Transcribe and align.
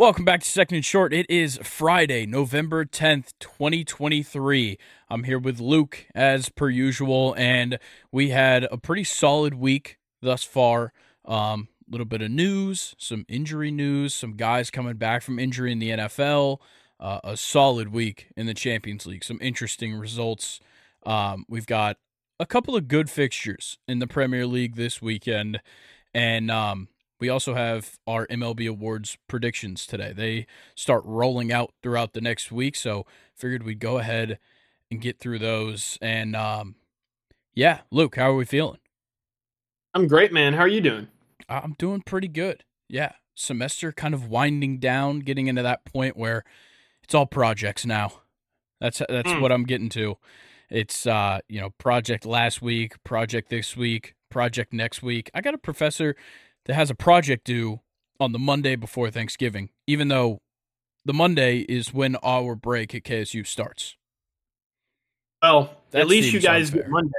Welcome 0.00 0.24
back 0.24 0.40
to 0.40 0.48
Second 0.48 0.76
and 0.76 0.84
Short. 0.84 1.12
It 1.12 1.26
is 1.28 1.58
Friday, 1.62 2.24
November 2.24 2.86
10th, 2.86 3.34
2023. 3.38 4.78
I'm 5.10 5.24
here 5.24 5.38
with 5.38 5.60
Luke 5.60 6.06
as 6.14 6.48
per 6.48 6.70
usual, 6.70 7.34
and 7.36 7.78
we 8.10 8.30
had 8.30 8.66
a 8.72 8.78
pretty 8.78 9.04
solid 9.04 9.52
week 9.52 9.98
thus 10.22 10.42
far. 10.42 10.94
A 11.26 11.32
um, 11.32 11.68
little 11.86 12.06
bit 12.06 12.22
of 12.22 12.30
news, 12.30 12.94
some 12.96 13.26
injury 13.28 13.70
news, 13.70 14.14
some 14.14 14.38
guys 14.38 14.70
coming 14.70 14.96
back 14.96 15.20
from 15.20 15.38
injury 15.38 15.70
in 15.70 15.80
the 15.80 15.90
NFL, 15.90 16.60
uh, 16.98 17.20
a 17.22 17.36
solid 17.36 17.92
week 17.92 18.28
in 18.38 18.46
the 18.46 18.54
Champions 18.54 19.04
League, 19.04 19.22
some 19.22 19.38
interesting 19.42 19.94
results. 19.94 20.60
Um, 21.04 21.44
we've 21.46 21.66
got 21.66 21.98
a 22.38 22.46
couple 22.46 22.74
of 22.74 22.88
good 22.88 23.10
fixtures 23.10 23.76
in 23.86 23.98
the 23.98 24.06
Premier 24.06 24.46
League 24.46 24.76
this 24.76 25.02
weekend, 25.02 25.60
and 26.14 26.50
um, 26.50 26.88
we 27.20 27.28
also 27.28 27.54
have 27.54 27.98
our 28.06 28.26
MLB 28.28 28.68
awards 28.68 29.18
predictions 29.28 29.86
today. 29.86 30.12
They 30.14 30.46
start 30.74 31.02
rolling 31.04 31.52
out 31.52 31.72
throughout 31.82 32.14
the 32.14 32.20
next 32.20 32.50
week, 32.50 32.76
so 32.76 33.06
figured 33.34 33.62
we'd 33.62 33.78
go 33.78 33.98
ahead 33.98 34.38
and 34.90 35.00
get 35.00 35.18
through 35.18 35.38
those. 35.38 35.98
And 36.00 36.34
um, 36.34 36.76
yeah, 37.54 37.80
Luke, 37.90 38.16
how 38.16 38.30
are 38.30 38.36
we 38.36 38.44
feeling? 38.44 38.78
I'm 39.94 40.06
great, 40.06 40.32
man. 40.32 40.54
How 40.54 40.62
are 40.62 40.68
you 40.68 40.80
doing? 40.80 41.08
I'm 41.48 41.74
doing 41.78 42.02
pretty 42.02 42.28
good. 42.28 42.64
Yeah, 42.88 43.12
semester 43.34 43.92
kind 43.92 44.14
of 44.14 44.28
winding 44.28 44.78
down, 44.78 45.20
getting 45.20 45.46
into 45.46 45.62
that 45.62 45.84
point 45.84 46.16
where 46.16 46.44
it's 47.02 47.14
all 47.14 47.26
projects 47.26 47.84
now. 47.84 48.12
That's 48.80 49.02
that's 49.08 49.30
mm. 49.30 49.40
what 49.40 49.52
I'm 49.52 49.64
getting 49.64 49.88
to. 49.90 50.16
It's 50.70 51.06
uh, 51.06 51.40
you 51.48 51.60
know, 51.60 51.70
project 51.70 52.24
last 52.24 52.62
week, 52.62 53.02
project 53.04 53.50
this 53.50 53.76
week, 53.76 54.14
project 54.30 54.72
next 54.72 55.02
week. 55.02 55.30
I 55.34 55.40
got 55.40 55.54
a 55.54 55.58
professor 55.58 56.14
that 56.70 56.76
has 56.76 56.88
a 56.88 56.94
project 56.94 57.44
due 57.44 57.80
on 58.20 58.30
the 58.30 58.38
Monday 58.38 58.76
before 58.76 59.10
Thanksgiving, 59.10 59.70
even 59.88 60.06
though 60.06 60.40
the 61.04 61.12
Monday 61.12 61.58
is 61.68 61.92
when 61.92 62.14
our 62.22 62.54
break 62.54 62.94
at 62.94 63.02
KSU 63.02 63.44
starts. 63.44 63.96
Well, 65.42 65.74
that 65.90 66.02
at 66.02 66.06
least 66.06 66.32
you 66.32 66.38
guys 66.38 66.68
unfair. 66.68 66.82
get 66.82 66.90
Monday. 66.92 67.10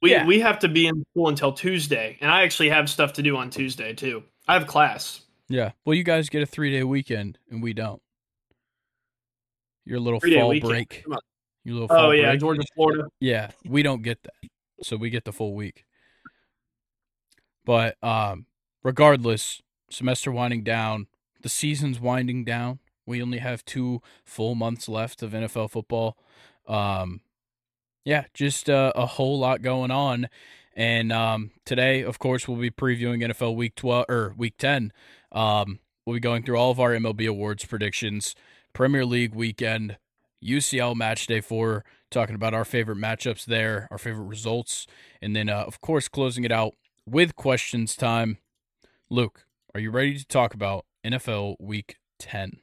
We 0.00 0.12
yeah. 0.12 0.24
we 0.24 0.38
have 0.38 0.60
to 0.60 0.68
be 0.68 0.86
in 0.86 1.04
school 1.10 1.28
until 1.28 1.52
Tuesday, 1.52 2.16
and 2.20 2.30
I 2.30 2.44
actually 2.44 2.68
have 2.68 2.88
stuff 2.88 3.14
to 3.14 3.22
do 3.22 3.36
on 3.36 3.50
Tuesday 3.50 3.92
too. 3.92 4.22
I 4.46 4.54
have 4.54 4.68
class. 4.68 5.22
Yeah. 5.48 5.72
Well, 5.84 5.94
you 5.94 6.04
guys 6.04 6.28
get 6.28 6.40
a 6.40 6.46
three 6.46 6.70
day 6.70 6.84
weekend, 6.84 7.38
and 7.50 7.60
we 7.60 7.72
don't. 7.72 8.00
Your 9.84 9.98
little 9.98 10.20
fall 10.20 10.60
break. 10.60 11.04
Your 11.64 11.74
little 11.74 11.88
oh 11.90 12.12
yeah, 12.12 12.28
break. 12.28 12.40
Georgia, 12.40 12.62
Florida. 12.76 13.08
Yeah, 13.18 13.50
we 13.64 13.82
don't 13.82 14.02
get 14.02 14.22
that, 14.22 14.48
so 14.80 14.96
we 14.96 15.10
get 15.10 15.24
the 15.24 15.32
full 15.32 15.56
week. 15.56 15.86
But 17.64 17.96
um, 18.02 18.46
regardless, 18.82 19.62
semester 19.90 20.30
winding 20.32 20.62
down, 20.62 21.06
the 21.42 21.48
season's 21.48 22.00
winding 22.00 22.44
down. 22.44 22.78
We 23.06 23.22
only 23.22 23.38
have 23.38 23.64
two 23.64 24.02
full 24.24 24.54
months 24.54 24.88
left 24.88 25.22
of 25.22 25.32
NFL 25.32 25.70
football. 25.70 26.16
Um, 26.66 27.20
yeah, 28.04 28.24
just 28.34 28.70
uh, 28.70 28.92
a 28.94 29.06
whole 29.06 29.38
lot 29.38 29.62
going 29.62 29.90
on. 29.90 30.28
And 30.74 31.12
um, 31.12 31.50
today, 31.64 32.02
of 32.02 32.18
course, 32.18 32.46
we'll 32.46 32.58
be 32.58 32.70
previewing 32.70 33.24
NFL 33.24 33.56
Week 33.56 33.74
twelve 33.74 34.06
or 34.08 34.34
Week 34.36 34.56
ten. 34.56 34.92
Um, 35.32 35.80
we'll 36.06 36.14
be 36.14 36.20
going 36.20 36.42
through 36.42 36.56
all 36.56 36.70
of 36.70 36.80
our 36.80 36.90
MLB 36.90 37.28
awards 37.28 37.64
predictions, 37.64 38.34
Premier 38.72 39.04
League 39.04 39.34
weekend, 39.34 39.98
UCL 40.42 40.94
match 40.96 41.26
day 41.26 41.40
four, 41.40 41.84
talking 42.10 42.34
about 42.34 42.54
our 42.54 42.64
favorite 42.64 42.98
matchups 42.98 43.44
there, 43.44 43.88
our 43.90 43.98
favorite 43.98 44.24
results, 44.24 44.86
and 45.20 45.34
then 45.34 45.48
uh, 45.48 45.64
of 45.66 45.80
course 45.80 46.08
closing 46.08 46.44
it 46.44 46.52
out 46.52 46.74
with 47.06 47.36
questions 47.36 47.96
time. 47.96 48.38
Luke, 49.12 49.44
are 49.74 49.80
you 49.80 49.90
ready 49.90 50.16
to 50.16 50.24
talk 50.24 50.54
about 50.54 50.86
NFL 51.04 51.56
Week 51.58 51.96
10? 52.20 52.60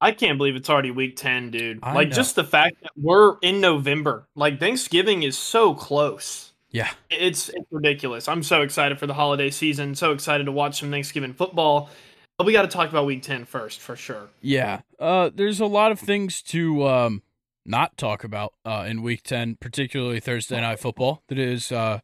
I 0.00 0.10
can't 0.10 0.36
believe 0.36 0.56
it's 0.56 0.68
already 0.68 0.90
week 0.90 1.14
10, 1.14 1.52
dude. 1.52 1.78
I 1.84 1.94
like, 1.94 2.08
know. 2.08 2.16
just 2.16 2.34
the 2.34 2.42
fact 2.42 2.82
that 2.82 2.90
we're 2.96 3.36
in 3.42 3.60
November, 3.60 4.26
like, 4.34 4.58
Thanksgiving 4.58 5.22
is 5.22 5.38
so 5.38 5.72
close. 5.72 6.50
Yeah. 6.72 6.90
It's, 7.10 7.48
it's 7.50 7.70
ridiculous. 7.70 8.26
I'm 8.26 8.42
so 8.42 8.62
excited 8.62 8.98
for 8.98 9.06
the 9.06 9.14
holiday 9.14 9.50
season. 9.50 9.94
So 9.94 10.10
excited 10.10 10.46
to 10.46 10.52
watch 10.52 10.80
some 10.80 10.90
Thanksgiving 10.90 11.32
football. 11.32 11.90
But 12.38 12.46
we 12.48 12.52
got 12.52 12.62
to 12.62 12.68
talk 12.68 12.90
about 12.90 13.06
week 13.06 13.22
10 13.22 13.44
first, 13.44 13.78
for 13.78 13.94
sure. 13.94 14.30
Yeah. 14.40 14.80
Uh, 14.98 15.30
there's 15.32 15.60
a 15.60 15.66
lot 15.66 15.92
of 15.92 16.00
things 16.00 16.42
to 16.42 16.88
um, 16.88 17.22
not 17.64 17.96
talk 17.96 18.24
about 18.24 18.54
uh, 18.64 18.84
in 18.88 19.00
week 19.00 19.22
10, 19.22 19.58
particularly 19.60 20.18
Thursday 20.18 20.60
night 20.60 20.80
football. 20.80 21.22
That 21.28 21.38
is 21.38 21.70
uh, 21.70 22.00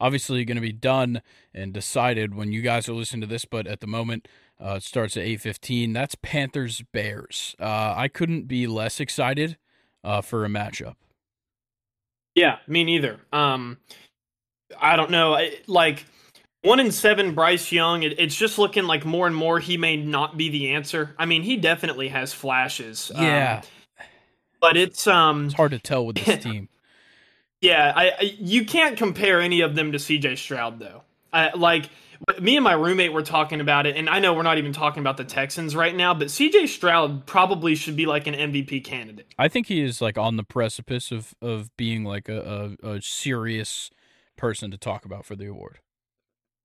obviously 0.00 0.44
going 0.44 0.56
to 0.56 0.62
be 0.62 0.72
done 0.72 1.22
and 1.54 1.72
decided 1.72 2.34
when 2.34 2.52
you 2.52 2.62
guys 2.62 2.88
are 2.88 2.94
listening 2.94 3.20
to 3.20 3.26
this, 3.26 3.44
but 3.44 3.66
at 3.66 3.80
the 3.80 3.86
moment 3.86 4.26
uh, 4.62 4.74
it 4.74 4.82
starts 4.82 5.16
at 5.16 5.24
8:15. 5.24 5.94
That's 5.94 6.14
Panthers 6.16 6.82
Bears. 6.92 7.54
Uh, 7.60 7.94
I 7.96 8.08
couldn't 8.08 8.48
be 8.48 8.66
less 8.66 9.00
excited 9.00 9.56
uh, 10.04 10.20
for 10.20 10.44
a 10.44 10.48
matchup. 10.48 10.94
Yeah, 12.34 12.58
me 12.66 12.84
neither. 12.84 13.20
Um, 13.32 13.78
I 14.80 14.96
don't 14.96 15.10
know. 15.10 15.38
like 15.66 16.04
one 16.62 16.78
in 16.78 16.92
seven, 16.92 17.34
Bryce 17.34 17.72
Young. 17.72 18.02
It, 18.02 18.18
it's 18.18 18.36
just 18.36 18.58
looking 18.58 18.84
like 18.84 19.04
more 19.04 19.26
and 19.26 19.34
more 19.34 19.58
he 19.58 19.76
may 19.76 19.96
not 19.96 20.36
be 20.36 20.48
the 20.48 20.70
answer. 20.70 21.14
I 21.18 21.26
mean, 21.26 21.42
he 21.42 21.56
definitely 21.56 22.08
has 22.08 22.32
flashes. 22.32 23.10
Yeah, 23.14 23.62
um, 23.62 24.04
but 24.60 24.76
it's 24.76 25.06
um, 25.06 25.46
it's 25.46 25.54
hard 25.54 25.72
to 25.72 25.78
tell 25.78 26.04
with 26.06 26.16
this 26.16 26.42
team. 26.44 26.68
Yeah, 27.60 27.92
I, 27.94 28.10
I, 28.10 28.36
you 28.38 28.64
can't 28.64 28.96
compare 28.96 29.40
any 29.40 29.60
of 29.60 29.74
them 29.74 29.92
to 29.92 29.98
CJ 29.98 30.38
Stroud 30.38 30.78
though. 30.78 31.02
I, 31.32 31.54
like 31.54 31.88
me 32.40 32.56
and 32.56 32.64
my 32.64 32.72
roommate 32.72 33.12
were 33.12 33.22
talking 33.22 33.60
about 33.60 33.86
it, 33.86 33.96
and 33.96 34.08
I 34.08 34.18
know 34.18 34.34
we're 34.34 34.42
not 34.42 34.58
even 34.58 34.72
talking 34.72 35.00
about 35.00 35.16
the 35.16 35.24
Texans 35.24 35.74
right 35.76 35.94
now, 35.94 36.12
but 36.14 36.28
CJ 36.28 36.68
Stroud 36.68 37.26
probably 37.26 37.74
should 37.74 37.96
be 37.96 38.06
like 38.06 38.26
an 38.26 38.34
MVP 38.34 38.84
candidate. 38.84 39.26
I 39.38 39.48
think 39.48 39.66
he 39.66 39.80
is 39.80 40.00
like 40.00 40.18
on 40.18 40.36
the 40.36 40.44
precipice 40.44 41.10
of 41.10 41.34
of 41.40 41.74
being 41.76 42.04
like 42.04 42.28
a, 42.28 42.76
a, 42.82 42.88
a 42.94 43.02
serious 43.02 43.90
person 44.36 44.70
to 44.70 44.78
talk 44.78 45.04
about 45.04 45.24
for 45.24 45.36
the 45.36 45.46
award. 45.46 45.78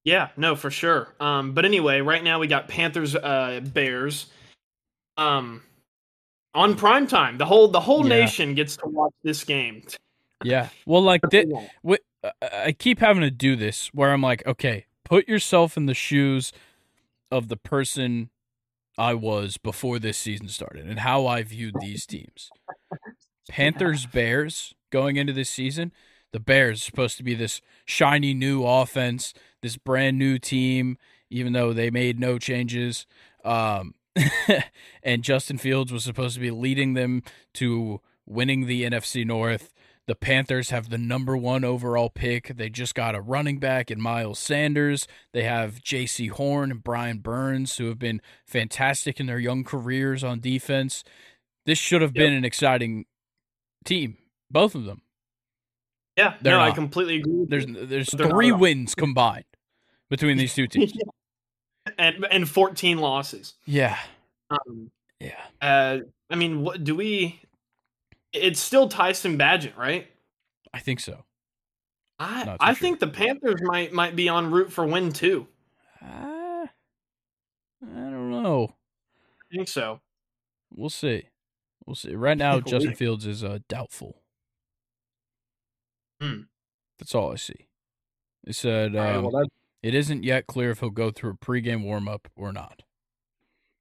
Yeah, 0.03 0.29
no, 0.37 0.55
for 0.55 0.69
sure. 0.69 1.13
Um, 1.19 1.53
but 1.53 1.65
anyway, 1.65 1.99
right 2.01 2.23
now 2.23 2.39
we 2.39 2.47
got 2.47 2.67
Panthers, 2.67 3.15
uh, 3.15 3.59
Bears, 3.63 4.27
um, 5.17 5.63
on 6.53 6.75
prime 6.75 7.07
time. 7.07 7.37
The 7.37 7.45
whole 7.45 7.67
the 7.67 7.79
whole 7.79 8.03
yeah. 8.03 8.19
nation 8.21 8.55
gets 8.55 8.77
to 8.77 8.87
watch 8.87 9.13
this 9.23 9.43
game. 9.43 9.83
Yeah. 10.43 10.69
Well, 10.85 11.01
like 11.01 11.21
I 12.41 12.71
keep 12.77 12.99
having 12.99 13.21
to 13.21 13.31
do 13.31 13.55
this 13.55 13.87
where 13.93 14.11
I'm 14.11 14.21
like, 14.21 14.45
okay, 14.45 14.85
put 15.03 15.27
yourself 15.27 15.77
in 15.77 15.85
the 15.85 15.93
shoes 15.93 16.51
of 17.31 17.47
the 17.47 17.57
person 17.57 18.29
I 18.97 19.13
was 19.13 19.57
before 19.57 19.99
this 19.99 20.17
season 20.17 20.47
started 20.47 20.85
and 20.85 20.99
how 20.99 21.27
I 21.27 21.43
viewed 21.43 21.75
these 21.79 22.05
teams. 22.05 22.49
Panthers 23.49 24.05
Bears 24.05 24.73
going 24.91 25.17
into 25.17 25.33
this 25.33 25.49
season, 25.49 25.91
the 26.31 26.39
Bears 26.39 26.83
supposed 26.83 27.17
to 27.17 27.23
be 27.23 27.35
this 27.35 27.61
shiny 27.85 28.33
new 28.33 28.65
offense, 28.65 29.33
this 29.61 29.77
brand 29.77 30.17
new 30.17 30.39
team, 30.39 30.97
even 31.29 31.53
though 31.53 31.73
they 31.73 31.89
made 31.89 32.19
no 32.19 32.37
changes. 32.37 33.05
Um, 33.43 33.95
and 35.03 35.23
Justin 35.23 35.57
Fields 35.57 35.91
was 35.91 36.03
supposed 36.03 36.35
to 36.35 36.41
be 36.41 36.51
leading 36.51 36.93
them 36.93 37.23
to 37.55 38.01
winning 38.25 38.65
the 38.65 38.83
NFC 38.83 39.25
North. 39.25 39.73
The 40.07 40.15
Panthers 40.15 40.69
have 40.69 40.89
the 40.89 40.99
number 40.99 41.35
one 41.35 41.63
overall 41.63 42.09
pick. 42.09 42.55
They 42.55 42.69
just 42.69 42.93
got 42.93 43.15
a 43.15 43.21
running 43.21 43.59
back 43.59 43.89
in 43.89 43.99
Miles 43.99 44.37
Sanders. 44.37 45.07
They 45.33 45.43
have 45.43 45.81
Jaycee 45.83 46.29
Horn 46.29 46.69
and 46.71 46.83
Brian 46.83 47.19
Burns, 47.19 47.77
who 47.77 47.87
have 47.87 47.97
been 47.97 48.21
fantastic 48.45 49.19
in 49.19 49.25
their 49.25 49.39
young 49.39 49.63
careers 49.63 50.23
on 50.23 50.39
defense. 50.41 51.03
This 51.65 51.79
should 51.79 52.03
have 52.03 52.13
been 52.13 52.33
an 52.33 52.45
exciting 52.45 53.05
team, 53.83 54.17
both 54.51 54.75
of 54.75 54.85
them. 54.85 55.01
Yeah, 56.15 56.35
They're 56.41 56.53
no, 56.53 56.59
not. 56.59 56.71
I 56.71 56.75
completely 56.75 57.17
agree. 57.17 57.45
There's 57.47 57.65
there's 57.67 58.09
three 58.09 58.51
wins 58.51 58.95
combined 58.95 59.45
between 60.09 60.37
these 60.37 60.53
two 60.53 60.67
teams, 60.67 60.93
yeah. 60.95 61.91
and 61.97 62.25
and 62.31 62.47
14 62.47 62.99
losses. 62.99 63.55
Yeah, 63.65 63.97
um, 64.49 64.91
yeah. 65.19 65.41
Uh, 65.61 65.99
I 66.29 66.35
mean, 66.35 66.61
what 66.61 66.83
do 66.83 66.95
we? 66.95 67.41
It's 68.35 68.59
still 68.59 68.87
Tyson 68.89 69.37
Bagent, 69.37 69.77
right? 69.77 70.07
I 70.73 70.79
think 70.79 70.99
so. 70.99 71.23
I 72.19 72.55
I 72.59 72.73
sure. 72.73 72.75
think 72.75 72.99
the 72.99 73.07
Panthers 73.07 73.61
might 73.63 73.93
might 73.93 74.15
be 74.15 74.29
en 74.29 74.51
route 74.51 74.71
for 74.71 74.85
win 74.85 75.11
too. 75.11 75.47
Uh, 76.01 76.65
I 76.65 76.69
don't 77.81 78.31
know. 78.31 78.73
I 79.51 79.55
think 79.55 79.67
so. 79.67 79.99
We'll 80.73 80.89
see. 80.89 81.29
We'll 81.85 81.95
see. 81.95 82.15
Right 82.15 82.37
now, 82.37 82.59
Justin 82.59 82.95
Fields 82.95 83.25
is 83.25 83.43
uh, 83.43 83.59
doubtful. 83.69 84.21
Hmm. 86.21 86.41
That's 86.97 87.13
all 87.13 87.31
I 87.31 87.35
see. 87.35 87.67
They 88.45 88.53
said 88.53 88.95
um, 88.95 89.03
right, 89.03 89.17
well, 89.17 89.45
it 89.83 89.93
isn't 89.93 90.23
yet 90.23 90.47
clear 90.47 90.71
if 90.71 90.79
he'll 90.79 90.89
go 90.89 91.11
through 91.11 91.31
a 91.31 91.37
pregame 91.37 91.83
warm 91.83 92.07
up 92.07 92.27
or 92.35 92.51
not. 92.51 92.83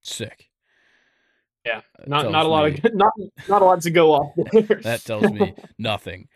Sick. 0.02 0.50
Yeah, 1.64 1.80
not 2.06 2.30
not 2.30 2.44
a 2.44 2.48
lot 2.48 2.70
me, 2.70 2.80
of 2.82 2.94
not 2.94 3.12
not 3.48 3.62
a 3.62 3.64
lot 3.64 3.80
to 3.82 3.90
go 3.90 4.12
off. 4.12 4.32
There. 4.52 4.80
that 4.82 5.04
tells 5.04 5.30
me 5.30 5.54
nothing. 5.78 6.28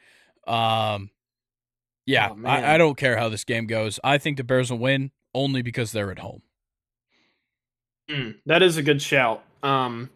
Um, 0.47 1.11
yeah, 2.07 2.31
oh, 2.31 2.47
I, 2.47 2.75
I 2.75 2.79
don't 2.79 2.97
care 2.97 3.19
how 3.19 3.29
this 3.29 3.45
game 3.45 3.67
goes. 3.67 4.01
I 4.03 4.19
think 4.19 4.39
the 4.39 4.45
Bears 4.45 4.71
will 4.71 4.79
win 4.79 5.11
only 5.35 5.63
because 5.63 5.93
they're 5.93 6.11
at 6.11 6.19
home. 6.19 6.41
Mm, 8.11 8.37
that 8.47 8.63
is 8.63 8.79
a 8.79 8.83
good 8.83 9.03
shout. 9.03 9.45
Um, 9.63 10.09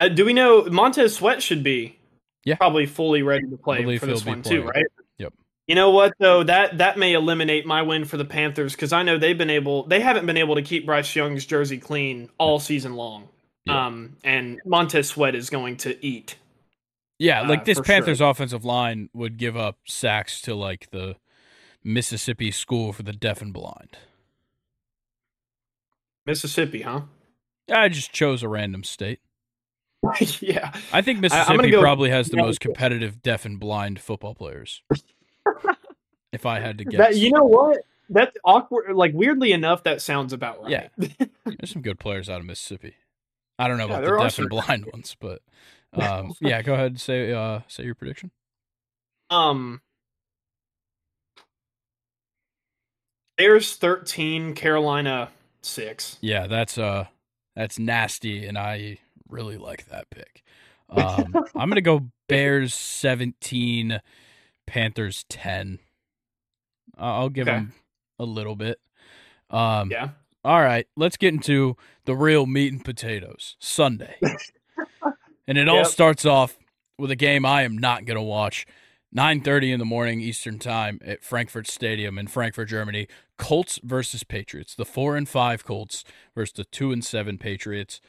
uh, 0.00 0.08
do 0.08 0.24
we 0.24 0.32
know 0.32 0.64
Montez 0.64 1.16
Sweat 1.16 1.42
should 1.42 1.62
be 1.62 1.98
yeah. 2.44 2.56
probably 2.56 2.86
fully 2.86 3.22
ready 3.22 3.46
to 3.48 3.56
play 3.56 3.98
for 3.98 4.06
this 4.06 4.24
one 4.24 4.42
too, 4.42 4.62
right? 4.62 4.86
Yep. 5.18 5.34
You 5.66 5.74
know 5.74 5.90
what 5.90 6.14
though 6.18 6.42
that 6.42 6.78
that 6.78 6.98
may 6.98 7.12
eliminate 7.12 7.66
my 7.66 7.82
win 7.82 8.04
for 8.04 8.16
the 8.16 8.24
Panthers 8.24 8.74
because 8.74 8.92
I 8.92 9.02
know 9.02 9.18
they've 9.18 9.36
been 9.36 9.50
able 9.50 9.84
they 9.84 10.00
haven't 10.00 10.26
been 10.26 10.38
able 10.38 10.54
to 10.54 10.62
keep 10.62 10.86
Bryce 10.86 11.14
Young's 11.14 11.44
jersey 11.44 11.78
clean 11.78 12.30
all 12.38 12.58
season 12.58 12.96
long. 12.96 13.28
Yeah. 13.70 13.86
Um, 13.86 14.16
and 14.24 14.60
Montez 14.64 15.08
Sweat 15.08 15.34
is 15.34 15.50
going 15.50 15.76
to 15.78 16.04
eat. 16.04 16.36
Yeah, 17.18 17.42
like 17.42 17.60
uh, 17.60 17.64
this 17.64 17.80
Panthers 17.80 18.18
sure. 18.18 18.30
offensive 18.30 18.64
line 18.64 19.10
would 19.12 19.36
give 19.36 19.56
up 19.56 19.78
sacks 19.86 20.40
to 20.42 20.54
like 20.54 20.90
the 20.90 21.16
Mississippi 21.84 22.50
School 22.50 22.92
for 22.92 23.02
the 23.02 23.12
Deaf 23.12 23.42
and 23.42 23.52
Blind. 23.52 23.98
Mississippi, 26.26 26.82
huh? 26.82 27.02
I 27.70 27.88
just 27.88 28.12
chose 28.12 28.42
a 28.42 28.48
random 28.48 28.84
state. 28.84 29.20
yeah. 30.40 30.72
I 30.92 31.02
think 31.02 31.20
Mississippi 31.20 31.68
I, 31.68 31.70
go, 31.70 31.80
probably 31.80 32.10
has 32.10 32.28
the 32.28 32.38
yeah, 32.38 32.44
most 32.44 32.60
competitive 32.60 33.22
deaf 33.22 33.44
and 33.44 33.60
blind 33.60 34.00
football 34.00 34.34
players. 34.34 34.82
if 36.32 36.46
I 36.46 36.60
had 36.60 36.78
to 36.78 36.84
guess. 36.84 36.98
That, 36.98 37.16
you 37.16 37.32
know 37.32 37.44
what? 37.44 37.78
That's 38.08 38.36
awkward. 38.44 38.94
Like, 38.96 39.12
weirdly 39.14 39.52
enough, 39.52 39.84
that 39.84 40.02
sounds 40.02 40.32
about 40.32 40.62
right. 40.62 40.90
Yeah. 40.98 41.16
There's 41.44 41.70
some 41.70 41.82
good 41.82 41.98
players 41.98 42.28
out 42.28 42.40
of 42.40 42.46
Mississippi. 42.46 42.94
I 43.60 43.68
don't 43.68 43.76
know 43.76 43.88
yeah, 43.88 43.98
about 43.98 44.10
the 44.10 44.22
deaf 44.22 44.38
and 44.38 44.48
blind 44.48 44.86
ones, 44.92 45.16
but 45.20 45.42
um, 45.92 46.32
yeah, 46.40 46.62
go 46.62 46.74
ahead 46.74 46.92
and 46.92 47.00
say 47.00 47.32
uh, 47.32 47.60
say 47.68 47.84
your 47.84 47.94
prediction. 47.94 48.30
Um, 49.28 49.82
Bears 53.36 53.76
13, 53.76 54.54
Carolina 54.54 55.30
6. 55.62 56.18
Yeah, 56.20 56.46
that's 56.46 56.78
uh 56.78 57.06
that's 57.54 57.78
nasty 57.78 58.46
and 58.46 58.58
I 58.58 58.98
really 59.28 59.56
like 59.56 59.88
that 59.88 60.10
pick. 60.10 60.42
Um, 60.90 61.34
I'm 61.54 61.68
going 61.68 61.76
to 61.76 61.80
go 61.80 62.10
Bears 62.28 62.74
17, 62.74 64.00
Panthers 64.66 65.24
10. 65.28 65.78
I'll 66.98 67.28
give 67.28 67.48
okay. 67.48 67.58
them 67.58 67.72
a 68.18 68.24
little 68.24 68.56
bit. 68.56 68.78
Um, 69.48 69.90
yeah. 69.90 70.10
All 70.44 70.60
right, 70.60 70.86
let's 70.96 71.16
get 71.16 71.34
into 71.34 71.76
the 72.10 72.16
real 72.16 72.44
meat 72.44 72.72
and 72.72 72.84
potatoes. 72.84 73.54
Sunday. 73.60 74.16
and 75.46 75.56
it 75.56 75.68
yep. 75.68 75.68
all 75.68 75.84
starts 75.84 76.26
off 76.26 76.58
with 76.98 77.12
a 77.12 77.16
game 77.16 77.46
I 77.46 77.62
am 77.62 77.78
not 77.78 78.04
going 78.04 78.16
to 78.16 78.22
watch. 78.22 78.66
9:30 79.16 79.74
in 79.74 79.78
the 79.78 79.84
morning 79.84 80.20
Eastern 80.20 80.58
Time 80.58 80.98
at 81.04 81.22
Frankfurt 81.22 81.68
Stadium 81.68 82.18
in 82.18 82.26
Frankfurt, 82.26 82.68
Germany. 82.68 83.06
Colts 83.38 83.78
versus 83.84 84.24
Patriots. 84.24 84.74
The 84.74 84.84
4 84.84 85.16
and 85.16 85.28
5 85.28 85.64
Colts 85.64 86.02
versus 86.34 86.52
the 86.52 86.64
2 86.64 86.90
and 86.90 87.04
7 87.04 87.38
Patriots. 87.38 88.00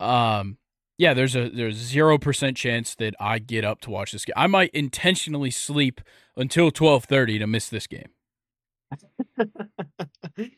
Um 0.00 0.58
yeah, 0.98 1.14
there's 1.14 1.36
a 1.36 1.48
there's 1.48 1.76
zero 1.76 2.18
percent 2.18 2.56
chance 2.56 2.96
that 2.96 3.14
I 3.20 3.38
get 3.38 3.64
up 3.64 3.80
to 3.82 3.90
watch 3.90 4.10
this 4.12 4.24
game. 4.24 4.34
I 4.36 4.48
might 4.48 4.70
intentionally 4.70 5.50
sleep 5.50 6.00
until 6.36 6.70
twelve 6.70 7.04
thirty 7.04 7.36
to 7.40 7.48
miss 7.48 7.68
this 7.68 7.88
game. 7.88 8.10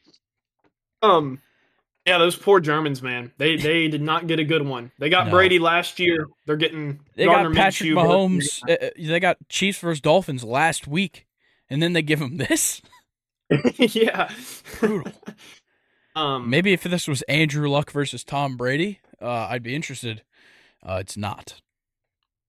um, 1.02 1.40
yeah, 2.06 2.18
those 2.18 2.36
poor 2.36 2.60
Germans, 2.60 3.02
man. 3.02 3.32
They 3.36 3.56
they 3.56 3.88
did 3.88 4.00
not 4.00 4.28
get 4.28 4.38
a 4.38 4.44
good 4.44 4.64
one. 4.64 4.92
They 4.98 5.08
got 5.08 5.26
no. 5.26 5.32
Brady 5.32 5.58
last 5.58 5.98
year. 5.98 6.28
They're 6.46 6.56
getting 6.56 7.00
they 7.16 7.24
Gardner 7.24 7.50
got 7.50 7.56
Patrick 7.56 7.90
Minshew 7.90 7.94
Mahomes. 7.94 8.62
Uh, 8.68 8.86
uh, 8.86 8.90
they 8.96 9.20
got 9.20 9.36
Chiefs 9.48 9.80
versus 9.80 10.00
Dolphins 10.00 10.44
last 10.44 10.86
week, 10.86 11.26
and 11.68 11.82
then 11.82 11.94
they 11.94 12.02
give 12.02 12.20
them 12.20 12.36
this. 12.36 12.80
yeah, 13.76 14.30
brutal. 14.78 15.12
Um, 16.14 16.48
maybe 16.48 16.72
if 16.72 16.82
this 16.82 17.06
was 17.06 17.20
Andrew 17.22 17.68
Luck 17.68 17.90
versus 17.90 18.24
Tom 18.24 18.56
Brady, 18.56 19.00
uh, 19.20 19.48
I'd 19.50 19.62
be 19.62 19.74
interested. 19.74 20.22
Uh, 20.82 20.96
it's 20.98 21.18
not. 21.18 21.60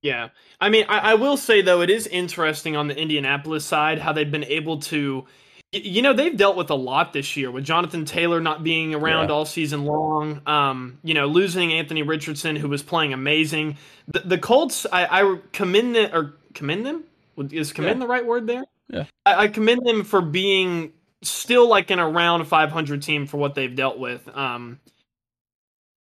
Yeah, 0.01 0.29
I 0.61 0.69
mean, 0.69 0.85
I, 0.87 0.99
I 0.99 1.13
will 1.15 1.35
say 1.35 1.61
though, 1.61 1.81
it 1.81 1.89
is 1.89 2.07
interesting 2.07 2.77
on 2.77 2.87
the 2.87 2.97
Indianapolis 2.97 3.65
side 3.65 3.99
how 3.99 4.13
they've 4.13 4.31
been 4.31 4.45
able 4.45 4.79
to 4.83 5.25
you 5.71 6.01
know 6.01 6.13
they've 6.13 6.35
dealt 6.35 6.55
with 6.55 6.69
a 6.69 6.75
lot 6.75 7.13
this 7.13 7.35
year 7.35 7.51
with 7.51 7.65
Jonathan 7.65 8.05
Taylor 8.05 8.39
not 8.39 8.63
being 8.63 8.95
around 8.95 9.27
yeah. 9.27 9.35
all 9.35 9.45
season 9.45 9.85
long. 9.85 10.41
Um, 10.45 10.99
you 11.03 11.13
know, 11.13 11.27
losing 11.27 11.73
Anthony 11.73 12.03
Richardson, 12.03 12.55
who 12.55 12.69
was 12.69 12.83
playing 12.83 13.13
amazing. 13.13 13.77
The, 14.07 14.21
the 14.21 14.37
Colts, 14.37 14.85
I, 14.91 15.05
I, 15.05 15.37
commend 15.51 15.95
them 15.95 16.09
or 16.13 16.35
commend 16.53 16.85
them. 16.85 17.03
Is 17.51 17.73
commend 17.73 17.99
yeah. 17.99 18.05
the 18.05 18.09
right 18.09 18.25
word 18.25 18.47
there? 18.47 18.63
Yeah, 18.89 19.05
I, 19.25 19.43
I, 19.43 19.47
commend 19.49 19.85
them 19.85 20.03
for 20.03 20.21
being 20.21 20.93
still 21.21 21.67
like 21.67 21.91
an 21.91 21.99
around 21.99 22.45
500 22.45 23.01
team 23.01 23.27
for 23.27 23.37
what 23.37 23.53
they've 23.53 23.75
dealt 23.75 23.99
with. 23.99 24.27
Um, 24.35 24.79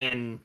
and 0.02 0.40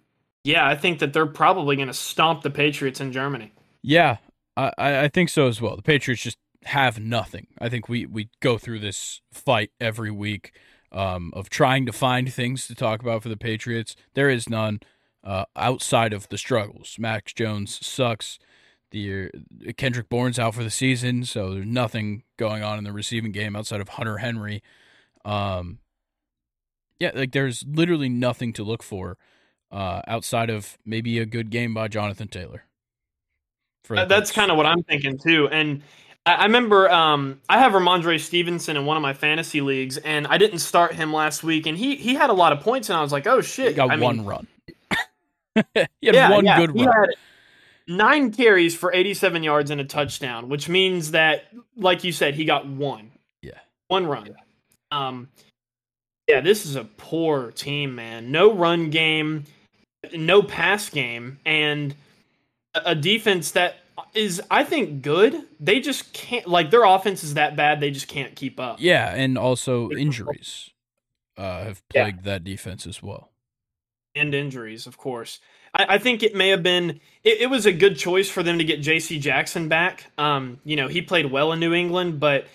yeah, 0.44 0.66
I 0.66 0.76
think 0.76 1.00
that 1.00 1.12
they're 1.12 1.26
probably 1.26 1.76
going 1.76 1.88
to 1.88 1.94
stomp 1.94 2.42
the 2.42 2.50
Patriots 2.50 3.00
in 3.00 3.12
Germany. 3.12 3.52
Yeah, 3.82 4.18
I, 4.56 4.72
I 4.78 5.08
think 5.08 5.28
so 5.28 5.48
as 5.48 5.60
well. 5.60 5.76
The 5.76 5.82
Patriots 5.82 6.22
just 6.22 6.38
have 6.64 6.98
nothing. 6.98 7.48
I 7.58 7.68
think 7.68 7.88
we 7.88 8.06
we 8.06 8.30
go 8.40 8.58
through 8.58 8.80
this 8.80 9.20
fight 9.32 9.70
every 9.80 10.10
week 10.10 10.52
um, 10.92 11.32
of 11.34 11.48
trying 11.48 11.86
to 11.86 11.92
find 11.92 12.32
things 12.32 12.66
to 12.66 12.74
talk 12.74 13.00
about 13.00 13.22
for 13.22 13.28
the 13.28 13.36
Patriots. 13.36 13.94
There 14.14 14.30
is 14.30 14.48
none 14.48 14.80
uh, 15.24 15.44
outside 15.56 16.12
of 16.12 16.28
the 16.28 16.38
struggles. 16.38 16.96
Mac 16.98 17.34
Jones 17.34 17.84
sucks. 17.86 18.38
The 18.90 19.26
uh, 19.26 19.72
Kendrick 19.76 20.08
Bourne's 20.08 20.38
out 20.38 20.54
for 20.54 20.64
the 20.64 20.70
season, 20.70 21.24
so 21.24 21.52
there's 21.52 21.66
nothing 21.66 22.22
going 22.38 22.62
on 22.62 22.78
in 22.78 22.84
the 22.84 22.92
receiving 22.92 23.32
game 23.32 23.54
outside 23.54 23.82
of 23.82 23.90
Hunter 23.90 24.18
Henry. 24.18 24.62
Um, 25.26 25.78
yeah, 26.98 27.10
like 27.14 27.32
there's 27.32 27.64
literally 27.68 28.08
nothing 28.08 28.54
to 28.54 28.62
look 28.64 28.82
for 28.82 29.18
uh, 29.70 30.00
outside 30.06 30.48
of 30.48 30.78
maybe 30.86 31.18
a 31.18 31.26
good 31.26 31.50
game 31.50 31.74
by 31.74 31.88
Jonathan 31.88 32.28
Taylor. 32.28 32.64
That's 34.08 34.32
kind 34.32 34.50
of 34.50 34.56
what 34.56 34.66
I'm 34.66 34.82
thinking 34.82 35.18
too, 35.18 35.48
and 35.48 35.82
I 36.34 36.44
remember 36.44 36.90
um, 36.90 37.40
I 37.48 37.58
have 37.58 37.72
Rhamondre 37.72 38.20
Stevenson 38.20 38.76
in 38.76 38.84
one 38.84 38.96
of 38.96 39.02
my 39.02 39.14
fantasy 39.14 39.60
leagues, 39.60 39.96
and 39.98 40.26
I 40.26 40.36
didn't 40.38 40.58
start 40.58 40.94
him 40.94 41.12
last 41.12 41.42
week, 41.42 41.66
and 41.66 41.76
he 41.76 41.96
he 41.96 42.14
had 42.14 42.30
a 42.30 42.34
lot 42.34 42.52
of 42.52 42.60
points, 42.60 42.90
and 42.90 42.98
I 42.98 43.02
was 43.02 43.12
like, 43.12 43.26
oh 43.26 43.40
shit, 43.40 43.68
he 43.68 43.74
got 43.74 43.90
I 43.90 43.96
one 43.96 44.18
mean, 44.18 44.26
run. 44.26 44.46
he 45.74 45.80
had 45.80 45.88
yeah, 46.00 46.30
one 46.30 46.44
yeah, 46.44 46.58
good 46.58 46.78
run. 46.78 47.08
nine 47.86 48.32
carries 48.32 48.74
for 48.74 48.92
87 48.92 49.42
yards 49.42 49.70
and 49.70 49.80
a 49.80 49.84
touchdown, 49.84 50.48
which 50.48 50.68
means 50.68 51.12
that, 51.12 51.44
like 51.76 52.04
you 52.04 52.12
said, 52.12 52.34
he 52.34 52.44
got 52.44 52.66
one. 52.66 53.10
Yeah, 53.42 53.58
one 53.88 54.06
run. 54.06 54.36
Um, 54.90 55.28
yeah, 56.28 56.40
this 56.40 56.66
is 56.66 56.76
a 56.76 56.84
poor 56.84 57.52
team, 57.52 57.94
man. 57.94 58.30
No 58.30 58.52
run 58.52 58.90
game, 58.90 59.44
no 60.12 60.42
pass 60.42 60.90
game, 60.90 61.38
and 61.46 61.94
a 62.74 62.94
defense 62.94 63.52
that 63.52 63.76
is 64.14 64.40
I 64.50 64.64
think 64.64 65.02
good. 65.02 65.42
They 65.60 65.80
just 65.80 66.12
can't 66.12 66.46
like 66.46 66.70
their 66.70 66.84
offense 66.84 67.24
is 67.24 67.34
that 67.34 67.56
bad. 67.56 67.80
They 67.80 67.90
just 67.90 68.08
can't 68.08 68.34
keep 68.34 68.58
up. 68.60 68.76
Yeah, 68.80 69.14
and 69.14 69.38
also 69.38 69.90
injuries 69.90 70.70
uh, 71.36 71.64
have 71.64 71.88
plagued 71.88 72.18
yeah. 72.18 72.32
that 72.32 72.44
defense 72.44 72.86
as 72.86 73.02
well. 73.02 73.30
And 74.14 74.34
injuries, 74.34 74.86
of 74.86 74.98
course. 74.98 75.40
I, 75.74 75.94
I 75.94 75.98
think 75.98 76.22
it 76.22 76.34
may 76.34 76.48
have 76.48 76.62
been. 76.62 77.00
It, 77.24 77.42
it, 77.42 77.50
was 77.50 77.66
a 77.66 77.72
good 77.72 77.96
choice 77.96 78.28
for 78.28 78.42
them 78.42 78.58
to 78.58 78.64
get 78.64 78.80
J.C. 78.80 79.18
Jackson 79.18 79.68
back. 79.68 80.10
Um, 80.18 80.58
you 80.64 80.76
know, 80.76 80.88
he 80.88 81.02
played 81.02 81.30
well 81.30 81.52
in 81.52 81.60
New 81.60 81.74
England, 81.74 82.18
but 82.18 82.46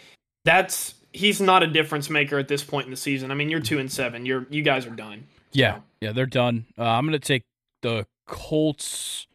that's 0.43 0.95
he's 1.13 1.39
not 1.39 1.63
a 1.63 1.67
difference 1.67 2.09
maker 2.09 2.38
at 2.38 2.47
this 2.47 2.63
point 2.63 2.85
in 2.85 2.91
the 2.91 2.97
season. 2.97 3.31
I 3.31 3.35
mean, 3.35 3.50
you're 3.50 3.59
two 3.59 3.79
and 3.79 3.91
seven. 3.91 4.25
You're 4.25 4.45
you 4.50 4.62
guys 4.62 4.85
are 4.85 4.95
done. 4.95 5.27
Yeah, 5.51 5.79
yeah, 6.01 6.12
they're 6.12 6.25
done. 6.25 6.65
Uh, 6.77 6.83
I'm 6.83 7.05
gonna 7.05 7.19
take 7.19 7.43
the 7.81 8.05
Colts 8.27 9.27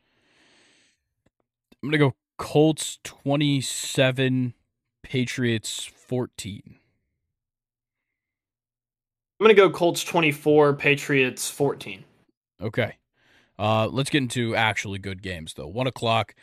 I'm 1.83 1.89
gonna 1.89 1.99
go 1.99 2.15
Colts 2.39 2.99
27, 3.05 4.55
Patriots 5.03 5.85
14. 5.85 6.63
I'm 9.41 9.45
gonna 9.45 9.55
go 9.55 9.71
Colts 9.71 10.03
24, 10.03 10.75
Patriots 10.75 11.49
14. 11.49 12.05
Okay. 12.61 12.97
Uh, 13.59 13.89
let's 13.89 14.11
get 14.11 14.23
into 14.23 14.55
actually 14.55 14.99
good 14.99 15.23
games 15.23 15.55
though. 15.55 15.69
One 15.69 15.87
o'clock, 15.87 16.35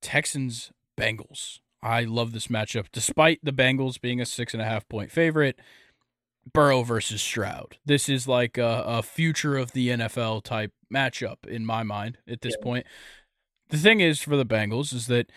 Texans 0.00 0.70
Bengals. 0.98 1.58
I 1.82 2.04
love 2.04 2.32
this 2.32 2.46
matchup, 2.46 2.86
despite 2.92 3.40
the 3.42 3.52
Bengals 3.52 4.00
being 4.00 4.20
a 4.20 4.26
six 4.26 4.54
and 4.54 4.62
a 4.62 4.66
half 4.66 4.88
point 4.88 5.10
favorite. 5.10 5.58
Burrow 6.52 6.82
versus 6.82 7.22
Stroud. 7.22 7.78
This 7.86 8.08
is 8.08 8.28
like 8.28 8.58
a, 8.58 8.84
a 8.86 9.02
future 9.02 9.56
of 9.56 9.72
the 9.72 9.88
NFL 9.88 10.44
type 10.44 10.72
matchup 10.92 11.46
in 11.46 11.64
my 11.64 11.82
mind 11.82 12.18
at 12.28 12.42
this 12.42 12.54
yeah. 12.58 12.62
point. 12.62 12.86
The 13.74 13.80
thing 13.80 13.98
is 13.98 14.20
for 14.20 14.36
the 14.36 14.46
Bengals 14.46 14.94
is 14.94 15.08
that 15.08 15.32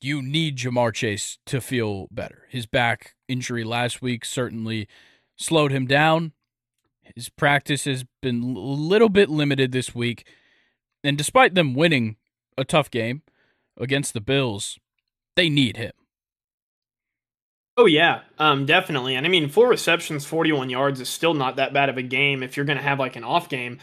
you 0.00 0.22
need 0.22 0.56
Ja'Marr 0.56 0.94
Chase 0.94 1.38
to 1.46 1.60
feel 1.60 2.06
better. 2.12 2.46
His 2.48 2.64
back 2.64 3.16
injury 3.26 3.64
last 3.64 4.00
week 4.00 4.24
certainly 4.24 4.86
slowed 5.36 5.72
him 5.72 5.88
down. 5.88 6.30
His 7.16 7.28
practice 7.28 7.84
has 7.86 8.04
been 8.20 8.40
a 8.40 8.60
little 8.60 9.08
bit 9.08 9.28
limited 9.28 9.72
this 9.72 9.96
week. 9.96 10.28
And 11.02 11.18
despite 11.18 11.56
them 11.56 11.74
winning 11.74 12.18
a 12.56 12.64
tough 12.64 12.88
game 12.88 13.22
against 13.76 14.14
the 14.14 14.20
Bills, 14.20 14.78
they 15.34 15.48
need 15.48 15.76
him. 15.76 15.92
Oh 17.76 17.86
yeah, 17.86 18.20
um, 18.38 18.64
definitely. 18.64 19.16
And 19.16 19.26
I 19.26 19.28
mean, 19.28 19.48
four 19.48 19.66
receptions, 19.66 20.24
forty-one 20.24 20.70
yards 20.70 21.00
is 21.00 21.08
still 21.08 21.34
not 21.34 21.56
that 21.56 21.72
bad 21.72 21.88
of 21.88 21.96
a 21.96 22.02
game 22.02 22.44
if 22.44 22.56
you're 22.56 22.64
going 22.66 22.78
to 22.78 22.84
have 22.84 23.00
like 23.00 23.16
an 23.16 23.24
off 23.24 23.48
game. 23.48 23.80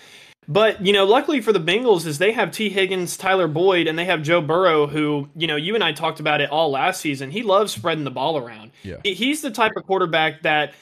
But 0.50 0.84
you 0.84 0.94
know, 0.94 1.06
luckily 1.06 1.42
for 1.42 1.54
the 1.54 1.60
Bengals 1.60 2.08
is 2.08 2.18
they 2.18 2.32
have 2.32 2.50
Tee 2.50 2.70
Higgins, 2.70 3.16
Tyler 3.16 3.48
Boyd, 3.48 3.86
and 3.86 3.98
they 3.98 4.06
have 4.06 4.24
Joe 4.24 4.42
Burrow, 4.42 4.88
who 4.88 5.30
you 5.36 5.46
know 5.46 5.56
you 5.56 5.76
and 5.76 5.84
I 5.84 5.92
talked 5.92 6.20
about 6.20 6.42
it 6.42 6.50
all 6.50 6.72
last 6.72 7.00
season. 7.00 7.30
He 7.30 7.44
loves 7.44 7.72
spreading 7.72 8.04
the 8.04 8.12
ball 8.12 8.36
around. 8.36 8.72
Yeah. 8.82 8.98
He's 9.04 9.44
the 9.44 9.52
type 9.52 9.74
of 9.78 9.84
quarterback 9.86 10.42
that 10.42 10.74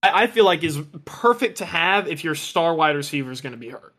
I 0.00 0.28
feel 0.28 0.44
like 0.44 0.62
is 0.62 0.78
perfect 1.04 1.58
to 1.58 1.64
have 1.64 2.06
if 2.06 2.22
your 2.22 2.36
star 2.36 2.76
wide 2.76 2.94
receiver 2.94 3.32
is 3.32 3.40
going 3.40 3.52
to 3.52 3.58
be 3.58 3.68
hurt. 3.68 3.94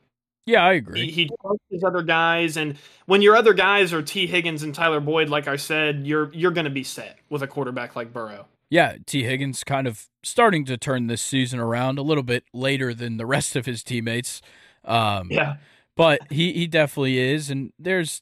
Yeah, 0.45 0.63
I 0.63 0.73
agree. 0.73 1.07
He, 1.07 1.11
he 1.11 1.29
trusts 1.41 1.65
his 1.69 1.83
other 1.83 2.03
guys, 2.03 2.55
and 2.55 2.77
when 3.05 3.21
your 3.21 3.35
other 3.35 3.53
guys 3.53 3.91
are 3.91 4.01
Tee 4.01 4.27
Higgins 4.27 4.63
and 4.63 4.73
Tyler 4.73 5.01
Boyd, 5.01 5.27
like 5.27 5.49
I 5.49 5.57
said, 5.57 6.07
you're 6.07 6.33
you're 6.33 6.51
going 6.51 6.65
to 6.65 6.71
be 6.71 6.85
set 6.85 7.19
with 7.29 7.43
a 7.43 7.47
quarterback 7.47 7.97
like 7.97 8.13
Burrow. 8.13 8.47
Yeah, 8.69 8.95
Tee 9.05 9.23
Higgins 9.23 9.65
kind 9.65 9.87
of 9.87 10.07
starting 10.23 10.63
to 10.65 10.77
turn 10.77 11.07
this 11.07 11.21
season 11.21 11.59
around 11.59 11.99
a 11.99 12.01
little 12.01 12.23
bit 12.23 12.45
later 12.53 12.93
than 12.93 13.17
the 13.17 13.25
rest 13.25 13.57
of 13.57 13.65
his 13.65 13.83
teammates. 13.83 14.41
Um, 14.87 15.29
yeah, 15.29 15.57
but 15.95 16.21
he 16.31 16.53
he 16.53 16.67
definitely 16.67 17.19
is, 17.19 17.49
and 17.49 17.71
there's 17.77 18.21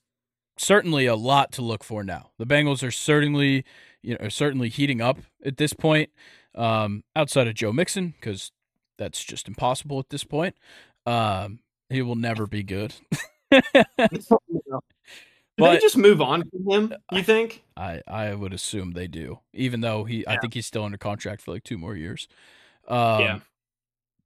certainly 0.57 1.05
a 1.05 1.15
lot 1.15 1.51
to 1.53 1.61
look 1.61 1.83
for 1.83 2.03
now. 2.03 2.31
The 2.37 2.45
Bengals 2.45 2.85
are 2.85 2.91
certainly 2.91 3.63
you 4.01 4.13
know 4.13 4.25
are 4.25 4.29
certainly 4.29 4.69
heating 4.69 5.01
up 5.01 5.19
at 5.45 5.57
this 5.57 5.73
point. 5.73 6.09
Um, 6.55 7.03
outside 7.15 7.47
of 7.47 7.53
Joe 7.53 7.73
Mixon, 7.73 8.15
because 8.19 8.51
that's 8.97 9.23
just 9.23 9.47
impossible 9.47 9.99
at 9.99 10.09
this 10.09 10.23
point. 10.23 10.55
Um, 11.05 11.59
he 11.89 12.01
will 12.01 12.15
never 12.15 12.47
be 12.47 12.63
good. 12.63 12.93
But 15.57 15.71
they 15.71 15.79
just 15.79 15.97
move 15.97 16.21
on 16.21 16.43
from 16.49 16.69
him? 16.69 16.93
You 17.11 17.23
think? 17.23 17.63
I 17.77 18.01
I 18.07 18.33
would 18.33 18.53
assume 18.53 18.91
they 18.91 19.07
do, 19.07 19.39
even 19.53 19.81
though 19.81 20.03
he 20.03 20.21
yeah. 20.23 20.33
I 20.33 20.37
think 20.37 20.53
he's 20.53 20.65
still 20.65 20.83
under 20.83 20.97
contract 20.97 21.41
for 21.41 21.51
like 21.51 21.63
two 21.63 21.77
more 21.77 21.95
years. 21.95 22.27
Um, 22.87 23.21
yeah. 23.21 23.39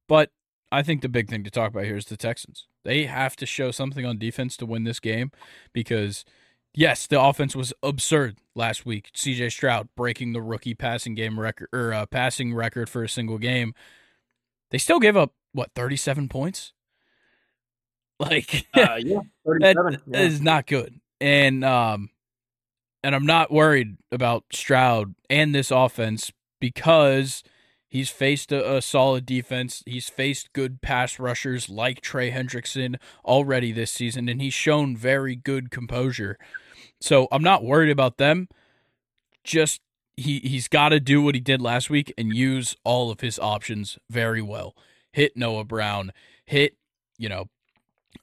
But 0.08 0.30
I 0.72 0.82
think 0.82 1.02
the 1.02 1.08
big 1.08 1.28
thing 1.28 1.44
to 1.44 1.50
talk 1.50 1.70
about 1.70 1.84
here 1.84 1.96
is 1.96 2.06
the 2.06 2.16
Texans. 2.16 2.66
They 2.84 3.04
have 3.04 3.36
to 3.36 3.46
show 3.46 3.70
something 3.70 4.06
on 4.06 4.18
defense 4.18 4.56
to 4.58 4.66
win 4.66 4.84
this 4.84 5.00
game 5.00 5.32
because, 5.72 6.24
yes, 6.72 7.06
the 7.06 7.20
offense 7.20 7.56
was 7.56 7.72
absurd 7.82 8.38
last 8.54 8.86
week. 8.86 9.10
C.J. 9.14 9.50
Stroud 9.50 9.88
breaking 9.96 10.32
the 10.32 10.42
rookie 10.42 10.74
passing 10.74 11.14
game 11.14 11.40
record 11.40 11.68
or 11.72 11.92
uh, 11.92 12.06
passing 12.06 12.54
record 12.54 12.88
for 12.88 13.02
a 13.02 13.08
single 13.08 13.38
game. 13.38 13.74
They 14.70 14.78
still 14.78 15.00
gave 15.00 15.16
up 15.16 15.32
what 15.52 15.72
thirty 15.74 15.96
seven 15.96 16.28
points. 16.28 16.72
Like, 18.20 18.66
uh, 18.74 18.96
yeah, 18.98 19.20
that 19.46 20.00
yeah. 20.06 20.20
is 20.20 20.42
not 20.42 20.66
good. 20.66 21.00
And 21.22 21.64
um, 21.64 22.10
and 23.02 23.14
I'm 23.14 23.24
not 23.24 23.50
worried 23.50 23.96
about 24.12 24.44
Stroud 24.52 25.14
and 25.30 25.54
this 25.54 25.70
offense 25.70 26.30
because 26.60 27.42
He's 27.90 28.08
faced 28.08 28.52
a, 28.52 28.76
a, 28.76 28.80
solid 28.80 29.26
defense. 29.26 29.82
He's 29.84 30.08
faced 30.08 30.52
good 30.52 30.80
pass 30.80 31.18
rushers 31.18 31.68
like 31.68 32.00
Trey 32.00 32.30
Hendrickson 32.30 32.94
already 33.24 33.72
this 33.72 33.90
season, 33.90 34.28
and 34.28 34.40
he's 34.40 34.54
shown 34.54 34.96
very 34.96 35.34
good 35.34 35.72
composure. 35.72 36.38
So 37.00 37.26
I'm 37.32 37.42
not 37.42 37.64
worried 37.64 37.90
about 37.90 38.16
them. 38.16 38.48
Just 39.42 39.80
he 40.16 40.38
he's 40.38 40.68
got 40.68 40.90
to 40.90 41.00
do 41.00 41.20
what 41.20 41.34
he 41.34 41.40
did 41.40 41.60
last 41.60 41.90
week 41.90 42.14
and 42.16 42.32
use 42.32 42.76
all 42.84 43.10
of 43.10 43.22
his 43.22 43.40
options 43.40 43.98
very 44.08 44.42
well. 44.42 44.76
Hit 45.12 45.36
Noah 45.36 45.64
Brown, 45.64 46.12
hit 46.44 46.76
you 47.18 47.28
know 47.28 47.48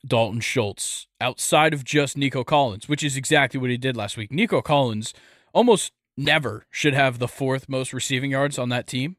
Dalton 0.07 0.39
Schultz 0.39 1.07
outside 1.19 1.73
of 1.73 1.83
just 1.83 2.15
Nico 2.15 2.45
Collins, 2.45 2.87
which 2.87 3.03
is 3.03 3.17
exactly 3.17 3.59
what 3.59 3.69
he 3.69 3.77
did 3.77 3.97
last 3.97 4.15
week. 4.15 4.31
Nico 4.31 4.61
Collins 4.61 5.13
almost 5.53 5.91
never 6.15 6.65
should 6.71 6.93
have 6.93 7.19
the 7.19 7.27
fourth 7.27 7.67
most 7.67 7.91
receiving 7.91 8.31
yards 8.31 8.57
on 8.57 8.69
that 8.69 8.87
team 8.87 9.17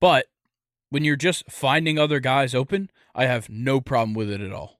but 0.00 0.26
when 0.90 1.04
you're 1.04 1.16
just 1.16 1.50
finding 1.50 1.98
other 1.98 2.20
guys 2.20 2.54
open, 2.54 2.90
I 3.14 3.26
have 3.26 3.48
no 3.48 3.80
problem 3.80 4.14
with 4.14 4.30
it 4.30 4.40
at 4.40 4.52
all. 4.52 4.78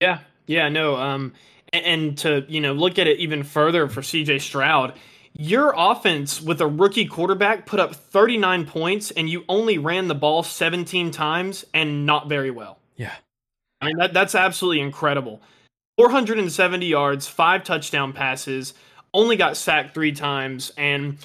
Yeah, 0.00 0.20
yeah, 0.46 0.68
no. 0.68 0.96
Um, 0.96 1.32
and, 1.72 1.84
and 1.84 2.18
to 2.18 2.44
you 2.48 2.60
know 2.60 2.72
look 2.72 2.98
at 2.98 3.06
it 3.06 3.18
even 3.18 3.42
further 3.42 3.88
for 3.88 4.02
C.J. 4.02 4.38
Stroud, 4.38 4.94
your 5.32 5.74
offense 5.76 6.40
with 6.40 6.60
a 6.60 6.66
rookie 6.66 7.06
quarterback 7.06 7.66
put 7.66 7.80
up 7.80 7.94
39 7.94 8.66
points, 8.66 9.10
and 9.10 9.28
you 9.28 9.44
only 9.48 9.78
ran 9.78 10.08
the 10.08 10.14
ball 10.14 10.42
17 10.42 11.10
times 11.10 11.64
and 11.74 12.06
not 12.06 12.28
very 12.28 12.50
well. 12.50 12.78
Yeah, 12.96 13.14
I 13.80 13.86
mean 13.86 13.96
that 13.98 14.12
that's 14.12 14.34
absolutely 14.34 14.80
incredible. 14.80 15.40
470 15.96 16.86
yards, 16.86 17.26
five 17.26 17.64
touchdown 17.64 18.12
passes, 18.12 18.72
only 19.12 19.34
got 19.34 19.56
sacked 19.56 19.94
three 19.94 20.12
times, 20.12 20.70
and 20.76 21.18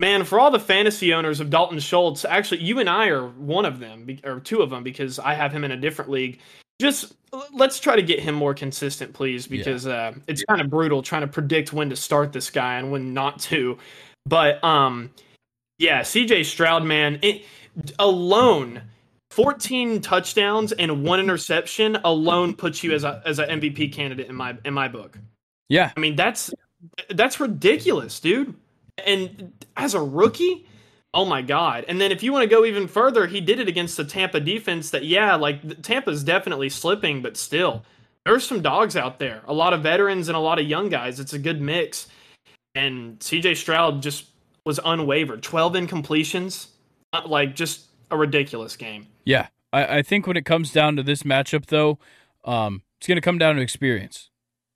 Man, 0.00 0.24
for 0.24 0.40
all 0.40 0.50
the 0.50 0.58
fantasy 0.58 1.12
owners 1.12 1.40
of 1.40 1.50
Dalton 1.50 1.78
Schultz, 1.78 2.24
actually, 2.24 2.62
you 2.62 2.78
and 2.78 2.88
I 2.88 3.08
are 3.08 3.26
one 3.28 3.66
of 3.66 3.80
them, 3.80 4.06
or 4.24 4.40
two 4.40 4.62
of 4.62 4.70
them, 4.70 4.82
because 4.82 5.18
I 5.18 5.34
have 5.34 5.52
him 5.52 5.62
in 5.62 5.72
a 5.72 5.76
different 5.76 6.10
league. 6.10 6.38
Just 6.80 7.12
let's 7.52 7.78
try 7.78 7.96
to 7.96 8.02
get 8.02 8.18
him 8.18 8.34
more 8.34 8.54
consistent, 8.54 9.12
please, 9.12 9.46
because 9.46 9.84
yeah. 9.84 9.92
uh, 9.92 10.12
it's 10.26 10.42
kind 10.44 10.62
of 10.62 10.70
brutal 10.70 11.02
trying 11.02 11.20
to 11.20 11.26
predict 11.28 11.74
when 11.74 11.90
to 11.90 11.96
start 11.96 12.32
this 12.32 12.48
guy 12.48 12.78
and 12.78 12.90
when 12.90 13.12
not 13.12 13.40
to. 13.40 13.76
But 14.24 14.64
um, 14.64 15.10
yeah, 15.76 16.00
CJ 16.00 16.46
Stroud, 16.46 16.82
man, 16.82 17.18
it, 17.20 17.44
alone, 17.98 18.80
14 19.32 20.00
touchdowns 20.00 20.72
and 20.72 21.04
one 21.04 21.20
interception 21.20 21.96
alone 22.04 22.54
puts 22.54 22.82
you 22.82 22.92
as 22.92 23.04
a 23.04 23.20
as 23.26 23.38
an 23.38 23.60
MVP 23.60 23.92
candidate 23.92 24.30
in 24.30 24.34
my 24.34 24.56
in 24.64 24.72
my 24.72 24.88
book. 24.88 25.18
Yeah, 25.68 25.92
I 25.94 26.00
mean 26.00 26.16
that's 26.16 26.50
that's 27.10 27.38
ridiculous, 27.38 28.18
dude 28.18 28.54
and 28.98 29.52
as 29.76 29.94
a 29.94 30.02
rookie, 30.02 30.66
oh 31.14 31.24
my 31.24 31.42
god. 31.42 31.84
And 31.88 32.00
then 32.00 32.12
if 32.12 32.22
you 32.22 32.32
want 32.32 32.42
to 32.44 32.48
go 32.48 32.64
even 32.64 32.88
further, 32.88 33.26
he 33.26 33.40
did 33.40 33.60
it 33.60 33.68
against 33.68 33.96
the 33.96 34.04
Tampa 34.04 34.40
defense 34.40 34.90
that 34.90 35.04
yeah, 35.04 35.34
like 35.36 35.82
Tampa's 35.82 36.24
definitely 36.24 36.68
slipping, 36.68 37.22
but 37.22 37.36
still 37.36 37.84
there's 38.24 38.46
some 38.46 38.62
dogs 38.62 38.96
out 38.96 39.18
there. 39.18 39.42
A 39.46 39.52
lot 39.52 39.72
of 39.72 39.82
veterans 39.82 40.28
and 40.28 40.36
a 40.36 40.40
lot 40.40 40.58
of 40.58 40.66
young 40.66 40.88
guys. 40.88 41.20
It's 41.20 41.32
a 41.32 41.38
good 41.38 41.60
mix. 41.60 42.06
And 42.74 43.18
CJ 43.18 43.56
Stroud 43.56 44.02
just 44.02 44.26
was 44.64 44.78
unwavered. 44.84 45.42
12 45.42 45.72
incompletions. 45.74 46.68
Uh, 47.12 47.22
like 47.26 47.56
just 47.56 47.86
a 48.10 48.16
ridiculous 48.16 48.76
game. 48.76 49.06
Yeah. 49.24 49.48
I, 49.72 49.98
I 49.98 50.02
think 50.02 50.26
when 50.26 50.36
it 50.36 50.44
comes 50.44 50.72
down 50.72 50.96
to 50.96 51.02
this 51.02 51.22
matchup 51.22 51.66
though, 51.66 51.98
um, 52.44 52.82
it's 52.98 53.06
gonna 53.06 53.20
come 53.20 53.38
down 53.38 53.56
to 53.56 53.62
experience. 53.62 54.30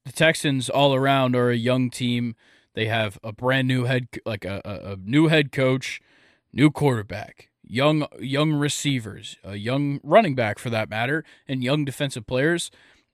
The 0.04 0.12
Texans 0.12 0.68
all 0.68 0.94
around 0.94 1.36
are 1.36 1.50
a 1.50 1.56
young 1.56 1.90
team 1.90 2.34
they 2.74 2.86
have 2.86 3.18
a 3.22 3.32
brand 3.32 3.68
new 3.68 3.84
head, 3.84 4.08
like 4.26 4.44
a, 4.44 4.60
a, 4.64 4.96
new 4.96 5.28
head 5.28 5.52
coach, 5.52 6.00
new 6.52 6.70
quarterback, 6.70 7.50
young 7.62 8.06
young 8.20 8.52
receivers, 8.52 9.36
a 9.44 9.56
young 9.56 10.00
running 10.02 10.34
back 10.34 10.58
for 10.58 10.70
that 10.70 10.90
matter, 10.90 11.24
and 11.48 11.62
young 11.62 11.84
defensive 11.84 12.26
players. 12.26 12.70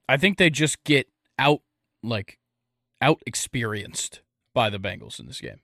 I 0.09 0.17
think 0.17 0.39
they 0.39 0.51
just 0.51 0.83
get 0.85 1.09
out 1.39 1.61
like 2.03 2.39
out 3.01 3.23
experienced 3.27 4.23
by 4.55 4.71
the 4.71 4.79
Bengals 4.79 5.21
in 5.21 5.27
this 5.27 5.41
game. 5.41 5.61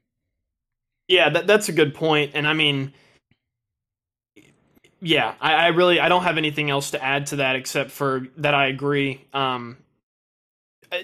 Yeah, 1.09 1.31
that, 1.31 1.47
that's 1.47 1.69
a 1.69 1.73
good 1.73 1.95
point, 1.95 2.33
and 2.35 2.49
I 2.49 2.53
mean, 2.53 2.93
yeah, 5.01 5.35
I, 5.41 5.55
I, 5.55 5.67
really 5.69 6.01
I 6.01 6.09
don't 6.09 6.25
have 6.25 6.37
anything 6.37 6.69
else 6.69 6.91
to 6.93 7.03
add 7.03 7.27
to 7.27 7.37
that 7.37 7.57
except 7.57 7.91
for 7.91 8.27
that 8.39 8.55
I 8.55 8.67
agree. 8.67 9.25
Um, 9.33 9.77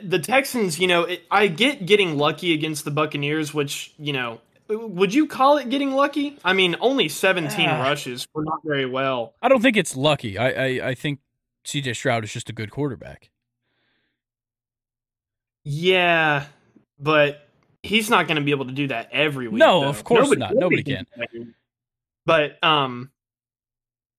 the 0.03 0.19
Texans, 0.19 0.79
you 0.79 0.87
know, 0.87 1.03
it, 1.05 1.23
I 1.31 1.47
get 1.47 1.87
getting 1.87 2.17
lucky 2.17 2.53
against 2.53 2.85
the 2.85 2.91
Buccaneers, 2.91 3.53
which, 3.53 3.93
you 3.99 4.13
know, 4.13 4.41
would 4.69 5.13
you 5.13 5.27
call 5.27 5.59
it 5.59 5.69
getting 5.69 5.93
lucky? 5.93 6.39
I 6.45 6.53
mean, 6.53 6.77
only 6.81 7.09
17 7.09 7.69
uh, 7.69 7.81
rushes 7.81 8.27
for 8.33 8.45
not 8.45 8.61
very 8.65 8.87
well. 8.87 9.35
I 9.43 9.49
don't 9.49 9.61
think 9.61 9.77
it's 9.77 9.97
lucky. 9.97 10.39
I, 10.39 10.51
I, 10.51 10.89
I 10.89 10.95
think 10.95 11.21
CJ 11.65 11.97
Stroud 11.97 12.25
is 12.25 12.33
just 12.33 12.49
a 12.49 12.53
good 12.53 12.71
quarterback. 12.71 13.31
Yeah, 15.65 16.47
but 16.99 17.49
he's 17.83 18.11
not 18.11 18.27
going 18.27 18.37
to 18.37 18.43
be 18.43 18.51
able 18.51 18.67
to 18.67 18.73
do 18.73 18.89
that 18.89 19.11
every 19.13 19.49
week. 19.49 19.59
No, 19.59 19.83
though. 19.83 19.89
of 19.89 20.05
course 20.05 20.25
nobody, 20.25 20.39
not. 20.41 20.55
Nobody, 20.55 20.83
nobody 20.83 21.29
can. 21.29 21.55
But 22.25 22.63
um, 22.65 23.11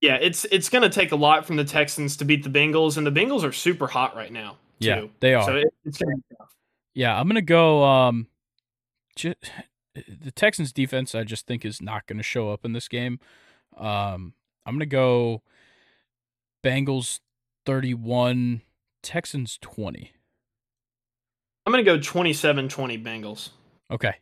yeah, 0.01 0.15
it's 0.15 0.45
it's 0.45 0.69
going 0.69 0.81
to 0.83 0.89
take 0.89 1.11
a 1.11 1.15
lot 1.15 1.45
from 1.45 1.55
the 1.55 1.63
Texans 1.63 2.17
to 2.17 2.25
beat 2.25 2.43
the 2.43 2.49
Bengals, 2.49 2.97
and 2.97 3.07
the 3.07 3.11
Bengals 3.11 3.43
are 3.43 3.51
super 3.51 3.87
hot 3.87 4.15
right 4.15 4.31
now. 4.31 4.57
Too. 4.83 4.89
Yeah, 4.89 5.05
they 5.19 5.33
are. 5.33 5.43
So 5.43 5.55
it, 5.55 5.67
it's 5.85 5.97
gonna 5.97 6.15
be 6.15 6.23
tough. 6.37 6.49
Yeah, 6.93 7.19
I'm 7.19 7.27
gonna 7.27 7.41
go. 7.41 7.83
Um, 7.83 8.27
just, 9.15 9.37
the 9.95 10.31
Texans 10.31 10.73
defense, 10.73 11.13
I 11.13 11.23
just 11.23 11.45
think 11.45 11.65
is 11.65 11.81
not 11.81 12.07
going 12.07 12.17
to 12.17 12.23
show 12.23 12.49
up 12.49 12.65
in 12.65 12.73
this 12.73 12.87
game. 12.87 13.19
Um, 13.77 14.33
I'm 14.65 14.75
gonna 14.75 14.85
go 14.85 15.43
Bengals 16.63 17.19
31, 17.65 18.61
Texans 19.01 19.57
20. 19.61 20.11
I'm 21.65 21.71
gonna 21.71 21.83
go 21.83 21.97
27-20 21.97 23.03
Bengals. 23.03 23.49
Okay. 23.89 24.15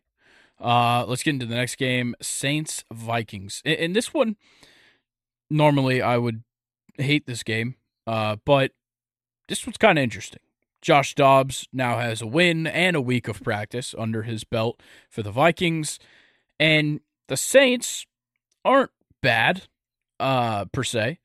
Uh, 0.59 1.05
let's 1.07 1.23
get 1.23 1.31
into 1.31 1.45
the 1.45 1.55
next 1.55 1.75
game: 1.75 2.15
Saints 2.21 2.83
Vikings. 2.93 3.61
In 3.65 3.93
this 3.93 4.13
one, 4.13 4.35
normally 5.49 6.01
I 6.01 6.17
would 6.17 6.43
hate 6.97 7.25
this 7.25 7.41
game, 7.41 7.75
uh, 8.05 8.35
but 8.45 8.71
this 9.47 9.65
one's 9.65 9.77
kind 9.77 9.97
of 9.97 10.03
interesting. 10.03 10.41
Josh 10.81 11.13
Dobbs 11.15 11.67
now 11.71 11.99
has 11.99 12.21
a 12.21 12.27
win 12.27 12.65
and 12.67 12.95
a 12.95 13.01
week 13.01 13.27
of 13.27 13.43
practice 13.43 13.93
under 13.97 14.23
his 14.23 14.43
belt 14.43 14.81
for 15.09 15.21
the 15.21 15.31
Vikings. 15.31 15.99
And 16.59 17.01
the 17.27 17.37
Saints 17.37 18.05
aren't 18.65 18.91
bad, 19.21 19.63
uh, 20.19 20.65
per 20.65 20.83
se. 20.83 21.19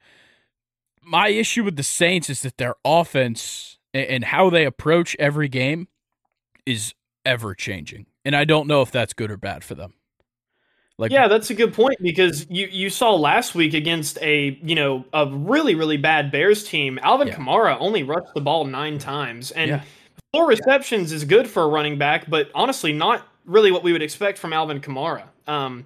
My 1.02 1.28
issue 1.28 1.64
with 1.64 1.76
the 1.76 1.82
Saints 1.82 2.28
is 2.28 2.42
that 2.42 2.58
their 2.58 2.74
offense 2.84 3.78
and 3.94 4.24
how 4.24 4.50
they 4.50 4.66
approach 4.66 5.16
every 5.18 5.48
game 5.48 5.88
is 6.66 6.94
ever 7.24 7.54
changing. 7.54 8.06
And 8.24 8.34
I 8.34 8.44
don't 8.44 8.66
know 8.66 8.82
if 8.82 8.90
that's 8.90 9.12
good 9.12 9.30
or 9.30 9.36
bad 9.36 9.64
for 9.64 9.74
them. 9.74 9.94
Like, 10.98 11.12
yeah, 11.12 11.28
that's 11.28 11.50
a 11.50 11.54
good 11.54 11.74
point 11.74 11.98
because 12.00 12.46
you, 12.48 12.68
you 12.68 12.88
saw 12.88 13.14
last 13.14 13.54
week 13.54 13.74
against 13.74 14.18
a 14.22 14.58
you 14.62 14.74
know 14.74 15.04
a 15.12 15.26
really 15.26 15.74
really 15.74 15.98
bad 15.98 16.30
Bears 16.32 16.64
team. 16.64 16.98
Alvin 17.02 17.28
yeah. 17.28 17.36
Kamara 17.36 17.76
only 17.80 18.02
rushed 18.02 18.32
the 18.34 18.40
ball 18.40 18.64
nine 18.64 18.98
times, 18.98 19.50
and 19.50 19.68
yeah. 19.68 19.82
four 20.32 20.46
receptions 20.48 21.12
is 21.12 21.24
good 21.24 21.48
for 21.48 21.64
a 21.64 21.68
running 21.68 21.98
back, 21.98 22.30
but 22.30 22.50
honestly, 22.54 22.92
not 22.92 23.28
really 23.44 23.70
what 23.70 23.82
we 23.82 23.92
would 23.92 24.02
expect 24.02 24.38
from 24.38 24.54
Alvin 24.54 24.80
Kamara. 24.80 25.24
Um, 25.46 25.84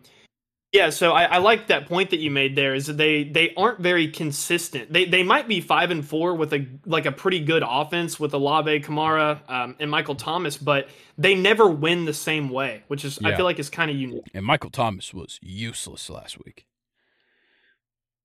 yeah, 0.72 0.90
so 0.90 1.10
I, 1.10 1.24
I 1.24 1.38
like 1.38 1.66
that 1.66 1.88
point 1.88 2.10
that 2.10 2.20
you 2.20 2.30
made 2.30 2.54
there. 2.54 2.74
Is 2.74 2.86
that 2.86 2.96
they 2.96 3.24
they 3.24 3.52
aren't 3.56 3.80
very 3.80 4.06
consistent. 4.06 4.92
They 4.92 5.04
they 5.04 5.24
might 5.24 5.48
be 5.48 5.60
five 5.60 5.90
and 5.90 6.06
four 6.06 6.34
with 6.34 6.52
a 6.52 6.64
like 6.86 7.06
a 7.06 7.12
pretty 7.12 7.40
good 7.40 7.64
offense 7.66 8.20
with 8.20 8.32
Olave, 8.34 8.80
Kamara, 8.80 9.40
um, 9.50 9.74
and 9.80 9.90
Michael 9.90 10.14
Thomas, 10.14 10.56
but 10.56 10.88
they 11.18 11.34
never 11.34 11.68
win 11.68 12.04
the 12.04 12.14
same 12.14 12.50
way, 12.50 12.84
which 12.86 13.04
is 13.04 13.18
yeah. 13.20 13.28
I 13.28 13.36
feel 13.36 13.44
like 13.44 13.58
is 13.58 13.68
kind 13.68 13.90
of 13.90 13.96
unique. 13.96 14.22
And 14.32 14.46
Michael 14.46 14.70
Thomas 14.70 15.12
was 15.12 15.40
useless 15.42 16.08
last 16.08 16.38
week. 16.44 16.66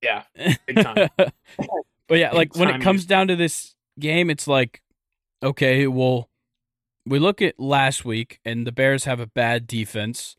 Yeah, 0.04 0.24
big 0.68 0.84
time. 0.84 1.10
but 1.18 2.20
yeah, 2.20 2.32
like 2.32 2.56
when 2.56 2.70
it 2.70 2.80
comes 2.80 3.06
down 3.06 3.28
to 3.30 3.36
this 3.36 3.74
game, 4.00 4.30
it's 4.30 4.48
like, 4.48 4.84
okay, 5.42 5.88
well, 5.88 6.30
we 7.08 7.18
look 7.18 7.42
at 7.42 7.60
last 7.60 8.06
week, 8.06 8.40
and 8.46 8.68
the 8.68 8.72
Bears 8.72 9.06
have 9.06 9.20
a 9.20 9.26
bad 9.26 9.66
defense 9.66 10.38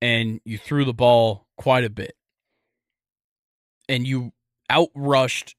and 0.00 0.40
you 0.44 0.58
threw 0.58 0.84
the 0.84 0.94
ball 0.94 1.46
quite 1.56 1.84
a 1.84 1.90
bit. 1.90 2.16
And 3.88 4.06
you 4.06 4.32
outrushed, 4.70 5.54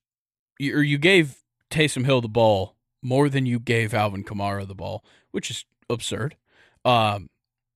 or 0.61 0.83
you 0.83 0.97
gave 0.97 1.43
Taysom 1.71 2.05
Hill 2.05 2.21
the 2.21 2.27
ball 2.27 2.75
more 3.01 3.29
than 3.29 3.45
you 3.45 3.59
gave 3.59 3.93
Alvin 3.93 4.23
Kamara 4.23 4.67
the 4.67 4.75
ball, 4.75 5.03
which 5.31 5.49
is 5.49 5.65
absurd. 5.89 6.35
Um, 6.83 7.29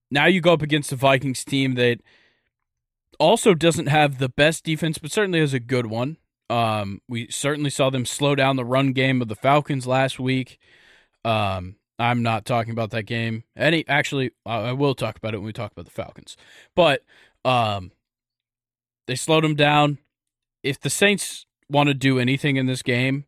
now 0.10 0.26
you 0.26 0.42
go 0.42 0.54
up 0.54 0.62
against 0.62 0.90
the 0.90 0.96
Vikings 0.96 1.46
team 1.46 1.76
that 1.76 2.02
also 3.20 3.54
doesn't 3.54 3.88
have 3.88 4.18
the 4.18 4.30
best 4.30 4.64
defense, 4.64 4.98
but 4.98 5.12
certainly 5.12 5.40
has 5.40 5.54
a 5.54 5.60
good 5.60 5.86
one. 5.86 6.18
Um, 6.50 7.02
we 7.08 7.28
certainly 7.30 7.70
saw 7.70 7.90
them 7.90 8.06
slow 8.06 8.36
down 8.36 8.58
the 8.58 8.66
run 8.66 8.92
game 8.92 9.22
of 9.22 9.30
the 9.30 9.36
Falcons 9.36 9.88
last 9.88 10.20
week. 10.20 10.60
Um, 11.24 11.76
I'm 12.02 12.24
not 12.24 12.46
talking 12.46 12.72
about 12.72 12.90
that 12.92 13.04
game. 13.04 13.44
Any 13.56 13.88
actually, 13.88 14.32
I 14.46 14.72
will 14.74 14.96
talk 14.96 15.18
about 15.18 15.34
it 15.34 15.38
when 15.38 15.46
we 15.46 15.54
talk 15.54 15.72
about 15.72 15.86
the 15.86 15.92
Falcons. 15.92 16.36
But 16.76 17.04
um, 17.46 17.92
they 19.08 19.16
slowed 19.16 19.44
them 19.44 19.56
down. 19.56 20.00
If 20.64 20.80
the 20.80 20.90
Saints 20.90 21.46
want 21.70 21.88
to 21.88 21.94
do 21.94 22.20
anything 22.20 22.56
in 22.56 22.66
this 22.66 22.82
game, 22.82 23.26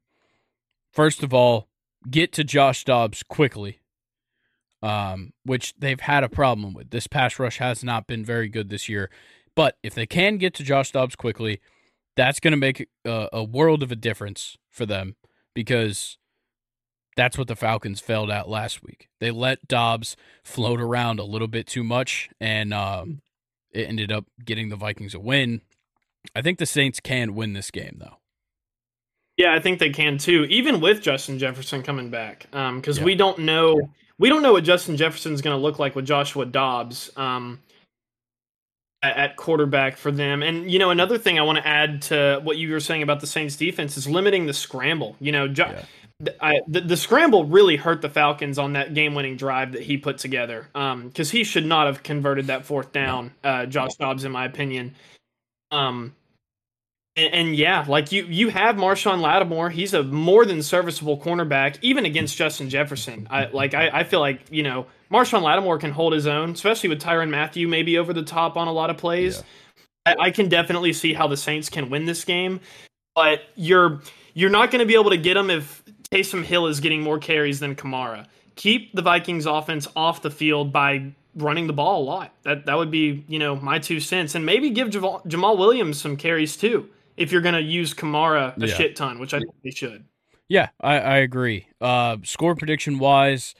first 0.92 1.24
of 1.24 1.34
all, 1.34 1.68
get 2.10 2.32
to 2.34 2.44
Josh 2.44 2.84
Dobbs 2.84 3.24
quickly, 3.24 3.80
um, 4.82 5.34
which 5.46 5.74
they've 5.78 6.00
had 6.00 6.24
a 6.24 6.30
problem 6.30 6.74
with. 6.74 6.90
This 6.90 7.08
pass 7.08 7.38
rush 7.40 7.60
has 7.60 7.84
not 7.84 8.08
been 8.08 8.26
very 8.26 8.50
good 8.50 8.70
this 8.70 8.90
year. 8.90 9.10
But 9.56 9.78
if 9.84 9.94
they 9.94 10.08
can 10.08 10.38
get 10.38 10.54
to 10.56 10.64
Josh 10.64 10.92
Dobbs 10.92 11.16
quickly, 11.16 11.62
that's 12.16 12.40
going 12.40 12.54
to 12.54 12.58
make 12.58 12.88
a, 13.06 13.30
a 13.32 13.44
world 13.44 13.84
of 13.84 13.92
a 13.92 13.96
difference 13.96 14.58
for 14.70 14.86
them 14.86 15.16
because 15.54 16.18
that's 17.16 17.38
what 17.38 17.48
the 17.48 17.56
Falcons 17.56 18.00
failed 18.00 18.32
at 18.32 18.50
last 18.50 18.84
week. 18.84 19.10
They 19.20 19.32
let 19.32 19.68
Dobbs 19.68 20.16
float 20.44 20.82
around 20.82 21.20
a 21.20 21.24
little 21.24 21.48
bit 21.48 21.68
too 21.68 21.84
much, 21.84 22.30
and 22.40 22.74
um, 22.74 23.22
it 23.72 23.88
ended 23.88 24.12
up 24.12 24.26
getting 24.44 24.70
the 24.70 24.76
Vikings 24.76 25.14
a 25.14 25.20
win. 25.20 25.62
I 26.36 26.42
think 26.42 26.58
the 26.58 26.66
Saints 26.66 27.00
can 27.00 27.36
win 27.36 27.54
this 27.54 27.72
game, 27.72 27.98
though. 28.00 28.18
Yeah, 29.38 29.54
I 29.54 29.60
think 29.60 29.80
they 29.80 29.90
can 29.90 30.18
too, 30.18 30.46
even 30.46 30.80
with 30.80 31.02
Justin 31.02 31.40
Jefferson 31.40 31.82
coming 31.82 32.10
back, 32.10 32.46
because 32.52 32.98
um, 32.98 33.02
yeah. 33.02 33.04
we 33.04 33.16
don't 33.16 33.40
know 33.40 33.82
we 34.20 34.30
don't 34.30 34.44
know 34.44 34.54
what 34.54 34.64
Justin 34.64 34.96
Jefferson 34.96 35.34
is 35.34 35.42
going 35.42 35.58
to 35.58 35.62
look 35.62 35.80
like 35.80 35.96
with 35.96 36.06
Joshua 36.06 36.46
Dobbs 36.46 37.10
um, 37.18 37.60
at, 39.02 39.18
at 39.18 39.36
quarterback 39.36 39.98
for 39.98 40.12
them. 40.12 40.44
And 40.44 40.70
you 40.70 40.78
know, 40.78 40.92
another 40.92 41.18
thing 41.18 41.40
I 41.40 41.42
want 41.42 41.58
to 41.58 41.68
add 41.68 42.04
to 42.04 42.42
what 42.44 42.58
you 42.58 42.72
were 42.72 42.80
saying 42.80 43.02
about 43.02 43.22
the 43.22 43.28
Saints 43.28 43.56
defense 43.56 43.98
is 43.98 44.08
limiting 44.08 44.46
the 44.46 44.54
scramble. 44.54 45.16
You 45.20 45.32
know, 45.32 45.48
jo- 45.48 45.72
yeah 45.72 45.86
I, 46.40 46.62
the, 46.68 46.82
the, 46.82 46.98
scramble 46.98 47.46
really 47.46 47.76
hurt 47.76 48.02
the 48.02 48.10
Falcons 48.10 48.58
on 48.58 48.74
that 48.74 48.94
game-winning 48.94 49.36
drive 49.36 49.74
that 49.74 49.82
he 49.82 49.98
put 49.98 50.20
together. 50.20 50.68
Because 50.74 51.30
um, 51.30 51.38
he 51.38 51.44
should 51.44 51.66
not 51.66 51.88
have 51.88 52.04
converted 52.04 52.48
that 52.48 52.66
fourth 52.66 52.92
down, 52.92 53.32
uh, 53.44 53.66
Josh 53.66 53.96
Dobbs, 54.00 54.24
in 54.24 54.32
my 54.32 54.46
opinion. 54.46 54.96
Um, 55.72 56.16
and, 57.16 57.34
and, 57.34 57.56
yeah, 57.56 57.86
like 57.88 58.12
you, 58.12 58.26
you 58.26 58.50
have 58.50 58.76
Marshon 58.76 59.22
Lattimore. 59.22 59.70
He's 59.70 59.94
a 59.94 60.04
more 60.04 60.46
than 60.46 60.64
serviceable 60.64 61.20
cornerback, 61.20 61.78
even 61.82 62.06
against 62.06 62.38
Justin 62.38 62.70
Jefferson. 62.70 63.28
I 63.30 63.46
like. 63.48 63.76
I, 63.76 63.90
I 63.90 64.04
feel 64.04 64.20
like 64.20 64.42
you 64.50 64.64
know 64.64 64.88
Marshon 65.12 65.44
Lattimore 65.44 65.78
can 65.78 65.92
hold 65.92 66.14
his 66.14 66.26
own, 66.26 66.52
especially 66.52 66.90
with 66.90 67.02
Tyrann 67.02 67.30
Mathieu 67.30 67.68
maybe 67.68 68.00
over 68.00 68.14
the 68.14 68.24
top 68.24 68.58
on 68.58 68.68
a 68.68 68.72
lot 68.72 68.90
of 68.90 68.98
plays. 68.98 69.44
Yeah. 70.08 70.16
I, 70.18 70.26
I 70.26 70.32
can 70.32 70.50
definitely 70.50 70.92
see 70.94 71.14
how 71.14 71.28
the 71.28 71.38
Saints 71.38 71.70
can 71.70 71.92
win 71.92 72.06
this 72.06 72.24
game, 72.24 72.62
but 73.14 73.42
you're 73.56 74.02
you're 74.34 74.50
not 74.50 74.72
going 74.72 74.80
to 74.80 74.86
be 74.86 74.96
able 74.96 75.12
to 75.12 75.18
get 75.18 75.36
them 75.36 75.52
if 75.52 75.83
Taysom 76.14 76.44
Hill 76.44 76.68
is 76.68 76.80
getting 76.80 77.02
more 77.02 77.18
carries 77.18 77.60
than 77.60 77.76
Kamara. 77.76 78.28
Keep 78.56 78.94
the 78.94 79.02
Vikings 79.02 79.48
offense 79.48 79.88
off 79.96 80.22
the 80.22 80.30
field 80.30 80.72
by 80.72 81.12
running 81.36 81.66
the 81.66 81.74
ball 81.74 82.04
a 82.04 82.06
lot. 82.06 82.36
That 82.44 82.68
that 82.68 82.78
would 82.78 82.92
be, 82.92 83.26
you 83.28 83.40
know, 83.40 83.56
my 83.56 83.80
two 83.80 84.00
cents. 84.00 84.36
And 84.36 84.46
maybe 84.46 84.70
give 84.70 84.92
Jamal, 84.92 85.24
Jamaal 85.26 85.58
Williams 85.58 86.00
some 86.00 86.16
carries 86.16 86.56
too, 86.56 86.88
if 87.18 87.32
you're 87.32 87.42
going 87.42 87.56
to 87.56 87.62
use 87.62 87.96
Kamara 87.96 88.56
a 88.56 88.68
yeah. 88.68 88.76
shit 88.76 88.96
ton, 88.96 89.18
which 89.18 89.34
I 89.34 89.40
think 89.40 89.56
they 89.64 89.72
should. 89.72 90.06
Yeah, 90.48 90.70
I, 90.80 91.00
I 91.00 91.18
agree. 91.18 91.68
Uh, 91.82 92.18
score 92.24 92.56
prediction 92.56 93.00
wise, 93.00 93.56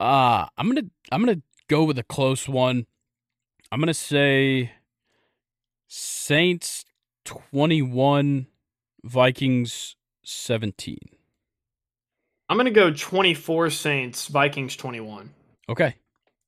uh, 0.00 0.46
I'm 0.58 0.66
gonna 0.66 0.88
I'm 1.12 1.24
gonna 1.24 1.42
go 1.68 1.84
with 1.84 1.98
a 2.00 2.02
close 2.02 2.48
one. 2.48 2.86
I'm 3.70 3.78
gonna 3.78 3.94
say 3.94 4.72
Saints 5.86 6.84
21, 7.26 8.48
Vikings 9.04 9.94
17. 10.24 10.98
I'm 12.50 12.56
going 12.56 12.64
to 12.64 12.72
go 12.72 12.90
24 12.90 13.70
Saints, 13.70 14.26
Vikings 14.26 14.74
21. 14.74 15.30
Okay. 15.68 15.94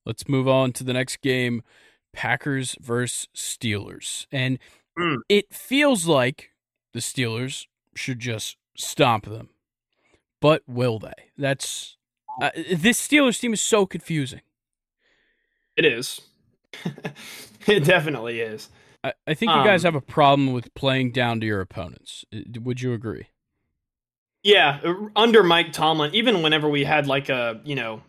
Let's 0.05 0.27
move 0.27 0.49
on 0.49 0.73
to 0.73 0.83
the 0.83 0.91
next 0.91 1.21
game 1.21 1.63
Packers 2.11 2.75
versus 2.81 3.29
Steelers. 3.33 4.27
And 4.29 4.59
mm. 4.99 5.19
it 5.29 5.53
feels 5.53 6.05
like 6.05 6.49
the 6.91 6.99
Steelers 6.99 7.67
should 7.95 8.19
just 8.19 8.57
stomp 8.75 9.25
them. 9.25 9.49
But 10.41 10.63
will 10.67 10.99
they? 10.99 11.13
That's. 11.37 11.95
Uh, 12.41 12.49
this 12.73 13.07
Steelers 13.07 13.39
team 13.39 13.53
is 13.53 13.61
so 13.61 13.85
confusing. 13.85 14.41
It 15.77 15.85
is. 15.85 16.19
it 17.65 17.85
definitely 17.85 18.41
is. 18.41 18.67
I, 19.05 19.13
I 19.25 19.33
think 19.35 19.51
you 19.51 19.59
um, 19.59 19.65
guys 19.65 19.83
have 19.83 19.95
a 19.95 20.01
problem 20.01 20.51
with 20.51 20.73
playing 20.73 21.13
down 21.13 21.39
to 21.39 21.45
your 21.45 21.61
opponents. 21.61 22.25
Would 22.61 22.81
you 22.81 22.91
agree? 22.91 23.27
Yeah, 24.43 24.79
uh, 24.83 24.93
under 25.15 25.41
Mike 25.41 25.71
Tomlin, 25.71 26.13
even 26.13 26.41
whenever 26.43 26.67
we 26.67 26.83
had 26.83 27.07
like 27.07 27.29
a 27.29 27.61
you 27.63 27.75
know 27.75 28.01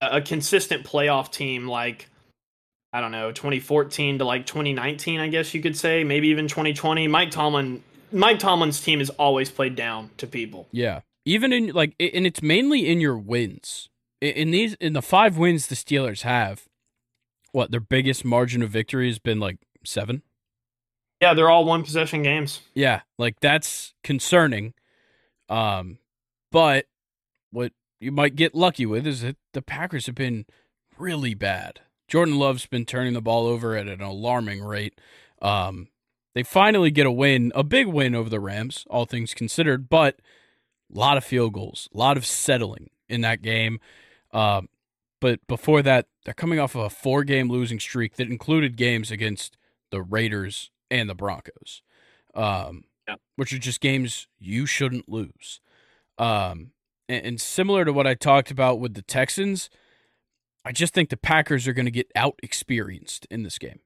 a 0.00 0.20
consistent 0.20 0.84
playoff 0.84 1.30
team, 1.30 1.68
like 1.68 2.08
I 2.92 3.00
don't 3.00 3.10
know, 3.10 3.32
2014 3.32 4.18
to 4.18 4.24
like 4.24 4.46
2019, 4.46 5.18
I 5.18 5.26
guess 5.26 5.52
you 5.52 5.60
could 5.60 5.76
say, 5.76 6.04
maybe 6.04 6.28
even 6.28 6.46
2020. 6.46 7.08
Mike 7.08 7.32
Tomlin, 7.32 7.82
Mike 8.12 8.38
Tomlin's 8.38 8.80
team 8.80 9.00
has 9.00 9.10
always 9.10 9.50
played 9.50 9.74
down 9.74 10.10
to 10.18 10.28
people. 10.28 10.68
Yeah, 10.70 11.00
even 11.24 11.52
in 11.52 11.68
like, 11.68 11.94
and 11.98 12.24
it's 12.24 12.40
mainly 12.40 12.88
in 12.88 13.00
your 13.00 13.18
wins. 13.18 13.88
In 14.20 14.52
these, 14.52 14.74
in 14.74 14.92
the 14.94 15.02
five 15.02 15.36
wins 15.36 15.66
the 15.66 15.74
Steelers 15.74 16.22
have, 16.22 16.66
what 17.50 17.72
their 17.72 17.80
biggest 17.80 18.24
margin 18.24 18.62
of 18.62 18.70
victory 18.70 19.08
has 19.08 19.18
been 19.18 19.40
like 19.40 19.58
seven. 19.84 20.22
Yeah, 21.20 21.34
they're 21.34 21.50
all 21.50 21.64
one 21.64 21.82
possession 21.82 22.22
games. 22.22 22.60
Yeah, 22.74 23.00
like 23.18 23.40
that's 23.40 23.92
concerning 24.04 24.72
um, 25.48 25.98
but 26.50 26.86
what 27.50 27.72
you 28.00 28.12
might 28.12 28.36
get 28.36 28.54
lucky 28.54 28.86
with 28.86 29.06
is 29.06 29.22
that 29.22 29.36
the 29.52 29.62
Packers 29.62 30.06
have 30.06 30.14
been 30.14 30.46
really 30.98 31.34
bad. 31.34 31.80
Jordan 32.08 32.38
Love's 32.38 32.66
been 32.66 32.84
turning 32.84 33.14
the 33.14 33.22
ball 33.22 33.46
over 33.46 33.76
at 33.76 33.88
an 33.88 34.00
alarming 34.00 34.62
rate. 34.62 35.00
Um, 35.40 35.88
they 36.34 36.42
finally 36.42 36.90
get 36.90 37.06
a 37.06 37.12
win, 37.12 37.52
a 37.54 37.62
big 37.62 37.86
win 37.86 38.14
over 38.14 38.28
the 38.28 38.40
Rams, 38.40 38.84
all 38.90 39.06
things 39.06 39.34
considered, 39.34 39.88
but 39.88 40.20
a 40.94 40.98
lot 40.98 41.16
of 41.16 41.24
field 41.24 41.52
goals, 41.52 41.88
a 41.94 41.98
lot 41.98 42.16
of 42.16 42.26
settling 42.26 42.90
in 43.08 43.20
that 43.22 43.40
game. 43.42 43.80
Uh, 44.32 44.62
but 45.20 45.46
before 45.46 45.80
that, 45.82 46.06
they're 46.24 46.34
coming 46.34 46.58
off 46.58 46.74
of 46.74 46.82
a 46.82 46.90
four 46.90 47.24
game 47.24 47.48
losing 47.48 47.80
streak 47.80 48.16
that 48.16 48.28
included 48.28 48.76
games 48.76 49.10
against 49.10 49.56
the 49.90 50.02
Raiders 50.02 50.70
and 50.90 51.08
the 51.08 51.14
Broncos. 51.14 51.82
Um, 52.34 52.84
yeah. 53.08 53.16
which 53.36 53.52
are 53.52 53.58
just 53.58 53.80
games 53.80 54.26
you 54.38 54.66
shouldn't 54.66 55.08
lose. 55.08 55.60
Um, 56.18 56.72
and, 57.08 57.26
and 57.26 57.40
similar 57.40 57.84
to 57.84 57.92
what 57.92 58.06
I 58.06 58.14
talked 58.14 58.50
about 58.50 58.80
with 58.80 58.94
the 58.94 59.02
Texans, 59.02 59.70
I 60.64 60.72
just 60.72 60.94
think 60.94 61.10
the 61.10 61.16
Packers 61.16 61.68
are 61.68 61.72
going 61.72 61.84
to 61.86 61.90
get 61.90 62.10
out 62.16 62.38
experienced 62.42 63.26
in 63.30 63.42
this 63.42 63.58
game. 63.58 63.80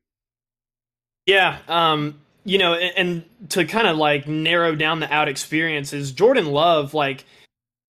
Yeah, 1.26 1.59
um, 1.68 2.20
you 2.44 2.57
know, 2.57 2.74
and, 2.74 2.92
and 2.96 3.50
to 3.50 3.64
kind 3.64 3.87
of 3.87 3.96
like 3.96 4.26
narrow 4.26 4.74
down 4.74 5.00
the 5.00 5.12
out 5.12 5.28
experiences, 5.28 6.12
Jordan 6.12 6.46
Love, 6.46 6.94
like 6.94 7.24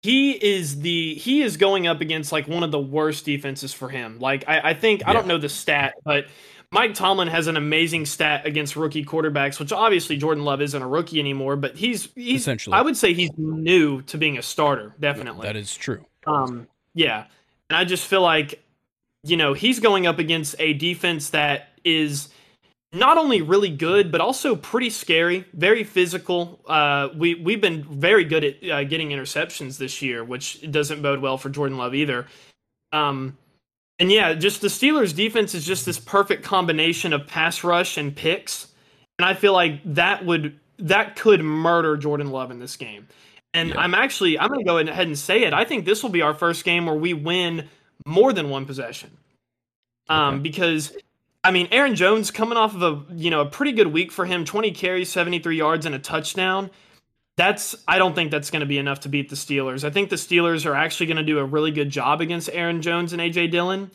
he 0.03 0.31
is 0.31 0.81
the 0.81 1.15
he 1.15 1.41
is 1.41 1.57
going 1.57 1.87
up 1.87 1.99
against 1.99 2.31
like 2.31 2.47
one 2.47 2.63
of 2.63 2.71
the 2.71 2.79
worst 2.79 3.25
defenses 3.25 3.73
for 3.73 3.89
him. 3.89 4.19
Like 4.19 4.45
I, 4.47 4.69
I 4.69 4.73
think 4.73 5.01
yeah. 5.01 5.09
I 5.09 5.13
don't 5.13 5.27
know 5.27 5.39
the 5.39 5.49
stat, 5.49 5.95
but 6.05 6.27
Mike 6.75 6.93
Tomlin 6.93 7.29
has 7.29 7.47
an 7.47 7.55
amazing 7.55 8.05
stat 8.05 8.45
against 8.45 8.75
rookie 8.75 9.05
quarterbacks, 9.05 9.61
which 9.61 9.71
obviously 9.71 10.17
Jordan 10.17 10.43
Love 10.43 10.61
isn't 10.61 10.81
a 10.81 10.85
rookie 10.85 11.21
anymore, 11.21 11.55
but 11.55 11.77
he's 11.77 12.09
he's 12.15 12.41
essentially 12.41 12.75
I 12.75 12.81
would 12.81 12.97
say 12.97 13.13
he's 13.13 13.31
new 13.37 14.01
to 14.03 14.17
being 14.17 14.37
a 14.37 14.41
starter, 14.41 14.93
definitely. 14.99 15.47
That 15.47 15.55
is 15.55 15.75
true. 15.75 16.05
Um 16.27 16.67
yeah. 16.93 17.27
And 17.69 17.77
I 17.77 17.85
just 17.85 18.05
feel 18.05 18.21
like 18.21 18.61
you 19.23 19.37
know, 19.37 19.53
he's 19.53 19.79
going 19.79 20.05
up 20.05 20.19
against 20.19 20.53
a 20.59 20.73
defense 20.73 21.29
that 21.29 21.69
is 21.85 22.27
not 22.91 23.17
only 23.17 23.41
really 23.41 23.69
good, 23.69 24.11
but 24.11 24.19
also 24.19 24.57
pretty 24.57 24.89
scary, 24.89 25.45
very 25.53 25.85
physical. 25.85 26.59
Uh, 26.67 27.07
we 27.15 27.35
we've 27.35 27.61
been 27.61 27.83
very 27.83 28.25
good 28.25 28.43
at 28.43 28.69
uh, 28.69 28.83
getting 28.83 29.11
interceptions 29.11 29.77
this 29.77 30.01
year, 30.01 30.25
which 30.25 30.69
doesn't 30.71 31.01
bode 31.01 31.21
well 31.21 31.37
for 31.37 31.49
Jordan 31.49 31.77
Love 31.77 31.95
either. 31.95 32.27
Um, 32.91 33.37
and 33.99 34.11
yeah, 34.11 34.33
just 34.33 34.61
the 34.61 34.67
Steelers' 34.67 35.15
defense 35.15 35.53
is 35.53 35.65
just 35.65 35.85
this 35.85 35.99
perfect 35.99 36.43
combination 36.43 37.13
of 37.13 37.27
pass 37.27 37.63
rush 37.63 37.97
and 37.97 38.15
picks, 38.15 38.67
and 39.17 39.25
I 39.25 39.33
feel 39.33 39.53
like 39.53 39.81
that 39.85 40.25
would 40.25 40.59
that 40.79 41.15
could 41.15 41.41
murder 41.41 41.95
Jordan 41.95 42.31
Love 42.31 42.51
in 42.51 42.59
this 42.59 42.75
game. 42.75 43.07
And 43.53 43.69
yeah. 43.69 43.79
I'm 43.79 43.93
actually 43.93 44.37
I'm 44.37 44.49
going 44.49 44.59
to 44.59 44.65
go 44.65 44.77
ahead 44.77 45.07
and 45.07 45.17
say 45.17 45.43
it. 45.43 45.53
I 45.53 45.63
think 45.63 45.85
this 45.85 46.03
will 46.03 46.09
be 46.09 46.21
our 46.21 46.33
first 46.33 46.65
game 46.65 46.85
where 46.85 46.95
we 46.95 47.13
win 47.13 47.69
more 48.05 48.33
than 48.33 48.49
one 48.49 48.65
possession. 48.65 49.17
Um, 50.09 50.35
okay. 50.35 50.43
because 50.43 50.95
I 51.43 51.51
mean, 51.51 51.67
Aaron 51.71 51.95
Jones 51.95 52.31
coming 52.31 52.57
off 52.57 52.75
of 52.75 52.83
a 52.83 53.13
you 53.13 53.29
know 53.29 53.41
a 53.41 53.45
pretty 53.45 53.71
good 53.71 53.87
week 53.87 54.11
for 54.11 54.25
him, 54.25 54.43
20 54.43 54.71
carries, 54.71 55.09
73 55.09 55.57
yards, 55.57 55.85
and 55.85 55.95
a 55.95 55.99
touchdown. 55.99 56.69
That's 57.37 57.75
I 57.87 57.97
don't 57.97 58.15
think 58.15 58.31
that's 58.31 58.49
going 58.49 58.61
to 58.61 58.65
be 58.65 58.77
enough 58.77 59.01
to 59.01 59.09
beat 59.09 59.29
the 59.29 59.35
Steelers. 59.35 59.83
I 59.83 59.89
think 59.89 60.09
the 60.09 60.15
Steelers 60.15 60.65
are 60.65 60.75
actually 60.75 61.07
going 61.07 61.17
to 61.17 61.23
do 61.23 61.39
a 61.39 61.43
really 61.43 61.71
good 61.71 61.89
job 61.89 62.21
against 62.21 62.49
Aaron 62.53 62.81
Jones 62.81 63.11
and 63.11 63.21
AJ 63.21 63.51
Dillon. 63.51 63.91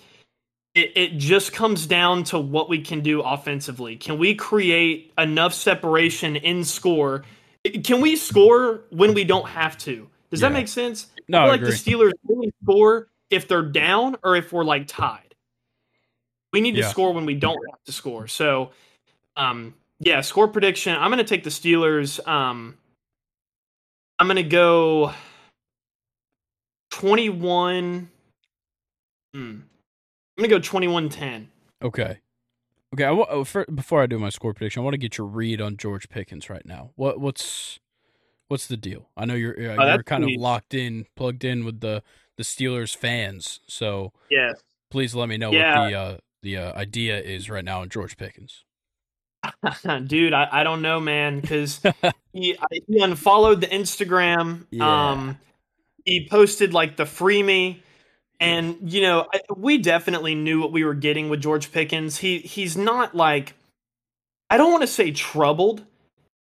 It, 0.75 0.93
it 0.95 1.19
just 1.19 1.53
comes 1.53 1.87
down 1.87 2.25
to 2.25 2.39
what 2.39 2.69
we 2.69 2.81
can 2.81 3.01
do 3.01 3.23
offensively. 3.23 3.97
Can 3.97 4.19
we 4.19 4.35
create 4.35 5.13
enough 5.19 5.55
separation 5.55 6.37
in 6.37 6.65
score? 6.65 7.25
Can 7.83 8.01
we 8.01 8.15
score 8.15 8.83
when 8.91 9.15
we 9.15 9.25
don't 9.25 9.49
have 9.49 9.77
to? 9.79 10.09
Does 10.31 10.41
yeah. 10.41 10.49
that 10.49 10.55
make 10.55 10.69
sense? 10.69 11.09
No, 11.29 11.39
I 11.39 11.43
feel 11.43 11.51
like 11.51 11.61
agree. 11.63 11.71
the 11.71 11.77
Steelers 11.77 12.13
only 12.31 12.53
score 12.63 13.09
if 13.31 13.49
they're 13.49 13.63
down 13.63 14.17
or 14.23 14.37
if 14.37 14.53
we're 14.53 14.65
like 14.65 14.87
tied. 14.87 15.35
We 16.53 16.61
need 16.61 16.75
to 16.77 16.83
score 16.85 17.13
when 17.13 17.27
we 17.27 17.35
don't 17.35 17.59
have 17.71 17.83
to 17.85 17.93
score. 17.93 18.27
So, 18.27 18.71
um, 19.37 19.75
yeah, 20.01 20.21
score 20.21 20.49
prediction. 20.49 20.97
I'm 20.97 21.11
going 21.11 21.19
to 21.19 21.25
take 21.25 21.45
the 21.45 21.51
Steelers. 21.51 22.27
Um, 22.27 22.77
I'm 24.21 24.27
going 24.27 24.37
to 24.37 24.43
go 24.43 25.15
21. 26.91 28.11
Hmm. 29.33 29.39
I'm 29.39 29.63
going 30.37 30.49
to 30.51 30.57
go 30.57 30.59
21 30.59 31.09
10. 31.09 31.49
Okay. 31.83 32.19
Okay. 32.93 33.05
I, 33.05 33.09
oh, 33.09 33.45
for, 33.45 33.65
before 33.65 34.03
I 34.03 34.07
do 34.07 34.19
my 34.19 34.29
score 34.29 34.53
prediction, 34.53 34.81
I 34.81 34.85
want 34.85 34.93
to 34.93 34.99
get 34.99 35.17
your 35.17 35.27
read 35.27 35.63
on 35.63 35.79
George 35.79 36.11
Pickens 36.11 36.51
right 36.51 36.67
now. 36.67 36.91
What 36.97 37.19
what's 37.19 37.81
what's 38.49 38.67
the 38.67 38.77
deal? 38.77 39.09
I 39.17 39.25
know 39.25 39.35
you're 39.35 39.55
uh, 39.59 39.77
oh, 39.79 39.95
you're 39.95 40.03
kind 40.03 40.25
of 40.25 40.31
locked 40.37 40.75
in, 40.75 41.07
plugged 41.17 41.43
in 41.43 41.65
with 41.65 41.81
the 41.81 42.03
the 42.37 42.43
Steelers 42.43 42.95
fans. 42.95 43.61
So 43.69 44.13
yeah, 44.31 44.53
please 44.91 45.15
let 45.15 45.31
me 45.31 45.39
know 45.39 45.51
yeah. 45.51 45.79
what 45.79 45.89
the 45.89 45.95
uh, 45.97 46.17
the 46.43 46.57
uh, 46.59 46.79
idea 46.79 47.19
is 47.19 47.49
right 47.49 47.65
now 47.65 47.83
in 47.83 47.89
George 47.89 48.19
Pickens? 48.19 48.65
Dude, 50.07 50.33
I, 50.33 50.49
I 50.51 50.65
don't 50.65 50.83
know, 50.83 51.01
man, 51.01 51.41
because 51.41 51.81
he, 52.33 52.57
he 52.87 53.01
unfollowed 53.01 53.61
the 53.61 53.67
Instagram. 53.67 54.67
Yeah. 54.71 55.11
Um, 55.11 55.39
he 56.05 56.29
posted 56.29 56.73
like 56.73 56.97
the 56.97 57.07
free 57.07 57.43
me, 57.43 57.83
and 58.39 58.77
you 58.83 59.03
know 59.03 59.27
I, 59.33 59.41
we 59.57 59.79
definitely 59.79 60.35
knew 60.35 60.61
what 60.61 60.73
we 60.73 60.85
were 60.85 60.95
getting 60.95 61.29
with 61.29 61.41
George 61.41 61.73
Pickens. 61.73 62.19
He 62.19 62.39
he's 62.39 62.77
not 62.77 63.15
like 63.15 63.55
I 64.49 64.57
don't 64.57 64.71
want 64.71 64.83
to 64.83 64.89
say 64.89 65.13
troubled, 65.13 65.85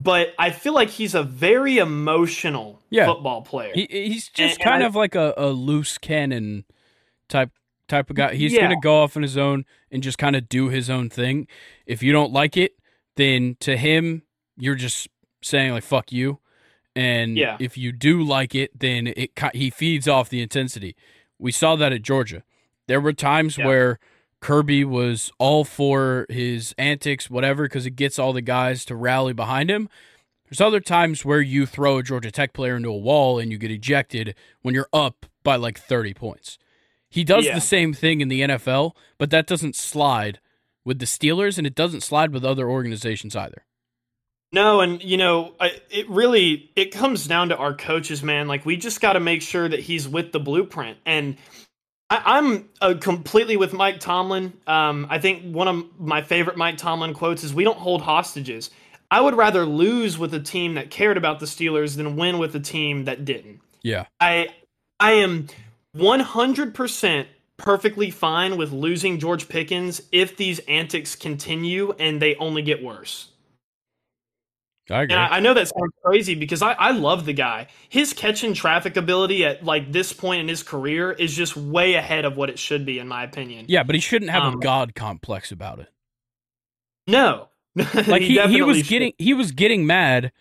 but 0.01 0.33
I 0.37 0.51
feel 0.51 0.73
like 0.73 0.89
he's 0.89 1.15
a 1.15 1.23
very 1.23 1.77
emotional 1.77 2.81
yeah. 2.89 3.05
football 3.05 3.41
player. 3.41 3.71
He, 3.73 3.87
he's 3.89 4.27
just 4.29 4.55
and, 4.55 4.63
kind 4.63 4.83
and 4.83 4.85
of 4.85 4.97
I, 4.97 4.99
like 4.99 5.15
a, 5.15 5.33
a 5.37 5.49
loose 5.49 5.97
cannon 5.97 6.65
type 7.29 7.51
type 7.87 8.09
of 8.09 8.15
guy. 8.15 8.35
He's 8.35 8.53
yeah. 8.53 8.61
going 8.61 8.71
to 8.71 8.81
go 8.81 9.01
off 9.03 9.15
on 9.15 9.23
his 9.23 9.37
own 9.37 9.65
and 9.91 10.03
just 10.03 10.17
kind 10.17 10.35
of 10.35 10.49
do 10.49 10.69
his 10.69 10.89
own 10.89 11.09
thing. 11.09 11.47
If 11.85 12.03
you 12.03 12.11
don't 12.11 12.33
like 12.33 12.57
it, 12.57 12.73
then 13.15 13.57
to 13.61 13.77
him, 13.77 14.23
you're 14.57 14.75
just 14.75 15.07
saying 15.41 15.71
like 15.71 15.83
"fuck 15.83 16.11
you." 16.11 16.39
And 16.95 17.37
yeah. 17.37 17.57
if 17.59 17.77
you 17.77 17.91
do 17.91 18.21
like 18.21 18.53
it, 18.53 18.79
then 18.79 19.07
it 19.07 19.31
he 19.53 19.69
feeds 19.69 20.07
off 20.07 20.29
the 20.29 20.41
intensity. 20.41 20.95
We 21.39 21.51
saw 21.51 21.75
that 21.75 21.91
at 21.91 22.01
Georgia. 22.01 22.43
There 22.87 23.01
were 23.01 23.13
times 23.13 23.57
yeah. 23.57 23.65
where 23.65 23.99
Kirby 24.41 24.83
was 24.83 25.31
all 25.39 25.63
for 25.63 26.25
his 26.29 26.75
antics, 26.77 27.29
whatever, 27.29 27.63
because 27.63 27.85
it 27.85 27.95
gets 27.95 28.19
all 28.19 28.33
the 28.33 28.41
guys 28.41 28.85
to 28.85 28.95
rally 28.95 29.33
behind 29.33 29.71
him. 29.71 29.89
There's 30.45 30.61
other 30.61 30.81
times 30.81 31.25
where 31.25 31.41
you 31.41 31.65
throw 31.65 31.97
a 31.97 32.03
Georgia 32.03 32.29
Tech 32.29 32.53
player 32.53 32.75
into 32.75 32.89
a 32.89 32.97
wall 32.97 33.39
and 33.39 33.51
you 33.51 33.57
get 33.57 33.71
ejected 33.71 34.35
when 34.61 34.75
you're 34.75 34.89
up 34.93 35.25
by 35.43 35.55
like 35.55 35.79
30 35.79 36.13
points. 36.13 36.59
He 37.09 37.23
does 37.23 37.45
yeah. 37.45 37.55
the 37.55 37.61
same 37.61 37.93
thing 37.93 38.21
in 38.21 38.27
the 38.27 38.41
NFL, 38.41 38.91
but 39.17 39.29
that 39.31 39.47
doesn't 39.47 39.75
slide 39.75 40.39
with 40.85 40.99
the 40.99 41.05
Steelers, 41.05 41.57
and 41.57 41.67
it 41.67 41.75
doesn't 41.75 42.01
slide 42.01 42.31
with 42.31 42.43
other 42.43 42.69
organizations 42.69 43.35
either. 43.35 43.65
No, 44.51 44.81
and 44.81 45.03
you 45.03 45.17
know, 45.17 45.55
I, 45.59 45.71
it 45.89 46.07
really 46.09 46.71
it 46.75 46.91
comes 46.91 47.25
down 47.25 47.49
to 47.49 47.57
our 47.57 47.73
coaches, 47.73 48.21
man. 48.21 48.47
Like 48.47 48.65
we 48.65 48.77
just 48.77 49.01
got 49.01 49.13
to 49.13 49.19
make 49.19 49.41
sure 49.41 49.67
that 49.67 49.79
he's 49.79 50.07
with 50.07 50.31
the 50.31 50.39
blueprint, 50.39 50.99
and 51.05 51.37
I, 52.09 52.37
am 52.37 52.69
uh, 52.79 52.93
completely 53.01 53.57
with 53.57 53.73
Mike 53.73 53.99
Tomlin. 53.99 54.53
Um, 54.67 55.07
I 55.09 55.17
think 55.17 55.55
one 55.55 55.67
of 55.67 55.99
my 55.99 56.21
favorite 56.21 56.55
Mike 56.55 56.77
Tomlin 56.77 57.15
quotes 57.15 57.43
is, 57.43 57.51
"We 57.51 57.63
don't 57.63 57.79
hold 57.79 58.03
hostages." 58.03 58.69
I 59.09 59.21
would 59.21 59.35
rather 59.35 59.65
lose 59.65 60.17
with 60.17 60.33
a 60.33 60.39
team 60.39 60.75
that 60.75 60.89
cared 60.89 61.17
about 61.17 61.39
the 61.39 61.45
Steelers 61.45 61.97
than 61.97 62.15
win 62.15 62.37
with 62.37 62.55
a 62.55 62.59
team 62.59 63.05
that 63.05 63.25
didn't. 63.25 63.59
Yeah, 63.81 64.05
I 64.19 64.49
I 64.99 65.13
am 65.13 65.47
100% 65.95 67.25
perfectly 67.63 68.11
fine 68.11 68.57
with 68.57 68.71
losing 68.71 69.19
George 69.19 69.49
Pickens 69.49 70.01
if 70.11 70.37
these 70.37 70.59
antics 70.67 71.15
continue 71.15 71.93
and 71.93 72.21
they 72.21 72.35
only 72.35 72.61
get 72.61 72.83
worse. 72.83 73.29
I 74.89 75.03
I, 75.09 75.37
I 75.37 75.39
know 75.39 75.53
that 75.53 75.69
sounds 75.69 75.93
crazy 76.03 76.35
because 76.35 76.61
I, 76.61 76.73
I 76.73 76.91
love 76.91 77.25
the 77.25 77.31
guy. 77.31 77.67
His 77.87 78.11
catch 78.11 78.43
and 78.43 78.53
traffic 78.53 78.97
ability 78.97 79.45
at 79.45 79.63
like 79.63 79.93
this 79.93 80.11
point 80.11 80.41
in 80.41 80.49
his 80.49 80.61
career 80.61 81.11
is 81.13 81.33
just 81.33 81.55
way 81.55 81.93
ahead 81.93 82.25
of 82.25 82.35
what 82.35 82.49
it 82.49 82.59
should 82.59 82.85
be, 82.85 82.99
in 82.99 83.07
my 83.07 83.23
opinion. 83.23 83.65
Yeah, 83.69 83.83
but 83.83 83.95
he 83.95 84.01
shouldn't 84.01 84.31
have 84.31 84.43
um, 84.43 84.55
a 84.55 84.57
god 84.57 84.93
complex 84.93 85.53
about 85.53 85.79
it. 85.79 85.87
No, 87.07 87.47
like 87.75 88.23
he, 88.23 88.39
he, 88.41 88.47
he 88.47 88.61
was 88.61 88.79
should. 88.79 88.87
getting 88.87 89.13
he 89.17 89.33
was 89.33 89.53
getting 89.53 89.85
mad 89.85 90.33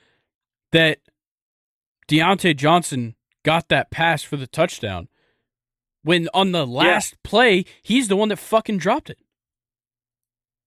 that 0.72 0.98
Diontae 2.08 2.56
Johnson 2.56 3.14
got 3.44 3.68
that 3.68 3.92
pass 3.92 4.24
for 4.24 4.37
the 4.37 4.48
touchdown 4.48 5.08
when 6.02 6.28
on 6.34 6.52
the 6.52 6.66
last 6.66 7.12
yeah. 7.12 7.28
play, 7.28 7.64
he's 7.82 8.08
the 8.08 8.16
one 8.16 8.28
that 8.28 8.36
fucking 8.36 8.78
dropped 8.78 9.10
it. 9.10 9.18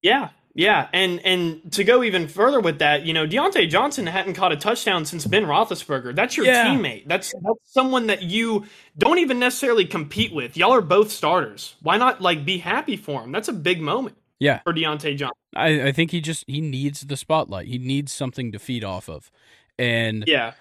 Yeah, 0.02 0.30
yeah, 0.58 0.88
and 0.94 1.20
and 1.26 1.74
to 1.74 1.84
go 1.84 2.02
even 2.02 2.30
further 2.30 2.62
with 2.62 2.80
that, 2.80 3.06
you 3.06 3.14
know, 3.14 3.28
Diontae 3.28 3.70
Johnson 3.70 4.08
hadn't 4.08 4.36
caught 4.36 4.54
a 4.54 4.56
touchdown 4.56 5.04
since 5.04 5.26
Ben 5.26 5.44
Roethlisberger. 5.44 6.16
That's 6.16 6.38
your 6.38 6.46
yeah. 6.46 6.68
teammate. 6.68 7.08
That's 7.08 7.34
that's 7.42 7.74
someone 7.74 8.08
that 8.08 8.22
you 8.22 8.66
don't 8.98 9.18
even 9.18 9.38
necessarily 9.38 9.86
compete 9.86 10.34
with. 10.34 10.56
Y'all 10.56 10.74
are 10.74 10.82
both 10.82 11.12
starters. 11.12 11.76
Why 11.82 11.98
not 11.98 12.22
like 12.22 12.46
be 12.46 12.60
happy 12.60 12.96
for 12.96 13.22
him? 13.22 13.34
That's 13.34 13.50
a 13.50 13.54
big 13.54 13.82
moment. 13.82 14.16
Yeah, 14.40 14.60
for 14.60 14.74
Diontae 14.74 15.18
Johnson. 15.18 15.36
I, 15.56 15.88
I 15.88 15.92
think 15.92 16.12
he 16.12 16.22
just 16.22 16.46
he 16.48 16.62
needs 16.62 17.02
the 17.02 17.18
spotlight. 17.18 17.68
He 17.68 17.78
needs 17.78 18.14
something 18.14 18.54
to 18.54 18.60
feed 18.60 18.86
off 18.86 19.10
of, 19.10 19.30
and 19.78 20.24
yeah, 20.26 20.54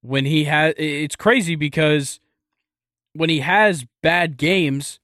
when 0.00 0.24
he 0.24 0.44
has, 0.44 0.74
it's 0.76 1.14
crazy 1.14 1.54
because 1.54 2.18
when 3.14 3.30
he 3.30 3.40
has 3.40 3.84
bad 4.02 4.36
games, 4.36 5.00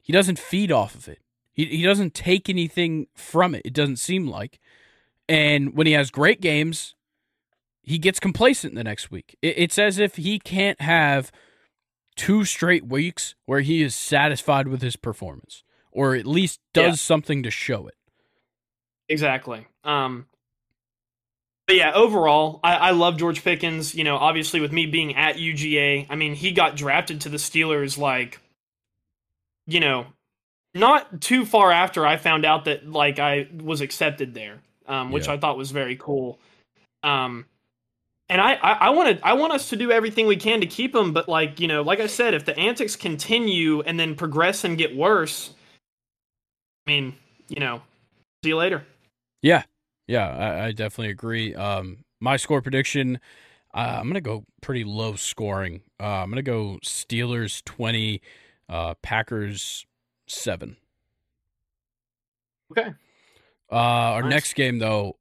he 0.00 0.12
doesn't 0.12 0.38
feed 0.38 0.72
off 0.72 0.94
of 0.94 1.08
it. 1.08 1.18
He 1.52 1.66
he 1.66 1.82
doesn't 1.82 2.14
take 2.14 2.48
anything 2.48 3.06
from 3.14 3.54
it. 3.54 3.62
It 3.64 3.74
doesn't 3.74 3.96
seem 3.96 4.26
like. 4.26 4.58
And 5.28 5.74
when 5.74 5.86
he 5.86 5.92
has 5.92 6.10
great 6.10 6.40
games, 6.40 6.94
he 7.82 7.98
gets 7.98 8.20
complacent 8.20 8.74
the 8.74 8.84
next 8.84 9.10
week. 9.10 9.36
It, 9.42 9.54
it's 9.56 9.78
as 9.78 9.98
if 9.98 10.16
he 10.16 10.38
can't 10.38 10.80
have 10.80 11.30
two 12.16 12.44
straight 12.44 12.86
weeks 12.86 13.34
where 13.46 13.60
he 13.60 13.82
is 13.82 13.94
satisfied 13.94 14.68
with 14.68 14.82
his 14.82 14.96
performance, 14.96 15.62
or 15.90 16.14
at 16.14 16.26
least 16.26 16.60
does 16.74 16.84
yeah. 16.84 16.94
something 16.94 17.42
to 17.42 17.50
show 17.50 17.86
it. 17.86 17.94
Exactly. 19.08 19.66
Um, 19.84 20.26
but 21.72 21.78
yeah, 21.78 21.92
overall, 21.94 22.60
I, 22.62 22.74
I 22.74 22.90
love 22.90 23.16
George 23.16 23.42
Pickens. 23.42 23.94
You 23.94 24.04
know, 24.04 24.16
obviously 24.16 24.60
with 24.60 24.72
me 24.72 24.84
being 24.84 25.16
at 25.16 25.36
UGA, 25.36 26.06
I 26.10 26.16
mean, 26.16 26.34
he 26.34 26.52
got 26.52 26.76
drafted 26.76 27.22
to 27.22 27.30
the 27.30 27.38
Steelers 27.38 27.96
like, 27.96 28.38
you 29.66 29.80
know, 29.80 30.04
not 30.74 31.22
too 31.22 31.46
far 31.46 31.72
after 31.72 32.06
I 32.06 32.18
found 32.18 32.44
out 32.44 32.66
that 32.66 32.86
like 32.86 33.18
I 33.18 33.48
was 33.58 33.80
accepted 33.80 34.34
there. 34.34 34.58
um, 34.86 35.12
which 35.12 35.28
yeah. 35.28 35.32
I 35.32 35.38
thought 35.38 35.56
was 35.56 35.70
very 35.70 35.96
cool. 35.96 36.38
Um, 37.02 37.46
and 38.28 38.38
I, 38.38 38.52
I, 38.54 38.72
I 38.72 38.90
want 38.90 39.16
to 39.16 39.26
I 39.26 39.32
want 39.32 39.54
us 39.54 39.70
to 39.70 39.76
do 39.76 39.90
everything 39.90 40.26
we 40.26 40.36
can 40.36 40.60
to 40.60 40.66
keep 40.66 40.94
him, 40.94 41.14
but 41.14 41.26
like 41.26 41.58
you 41.58 41.68
know, 41.68 41.80
like 41.80 42.00
I 42.00 42.06
said, 42.06 42.34
if 42.34 42.44
the 42.44 42.58
antics 42.58 42.96
continue 42.96 43.80
and 43.80 43.98
then 43.98 44.14
progress 44.14 44.64
and 44.64 44.76
get 44.76 44.94
worse, 44.94 45.54
I 46.86 46.90
mean, 46.90 47.14
you 47.48 47.60
know, 47.60 47.80
see 48.44 48.50
you 48.50 48.56
later. 48.58 48.84
Yeah, 49.40 49.62
yeah, 50.06 50.28
I, 50.28 50.66
I 50.66 50.72
definitely 50.72 51.10
agree. 51.10 51.54
Um, 51.54 52.04
my 52.20 52.36
score 52.36 52.62
prediction, 52.62 53.18
uh, 53.74 53.98
I'm 54.00 54.08
gonna 54.08 54.20
go 54.20 54.44
pretty 54.60 54.84
low 54.84 55.14
scoring. 55.14 55.82
Uh, 56.00 56.22
I'm 56.22 56.30
gonna 56.30 56.42
go 56.42 56.78
Steelers 56.82 57.64
twenty, 57.64 58.20
uh, 58.68 58.94
Packers 59.02 59.86
seven. 60.26 60.76
Okay. 62.70 62.94
Uh, 63.70 63.74
our 63.74 64.22
nice. 64.22 64.30
next 64.30 64.54
game 64.54 64.78
though, 64.78 65.16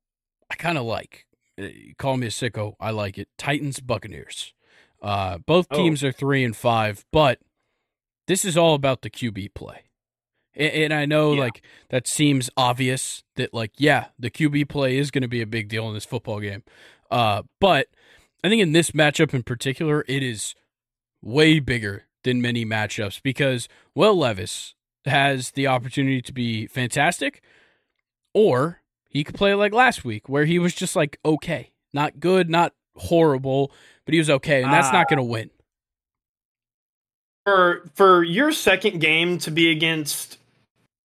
I 0.50 0.56
kind 0.56 0.78
of 0.78 0.86
like. 0.86 1.26
Uh, 1.62 1.68
call 1.98 2.18
me 2.18 2.28
a 2.28 2.30
sicko. 2.30 2.76
I 2.80 2.92
like 2.92 3.18
it. 3.18 3.28
Titans 3.38 3.80
Buccaneers. 3.80 4.54
Uh, 5.02 5.38
both 5.40 5.68
oh. 5.72 5.78
teams 5.78 6.04
oh. 6.04 6.10
are 6.10 6.12
three 6.12 6.44
and 6.44 6.56
five, 6.56 7.06
but 7.12 7.40
this 8.28 8.46
is 8.46 8.58
all 8.58 8.76
about 8.76 9.02
the 9.02 9.10
QB 9.10 9.54
play. 9.54 9.84
And, 10.56 10.72
and 10.72 10.94
I 10.94 11.06
know 11.06 11.34
yeah. 11.34 11.42
like 11.42 11.62
that 11.90 12.08
seems 12.08 12.50
obvious 12.58 13.24
that 13.36 13.54
like 13.54 13.72
yeah, 13.78 14.08
the 14.20 14.30
QB 14.30 14.70
play 14.70 14.98
is 14.98 15.12
going 15.12 15.22
to 15.22 15.28
be 15.28 15.42
a 15.42 15.48
big 15.48 15.70
deal 15.70 15.88
in 15.88 15.94
this 15.94 16.06
football 16.06 16.40
game. 16.40 16.64
Uh, 17.10 17.44
but 17.60 17.88
I 18.44 18.50
think 18.50 18.62
in 18.62 18.72
this 18.72 18.92
matchup 18.92 19.34
in 19.34 19.44
particular, 19.44 20.04
it 20.08 20.24
is 20.24 20.56
way 21.22 21.60
bigger 21.60 22.06
than 22.24 22.42
many 22.42 22.66
matchups 22.66 23.22
because 23.22 23.68
Will 23.96 24.18
Levis 24.18 24.76
has 25.06 25.52
the 25.52 25.68
opportunity 25.68 26.22
to 26.22 26.34
be 26.34 26.68
fantastic, 26.68 27.42
or 28.34 28.82
he 29.10 29.24
could 29.24 29.36
play 29.36 29.54
like 29.54 29.74
last 29.74 30.06
week 30.06 30.30
where 30.30 30.46
he 30.46 30.60
was 30.60 30.74
just 30.74 30.96
like 30.96 31.20
okay, 31.26 31.72
not 31.94 32.20
good, 32.20 32.50
not 32.50 32.74
horrible, 32.96 33.72
but 34.06 34.14
he 34.14 34.20
was 34.20 34.30
okay, 34.30 34.64
and 34.64 34.72
that's 34.72 34.90
uh, 34.90 34.94
not 34.94 35.10
going 35.10 35.18
to 35.18 35.24
win. 35.24 35.50
For 37.46 37.90
for 37.94 38.24
your 38.24 38.52
second 38.52 39.00
game 39.00 39.38
to 39.40 39.52
be 39.52 39.72
against 39.72 40.38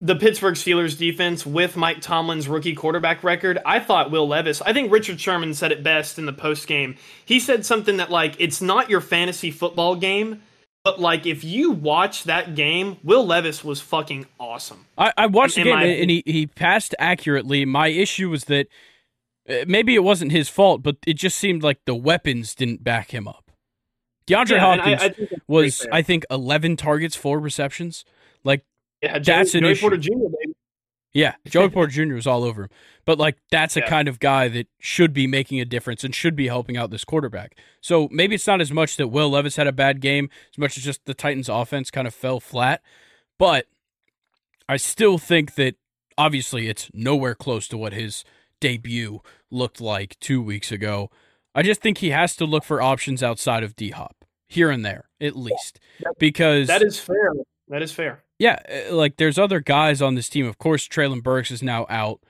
the 0.00 0.16
Pittsburgh 0.16 0.54
Steelers 0.54 0.98
defense 0.98 1.46
with 1.46 1.76
Mike 1.76 2.00
Tomlin's 2.00 2.48
rookie 2.48 2.74
quarterback 2.74 3.24
record, 3.24 3.58
I 3.64 3.80
thought 3.80 4.10
Will 4.10 4.28
Levis, 4.28 4.60
I 4.62 4.72
think 4.72 4.92
Richard 4.92 5.20
Sherman 5.20 5.54
said 5.54 5.72
it 5.72 5.82
best 5.82 6.18
in 6.18 6.26
the 6.26 6.32
post 6.32 6.66
game. 6.66 6.96
He 7.24 7.40
said 7.40 7.64
something 7.64 7.96
that 7.96 8.10
like 8.10 8.36
it's 8.38 8.60
not 8.60 8.90
your 8.90 9.00
fantasy 9.00 9.50
football 9.50 9.96
game, 9.96 10.42
but 10.84 11.00
like, 11.00 11.26
if 11.26 11.42
you 11.42 11.72
watch 11.72 12.24
that 12.24 12.54
game, 12.54 12.98
Will 13.02 13.26
Levis 13.26 13.64
was 13.64 13.80
fucking 13.80 14.26
awesome. 14.38 14.86
I, 14.96 15.12
I 15.16 15.26
watched 15.26 15.58
in, 15.58 15.64
the 15.64 15.70
game 15.70 15.78
my, 15.80 15.84
and 15.84 16.10
he, 16.10 16.22
he 16.24 16.46
passed 16.46 16.94
accurately. 16.98 17.64
My 17.64 17.88
issue 17.88 18.30
was 18.30 18.44
that 18.44 18.68
uh, 19.48 19.64
maybe 19.66 19.94
it 19.94 20.04
wasn't 20.04 20.30
his 20.30 20.48
fault, 20.48 20.82
but 20.84 20.96
it 21.04 21.14
just 21.14 21.38
seemed 21.38 21.64
like 21.64 21.80
the 21.86 21.94
weapons 21.96 22.54
didn't 22.54 22.84
back 22.84 23.12
him 23.12 23.26
up. 23.26 23.50
DeAndre 24.28 24.50
yeah, 24.50 24.58
Hopkins 24.60 25.02
I, 25.02 25.06
I 25.06 25.28
was, 25.48 25.86
I 25.90 26.02
think, 26.02 26.24
eleven 26.30 26.76
targets, 26.76 27.16
four 27.16 27.40
receptions. 27.40 28.04
Like 28.44 28.64
yeah, 29.06 29.18
Joey, 29.18 29.36
that's 29.36 29.54
an 29.54 29.62
Joey 29.62 29.70
issue. 29.72 29.80
Porter 29.80 29.96
Jr. 29.96 30.10
Baby. 30.10 30.54
Yeah, 31.12 31.34
Joey 31.46 31.70
Porter 31.70 31.92
Jr. 31.92 32.14
was 32.14 32.26
all 32.26 32.44
over 32.44 32.64
him. 32.64 32.70
But 33.04 33.18
like 33.18 33.38
that's 33.50 33.76
a 33.76 33.80
yeah. 33.80 33.88
kind 33.88 34.08
of 34.08 34.20
guy 34.20 34.48
that 34.48 34.66
should 34.78 35.12
be 35.12 35.26
making 35.26 35.60
a 35.60 35.64
difference 35.64 36.04
and 36.04 36.14
should 36.14 36.36
be 36.36 36.48
helping 36.48 36.76
out 36.76 36.90
this 36.90 37.04
quarterback. 37.04 37.56
So 37.80 38.08
maybe 38.10 38.34
it's 38.34 38.46
not 38.46 38.60
as 38.60 38.72
much 38.72 38.96
that 38.96 39.08
Will 39.08 39.30
Levis 39.30 39.56
had 39.56 39.66
a 39.66 39.72
bad 39.72 40.00
game 40.00 40.28
as 40.52 40.58
much 40.58 40.76
as 40.76 40.84
just 40.84 41.04
the 41.06 41.14
Titans 41.14 41.48
offense 41.48 41.90
kind 41.90 42.06
of 42.06 42.14
fell 42.14 42.40
flat. 42.40 42.82
But 43.38 43.66
I 44.68 44.76
still 44.76 45.18
think 45.18 45.54
that 45.54 45.76
obviously 46.18 46.68
it's 46.68 46.90
nowhere 46.92 47.34
close 47.34 47.68
to 47.68 47.78
what 47.78 47.92
his 47.92 48.24
debut 48.60 49.20
looked 49.50 49.80
like 49.80 50.18
2 50.20 50.42
weeks 50.42 50.72
ago. 50.72 51.10
I 51.54 51.62
just 51.62 51.80
think 51.80 51.98
he 51.98 52.10
has 52.10 52.36
to 52.36 52.44
look 52.44 52.64
for 52.64 52.82
options 52.82 53.22
outside 53.22 53.62
of 53.62 53.76
D 53.76 53.90
Hop 53.90 54.24
here 54.46 54.70
and 54.70 54.84
there 54.84 55.08
at 55.20 55.36
least 55.36 55.80
because 56.18 56.66
That 56.68 56.82
is 56.82 56.98
fair. 56.98 57.32
That 57.68 57.82
is 57.82 57.92
fair. 57.92 58.22
Yeah, 58.38 58.58
uh, 58.68 58.94
like 58.94 59.16
there's 59.16 59.38
other 59.38 59.60
guys 59.60 60.02
on 60.02 60.14
this 60.14 60.28
team. 60.28 60.46
Of 60.46 60.58
course, 60.58 60.86
Treylon 60.86 61.22
Burks 61.22 61.50
is 61.50 61.62
now 61.62 61.86
out, 61.88 62.20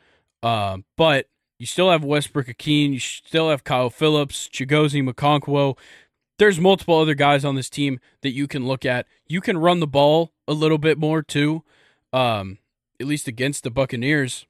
uh, 0.43 0.79
but 0.97 1.29
you 1.59 1.67
still 1.67 1.91
have 1.91 2.05
Westbrook-Ikhine. 2.05 2.93
You 2.93 2.99
still 2.99 3.51
have 3.51 3.65
Kyle 3.65 3.91
Phillips, 3.91 4.49
Chigozie 4.49 5.03
Okonkwo. 5.09 5.77
There's 6.39 6.61
multiple 6.61 6.99
other 6.99 7.15
guys 7.15 7.45
on 7.45 7.55
this 7.55 7.71
team 7.71 7.99
that 8.23 8.33
you 8.33 8.47
can 8.47 8.67
look 8.67 8.85
at. 8.85 9.07
You 9.27 9.41
can 9.41 9.59
run 9.59 9.81
the 9.81 9.87
ball 9.87 10.33
a 10.47 10.53
little 10.53 10.79
bit 10.79 10.99
more 10.99 11.23
too, 11.23 11.63
um, 12.13 12.59
at 13.01 13.07
least 13.07 13.27
against 13.27 13.65
the 13.65 13.71
Buccaneers. 13.71 14.47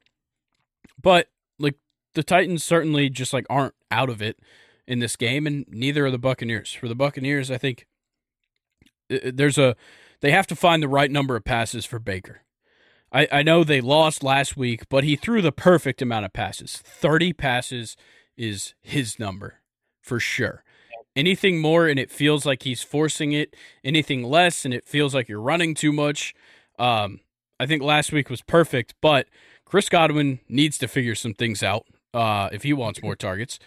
But 1.00 1.28
like 1.58 1.76
the 2.14 2.24
Titans 2.24 2.64
certainly 2.64 3.08
just 3.08 3.32
like 3.32 3.46
aren't 3.48 3.74
out 3.90 4.10
of 4.10 4.20
it 4.20 4.38
in 4.86 4.98
this 4.98 5.16
game, 5.16 5.46
and 5.46 5.64
neither 5.68 6.06
are 6.06 6.10
the 6.10 6.18
Buccaneers. 6.18 6.72
For 6.72 6.88
the 6.88 6.94
Buccaneers, 6.94 7.50
I 7.50 7.58
think 7.58 7.86
uh, 9.10 9.30
there's 9.32 9.58
a 9.58 9.76
they 10.20 10.30
have 10.30 10.46
to 10.48 10.56
find 10.56 10.82
the 10.82 10.88
right 10.88 11.10
number 11.10 11.36
of 11.36 11.44
passes 11.44 11.84
for 11.84 11.98
Baker. 11.98 12.42
I, 13.12 13.28
I 13.30 13.42
know 13.42 13.64
they 13.64 13.80
lost 13.80 14.22
last 14.22 14.56
week, 14.56 14.88
but 14.88 15.04
he 15.04 15.16
threw 15.16 15.40
the 15.40 15.52
perfect 15.52 16.02
amount 16.02 16.24
of 16.24 16.32
passes. 16.32 16.76
30 16.76 17.32
passes 17.32 17.96
is 18.36 18.74
his 18.82 19.18
number 19.18 19.60
for 20.02 20.20
sure. 20.20 20.62
Anything 21.14 21.60
more 21.60 21.88
and 21.88 21.98
it 21.98 22.10
feels 22.10 22.44
like 22.44 22.62
he's 22.62 22.82
forcing 22.82 23.32
it, 23.32 23.56
anything 23.82 24.22
less 24.22 24.64
and 24.64 24.74
it 24.74 24.86
feels 24.86 25.14
like 25.14 25.28
you're 25.28 25.40
running 25.40 25.74
too 25.74 25.92
much. 25.92 26.34
Um, 26.78 27.20
I 27.58 27.66
think 27.66 27.82
last 27.82 28.12
week 28.12 28.28
was 28.28 28.42
perfect, 28.42 28.94
but 29.00 29.26
Chris 29.64 29.88
Godwin 29.88 30.40
needs 30.48 30.76
to 30.78 30.88
figure 30.88 31.14
some 31.14 31.32
things 31.32 31.62
out 31.62 31.86
uh, 32.12 32.50
if 32.52 32.62
he 32.64 32.72
wants 32.72 33.02
more 33.02 33.16
targets. 33.16 33.58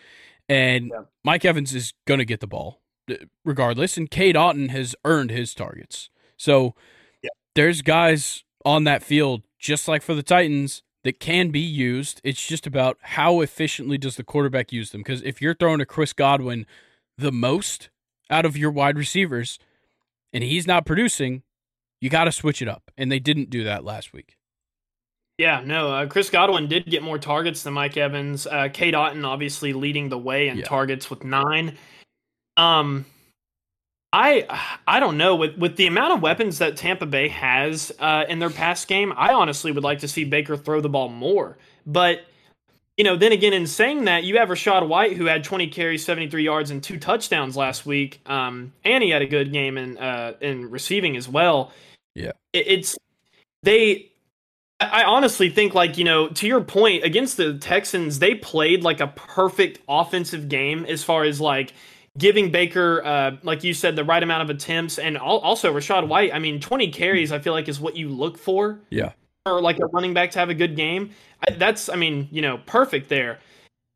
And 0.47 0.89
yeah. 0.93 1.01
Mike 1.23 1.43
Evans 1.43 1.73
is 1.73 1.93
going 2.05 2.19
to 2.19 2.25
get 2.25 2.39
the 2.39 2.47
ball 2.47 2.81
uh, 3.09 3.15
regardless, 3.43 3.97
and 3.97 4.09
Cade 4.09 4.35
Otton 4.35 4.69
has 4.69 4.95
earned 5.03 5.31
his 5.31 5.53
targets. 5.53 6.09
So 6.39 6.73
yeah. 7.21 7.29
there's 7.53 7.83
guys 7.83 8.43
on 8.65 8.85
that 8.85 9.03
field, 9.03 9.43
just 9.59 9.87
like 9.87 10.01
for 10.01 10.15
the 10.15 10.23
Titans, 10.23 10.81
that 11.03 11.19
can 11.19 11.49
be 11.49 11.59
used. 11.59 12.19
It's 12.23 12.45
just 12.45 12.65
about 12.65 12.97
how 13.01 13.41
efficiently 13.41 13.97
does 13.97 14.15
the 14.15 14.23
quarterback 14.23 14.71
use 14.71 14.91
them. 14.91 15.01
Because 15.01 15.21
if 15.21 15.41
you're 15.41 15.53
throwing 15.53 15.79
to 15.79 15.85
Chris 15.85 16.13
Godwin 16.13 16.65
the 17.17 17.31
most 17.31 17.89
out 18.29 18.45
of 18.45 18.57
your 18.57 18.71
wide 18.71 18.97
receivers 18.97 19.59
and 20.33 20.43
he's 20.43 20.65
not 20.65 20.85
producing, 20.85 21.43
you 22.01 22.09
got 22.09 22.25
to 22.25 22.31
switch 22.31 22.61
it 22.61 22.67
up. 22.67 22.91
And 22.97 23.11
they 23.11 23.19
didn't 23.19 23.49
do 23.49 23.63
that 23.65 23.83
last 23.83 24.13
week. 24.13 24.37
Yeah, 25.37 25.61
no, 25.63 25.93
uh, 25.93 26.05
Chris 26.05 26.29
Godwin 26.29 26.67
did 26.67 26.85
get 26.85 27.01
more 27.01 27.17
targets 27.17 27.63
than 27.63 27.73
Mike 27.73 27.95
Evans. 27.95 28.45
Uh, 28.45 28.67
Cade 28.73 28.93
Otton 28.93 29.25
obviously 29.25 29.71
leading 29.71 30.09
the 30.09 30.17
way 30.17 30.49
in 30.49 30.57
yeah. 30.57 30.65
targets 30.65 31.09
with 31.09 31.23
nine. 31.23 31.77
Um, 32.57 33.05
I 34.11 34.77
I 34.87 34.99
don't 34.99 35.17
know 35.17 35.35
with 35.35 35.57
with 35.57 35.75
the 35.75 35.87
amount 35.87 36.13
of 36.13 36.21
weapons 36.21 36.57
that 36.59 36.77
Tampa 36.77 37.05
Bay 37.05 37.27
has 37.27 37.91
uh, 37.99 38.25
in 38.27 38.39
their 38.39 38.49
pass 38.49 38.85
game. 38.85 39.13
I 39.15 39.33
honestly 39.33 39.71
would 39.71 39.83
like 39.83 39.99
to 39.99 40.07
see 40.07 40.23
Baker 40.23 40.57
throw 40.57 40.81
the 40.81 40.89
ball 40.89 41.09
more. 41.09 41.57
But 41.85 42.25
you 42.97 43.03
know, 43.03 43.15
then 43.15 43.31
again, 43.31 43.53
in 43.53 43.65
saying 43.65 44.05
that, 44.05 44.25
you 44.25 44.37
have 44.39 44.49
Rachaad 44.49 44.85
White 44.87 45.15
who 45.15 45.25
had 45.25 45.45
20 45.45 45.67
carries, 45.67 46.03
73 46.03 46.43
yards, 46.43 46.69
and 46.69 46.83
two 46.83 46.99
touchdowns 46.99 47.55
last 47.55 47.85
week, 47.85 48.19
um, 48.25 48.73
and 48.83 49.01
he 49.01 49.09
had 49.09 49.21
a 49.21 49.25
good 49.25 49.53
game 49.53 49.77
in 49.77 49.97
uh, 49.97 50.33
in 50.41 50.69
receiving 50.69 51.15
as 51.15 51.29
well. 51.29 51.71
Yeah, 52.15 52.31
it, 52.51 52.67
it's 52.67 52.97
they. 53.63 54.07
I 54.81 55.03
honestly 55.03 55.49
think, 55.49 55.73
like 55.73 55.97
you 55.97 56.03
know, 56.03 56.29
to 56.29 56.47
your 56.47 56.61
point, 56.61 57.03
against 57.03 57.37
the 57.37 57.57
Texans, 57.57 58.19
they 58.19 58.33
played 58.35 58.83
like 58.83 59.01
a 59.01 59.07
perfect 59.07 59.79
offensive 59.87 60.49
game 60.49 60.85
as 60.85 61.03
far 61.03 61.25
as 61.25 61.39
like 61.39 61.73
giving 62.17 62.51
Baker, 62.51 63.03
uh, 63.03 63.37
like 63.43 63.63
you 63.63 63.73
said, 63.73 63.95
the 63.95 64.03
right 64.03 64.21
amount 64.21 64.43
of 64.43 64.49
attempts, 64.49 64.99
and 64.99 65.17
also 65.17 65.73
Rachaad 65.73 66.07
White. 66.07 66.33
I 66.33 66.39
mean, 66.39 66.59
twenty 66.59 66.91
carries, 66.91 67.31
I 67.31 67.39
feel 67.39 67.53
like 67.53 67.67
is 67.67 67.79
what 67.79 67.95
you 67.95 68.09
look 68.09 68.37
for. 68.37 68.79
Yeah. 68.89 69.11
For 69.45 69.61
like 69.61 69.79
a 69.79 69.85
running 69.87 70.13
back 70.13 70.31
to 70.31 70.39
have 70.39 70.49
a 70.49 70.53
good 70.53 70.75
game, 70.75 71.11
that's, 71.57 71.87
I 71.89 71.95
mean, 71.95 72.27
you 72.31 72.41
know, 72.41 72.59
perfect 72.65 73.09
there. 73.09 73.39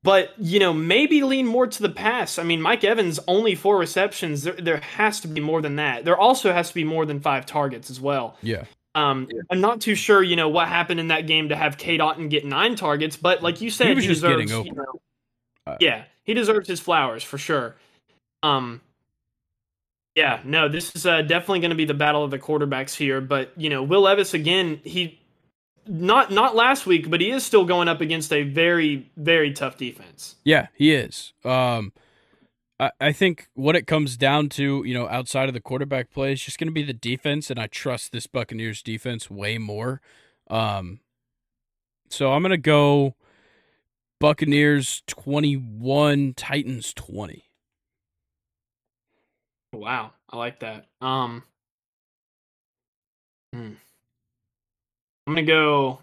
But 0.03 0.33
you 0.37 0.59
know, 0.59 0.73
maybe 0.73 1.23
lean 1.23 1.47
more 1.47 1.67
to 1.67 1.81
the 1.81 1.89
pass. 1.89 2.37
I 2.37 2.43
mean, 2.43 2.61
Mike 2.61 2.83
Evans 2.83 3.19
only 3.27 3.55
four 3.55 3.77
receptions. 3.77 4.43
There, 4.43 4.53
there 4.53 4.77
has 4.77 5.21
to 5.21 5.27
be 5.27 5.41
more 5.41 5.61
than 5.61 5.77
that. 5.77 6.05
There 6.05 6.17
also 6.17 6.51
has 6.51 6.69
to 6.69 6.75
be 6.75 6.83
more 6.83 7.05
than 7.05 7.19
five 7.19 7.45
targets 7.45 7.89
as 7.89 8.01
well. 8.01 8.37
Yeah. 8.41 8.65
Um, 8.95 9.27
I'm 9.49 9.59
not 9.59 9.81
too 9.81 9.95
sure, 9.95 10.21
you 10.21 10.35
know, 10.35 10.49
what 10.49 10.67
happened 10.67 10.99
in 10.99 11.07
that 11.07 11.25
game 11.25 11.49
to 11.49 11.55
have 11.55 11.77
Cade 11.77 11.99
Otton 11.99 12.29
get 12.29 12.45
nine 12.45 12.75
targets, 12.75 13.17
but 13.17 13.41
like 13.41 13.59
you 13.59 13.71
said, 13.71 13.97
he, 13.97 14.01
he 14.03 14.07
deserves. 14.07 14.51
You 14.51 14.73
know, 14.73 14.99
uh, 15.65 15.77
yeah, 15.79 16.03
he 16.23 16.33
deserves 16.33 16.67
his 16.67 16.79
flowers 16.79 17.23
for 17.23 17.37
sure. 17.37 17.75
Um, 18.43 18.81
yeah, 20.15 20.41
no, 20.43 20.69
this 20.69 20.95
is 20.95 21.07
uh, 21.07 21.23
definitely 21.23 21.61
going 21.61 21.71
to 21.71 21.75
be 21.75 21.85
the 21.85 21.95
battle 21.95 22.23
of 22.23 22.29
the 22.29 22.37
quarterbacks 22.37 22.93
here. 22.93 23.19
But 23.19 23.51
you 23.57 23.69
know, 23.69 23.81
Will 23.81 24.01
Levis 24.01 24.35
again, 24.35 24.79
he 24.83 25.19
not 25.87 26.31
not 26.31 26.55
last 26.55 26.85
week, 26.85 27.09
but 27.09 27.19
he 27.19 27.31
is 27.31 27.43
still 27.43 27.65
going 27.65 27.87
up 27.87 28.01
against 28.01 28.31
a 28.31 28.43
very 28.43 29.09
very 29.17 29.51
tough 29.51 29.77
defense. 29.77 30.35
Yeah, 30.43 30.67
he 30.75 30.93
is. 30.93 31.33
Um, 31.43 31.93
I, 32.79 32.91
I 32.99 33.11
think 33.11 33.47
what 33.53 33.75
it 33.75 33.87
comes 33.87 34.17
down 34.17 34.49
to, 34.49 34.83
you 34.85 34.93
know, 34.93 35.07
outside 35.07 35.47
of 35.47 35.53
the 35.53 35.61
quarterback 35.61 36.11
play, 36.11 36.33
is 36.33 36.43
just 36.43 36.59
going 36.59 36.67
to 36.67 36.73
be 36.73 36.83
the 36.83 36.93
defense, 36.93 37.49
and 37.49 37.59
I 37.59 37.67
trust 37.67 38.11
this 38.11 38.27
Buccaneers 38.27 38.83
defense 38.83 39.31
way 39.31 39.57
more. 39.57 40.01
Um, 40.49 40.99
so 42.09 42.33
I'm 42.33 42.43
going 42.43 42.51
to 42.51 42.57
go 42.57 43.15
Buccaneers 44.19 45.01
21, 45.07 46.33
Titans 46.35 46.93
20. 46.93 47.45
Wow, 49.73 50.11
I 50.29 50.37
like 50.37 50.59
that. 50.59 50.85
Um, 51.01 51.43
hmm. 53.51 53.71
I'm 55.25 55.33
gonna 55.33 55.43
go 55.43 55.99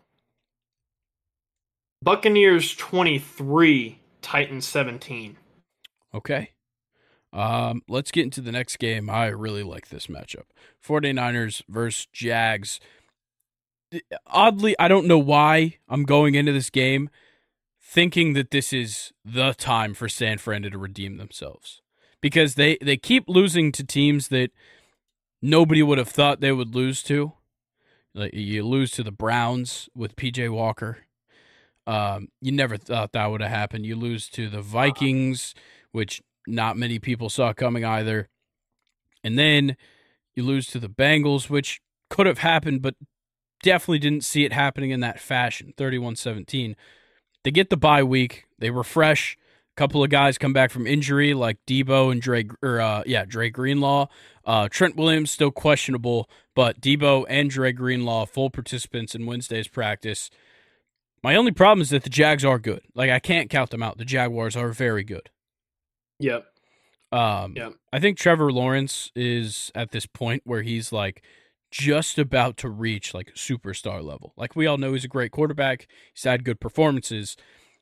Buccaneers 2.03 2.75
23, 2.75 4.01
Titans 4.23 4.67
17. 4.67 5.37
Okay. 6.15 6.51
Um, 7.33 7.83
let's 7.89 8.11
get 8.11 8.25
into 8.25 8.41
the 8.41 8.51
next 8.53 8.79
game. 8.79 9.09
I 9.09 9.27
really 9.27 9.63
like 9.63 9.89
this 9.89 10.09
matchup. 10.09 10.47
49ers 10.85 11.63
versus 11.69 12.09
Jags. 12.13 12.81
Oddly, 14.27 14.75
I 14.79 14.89
don't 14.89 15.07
know 15.07 15.19
why 15.19 15.77
I'm 15.89 16.05
going 16.05 16.35
into 16.35 16.53
this 16.53 16.71
game 16.71 17.11
thinking 17.81 18.33
that 18.33 18.51
this 18.51 18.73
is 18.73 19.13
the 19.25 19.53
time 19.53 19.95
for 19.95 20.09
San 20.09 20.39
Fran 20.39 20.63
to 20.63 20.79
redeem 20.79 21.19
themselves. 21.19 21.83
Because 22.21 22.55
they, 22.55 22.77
they 22.83 22.97
keep 22.97 23.25
losing 23.29 23.73
to 23.73 23.85
teams 23.85 24.29
that 24.29 24.51
nobody 25.41 25.83
would 25.83 25.99
have 25.99 26.09
thought 26.09 26.41
they 26.41 26.53
would 26.53 26.75
lose 26.75 27.03
to. 27.05 27.33
Like 28.15 28.35
you 28.35 28.65
lose 28.65 28.91
to 28.93 29.03
the 29.03 29.13
Browns 29.13 29.89
with 29.95 30.17
PJ 30.17 30.51
Walker. 30.51 30.99
Um, 31.87 32.29
you 32.41 32.53
never 32.53 32.77
thought 32.77 33.13
that 33.13 33.31
would 33.31 33.41
have 33.41 33.51
happened. 33.51 33.87
You 33.87 33.97
lose 33.97 34.29
to 34.31 34.49
the 34.49 34.61
Vikings, 34.61 35.55
which 35.93 36.21
not 36.47 36.77
many 36.77 36.99
people 36.99 37.31
saw 37.31 37.53
coming 37.53 37.85
either. 37.85 38.29
And 39.23 39.39
then 39.39 39.77
you 40.35 40.43
lose 40.43 40.67
to 40.69 40.79
the 40.79 40.89
Bengals, 40.89 41.49
which 41.49 41.81
could 42.09 42.27
have 42.27 42.39
happened, 42.39 42.83
but 42.83 42.95
definitely 43.63 43.99
didn't 43.99 44.25
see 44.25 44.45
it 44.45 44.53
happening 44.53 44.91
in 44.91 45.01
that 45.01 45.21
fashion 45.21 45.73
31 45.77 46.17
17. 46.17 46.77
They 47.45 47.51
get 47.51 47.71
the 47.71 47.77
bye 47.77 48.03
week, 48.03 48.45
they 48.59 48.71
refresh. 48.71 49.37
A 49.77 49.81
couple 49.81 50.03
of 50.03 50.11
guys 50.11 50.37
come 50.37 50.53
back 50.53 50.71
from 50.71 50.87
injury, 50.87 51.33
like 51.33 51.59
Deebo 51.67 52.13
and 52.13 52.21
Dre, 52.21 52.47
or 52.63 52.81
uh, 52.81 53.03
yeah, 53.07 53.25
Dre 53.25 53.51
Greenlaw. 53.51 54.07
Uh, 54.45 54.69
Trent 54.69 54.97
Williams 54.97 55.31
still 55.31 55.51
questionable, 55.51 56.29
but 56.55 56.81
Deebo 56.81 57.25
and 57.29 57.51
Dre 57.51 57.73
Greenlaw 57.73 58.27
full 58.27 58.51
participants 58.51 59.15
in 59.15 59.27
Wednesday's 59.27 59.69
practice. 59.69 60.31
My 61.23 61.37
only 61.37 61.53
problem 61.53 61.83
is 61.83 61.91
that 61.91 62.03
the 62.03 62.11
Jags 62.11 62.45
are 62.45 62.59
good. 62.59 62.83
Like 62.95 63.11
I 63.11 63.19
can't 63.19 63.51
count 63.51 63.71
them 63.71 63.83
out. 63.83 63.99
The 63.99 64.05
Jaguars 64.05 64.57
are 64.57 64.71
very 64.71 65.05
good. 65.05 65.31
Yep. 66.19 66.47
Um, 67.13 67.55
yep. 67.57 67.75
I 67.93 68.01
think 68.01 68.19
Trevor 68.19 68.53
Lawrence 68.53 69.11
is 69.15 69.71
at 69.75 69.91
this 69.91 70.07
point 70.07 70.43
where 70.45 70.63
he's 70.63 70.93
like 70.93 71.23
just 71.71 72.19
about 72.19 72.57
to 72.59 72.69
reach 72.69 73.15
like 73.15 73.35
superstar 73.35 74.03
level. 74.03 74.33
Like 74.37 74.57
we 74.57 74.67
all 74.67 74.79
know 74.79 74.93
he's 74.93 75.05
a 75.05 75.09
great 75.09 75.33
quarterback. 75.33 75.87
He's 76.15 76.25
had 76.25 76.45
good 76.45 76.61
performances. 76.61 77.37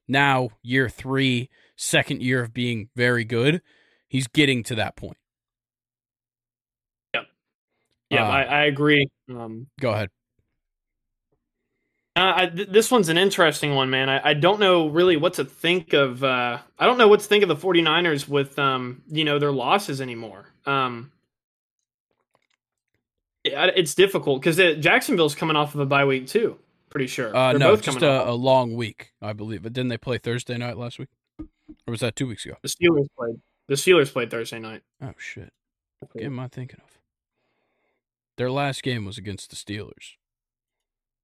Now, 0.07 0.51
year 0.62 0.88
three, 0.88 1.51
second 1.79 2.23
year 2.23 2.43
of 2.43 2.53
being 2.53 2.91
very 2.95 3.25
good, 3.25 3.62
he's 4.09 4.27
getting 4.27 4.62
to 4.64 4.75
that 4.75 4.97
point. 4.97 5.17
Yep. 7.14 7.25
Yeah, 8.11 8.25
uh, 8.25 8.31
I, 8.31 8.43
I, 8.43 8.64
agree. 8.64 9.09
Um, 9.31 9.69
go 9.81 9.91
ahead. 9.91 10.11
Uh, 12.17 12.33
I, 12.37 12.47
th- 12.47 12.69
this 12.69 12.91
one's 12.91 13.09
an 13.09 13.17
interesting 13.17 13.75
one, 13.75 13.91
man. 13.91 14.11
I, 14.11 14.31
I, 14.31 14.35
don't 14.35 14.59
know 14.59 14.88
really 14.88 15.17
what 15.17 15.35
to 15.35 15.45
think 15.45 15.93
of. 15.93 16.25
Uh, 16.25 16.59
I 16.79 16.87
don't 16.87 16.99
know 16.99 17.09
what 17.09 17.21
to 17.21 17.27
think 17.27 17.45
of 17.45 17.49
the 17.49 17.57
49ers 17.57 18.29
with, 18.29 18.59
um, 18.59 19.03
you 19.09 19.25
know, 19.25 19.38
their 19.38 19.53
losses 19.53 20.01
anymore. 20.01 20.53
Um, 20.67 21.12
it, 23.45 23.53
it's 23.77 23.95
difficult 23.95 24.43
because 24.43 24.57
Jacksonville's 24.57 25.37
coming 25.37 25.55
off 25.55 25.75
of 25.75 25.81
a 25.81 25.87
bye 25.87 26.05
week 26.05 26.27
too. 26.27 26.59
Pretty 26.91 27.07
sure. 27.07 27.37
Uh, 27.37 27.53
no, 27.53 27.77
just 27.77 28.03
a, 28.03 28.31
a, 28.31 28.33
long 28.33 28.75
week, 28.75 29.12
I 29.21 29.35
believe. 29.35 29.62
But 29.62 29.75
didn't 29.75 29.88
they 29.88 29.99
play 29.99 30.19
Thursday 30.19 30.57
night 30.57 30.79
last 30.79 30.99
week, 30.99 31.11
or 31.87 31.92
was 31.92 32.00
that 32.00 32.16
two 32.16 32.26
weeks 32.26 32.44
ago? 32.44 32.57
The 32.62 32.68
Steelers 32.68 33.07
played. 33.16 33.40
The 33.68 33.74
Steelers 33.74 34.12
played 34.12 34.31
Thursday 34.31 34.59
night. 34.59 34.83
Oh 35.02 35.12
shit! 35.18 35.52
What 36.00 36.12
game 36.14 36.33
am 36.33 36.40
I 36.40 36.48
thinking 36.48 36.81
of? 36.83 36.98
Their 38.37 38.50
last 38.50 38.83
game 38.83 39.04
was 39.04 39.18
against 39.18 39.50
the 39.50 39.57
Steelers. 39.57 40.16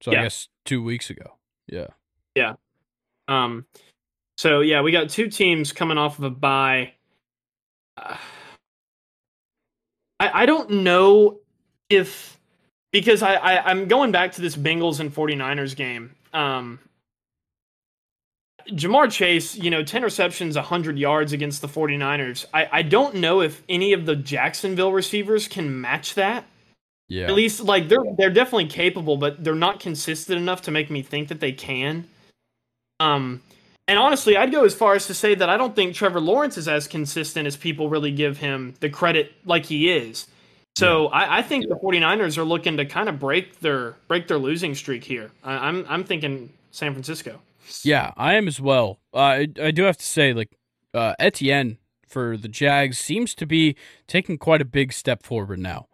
So 0.03 0.13
yeah. 0.13 0.21
I 0.21 0.23
guess 0.25 0.49
two 0.65 0.83
weeks 0.83 1.11
ago. 1.11 1.37
Yeah. 1.67 1.89
Yeah. 2.35 2.55
Um. 3.29 3.67
So 4.37 4.61
yeah, 4.61 4.83
we 4.83 4.93
got 4.93 5.09
two 5.09 5.29
teams 5.29 5.73
coming 5.73 5.97
off 5.97 6.19
of 6.19 6.25
a 6.25 6.31
bye. 6.31 6.93
Uh, 7.97 8.17
I 10.21 10.43
I 10.43 10.47
don't 10.47 10.71
know 10.71 11.39
if 11.89 12.39
because 12.93 13.23
I, 13.23 13.35
I 13.35 13.71
I'm 13.71 13.89
going 13.89 14.13
back 14.13 14.33
to 14.33 14.41
this 14.41 14.57
Bengals 14.57 15.01
and 15.01 15.15
49ers 15.15 15.75
game. 15.75 16.15
Um. 16.33 16.81
Ja'Marr 18.69 19.11
Chase, 19.11 19.57
you 19.57 19.71
know, 19.71 19.83
10 19.83 20.03
receptions, 20.03 20.57
100 20.57 20.99
yards 20.99 21.33
against 21.33 21.61
the 21.61 21.69
49ers. 21.69 22.47
I, 22.53 22.69
I 22.73 22.83
don't 22.83 23.17
know 23.17 23.41
if 23.41 23.63
any 23.69 23.93
of 23.93 24.07
the 24.07 24.17
Jacksonville 24.17 24.93
receivers 24.93 25.49
can 25.49 25.81
match 25.81 26.15
that. 26.15 26.45
Yeah. 27.09 27.27
At 27.27 27.35
least 27.35 27.61
like 27.61 27.89
they're 27.89 28.05
they're 28.17 28.31
definitely 28.31 28.67
capable, 28.67 29.19
but 29.19 29.45
they're 29.45 29.55
not 29.55 29.79
consistent 29.79 30.39
enough 30.39 30.63
to 30.63 30.71
make 30.71 30.91
me 30.91 31.03
think 31.03 31.29
that 31.29 31.41
they 31.41 31.53
can. 31.53 32.09
Um 32.99 33.43
and 33.87 33.99
honestly, 33.99 34.37
I'd 34.37 34.51
go 34.51 34.65
as 34.65 34.75
far 34.75 34.95
as 34.95 35.07
to 35.09 35.15
say 35.15 35.35
that 35.35 35.51
I 35.51 35.59
don't 35.59 35.77
think 35.77 35.95
Trevor 35.95 36.21
Lawrence 36.21 36.57
is 36.57 36.67
as 36.67 36.89
consistent 36.89 37.47
as 37.47 37.57
people 37.57 37.91
really 37.91 38.11
give 38.11 38.39
him 38.39 38.75
the 38.81 38.89
credit 38.89 39.33
like 39.45 39.67
he 39.67 39.91
is. 39.91 40.27
So 40.77 41.05
yeah. 41.05 41.09
I, 41.19 41.39
I, 41.39 41.43
think 41.43 41.69
the 41.69 41.77
49ers 41.77 42.37
are 42.37 42.45
looking 42.45 42.79
to 42.79 42.85
kind 42.85 43.09
of 43.09 43.21
break 43.21 43.61
their 43.61 43.95
break 44.09 44.27
their 44.27 44.39
losing 44.39 44.75
streak 44.75 45.05
here. 45.05 45.31
I, 45.45 45.69
I'm, 45.69 45.87
I'm 45.89 46.03
thinking 46.03 46.51
San 46.73 46.93
Francisco. 46.93 47.39
Yeah, 47.83 48.13
I 48.17 48.35
am 48.35 48.49
as 48.49 48.61
well. 48.61 49.01
Uh, 49.13 49.19
I 49.19 49.49
I 49.63 49.71
do 49.71 49.85
have 49.85 49.97
to 49.99 50.07
say 50.07 50.33
like 50.33 50.57
uh, 50.93 51.15
Etienne 51.19 51.79
for 52.09 52.37
the 52.37 52.49
Jags 52.49 52.99
seems 52.99 53.35
to 53.35 53.47
be 53.47 53.77
taking 54.07 54.39
quite 54.39 54.61
a 54.61 54.65
big 54.65 54.93
step 54.93 55.23
forward 55.23 55.59
now. 55.59 55.89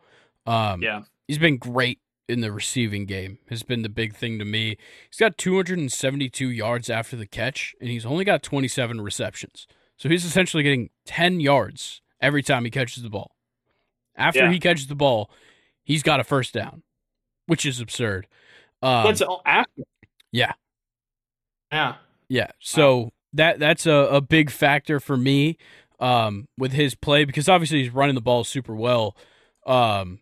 Um, 0.46 0.82
yeah, 0.82 1.02
he's 1.26 1.38
been 1.38 1.56
great 1.56 2.00
in 2.28 2.40
the 2.40 2.52
receiving 2.52 3.06
game. 3.06 3.38
Has 3.48 3.62
been 3.62 3.82
the 3.82 3.88
big 3.88 4.14
thing 4.14 4.38
to 4.38 4.44
me. 4.44 4.76
He's 5.10 5.18
got 5.18 5.36
272 5.36 6.48
yards 6.50 6.88
after 6.88 7.16
the 7.16 7.26
catch, 7.26 7.74
and 7.80 7.90
he's 7.90 8.06
only 8.06 8.24
got 8.24 8.42
27 8.42 9.00
receptions. 9.00 9.66
So 9.96 10.08
he's 10.08 10.24
essentially 10.24 10.62
getting 10.62 10.90
10 11.06 11.40
yards 11.40 12.00
every 12.20 12.42
time 12.42 12.64
he 12.64 12.70
catches 12.70 13.02
the 13.02 13.10
ball. 13.10 13.32
After 14.16 14.44
yeah. 14.44 14.50
he 14.50 14.58
catches 14.58 14.86
the 14.86 14.94
ball, 14.94 15.30
he's 15.82 16.02
got 16.02 16.20
a 16.20 16.24
first 16.24 16.54
down, 16.54 16.82
which 17.46 17.66
is 17.66 17.80
absurd. 17.80 18.26
Um, 18.82 19.04
What's 19.04 19.22
after? 19.44 19.82
Yeah. 20.32 20.52
Yeah. 21.72 21.96
Yeah. 22.28 22.50
So 22.60 22.98
wow. 22.98 23.10
that 23.34 23.58
that's 23.58 23.86
a, 23.86 23.92
a 23.92 24.20
big 24.20 24.50
factor 24.50 25.00
for 25.00 25.16
me 25.16 25.56
um, 25.98 26.48
with 26.58 26.72
his 26.72 26.94
play 26.94 27.24
because 27.24 27.48
obviously 27.48 27.82
he's 27.82 27.92
running 27.92 28.14
the 28.14 28.20
ball 28.20 28.44
super 28.44 28.74
well. 28.74 29.16
Um, 29.66 30.20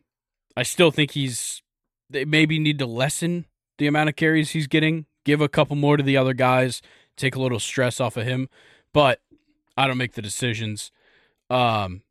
I 0.57 0.63
still 0.63 0.91
think 0.91 1.13
he's 1.13 1.63
they 2.11 2.25
maybe 2.25 2.59
need 2.59 2.79
to 2.79 2.87
lessen 2.87 3.47
the 3.79 3.87
amount 3.87 4.09
of 4.09 4.17
carries 4.17 4.51
he's 4.51 4.67
getting, 4.67 5.07
give 5.25 5.41
a 5.41 5.49
couple 5.49 5.77
more 5.77 5.97
to 5.97 6.03
the 6.03 6.17
other 6.17 6.35
guys, 6.35 6.83
take 7.17 7.37
a 7.37 7.41
little 7.41 7.61
stress 7.61 8.01
off 8.01 8.17
of 8.17 8.27
him. 8.27 8.49
But 8.93 9.21
I 9.77 9.87
don't 9.87 9.99
make 9.99 10.15
the 10.15 10.23
decisions. 10.23 10.91
Um, 11.49 12.03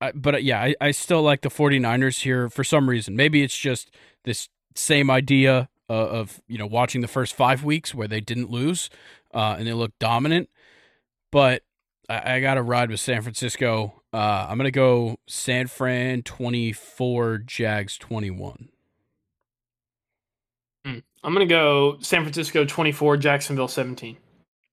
I, 0.00 0.12
but 0.12 0.36
uh, 0.36 0.38
yeah, 0.38 0.60
I, 0.60 0.74
I 0.80 0.90
still 0.92 1.22
like 1.22 1.42
the 1.42 1.50
49ers 1.50 2.22
here 2.22 2.48
for 2.48 2.64
some 2.64 2.88
reason. 2.88 3.16
Maybe 3.16 3.42
it's 3.42 3.56
just 3.56 3.90
this 4.24 4.48
same 4.74 5.10
idea 5.10 5.68
uh, 5.90 5.92
of 5.92 6.40
you 6.46 6.56
know 6.56 6.66
watching 6.66 7.00
the 7.00 7.08
first 7.08 7.34
five 7.34 7.64
weeks 7.64 7.92
where 7.92 8.06
they 8.06 8.20
didn't 8.20 8.48
lose 8.48 8.88
uh, 9.34 9.56
and 9.58 9.66
they 9.66 9.72
looked 9.72 9.98
dominant. 9.98 10.48
But 11.32 11.62
I, 12.08 12.36
I 12.36 12.40
got 12.40 12.54
to 12.54 12.62
ride 12.62 12.90
with 12.90 13.00
San 13.00 13.22
Francisco. 13.22 14.00
Uh, 14.12 14.46
I'm 14.48 14.56
gonna 14.56 14.70
go 14.70 15.16
San 15.26 15.66
Fran 15.66 16.22
24, 16.22 17.38
Jags 17.38 17.98
21. 17.98 18.68
Hmm. 20.84 20.98
I'm 21.24 21.32
gonna 21.32 21.46
go 21.46 21.98
San 22.00 22.22
Francisco 22.22 22.64
24, 22.64 23.16
Jacksonville 23.16 23.68
17. 23.68 24.16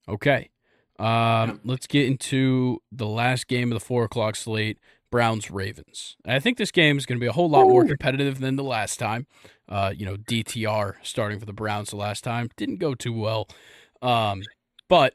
Okay. 0.07 0.51
Um, 0.99 1.59
let's 1.63 1.85
get 1.85 2.07
into 2.07 2.81
the 2.91 3.07
last 3.07 3.47
game 3.47 3.71
of 3.71 3.79
the 3.79 3.85
four 3.85 4.03
o'clock 4.03 4.35
slate. 4.35 4.79
Browns 5.09 5.49
Ravens. 5.49 6.17
I 6.25 6.39
think 6.39 6.57
this 6.57 6.71
game 6.71 6.97
is 6.97 7.05
going 7.05 7.17
to 7.17 7.23
be 7.23 7.27
a 7.27 7.31
whole 7.31 7.49
lot 7.49 7.67
more 7.67 7.85
competitive 7.85 8.39
than 8.39 8.57
the 8.57 8.63
last 8.63 8.99
time. 8.99 9.25
Uh, 9.69 9.93
you 9.95 10.05
know, 10.05 10.15
DTR 10.15 10.95
starting 11.03 11.39
for 11.39 11.45
the 11.45 11.53
Browns 11.53 11.89
the 11.89 11.97
last 11.97 12.23
time 12.23 12.49
didn't 12.55 12.77
go 12.77 12.95
too 12.95 13.13
well. 13.13 13.47
Um, 14.01 14.43
but 14.87 15.13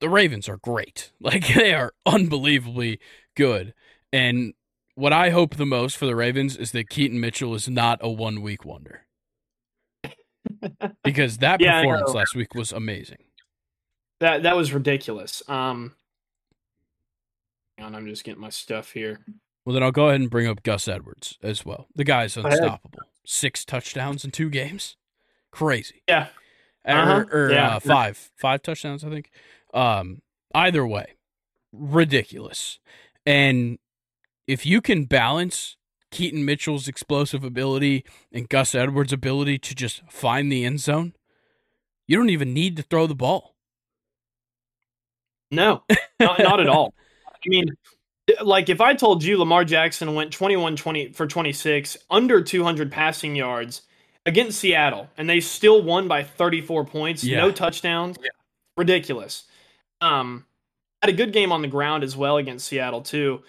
the 0.00 0.08
Ravens 0.08 0.48
are 0.48 0.58
great. 0.58 1.12
Like 1.20 1.46
they 1.54 1.72
are 1.74 1.92
unbelievably 2.04 3.00
good. 3.34 3.74
And 4.12 4.54
what 4.94 5.12
I 5.12 5.30
hope 5.30 5.56
the 5.56 5.66
most 5.66 5.96
for 5.96 6.06
the 6.06 6.16
Ravens 6.16 6.56
is 6.56 6.72
that 6.72 6.88
Keaton 6.88 7.20
Mitchell 7.20 7.54
is 7.54 7.68
not 7.68 7.98
a 8.02 8.08
one 8.08 8.42
week 8.42 8.64
wonder. 8.64 9.06
because 11.02 11.38
that 11.38 11.60
yeah, 11.60 11.80
performance 11.80 12.14
last 12.14 12.34
week 12.34 12.54
was 12.54 12.72
amazing. 12.72 13.24
That 14.20 14.44
that 14.44 14.56
was 14.56 14.72
ridiculous. 14.72 15.42
Um 15.48 15.94
on, 17.78 17.94
I'm 17.94 18.06
just 18.06 18.24
getting 18.24 18.40
my 18.40 18.48
stuff 18.48 18.92
here. 18.92 19.20
Well, 19.66 19.74
then 19.74 19.82
I'll 19.82 19.90
go 19.90 20.08
ahead 20.08 20.20
and 20.20 20.30
bring 20.30 20.46
up 20.46 20.62
Gus 20.62 20.86
Edwards 20.86 21.38
as 21.42 21.66
well. 21.66 21.88
The 21.96 22.04
guy's 22.04 22.36
unstoppable. 22.36 23.00
Six 23.26 23.64
touchdowns 23.64 24.24
in 24.24 24.30
two 24.30 24.48
games. 24.48 24.96
Crazy. 25.50 26.02
Yeah. 26.08 26.28
uh-huh. 26.84 27.24
or, 27.32 27.46
or 27.46 27.52
yeah. 27.52 27.76
uh, 27.76 27.80
five 27.80 28.30
five 28.36 28.62
touchdowns, 28.62 29.02
I 29.02 29.10
think. 29.10 29.30
Um, 29.74 30.22
either 30.54 30.86
way, 30.86 31.16
ridiculous. 31.72 32.78
And 33.26 33.78
if 34.46 34.64
you 34.64 34.80
can 34.80 35.04
balance 35.04 35.76
Keaton 36.12 36.44
Mitchell's 36.44 36.86
explosive 36.86 37.42
ability 37.42 38.04
and 38.30 38.48
Gus 38.48 38.72
Edwards' 38.72 39.12
ability 39.12 39.58
to 39.58 39.74
just 39.74 40.02
find 40.08 40.50
the 40.50 40.64
end 40.64 40.78
zone, 40.78 41.14
you 42.06 42.16
don't 42.16 42.30
even 42.30 42.54
need 42.54 42.76
to 42.76 42.84
throw 42.84 43.08
the 43.08 43.16
ball. 43.16 43.56
No, 45.50 45.82
not, 46.20 46.38
not 46.38 46.60
at 46.60 46.68
all. 46.68 46.94
I 47.26 47.48
mean, 47.48 47.66
like 48.42 48.68
if 48.68 48.80
I 48.80 48.94
told 48.94 49.22
you 49.22 49.38
Lamar 49.38 49.64
Jackson 49.64 50.14
went 50.14 50.32
21 50.32 50.76
20 50.76 51.12
for 51.12 51.26
26 51.26 51.96
under 52.10 52.42
200 52.42 52.90
passing 52.90 53.36
yards 53.36 53.82
against 54.24 54.58
Seattle 54.58 55.08
and 55.16 55.30
they 55.30 55.40
still 55.40 55.82
won 55.82 56.08
by 56.08 56.24
34 56.24 56.84
points, 56.84 57.22
yeah. 57.22 57.38
no 57.38 57.52
touchdowns. 57.52 58.16
Yeah. 58.22 58.30
Ridiculous. 58.76 59.44
Um 60.00 60.44
had 61.02 61.10
a 61.10 61.16
good 61.16 61.32
game 61.32 61.52
on 61.52 61.62
the 61.62 61.68
ground 61.68 62.02
as 62.02 62.16
well 62.16 62.36
against 62.36 62.66
Seattle 62.66 63.02
too. 63.02 63.42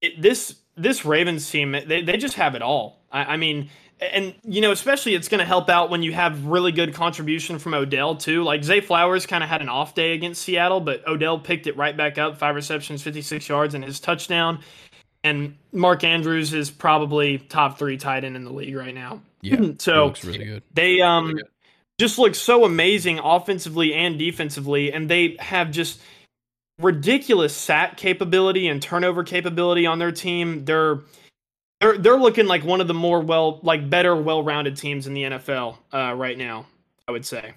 It, 0.00 0.20
this 0.20 0.56
this 0.76 1.04
Ravens 1.04 1.48
team, 1.50 1.72
they 1.72 2.02
they 2.02 2.16
just 2.16 2.34
have 2.34 2.54
it 2.54 2.62
all. 2.62 3.00
I, 3.10 3.34
I 3.34 3.36
mean, 3.36 3.70
and 4.00 4.34
you 4.44 4.60
know, 4.60 4.70
especially 4.70 5.14
it's 5.14 5.28
going 5.28 5.40
to 5.40 5.44
help 5.44 5.68
out 5.68 5.90
when 5.90 6.02
you 6.02 6.12
have 6.12 6.46
really 6.46 6.72
good 6.72 6.94
contribution 6.94 7.58
from 7.58 7.74
Odell 7.74 8.16
too. 8.16 8.44
Like 8.44 8.64
Zay 8.64 8.80
Flowers 8.80 9.26
kind 9.26 9.42
of 9.42 9.50
had 9.50 9.62
an 9.62 9.68
off 9.68 9.94
day 9.94 10.12
against 10.12 10.42
Seattle, 10.42 10.80
but 10.80 11.06
Odell 11.06 11.38
picked 11.38 11.66
it 11.66 11.76
right 11.76 11.96
back 11.96 12.18
up, 12.18 12.38
five 12.38 12.54
receptions, 12.54 13.02
56 13.02 13.48
yards, 13.48 13.74
and 13.74 13.84
his 13.84 14.00
touchdown. 14.00 14.60
And 15.24 15.56
Mark 15.72 16.04
Andrews 16.04 16.54
is 16.54 16.70
probably 16.70 17.38
top 17.38 17.78
three 17.78 17.96
tight 17.96 18.24
end 18.24 18.36
in 18.36 18.44
the 18.44 18.52
league 18.52 18.76
right 18.76 18.94
now. 18.94 19.20
Yeah, 19.42 19.72
so 19.78 20.06
looks 20.06 20.24
really 20.24 20.44
good. 20.44 20.62
They 20.72 21.00
um 21.00 21.26
really 21.26 21.42
just 21.98 22.18
look 22.18 22.34
so 22.36 22.64
amazing 22.64 23.18
offensively 23.18 23.92
and 23.92 24.18
defensively, 24.18 24.92
and 24.92 25.08
they 25.08 25.36
have 25.40 25.70
just 25.70 26.00
ridiculous 26.78 27.56
sack 27.56 27.96
capability 27.96 28.68
and 28.68 28.80
turnover 28.80 29.24
capability 29.24 29.84
on 29.84 29.98
their 29.98 30.12
team. 30.12 30.64
They're 30.64 31.00
they're 31.80 31.98
they're 31.98 32.16
looking 32.16 32.46
like 32.46 32.64
one 32.64 32.80
of 32.80 32.88
the 32.88 32.94
more 32.94 33.20
well 33.20 33.60
like 33.62 33.88
better 33.88 34.16
well-rounded 34.16 34.76
teams 34.76 35.06
in 35.06 35.14
the 35.14 35.22
NFL 35.24 35.78
uh, 35.92 36.14
right 36.14 36.36
now. 36.36 36.66
I 37.06 37.12
would 37.12 37.24
say. 37.24 37.54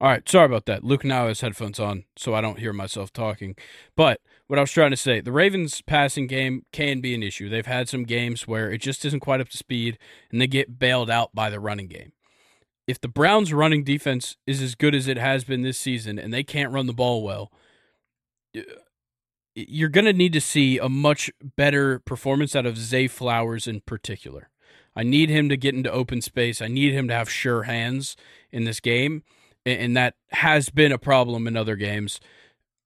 All 0.00 0.08
right, 0.08 0.28
sorry 0.28 0.46
about 0.46 0.66
that. 0.66 0.84
Luke 0.84 1.04
now 1.04 1.26
has 1.26 1.40
headphones 1.40 1.80
on, 1.80 2.04
so 2.16 2.34
I 2.34 2.42
don't 2.42 2.58
hear 2.58 2.72
myself 2.72 3.12
talking. 3.12 3.56
But 3.96 4.20
what 4.46 4.58
I 4.58 4.62
was 4.62 4.70
trying 4.70 4.90
to 4.90 4.96
say, 4.96 5.20
the 5.20 5.32
Ravens' 5.32 5.80
passing 5.80 6.26
game 6.26 6.64
can 6.70 7.00
be 7.00 7.14
an 7.14 7.22
issue. 7.22 7.48
They've 7.48 7.64
had 7.64 7.88
some 7.88 8.04
games 8.04 8.46
where 8.46 8.70
it 8.70 8.78
just 8.78 9.04
isn't 9.06 9.20
quite 9.20 9.40
up 9.40 9.48
to 9.50 9.56
speed, 9.56 9.98
and 10.30 10.40
they 10.40 10.46
get 10.46 10.78
bailed 10.78 11.08
out 11.08 11.34
by 11.34 11.48
the 11.48 11.60
running 11.60 11.88
game. 11.88 12.12
If 12.86 13.00
the 13.00 13.08
Browns' 13.08 13.54
running 13.54 13.84
defense 13.84 14.36
is 14.46 14.60
as 14.60 14.74
good 14.74 14.94
as 14.94 15.08
it 15.08 15.16
has 15.16 15.44
been 15.44 15.62
this 15.62 15.78
season, 15.78 16.18
and 16.18 16.32
they 16.32 16.44
can't 16.44 16.72
run 16.72 16.86
the 16.86 16.92
ball 16.92 17.22
well, 17.22 17.50
you're 19.56 19.88
going 19.88 20.04
to 20.04 20.12
need 20.12 20.34
to 20.34 20.40
see 20.40 20.78
a 20.78 20.88
much 20.88 21.30
better 21.56 21.98
performance 22.00 22.54
out 22.54 22.66
of 22.66 22.76
Zay 22.76 23.08
Flowers 23.08 23.66
in 23.66 23.80
particular. 23.80 24.50
I 24.94 25.02
need 25.02 25.30
him 25.30 25.48
to 25.48 25.56
get 25.56 25.74
into 25.74 25.90
open 25.90 26.20
space. 26.20 26.60
I 26.60 26.68
need 26.68 26.92
him 26.92 27.08
to 27.08 27.14
have 27.14 27.30
sure 27.30 27.62
hands 27.62 28.16
in 28.52 28.64
this 28.64 28.80
game. 28.80 29.24
And 29.64 29.96
that 29.96 30.14
has 30.30 30.68
been 30.68 30.92
a 30.92 30.98
problem 30.98 31.46
in 31.46 31.56
other 31.56 31.74
games, 31.74 32.20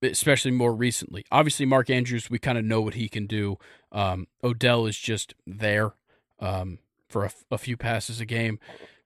especially 0.01 0.53
more 0.53 0.73
recently. 0.73 1.25
Obviously, 1.31 1.67
Mark 1.67 1.91
Andrews, 1.91 2.31
we 2.31 2.39
kind 2.39 2.57
of 2.57 2.65
know 2.65 2.81
what 2.81 2.95
he 2.95 3.09
can 3.09 3.27
do. 3.27 3.59
Um, 3.93 4.29
Odell 4.43 4.87
is 4.87 4.97
just 4.97 5.35
there 5.47 5.93
um, 6.39 6.79
for 7.09 7.25
a, 7.25 7.33
a 7.51 7.59
few 7.59 7.77
passes 7.77 8.21
a 8.21 8.25
game. 8.25 8.59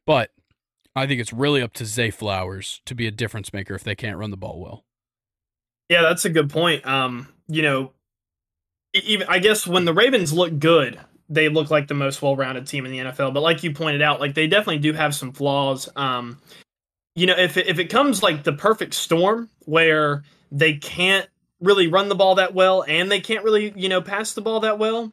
But 0.07 0.31
I 0.95 1.07
think 1.07 1.21
it's 1.21 1.33
really 1.33 1.63
up 1.63 1.73
to 1.75 1.87
Zay 1.87 2.11
Flowers 2.11 2.83
to 2.85 2.95
be 2.95 3.07
a 3.07 3.11
difference 3.11 3.53
maker 3.53 3.75
if 3.75 3.85
they 3.85 3.97
can't 3.97 4.19
run 4.19 4.31
the 4.31 4.37
ball 4.37 4.61
well. 4.61 4.85
Yeah, 5.89 6.03
that's 6.03 6.25
a 6.25 6.31
good 6.31 6.51
point. 6.51 6.87
Um, 6.87 7.29
you 7.49 7.63
know, 7.63 7.93
even 8.95 9.27
I 9.29 9.39
guess 9.39 9.67
when 9.67 9.85
the 9.85 9.93
Ravens 9.93 10.33
look 10.33 10.59
good, 10.59 10.99
they 11.29 11.49
look 11.49 11.71
like 11.71 11.89
the 11.89 11.95
most 11.95 12.23
well-rounded 12.23 12.67
team 12.67 12.87
in 12.87 12.93
the 12.93 12.99
NFL. 12.99 13.35
But 13.35 13.43
like 13.43 13.63
you 13.63 13.73
pointed 13.73 14.03
out, 14.03 14.21
like 14.21 14.35
they 14.35 14.47
definitely 14.47 14.79
do 14.79 14.93
have 14.93 15.15
some 15.15 15.33
flaws. 15.33 15.89
Um, 15.97 16.41
you 17.15 17.27
know, 17.27 17.37
if 17.37 17.57
it, 17.57 17.67
if 17.67 17.79
it 17.79 17.91
comes 17.91 18.23
like 18.23 18.45
the 18.45 18.53
perfect 18.53 18.95
storm 18.95 19.49
where 19.67 20.23
they 20.51 20.75
can't 20.75 21.29
really 21.61 21.89
run 21.89 22.09
the 22.09 22.15
ball 22.15 22.37
that 22.37 22.55
well 22.55 22.85
and 22.87 23.11
they 23.11 23.21
can't 23.21 23.45
really 23.45 23.73
you 23.77 23.89
know 23.89 24.03
pass 24.03 24.35
the 24.35 24.41
ball 24.41 24.61
that 24.61 24.79
well, 24.79 25.13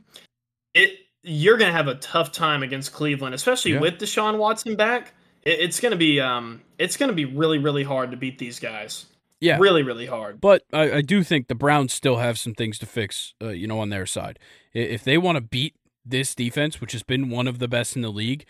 it 0.73 0.91
you're 1.23 1.57
gonna 1.57 1.71
have 1.71 1.87
a 1.87 1.95
tough 1.95 2.31
time 2.31 2.63
against 2.63 2.93
Cleveland, 2.93 3.35
especially 3.35 3.73
yeah. 3.73 3.79
with 3.79 3.99
Deshaun 3.99 4.37
Watson 4.37 4.75
back. 4.75 5.13
It, 5.43 5.59
it's 5.59 5.79
gonna 5.79 5.95
be 5.95 6.19
um, 6.19 6.61
it's 6.77 6.97
gonna 6.97 7.13
be 7.13 7.25
really 7.25 7.57
really 7.57 7.83
hard 7.83 8.11
to 8.11 8.17
beat 8.17 8.37
these 8.37 8.59
guys. 8.59 9.05
Yeah, 9.41 9.57
really, 9.59 9.81
really 9.81 10.05
hard. 10.05 10.39
But 10.39 10.63
I, 10.71 10.97
I 10.97 11.01
do 11.01 11.23
think 11.23 11.47
the 11.47 11.55
Browns 11.55 11.91
still 11.91 12.17
have 12.17 12.37
some 12.37 12.53
things 12.53 12.77
to 12.79 12.85
fix. 12.85 13.33
Uh, 13.41 13.49
you 13.49 13.67
know, 13.67 13.79
on 13.79 13.89
their 13.89 14.05
side, 14.05 14.39
if 14.73 15.03
they 15.03 15.17
want 15.17 15.35
to 15.35 15.41
beat 15.41 15.75
this 16.05 16.35
defense, 16.35 16.79
which 16.79 16.91
has 16.93 17.03
been 17.03 17.29
one 17.29 17.47
of 17.47 17.59
the 17.59 17.67
best 17.67 17.95
in 17.95 18.03
the 18.03 18.11
league, 18.11 18.45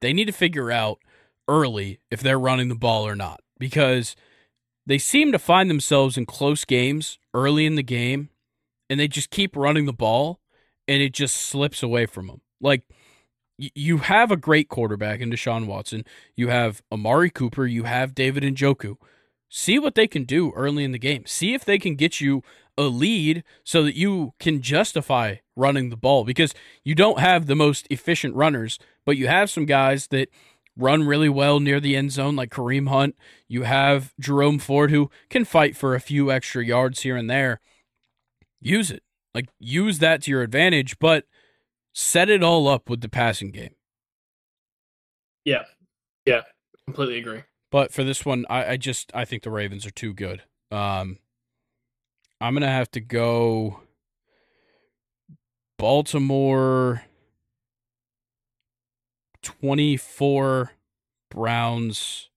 they 0.00 0.14
need 0.14 0.24
to 0.24 0.32
figure 0.32 0.72
out 0.72 0.98
early 1.46 2.00
if 2.10 2.20
they're 2.20 2.40
running 2.40 2.68
the 2.68 2.74
ball 2.74 3.06
or 3.06 3.14
not 3.14 3.40
because 3.58 4.16
they 4.86 4.98
seem 4.98 5.32
to 5.32 5.38
find 5.38 5.68
themselves 5.68 6.16
in 6.16 6.24
close 6.26 6.64
games 6.64 7.18
early 7.34 7.66
in 7.66 7.74
the 7.74 7.82
game, 7.82 8.30
and 8.88 8.98
they 8.98 9.08
just 9.08 9.30
keep 9.30 9.54
running 9.54 9.84
the 9.84 9.92
ball, 9.92 10.40
and 10.88 11.02
it 11.02 11.12
just 11.12 11.36
slips 11.36 11.82
away 11.82 12.06
from 12.06 12.28
them. 12.28 12.40
Like 12.60 12.84
you 13.58 13.98
have 13.98 14.30
a 14.30 14.36
great 14.36 14.68
quarterback 14.68 15.20
in 15.20 15.30
Deshaun 15.30 15.66
Watson. 15.66 16.04
You 16.34 16.48
have 16.48 16.82
Amari 16.90 17.30
Cooper. 17.30 17.66
You 17.66 17.84
have 17.84 18.14
David 18.14 18.44
and 18.44 18.56
Njoku 18.56 18.96
see 19.48 19.78
what 19.78 19.94
they 19.94 20.06
can 20.06 20.24
do 20.24 20.52
early 20.52 20.84
in 20.84 20.92
the 20.92 20.98
game. 20.98 21.24
See 21.26 21.54
if 21.54 21.64
they 21.64 21.78
can 21.78 21.94
get 21.94 22.20
you 22.20 22.42
a 22.78 22.84
lead 22.84 23.42
so 23.64 23.82
that 23.82 23.96
you 23.96 24.34
can 24.38 24.60
justify 24.60 25.36
running 25.54 25.88
the 25.88 25.96
ball 25.96 26.24
because 26.24 26.54
you 26.84 26.94
don't 26.94 27.20
have 27.20 27.46
the 27.46 27.56
most 27.56 27.86
efficient 27.90 28.34
runners, 28.34 28.78
but 29.04 29.16
you 29.16 29.28
have 29.28 29.50
some 29.50 29.64
guys 29.64 30.08
that 30.08 30.28
run 30.76 31.04
really 31.04 31.28
well 31.28 31.58
near 31.58 31.80
the 31.80 31.96
end 31.96 32.12
zone, 32.12 32.36
like 32.36 32.50
Kareem 32.50 32.88
Hunt. 32.88 33.16
You 33.48 33.62
have 33.62 34.12
Jerome 34.20 34.58
Ford 34.58 34.90
who 34.90 35.10
can 35.30 35.44
fight 35.44 35.76
for 35.76 35.94
a 35.94 36.00
few 36.00 36.30
extra 36.30 36.64
yards 36.64 37.00
here 37.00 37.16
and 37.16 37.30
there. 37.30 37.60
Use 38.60 38.90
it. 38.90 39.02
Like, 39.34 39.48
use 39.58 39.98
that 39.98 40.22
to 40.22 40.30
your 40.30 40.42
advantage, 40.42 40.98
but 40.98 41.24
set 41.94 42.28
it 42.28 42.42
all 42.42 42.68
up 42.68 42.88
with 42.90 43.00
the 43.00 43.08
passing 43.08 43.50
game. 43.50 43.74
Yeah. 45.44 45.64
Yeah. 46.24 46.42
Completely 46.86 47.18
agree. 47.18 47.42
But 47.70 47.92
for 47.92 48.04
this 48.04 48.24
one, 48.24 48.46
I, 48.48 48.72
I 48.72 48.76
just 48.76 49.10
I 49.14 49.24
think 49.24 49.42
the 49.42 49.50
Ravens 49.50 49.86
are 49.86 49.90
too 49.90 50.12
good. 50.12 50.42
Um, 50.70 51.18
I'm 52.40 52.54
gonna 52.54 52.68
have 52.68 52.90
to 52.92 53.00
go 53.00 53.80
Baltimore 55.78 57.02
24, 59.42 60.72
Browns 61.30 62.30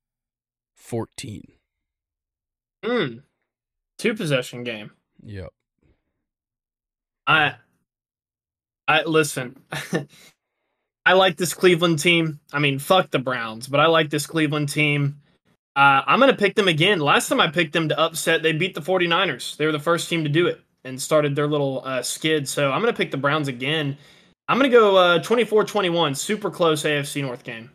14. 0.76 1.44
Hmm. 2.86 3.18
Two 3.98 4.14
possession 4.14 4.64
game. 4.64 4.92
Yep. 5.24 5.50
I 7.28 7.56
I 8.88 9.04
listen. 9.04 9.58
I 11.10 11.14
like 11.14 11.38
this 11.38 11.56
Cleveland 11.56 11.98
team. 11.98 12.40
I 12.54 12.60
mean, 12.60 12.78
fuck 12.78 13.10
the 13.10 13.18
Browns, 13.18 13.68
but 13.68 13.80
I 13.80 13.88
like 13.88 14.12
this 14.12 14.28
Cleveland 14.28 14.70
team. 14.70 15.20
Uh, 15.76 16.04
I'm 16.06 16.20
going 16.20 16.30
to 16.30 16.38
pick 16.38 16.54
them 16.54 16.68
again. 16.68 17.00
Last 17.00 17.30
time 17.30 17.40
I 17.40 17.48
picked 17.48 17.74
them 17.74 17.90
to 17.90 18.00
upset, 18.00 18.44
they 18.44 18.52
beat 18.52 18.76
the 18.76 18.82
49ers. 18.82 19.58
They 19.58 19.66
were 19.66 19.72
the 19.72 19.80
first 19.80 20.08
team 20.08 20.24
to 20.24 20.30
do 20.30 20.46
it 20.46 20.62
and 20.84 21.02
started 21.02 21.36
their 21.36 21.48
little 21.48 21.82
uh, 21.84 22.04
skid. 22.04 22.48
So 22.48 22.72
I'm 22.72 22.80
going 22.80 22.94
to 22.94 22.98
pick 22.98 23.10
the 23.10 23.18
Browns 23.18 23.48
again. 23.48 23.98
I'm 24.48 24.60
going 24.60 24.70
to 24.70 24.78
go 24.78 24.98
uh, 24.98 25.18
24 25.24 25.64
21, 25.64 26.14
super 26.14 26.52
close 26.52 26.84
AFC 26.84 27.24
North 27.24 27.44
game. 27.44 27.72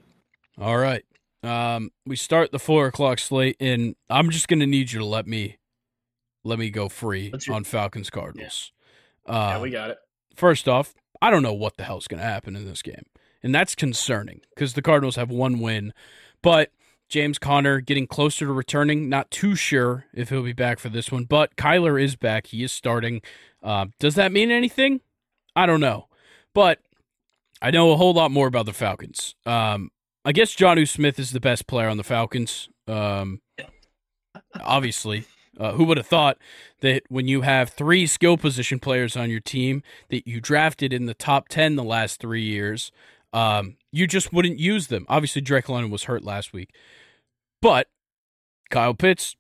All 0.61 0.79
right. 0.79 1.03
Um, 1.43 1.91
we 2.07 2.15
start 2.15 2.53
the 2.53 2.61
four 2.61 2.87
o'clock 2.87 3.19
slate, 3.19 3.57
and 3.59 3.97
I'm 4.09 4.31
just 4.31 4.47
going 4.47 4.61
to 4.61 4.67
need 4.67 4.93
you 4.93 5.01
to 5.01 5.05
let 5.05 5.27
me 5.27 5.59
let 6.45 6.61
me 6.61 6.71
go 6.71 6.89
free 6.89 7.33
your... 7.49 7.57
on 7.57 7.65
Falcons 7.65 8.11
Cardinals. 8.11 8.71
Yeah. 9.27 9.57
yeah, 9.57 9.61
we 9.61 9.71
got 9.71 9.91
it. 9.91 9.99
First 10.37 10.69
off, 10.69 10.95
I 11.21 11.33
don't 11.33 11.43
know 11.43 11.53
what 11.53 11.77
the 11.77 11.83
hell's 11.83 12.07
going 12.07 12.21
to 12.21 12.27
happen 12.27 12.55
in 12.55 12.65
this 12.65 12.81
game, 12.81 13.07
and 13.45 13.55
that's 13.55 13.75
concerning 13.75 14.41
because 14.55 14.73
the 14.73 14.83
Cardinals 14.83 15.17
have 15.17 15.31
one 15.31 15.61
win, 15.61 15.93
but 16.43 16.71
James 17.09 17.39
Conner 17.39 17.81
getting 17.81 18.07
closer 18.07 18.47
to 18.47 18.53
returning. 18.53 19.09
Not 19.11 19.31
too 19.31 19.55
sure 19.55 20.07
if 20.15 20.31
he'll 20.31 20.43
be 20.43 20.55
back 20.55 20.79
for 20.79 20.89
this 20.89 21.13
one, 21.13 21.25
but 21.25 21.55
Kyler 21.55 22.03
is 22.03 22.17
back. 22.17 22.49
He 22.49 22.65
is 22.65 22.73
starting. 22.73 23.21
Uh, 23.63 23.87
does 24.01 24.15
that 24.15 24.33
mean 24.33 24.51
anything? 24.51 25.03
I 25.55 25.67
don't 25.67 25.81
know. 25.81 26.09
But 26.55 26.81
I 27.61 27.71
know 27.71 27.93
a 27.93 27.97
whole 27.97 28.15
lot 28.15 28.31
more 28.31 28.47
about 28.47 28.67
the 28.67 28.73
Falcons. 28.73 29.35
Um, 29.45 29.91
I 30.25 30.33
guess 30.33 30.57
Jonnu 30.57 30.89
Smith 30.89 31.19
is 31.19 31.31
the 31.31 31.41
best 31.41 31.67
player 31.67 31.89
on 31.89 31.99
the 31.99 32.03
Falcons. 32.03 32.71
Um, 32.89 33.43
obviously. 34.61 35.27
Uh, 35.57 35.71
who 35.75 35.85
would 35.85 35.97
have 35.97 36.07
thought 36.09 36.37
that 36.81 37.05
when 37.09 37.29
you 37.29 37.43
have 37.43 37.71
three 37.71 38.09
skill 38.09 38.37
position 38.37 38.81
players 38.81 39.17
on 39.17 39.31
your 39.31 39.39
team 39.39 39.85
that 40.09 40.27
you 40.27 40.41
drafted 40.41 40.93
in 40.93 41.07
the 41.07 41.15
top 41.15 41.47
10 41.47 41.77
the 41.77 41.85
last 41.85 42.19
three 42.19 42.43
years, 42.43 42.91
um, 43.35 43.77
you 43.93 44.07
just 44.07 44.33
wouldn't 44.33 44.59
use 44.59 44.87
them. 44.87 45.05
Obviously, 45.09 45.43
Drake 45.43 45.69
London 45.69 45.91
was 45.91 46.05
hurt 46.05 46.25
last 46.25 46.53
week. 46.53 46.71
But 47.61 47.89
Kyle 48.71 48.95
Pitts, 48.95 49.37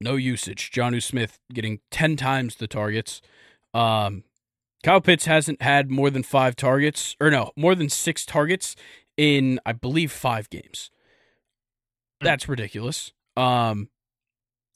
no 0.00 0.16
usage. 0.16 0.70
Jonnu 0.72 1.02
Smith 1.02 1.38
getting 1.52 1.80
10 1.90 2.16
times 2.16 2.56
the 2.56 2.66
targets. 2.66 3.20
Um, 3.74 4.24
Kyle 4.82 5.02
Pitts 5.02 5.26
hasn't 5.26 5.60
had 5.60 5.90
more 5.90 6.10
than 6.10 6.22
five 6.22 6.56
targets, 6.56 7.14
or 7.20 7.30
no, 7.30 7.50
more 7.56 7.74
than 7.74 7.90
six 7.90 8.24
targets 8.24 8.74
in, 9.16 9.60
I 9.66 9.72
believe, 9.72 10.10
five 10.10 10.48
games. 10.48 10.90
That's 12.22 12.48
ridiculous. 12.48 13.12
Um, 13.36 13.90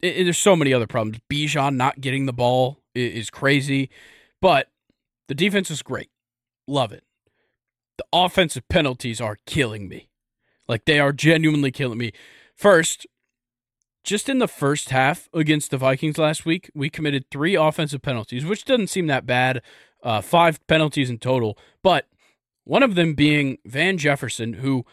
it, 0.02 0.18
it, 0.18 0.24
there's 0.24 0.38
so 0.38 0.54
many 0.54 0.74
other 0.74 0.86
problems. 0.86 1.18
Bijan 1.32 1.76
not 1.76 2.00
getting 2.00 2.26
the 2.26 2.32
ball 2.34 2.80
is, 2.94 3.14
is 3.14 3.30
crazy, 3.30 3.88
but 4.42 4.68
the 5.28 5.34
defense 5.34 5.70
is 5.70 5.82
great. 5.82 6.10
Love 6.66 6.92
it. 6.92 7.04
The 8.00 8.06
offensive 8.14 8.66
penalties 8.70 9.20
are 9.20 9.36
killing 9.44 9.86
me. 9.86 10.08
Like 10.66 10.86
they 10.86 10.98
are 10.98 11.12
genuinely 11.12 11.70
killing 11.70 11.98
me. 11.98 12.12
First, 12.56 13.06
just 14.04 14.26
in 14.26 14.38
the 14.38 14.48
first 14.48 14.88
half 14.88 15.28
against 15.34 15.70
the 15.70 15.76
Vikings 15.76 16.16
last 16.16 16.46
week, 16.46 16.70
we 16.74 16.88
committed 16.88 17.26
three 17.30 17.54
offensive 17.56 18.00
penalties, 18.00 18.46
which 18.46 18.64
doesn't 18.64 18.86
seem 18.86 19.06
that 19.08 19.26
bad 19.26 19.60
uh, 20.02 20.22
five 20.22 20.66
penalties 20.66 21.10
in 21.10 21.18
total, 21.18 21.58
but 21.82 22.06
one 22.64 22.82
of 22.82 22.94
them 22.94 23.12
being 23.12 23.58
Van 23.66 23.98
Jefferson, 23.98 24.54
who 24.54 24.86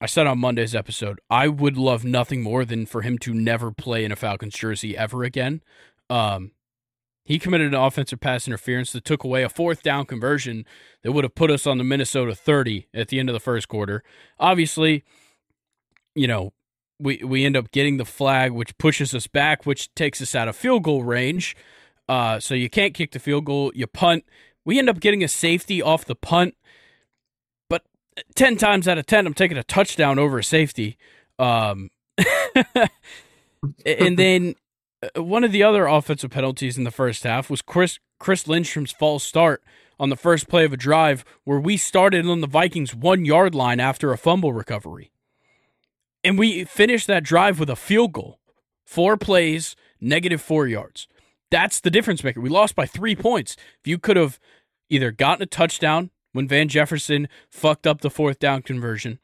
I 0.00 0.06
said 0.06 0.26
on 0.26 0.38
Monday's 0.38 0.74
episode, 0.74 1.20
I 1.28 1.48
would 1.48 1.76
love 1.76 2.02
nothing 2.02 2.40
more 2.40 2.64
than 2.64 2.86
for 2.86 3.02
him 3.02 3.18
to 3.18 3.34
never 3.34 3.70
play 3.70 4.06
in 4.06 4.12
a 4.12 4.16
Falcons 4.16 4.54
jersey 4.54 4.96
ever 4.96 5.22
again. 5.22 5.60
Um, 6.08 6.52
he 7.28 7.38
committed 7.38 7.74
an 7.74 7.78
offensive 7.78 8.20
pass 8.20 8.48
interference 8.48 8.90
that 8.92 9.04
took 9.04 9.22
away 9.22 9.42
a 9.42 9.50
fourth 9.50 9.82
down 9.82 10.06
conversion 10.06 10.64
that 11.02 11.12
would 11.12 11.24
have 11.24 11.34
put 11.34 11.50
us 11.50 11.66
on 11.66 11.76
the 11.76 11.84
Minnesota 11.84 12.34
30 12.34 12.88
at 12.94 13.08
the 13.08 13.20
end 13.20 13.28
of 13.28 13.34
the 13.34 13.40
first 13.40 13.68
quarter. 13.68 14.02
Obviously, 14.40 15.04
you 16.14 16.26
know, 16.26 16.54
we, 16.98 17.18
we 17.22 17.44
end 17.44 17.54
up 17.54 17.70
getting 17.70 17.98
the 17.98 18.06
flag, 18.06 18.52
which 18.52 18.78
pushes 18.78 19.14
us 19.14 19.26
back, 19.26 19.66
which 19.66 19.94
takes 19.94 20.22
us 20.22 20.34
out 20.34 20.48
of 20.48 20.56
field 20.56 20.84
goal 20.84 21.04
range. 21.04 21.54
Uh, 22.08 22.40
so 22.40 22.54
you 22.54 22.70
can't 22.70 22.94
kick 22.94 23.10
the 23.10 23.18
field 23.18 23.44
goal. 23.44 23.72
You 23.74 23.86
punt. 23.86 24.24
We 24.64 24.78
end 24.78 24.88
up 24.88 24.98
getting 24.98 25.22
a 25.22 25.28
safety 25.28 25.82
off 25.82 26.06
the 26.06 26.16
punt, 26.16 26.56
but 27.68 27.82
ten 28.36 28.56
times 28.56 28.88
out 28.88 28.96
of 28.96 29.04
ten, 29.04 29.26
I'm 29.26 29.34
taking 29.34 29.58
a 29.58 29.64
touchdown 29.64 30.18
over 30.18 30.38
a 30.38 30.44
safety. 30.44 30.96
Um, 31.38 31.90
and 33.84 34.18
then 34.18 34.54
Uh, 35.02 35.22
one 35.22 35.44
of 35.44 35.52
the 35.52 35.62
other 35.62 35.86
offensive 35.86 36.30
penalties 36.30 36.76
in 36.76 36.84
the 36.84 36.90
first 36.90 37.24
half 37.24 37.50
was 37.50 37.62
Chris 37.62 37.98
Chris 38.18 38.44
Lindstrom's 38.44 38.92
false 38.92 39.24
start 39.24 39.62
on 40.00 40.10
the 40.10 40.16
first 40.16 40.48
play 40.48 40.64
of 40.64 40.72
a 40.72 40.76
drive 40.76 41.24
where 41.44 41.60
we 41.60 41.76
started 41.76 42.26
on 42.26 42.40
the 42.40 42.46
Vikings 42.46 42.94
one 42.94 43.24
yard 43.24 43.54
line 43.54 43.80
after 43.80 44.12
a 44.12 44.18
fumble 44.18 44.52
recovery. 44.52 45.10
And 46.24 46.38
we 46.38 46.64
finished 46.64 47.06
that 47.06 47.22
drive 47.22 47.60
with 47.60 47.70
a 47.70 47.76
field 47.76 48.12
goal. 48.12 48.40
Four 48.84 49.16
plays, 49.16 49.76
negative 50.00 50.40
four 50.40 50.66
yards. 50.66 51.06
That's 51.50 51.80
the 51.80 51.90
difference 51.90 52.24
maker. 52.24 52.40
We 52.40 52.48
lost 52.48 52.74
by 52.74 52.86
three 52.86 53.14
points. 53.14 53.56
If 53.80 53.86
you 53.86 53.98
could 53.98 54.16
have 54.16 54.38
either 54.90 55.10
gotten 55.10 55.42
a 55.42 55.46
touchdown 55.46 56.10
when 56.32 56.48
Van 56.48 56.68
Jefferson 56.68 57.28
fucked 57.50 57.86
up 57.86 58.00
the 58.00 58.10
fourth 58.10 58.38
down 58.38 58.62
conversion, 58.62 59.18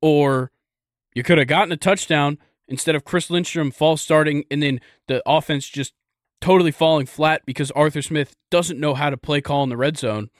or 0.00 0.52
you 1.14 1.22
could 1.22 1.38
have 1.38 1.48
gotten 1.48 1.72
a 1.72 1.76
touchdown 1.76 2.38
instead 2.68 2.94
of 2.94 3.04
Chris 3.04 3.30
Lindstrom 3.30 3.70
false 3.70 4.02
starting 4.02 4.44
and 4.50 4.62
then 4.62 4.80
the 5.06 5.22
offense 5.26 5.68
just 5.68 5.94
totally 6.40 6.70
falling 6.70 7.06
flat 7.06 7.42
because 7.46 7.70
Arthur 7.72 8.02
Smith 8.02 8.36
doesn't 8.50 8.78
know 8.78 8.94
how 8.94 9.10
to 9.10 9.16
play 9.16 9.40
call 9.40 9.62
in 9.64 9.70
the 9.70 9.76
red 9.76 9.98
zone, 9.98 10.30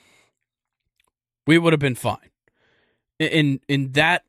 we 1.45 1.57
would 1.57 1.73
have 1.73 1.79
been 1.79 1.95
fine. 1.95 2.29
In 3.19 3.59
in 3.67 3.91
that 3.93 4.23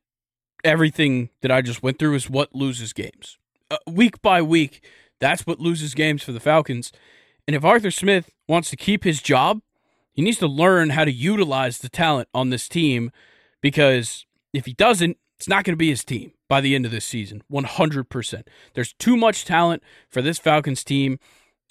everything 0.64 1.30
that 1.42 1.50
I 1.50 1.62
just 1.62 1.82
went 1.82 1.98
through 1.98 2.14
is 2.14 2.28
what 2.28 2.54
loses 2.54 2.92
games. 2.92 3.38
Uh, 3.70 3.78
week 3.86 4.20
by 4.20 4.42
week, 4.42 4.84
that's 5.20 5.46
what 5.46 5.60
loses 5.60 5.94
games 5.94 6.22
for 6.22 6.32
the 6.32 6.40
Falcons. 6.40 6.90
And 7.46 7.54
if 7.54 7.64
Arthur 7.64 7.90
Smith 7.90 8.30
wants 8.48 8.68
to 8.70 8.76
keep 8.76 9.04
his 9.04 9.22
job, 9.22 9.60
he 10.12 10.22
needs 10.22 10.38
to 10.38 10.48
learn 10.48 10.90
how 10.90 11.04
to 11.04 11.12
utilize 11.12 11.78
the 11.78 11.88
talent 11.88 12.28
on 12.34 12.50
this 12.50 12.68
team 12.68 13.12
because 13.60 14.26
if 14.52 14.66
he 14.66 14.72
doesn't, 14.72 15.16
it's 15.38 15.48
not 15.48 15.64
going 15.64 15.72
to 15.72 15.78
be 15.78 15.90
his 15.90 16.04
team 16.04 16.32
by 16.50 16.60
the 16.60 16.74
end 16.74 16.84
of 16.84 16.90
this 16.90 17.04
season. 17.04 17.44
100%. 17.50 18.42
There's 18.74 18.92
too 18.94 19.16
much 19.16 19.44
talent 19.44 19.84
for 20.08 20.20
this 20.20 20.40
Falcons 20.40 20.82
team, 20.82 21.20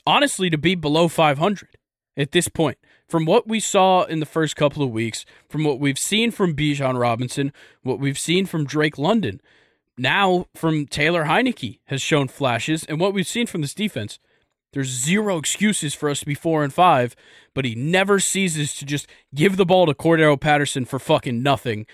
honestly, 0.07 0.49
to 0.49 0.57
be 0.57 0.73
below 0.73 1.09
500 1.09 1.77
at 2.15 2.31
this 2.31 2.47
point. 2.47 2.77
From 3.05 3.25
what 3.25 3.45
we 3.45 3.59
saw 3.59 4.03
in 4.03 4.21
the 4.21 4.25
first 4.25 4.55
couple 4.55 4.81
of 4.81 4.91
weeks, 4.91 5.25
from 5.49 5.65
what 5.65 5.81
we've 5.81 5.99
seen 5.99 6.31
from 6.31 6.55
Bijan 6.55 6.97
Robinson, 6.97 7.51
what 7.83 7.99
we've 7.99 8.17
seen 8.17 8.45
from 8.45 8.65
Drake 8.65 8.97
London, 8.97 9.41
now 9.97 10.45
from 10.55 10.87
Taylor 10.87 11.25
Heinicke 11.25 11.79
has 11.87 12.01
shown 12.01 12.29
flashes, 12.29 12.85
and 12.85 13.01
what 13.01 13.13
we've 13.13 13.27
seen 13.27 13.47
from 13.47 13.59
this 13.59 13.73
defense, 13.73 14.17
there's 14.71 14.87
zero 14.87 15.37
excuses 15.37 15.93
for 15.93 16.09
us 16.09 16.21
to 16.21 16.25
be 16.25 16.35
four 16.35 16.63
and 16.63 16.73
five, 16.73 17.17
but 17.53 17.65
he 17.65 17.75
never 17.75 18.17
ceases 18.21 18.75
to 18.75 18.85
just 18.85 19.07
give 19.35 19.57
the 19.57 19.65
ball 19.65 19.87
to 19.87 19.93
Cordarrelle 19.93 20.39
Patterson 20.39 20.85
for 20.85 20.99
fucking 20.99 21.43
nothing 21.43 21.85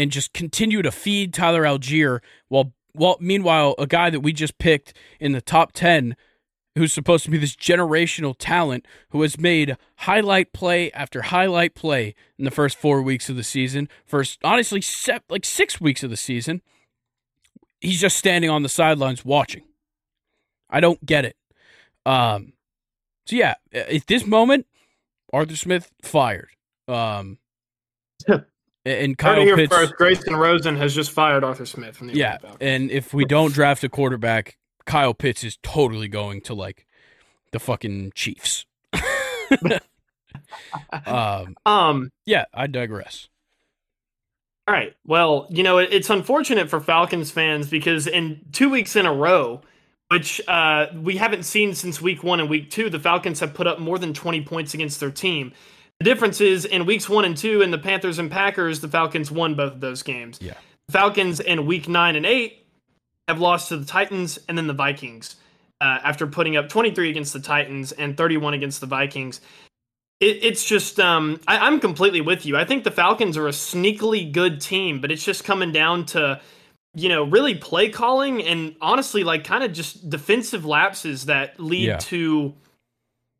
and 0.00 0.10
just 0.10 0.32
continue 0.32 0.82
to 0.82 0.90
feed 0.90 1.34
Tyler 1.34 1.62
Allgeier 1.62 2.20
while 2.48 2.72
while 2.92 3.16
meanwhile 3.20 3.74
a 3.78 3.86
guy 3.86 4.10
that 4.10 4.20
we 4.20 4.32
just 4.32 4.58
picked 4.58 4.94
in 5.20 5.32
the 5.32 5.40
top 5.40 5.72
ten 5.72 6.16
who's 6.74 6.92
supposed 6.92 7.24
to 7.24 7.30
be 7.30 7.36
this 7.36 7.54
generational 7.54 8.34
talent 8.38 8.86
who 9.10 9.20
has 9.22 9.38
made 9.38 9.76
highlight 9.96 10.52
play 10.52 10.90
after 10.92 11.22
highlight 11.22 11.74
play 11.74 12.14
in 12.38 12.44
the 12.44 12.50
first 12.50 12.78
four 12.78 13.02
weeks 13.02 13.28
of 13.28 13.36
the 13.36 13.42
season, 13.42 13.88
first 14.06 14.38
honestly 14.42 14.82
like 15.28 15.44
six 15.44 15.80
weeks 15.80 16.02
of 16.02 16.10
the 16.10 16.16
season 16.16 16.62
he's 17.80 18.00
just 18.00 18.16
standing 18.16 18.50
on 18.50 18.62
the 18.62 18.68
sidelines 18.68 19.24
watching. 19.24 19.64
I 20.68 20.80
don't 20.80 21.04
get 21.04 21.24
it. 21.24 21.36
Um, 22.06 22.52
so 23.26 23.36
yeah, 23.36 23.54
at 23.72 24.06
this 24.06 24.26
moment, 24.26 24.66
Arthur 25.32 25.56
Smith 25.56 25.90
fired. 26.02 26.50
Um, 26.88 27.38
and 28.84 29.18
Kyle 29.18 29.40
here 29.42 29.56
Pitts, 29.56 29.74
first, 29.74 29.94
Grayson 29.96 30.36
Rosen 30.36 30.76
has 30.76 30.94
just 30.94 31.10
fired 31.10 31.44
Arthur 31.44 31.66
Smith 31.66 31.96
from 31.96 32.08
the 32.08 32.14
yeah. 32.14 32.38
And 32.60 32.90
if 32.90 33.12
we 33.12 33.24
don't 33.24 33.52
draft 33.52 33.84
a 33.84 33.88
quarterback, 33.88 34.56
Kyle 34.86 35.14
Pitts 35.14 35.44
is 35.44 35.58
totally 35.62 36.08
going 36.08 36.40
to 36.42 36.54
like 36.54 36.86
the 37.52 37.60
fucking 37.60 38.12
Chiefs. 38.14 38.66
um, 41.06 41.56
um, 41.66 42.10
yeah, 42.26 42.44
I 42.54 42.66
digress. 42.66 43.28
All 44.66 44.74
right. 44.74 44.94
Well, 45.04 45.48
you 45.50 45.62
know, 45.62 45.78
it's 45.78 46.10
unfortunate 46.10 46.70
for 46.70 46.80
Falcons 46.80 47.30
fans 47.30 47.68
because 47.68 48.06
in 48.06 48.40
two 48.52 48.70
weeks 48.70 48.94
in 48.94 49.04
a 49.04 49.12
row, 49.12 49.62
which 50.10 50.40
uh, 50.48 50.86
we 50.94 51.16
haven't 51.16 51.44
seen 51.44 51.74
since 51.74 52.00
week 52.00 52.22
one 52.22 52.40
and 52.40 52.48
week 52.48 52.70
two, 52.70 52.88
the 52.88 52.98
Falcons 52.98 53.40
have 53.40 53.52
put 53.52 53.66
up 53.66 53.78
more 53.78 53.98
than 53.98 54.14
20 54.14 54.42
points 54.42 54.74
against 54.74 55.00
their 55.00 55.10
team. 55.10 55.52
The 56.00 56.04
difference 56.04 56.40
is 56.40 56.64
in 56.64 56.86
weeks 56.86 57.08
one 57.08 57.24
and 57.24 57.36
two, 57.36 57.62
in 57.62 57.70
the 57.70 57.78
Panthers 57.78 58.18
and 58.18 58.30
Packers, 58.30 58.80
the 58.80 58.88
Falcons 58.88 59.30
won 59.30 59.54
both 59.54 59.74
of 59.74 59.80
those 59.80 60.02
games. 60.02 60.38
Yeah. 60.40 60.54
The 60.88 60.92
Falcons 60.92 61.40
in 61.40 61.66
week 61.66 61.88
nine 61.88 62.16
and 62.16 62.26
eight 62.26 62.66
have 63.28 63.38
lost 63.38 63.68
to 63.68 63.76
the 63.76 63.86
Titans 63.86 64.38
and 64.48 64.58
then 64.58 64.66
the 64.66 64.74
Vikings 64.74 65.36
uh, 65.80 65.98
after 66.02 66.26
putting 66.26 66.56
up 66.56 66.68
23 66.68 67.10
against 67.10 67.32
the 67.32 67.40
Titans 67.40 67.92
and 67.92 68.16
31 68.16 68.54
against 68.54 68.80
the 68.80 68.86
Vikings 68.86 69.40
it, 70.20 70.44
it's 70.44 70.64
just 70.64 71.00
um, 71.00 71.40
I, 71.48 71.58
I'm 71.58 71.80
completely 71.80 72.20
with 72.20 72.46
you. 72.46 72.56
I 72.56 72.64
think 72.64 72.84
the 72.84 72.90
Falcons 72.90 73.36
are 73.36 73.48
a 73.48 73.52
sneakily 73.52 74.30
good 74.30 74.60
team, 74.60 75.00
but 75.00 75.10
it's 75.10 75.24
just 75.24 75.44
coming 75.44 75.72
down 75.72 76.04
to 76.06 76.40
you 76.94 77.08
know 77.08 77.24
really 77.24 77.54
play 77.54 77.88
calling 77.88 78.42
and 78.42 78.76
honestly 78.80 79.24
like 79.24 79.44
kind 79.44 79.64
of 79.64 79.72
just 79.72 80.10
defensive 80.10 80.64
lapses 80.64 81.26
that 81.26 81.58
lead 81.58 81.86
yeah. 81.86 81.96
to 81.98 82.54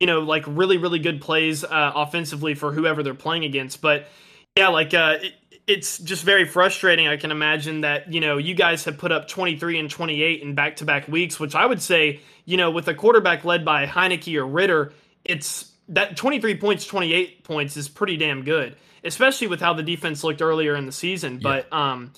you 0.00 0.06
know 0.06 0.20
like 0.20 0.44
really 0.46 0.78
really 0.78 0.98
good 0.98 1.20
plays 1.20 1.62
uh, 1.62 1.92
offensively 1.94 2.54
for 2.54 2.72
whoever 2.72 3.02
they're 3.02 3.14
playing 3.14 3.44
against. 3.44 3.80
But 3.80 4.08
yeah, 4.56 4.68
like 4.68 4.92
uh, 4.94 5.18
it, 5.20 5.34
it's 5.66 5.98
just 5.98 6.24
very 6.24 6.46
frustrating. 6.46 7.06
I 7.06 7.16
can 7.16 7.30
imagine 7.30 7.82
that 7.82 8.12
you 8.12 8.20
know 8.20 8.38
you 8.38 8.54
guys 8.54 8.84
have 8.84 8.98
put 8.98 9.12
up 9.12 9.28
23 9.28 9.78
and 9.78 9.90
28 9.90 10.42
in 10.42 10.54
back 10.54 10.76
to 10.76 10.84
back 10.84 11.06
weeks, 11.06 11.38
which 11.38 11.54
I 11.54 11.66
would 11.66 11.82
say 11.82 12.20
you 12.46 12.56
know 12.56 12.70
with 12.70 12.88
a 12.88 12.94
quarterback 12.94 13.44
led 13.44 13.64
by 13.64 13.86
Heinicke 13.86 14.34
or 14.36 14.46
Ridder, 14.46 14.92
it's 15.24 15.70
that 15.88 16.16
23 16.16 16.56
points, 16.56 16.86
28 16.86 17.44
points 17.44 17.76
is 17.76 17.88
pretty 17.88 18.16
damn 18.16 18.42
good, 18.42 18.76
especially 19.04 19.48
with 19.48 19.60
how 19.60 19.74
the 19.74 19.82
defense 19.82 20.24
looked 20.24 20.40
earlier 20.40 20.76
in 20.76 20.86
the 20.86 20.92
season. 20.92 21.38
But 21.38 21.70
um, 21.72 22.12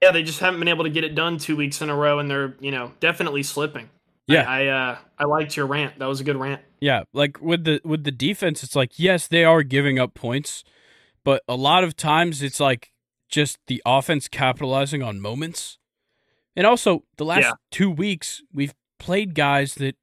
yeah, 0.00 0.12
they 0.12 0.22
just 0.22 0.40
haven't 0.40 0.60
been 0.60 0.68
able 0.68 0.84
to 0.84 0.90
get 0.90 1.04
it 1.04 1.14
done 1.14 1.36
two 1.36 1.56
weeks 1.56 1.82
in 1.82 1.90
a 1.90 1.96
row, 1.96 2.18
and 2.18 2.30
they're 2.30 2.56
you 2.60 2.70
know 2.70 2.92
definitely 3.00 3.42
slipping. 3.42 3.90
Yeah, 4.30 4.48
I 4.48 4.64
I, 4.64 4.66
uh, 4.66 4.98
I 5.18 5.24
liked 5.24 5.56
your 5.56 5.66
rant. 5.66 5.98
That 5.98 6.06
was 6.06 6.20
a 6.20 6.24
good 6.24 6.36
rant. 6.36 6.62
Yeah, 6.80 7.04
like 7.12 7.40
with 7.40 7.64
the 7.64 7.80
with 7.84 8.04
the 8.04 8.10
defense, 8.10 8.62
it's 8.62 8.76
like 8.76 8.98
yes, 8.98 9.26
they 9.26 9.44
are 9.44 9.62
giving 9.62 9.98
up 9.98 10.14
points, 10.14 10.64
but 11.24 11.42
a 11.48 11.56
lot 11.56 11.84
of 11.84 11.96
times 11.96 12.42
it's 12.42 12.60
like 12.60 12.92
just 13.28 13.58
the 13.66 13.82
offense 13.86 14.28
capitalizing 14.28 15.02
on 15.02 15.20
moments. 15.20 15.78
And 16.56 16.66
also, 16.66 17.04
the 17.16 17.24
last 17.24 17.44
yeah. 17.44 17.52
two 17.70 17.90
weeks 17.90 18.42
we've 18.52 18.74
played 18.98 19.34
guys 19.34 19.74
that 19.76 19.96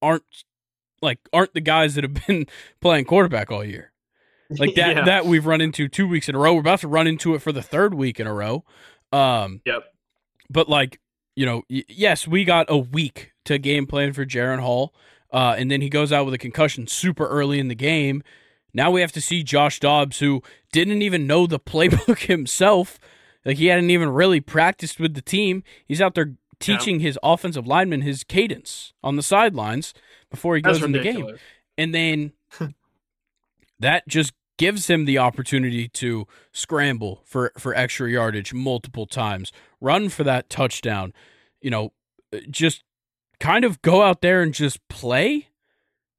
aren't 0.00 0.24
like 1.02 1.18
aren't 1.32 1.54
the 1.54 1.60
guys 1.60 1.94
that 1.94 2.04
have 2.04 2.14
been 2.26 2.46
playing 2.80 3.04
quarterback 3.04 3.50
all 3.50 3.64
year. 3.64 3.92
Like 4.50 4.76
that 4.76 4.96
yeah. 4.96 5.04
that 5.04 5.26
we've 5.26 5.44
run 5.44 5.60
into 5.60 5.88
two 5.88 6.08
weeks 6.08 6.26
in 6.26 6.34
a 6.34 6.38
row. 6.38 6.54
We're 6.54 6.60
about 6.60 6.80
to 6.80 6.88
run 6.88 7.06
into 7.06 7.34
it 7.34 7.42
for 7.42 7.52
the 7.52 7.60
third 7.60 7.92
week 7.92 8.18
in 8.18 8.26
a 8.26 8.32
row. 8.32 8.64
Um 9.12 9.60
Yep. 9.66 9.84
But 10.48 10.70
like, 10.70 11.00
you 11.38 11.46
know, 11.46 11.62
y- 11.70 11.84
yes, 11.86 12.26
we 12.26 12.44
got 12.44 12.66
a 12.68 12.76
week 12.76 13.32
to 13.44 13.58
game 13.58 13.86
plan 13.86 14.12
for 14.12 14.26
Jaren 14.26 14.58
Hall, 14.58 14.92
uh, 15.32 15.54
and 15.56 15.70
then 15.70 15.80
he 15.80 15.88
goes 15.88 16.12
out 16.12 16.24
with 16.24 16.34
a 16.34 16.38
concussion 16.38 16.88
super 16.88 17.28
early 17.28 17.60
in 17.60 17.68
the 17.68 17.76
game. 17.76 18.24
Now 18.74 18.90
we 18.90 19.02
have 19.02 19.12
to 19.12 19.20
see 19.20 19.44
Josh 19.44 19.78
Dobbs, 19.78 20.18
who 20.18 20.42
didn't 20.72 21.02
even 21.02 21.28
know 21.28 21.46
the 21.46 21.60
playbook 21.72 22.18
himself. 22.26 22.98
Like 23.44 23.56
he 23.56 23.66
hadn't 23.66 23.90
even 23.90 24.08
really 24.08 24.40
practiced 24.40 24.98
with 24.98 25.14
the 25.14 25.22
team. 25.22 25.62
He's 25.86 26.00
out 26.00 26.16
there 26.16 26.34
teaching 26.58 26.98
yeah. 26.98 27.06
his 27.06 27.18
offensive 27.22 27.68
lineman 27.68 28.02
his 28.02 28.24
cadence 28.24 28.92
on 29.04 29.14
the 29.14 29.22
sidelines 29.22 29.94
before 30.30 30.56
he 30.56 30.60
goes 30.60 30.82
in 30.82 30.90
the 30.90 30.98
game. 30.98 31.38
And 31.78 31.94
then 31.94 32.32
that 33.78 34.08
just 34.08 34.32
gives 34.58 34.88
him 34.88 35.06
the 35.06 35.16
opportunity 35.16 35.88
to 35.88 36.26
scramble 36.52 37.22
for, 37.24 37.52
for 37.56 37.74
extra 37.74 38.10
yardage 38.10 38.52
multiple 38.52 39.06
times, 39.06 39.50
run 39.80 40.10
for 40.10 40.24
that 40.24 40.50
touchdown, 40.50 41.14
you 41.62 41.70
know, 41.70 41.92
just 42.50 42.84
kind 43.40 43.64
of 43.64 43.80
go 43.80 44.02
out 44.02 44.20
there 44.20 44.42
and 44.42 44.52
just 44.52 44.86
play 44.88 45.48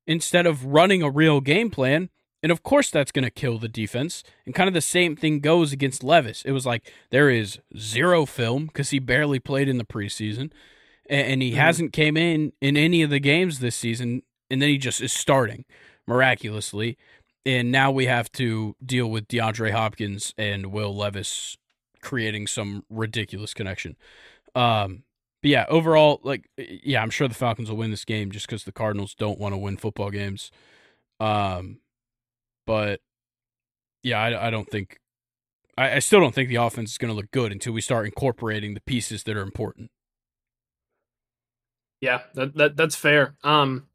instead 0.07 0.47
of 0.47 0.65
running 0.65 1.03
a 1.03 1.09
real 1.09 1.41
game 1.41 1.69
plan. 1.69 2.09
And 2.41 2.51
of 2.51 2.63
course, 2.63 2.89
that's 2.89 3.11
going 3.11 3.25
to 3.25 3.29
kill 3.29 3.59
the 3.59 3.67
defense. 3.67 4.23
And 4.45 4.55
kind 4.55 4.69
of 4.69 4.73
the 4.73 4.81
same 4.81 5.15
thing 5.15 5.41
goes 5.41 5.73
against 5.73 6.03
Levis. 6.03 6.41
It 6.43 6.51
was 6.51 6.65
like 6.65 6.91
there 7.11 7.29
is 7.29 7.59
zero 7.77 8.25
film 8.25 8.67
because 8.67 8.91
he 8.91 8.99
barely 8.99 9.39
played 9.39 9.67
in 9.67 9.77
the 9.77 9.83
preseason, 9.83 10.51
and, 11.09 11.41
he 11.41 11.51
mm-hmm. 11.51 11.59
hasn't 11.59 11.93
came 11.93 12.15
in 12.15 12.53
in 12.61 12.77
any 12.77 13.01
of 13.01 13.09
the 13.09 13.19
games 13.19 13.59
this 13.59 13.75
season. 13.75 14.23
And 14.49 14.61
then 14.61 14.69
he 14.69 14.77
just 14.77 15.01
is 15.01 15.11
starting 15.11 15.65
miraculously. 16.07 16.97
And 17.49 17.71
now 17.71 17.89
we 17.89 18.05
have 18.05 18.31
to 18.33 18.75
deal 18.85 19.09
with 19.09 19.27
DeAndre 19.27 19.71
Hopkins 19.71 20.35
and 20.37 20.67
Will 20.67 20.95
Levis 20.95 21.57
creating 21.99 22.45
some 22.45 22.83
ridiculous 22.91 23.55
connection. 23.55 23.95
Um, 24.53 25.01
but 25.41 25.49
yeah, 25.49 25.65
overall, 25.67 26.19
like, 26.21 26.47
yeah, 26.57 27.01
I'm 27.01 27.09
sure 27.09 27.27
the 27.27 27.33
Falcons 27.33 27.71
will 27.71 27.77
win 27.77 27.89
this 27.89 28.05
game 28.05 28.29
just 28.29 28.45
because 28.45 28.65
the 28.65 28.71
Cardinals 28.71 29.15
don't 29.15 29.39
want 29.39 29.53
to 29.53 29.57
win 29.57 29.77
football 29.77 30.11
games. 30.11 30.51
Um, 31.19 31.79
but 32.67 33.01
yeah, 34.03 34.19
I, 34.19 34.47
I 34.47 34.49
don't 34.51 34.69
think, 34.69 34.99
I, 35.75 35.95
I 35.95 35.99
still 35.99 36.19
don't 36.19 36.35
think 36.35 36.49
the 36.49 36.57
offense 36.57 36.91
is 36.91 36.97
going 36.99 37.09
to 37.09 37.17
look 37.17 37.31
good 37.31 37.51
until 37.51 37.73
we 37.73 37.81
start 37.81 38.05
incorporating 38.05 38.75
the 38.75 38.81
pieces 38.81 39.23
that 39.23 39.35
are 39.35 39.41
important. 39.41 39.89
Yeah, 41.99 42.21
that, 42.35 42.53
that 42.57 42.77
that's 42.77 42.95
fair. 42.95 43.37
Um, 43.43 43.87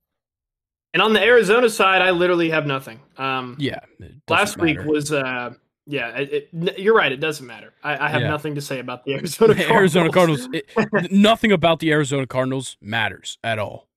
and 0.95 1.03
on 1.03 1.12
the 1.12 1.20
Arizona 1.20 1.68
side, 1.68 2.01
I 2.01 2.12
literally 2.12 2.49
have 2.51 2.66
nothing. 2.66 3.01
Um, 3.18 3.57
yeah, 3.59 3.80
last 4.28 4.57
matter. 4.57 4.64
week 4.64 4.88
was 4.88 5.12
uh, 5.12 5.55
yeah. 5.86 6.11
It, 6.11 6.49
it, 6.53 6.78
you're 6.78 6.95
right. 6.95 7.11
It 7.11 7.18
doesn't 7.18 7.47
matter. 7.47 7.74
I, 7.82 8.07
I 8.07 8.09
have 8.09 8.22
yeah. 8.22 8.28
nothing 8.28 8.55
to 8.55 8.61
say 8.61 8.78
about 8.78 9.05
the 9.05 9.14
Arizona 9.14 9.55
Cardinals. 9.55 9.76
Arizona 9.76 10.11
Cardinals. 10.11 10.49
It, 10.53 11.12
nothing 11.12 11.51
about 11.51 11.80
the 11.80 11.90
Arizona 11.90 12.28
Cardinals 12.28 12.76
matters 12.80 13.38
at 13.42 13.59
all. 13.59 13.88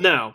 No, 0.00 0.34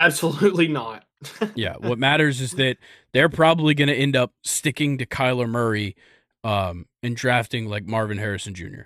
absolutely 0.00 0.66
not. 0.66 1.04
yeah, 1.54 1.76
what 1.78 1.98
matters 1.98 2.40
is 2.40 2.52
that 2.52 2.78
they're 3.12 3.28
probably 3.28 3.74
going 3.74 3.88
to 3.88 3.94
end 3.94 4.16
up 4.16 4.32
sticking 4.42 4.98
to 4.98 5.06
Kyler 5.06 5.48
Murray 5.48 5.94
um, 6.42 6.86
and 7.02 7.14
drafting 7.14 7.66
like 7.66 7.84
Marvin 7.84 8.18
Harrison 8.18 8.54
Jr. 8.54 8.82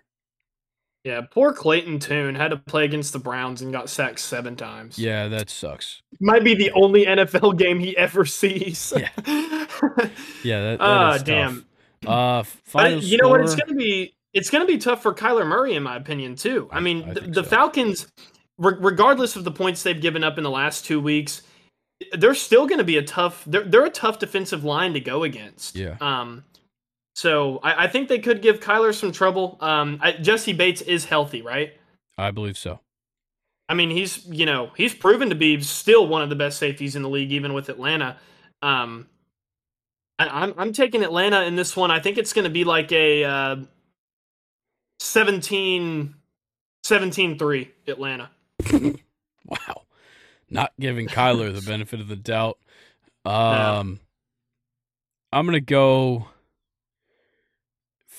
Yeah, 1.04 1.20
poor 1.30 1.52
Clayton 1.52 1.98
Tune 1.98 2.34
had 2.34 2.48
to 2.48 2.56
play 2.56 2.86
against 2.86 3.12
the 3.12 3.18
Browns 3.18 3.60
and 3.60 3.70
got 3.70 3.90
sacked 3.90 4.18
seven 4.20 4.56
times. 4.56 4.98
Yeah, 4.98 5.28
that 5.28 5.50
sucks. 5.50 6.00
Might 6.18 6.44
be 6.44 6.54
the 6.54 6.70
only 6.72 7.04
NFL 7.04 7.58
game 7.58 7.78
he 7.78 7.94
ever 7.96 8.24
sees. 8.24 8.90
yeah, 8.96 9.10
yeah, 10.42 10.60
that, 10.62 10.78
that 10.78 10.80
uh, 10.80 11.18
damn. 11.18 11.66
Uh, 12.06 12.42
final 12.42 13.00
you 13.00 13.18
know 13.18 13.28
what? 13.28 13.42
It's 13.42 13.54
gonna 13.54 13.74
be 13.74 14.14
it's 14.32 14.48
gonna 14.48 14.64
be 14.64 14.78
tough 14.78 15.02
for 15.02 15.12
Kyler 15.12 15.46
Murray, 15.46 15.74
in 15.74 15.82
my 15.82 15.96
opinion, 15.96 16.36
too. 16.36 16.68
I 16.72 16.80
mean, 16.80 17.04
I 17.10 17.12
the, 17.12 17.20
the 17.20 17.34
so. 17.34 17.50
Falcons, 17.50 18.06
re- 18.56 18.76
regardless 18.78 19.36
of 19.36 19.44
the 19.44 19.50
points 19.50 19.82
they've 19.82 20.00
given 20.00 20.24
up 20.24 20.38
in 20.38 20.44
the 20.44 20.50
last 20.50 20.86
two 20.86 21.00
weeks, 21.00 21.42
they're 22.12 22.34
still 22.34 22.66
going 22.66 22.78
to 22.78 22.84
be 22.84 22.96
a 22.96 23.02
tough. 23.02 23.44
They're 23.46 23.64
they're 23.64 23.84
a 23.84 23.90
tough 23.90 24.18
defensive 24.18 24.64
line 24.64 24.94
to 24.94 25.00
go 25.00 25.22
against. 25.22 25.76
Yeah. 25.76 25.96
Um, 26.00 26.44
so 27.14 27.60
I, 27.62 27.84
I 27.84 27.88
think 27.88 28.08
they 28.08 28.18
could 28.18 28.42
give 28.42 28.60
Kyler 28.60 28.94
some 28.94 29.12
trouble. 29.12 29.56
Um, 29.60 29.98
I, 30.02 30.12
Jessie 30.12 30.52
Bates 30.52 30.82
is 30.82 31.04
healthy, 31.04 31.42
right? 31.42 31.72
I 32.18 32.30
believe 32.30 32.58
so. 32.58 32.80
I 33.68 33.74
mean, 33.74 33.90
he's 33.90 34.26
you 34.26 34.46
know 34.46 34.70
he's 34.76 34.94
proven 34.94 35.30
to 35.30 35.34
be 35.34 35.60
still 35.60 36.06
one 36.06 36.22
of 36.22 36.28
the 36.28 36.36
best 36.36 36.58
safeties 36.58 36.96
in 36.96 37.02
the 37.02 37.08
league, 37.08 37.32
even 37.32 37.54
with 37.54 37.68
Atlanta. 37.68 38.18
Um, 38.62 39.08
I, 40.18 40.26
am 40.26 40.30
I'm, 40.32 40.54
I'm 40.58 40.72
taking 40.72 41.02
Atlanta 41.02 41.42
in 41.42 41.56
this 41.56 41.76
one. 41.76 41.90
I 41.90 42.00
think 42.00 42.18
it's 42.18 42.32
going 42.32 42.44
to 42.44 42.50
be 42.50 42.64
like 42.64 42.92
a 42.92 43.24
uh, 43.24 43.56
17, 45.00 46.14
17-3 46.84 47.68
Atlanta. 47.88 48.30
wow, 48.72 49.82
not 50.50 50.72
giving 50.78 51.06
Kyler 51.06 51.54
the 51.54 51.62
benefit 51.62 52.00
of 52.00 52.08
the 52.08 52.16
doubt. 52.16 52.58
Um, 53.26 53.32
no. 53.32 53.98
I'm 55.32 55.46
gonna 55.46 55.60
go. 55.60 56.28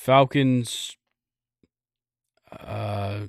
Falcons. 0.05 0.97
Uh, 2.51 3.21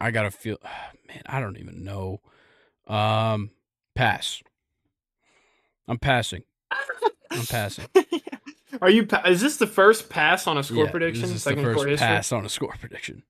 I 0.00 0.10
gotta 0.10 0.32
feel. 0.32 0.58
Man, 1.08 1.22
I 1.26 1.38
don't 1.38 1.58
even 1.58 1.84
know. 1.84 2.20
Um, 2.88 3.50
pass. 3.94 4.42
I'm 5.86 5.98
passing. 5.98 6.42
I'm 7.30 7.46
passing. 7.46 7.86
Are 8.82 8.90
you? 8.90 9.06
Is 9.26 9.40
this 9.40 9.58
the 9.58 9.68
first 9.68 10.08
pass 10.10 10.48
on 10.48 10.58
a 10.58 10.64
score 10.64 10.86
yeah, 10.86 10.90
prediction? 10.90 11.22
This 11.22 11.30
is 11.30 11.44
the 11.44 11.54
first 11.54 12.00
pass 12.00 12.32
on 12.32 12.44
a 12.44 12.48
score 12.48 12.74
prediction 12.80 13.22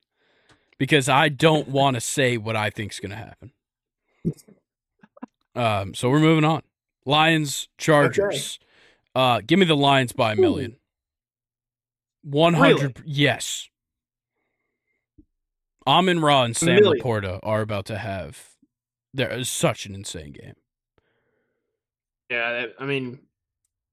because 0.79 1.11
I 1.11 1.29
don't 1.29 1.69
want 1.69 1.97
to 1.97 2.01
say 2.01 2.39
what 2.39 2.57
I 2.57 2.71
think 2.71 2.93
is 2.93 3.01
going 3.01 3.11
to 3.11 3.17
happen. 3.17 3.53
Um, 5.55 5.93
so 5.93 6.09
we're 6.09 6.21
moving 6.21 6.45
on. 6.45 6.63
Lions, 7.05 7.69
Chargers. 7.77 8.59
Okay. 8.59 8.67
Uh, 9.15 9.41
give 9.47 9.59
me 9.59 9.67
the 9.67 9.77
Lions 9.77 10.13
by 10.13 10.33
a 10.33 10.37
million. 10.37 10.77
One 12.27 12.55
hundred, 12.55 12.99
really? 12.99 13.13
yes. 13.13 13.69
Amon 15.87 16.19
Ra 16.21 16.43
and 16.43 16.57
Sam 16.57 16.81
LaPorta 16.81 17.39
are 17.45 17.61
about 17.61 17.87
to 17.87 17.99
have. 17.99 18.51
There 19.15 19.31
is 19.31 19.49
such 19.49 19.87
an 19.87 19.95
insane 19.95 20.33
game. 20.33 20.55
Yeah, 22.29 22.67
I 22.81 22.85
mean, 22.85 23.21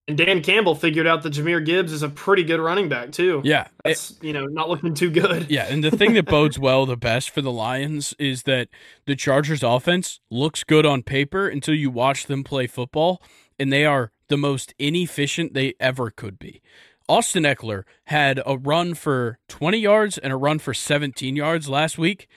and 0.08 0.18
Dan 0.18 0.42
Campbell 0.42 0.74
figured 0.74 1.06
out 1.06 1.22
that 1.22 1.34
Jahmyr 1.34 1.64
Gibbs 1.64 1.94
is 1.94 2.02
a 2.02 2.10
pretty 2.10 2.44
good 2.44 2.60
running 2.60 2.90
back 2.90 3.12
too. 3.12 3.42
Yeah, 3.44 3.68
that's 3.86 4.12
it, 4.12 4.24
you 4.24 4.34
know 4.34 4.48
not 4.48 4.68
looking 4.68 4.96
too 4.96 5.12
good. 5.12 5.50
Yeah, 5.54 5.68
and 5.70 5.84
the 5.84 5.92
thing 5.92 6.16
that 6.16 6.26
bodes 6.26 6.58
well 6.60 6.88
the 6.88 6.98
best 6.98 7.30
for 7.30 7.42
the 7.42 7.52
Lions 7.52 8.16
is 8.18 8.44
that 8.44 8.70
the 9.06 9.16
Chargers 9.16 9.62
offense 9.62 10.20
looks 10.32 10.64
good 10.64 10.88
on 10.88 11.04
paper 11.04 11.48
until 11.48 11.76
you 11.76 11.92
watch 11.92 12.26
them 12.26 12.44
play 12.44 12.66
football, 12.66 13.22
and 13.60 13.72
they 13.72 13.86
are 13.86 14.12
the 14.28 14.38
most 14.38 14.74
inefficient 14.80 15.54
they 15.54 15.76
ever 15.80 16.10
could 16.10 16.40
be. 16.40 16.64
Austin 17.10 17.44
Ekeler 17.44 17.84
had 18.06 18.42
a 18.46 18.58
run 18.58 18.94
for 18.94 19.40
20 19.50 19.78
yards 19.78 20.18
and 20.18 20.32
a 20.32 20.38
run 20.38 20.60
for 20.60 20.74
17 20.74 21.36
yards 21.36 21.68
last 21.68 21.98
week. 21.98 22.28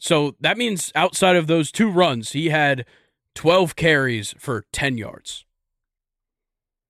So 0.00 0.34
that 0.40 0.58
means 0.58 0.90
outside 0.94 1.36
of 1.36 1.46
those 1.46 1.70
two 1.70 1.90
runs, 1.90 2.32
he 2.32 2.48
had 2.48 2.84
12 3.34 3.76
carries 3.76 4.34
for 4.38 4.64
10 4.72 4.98
yards. 4.98 5.44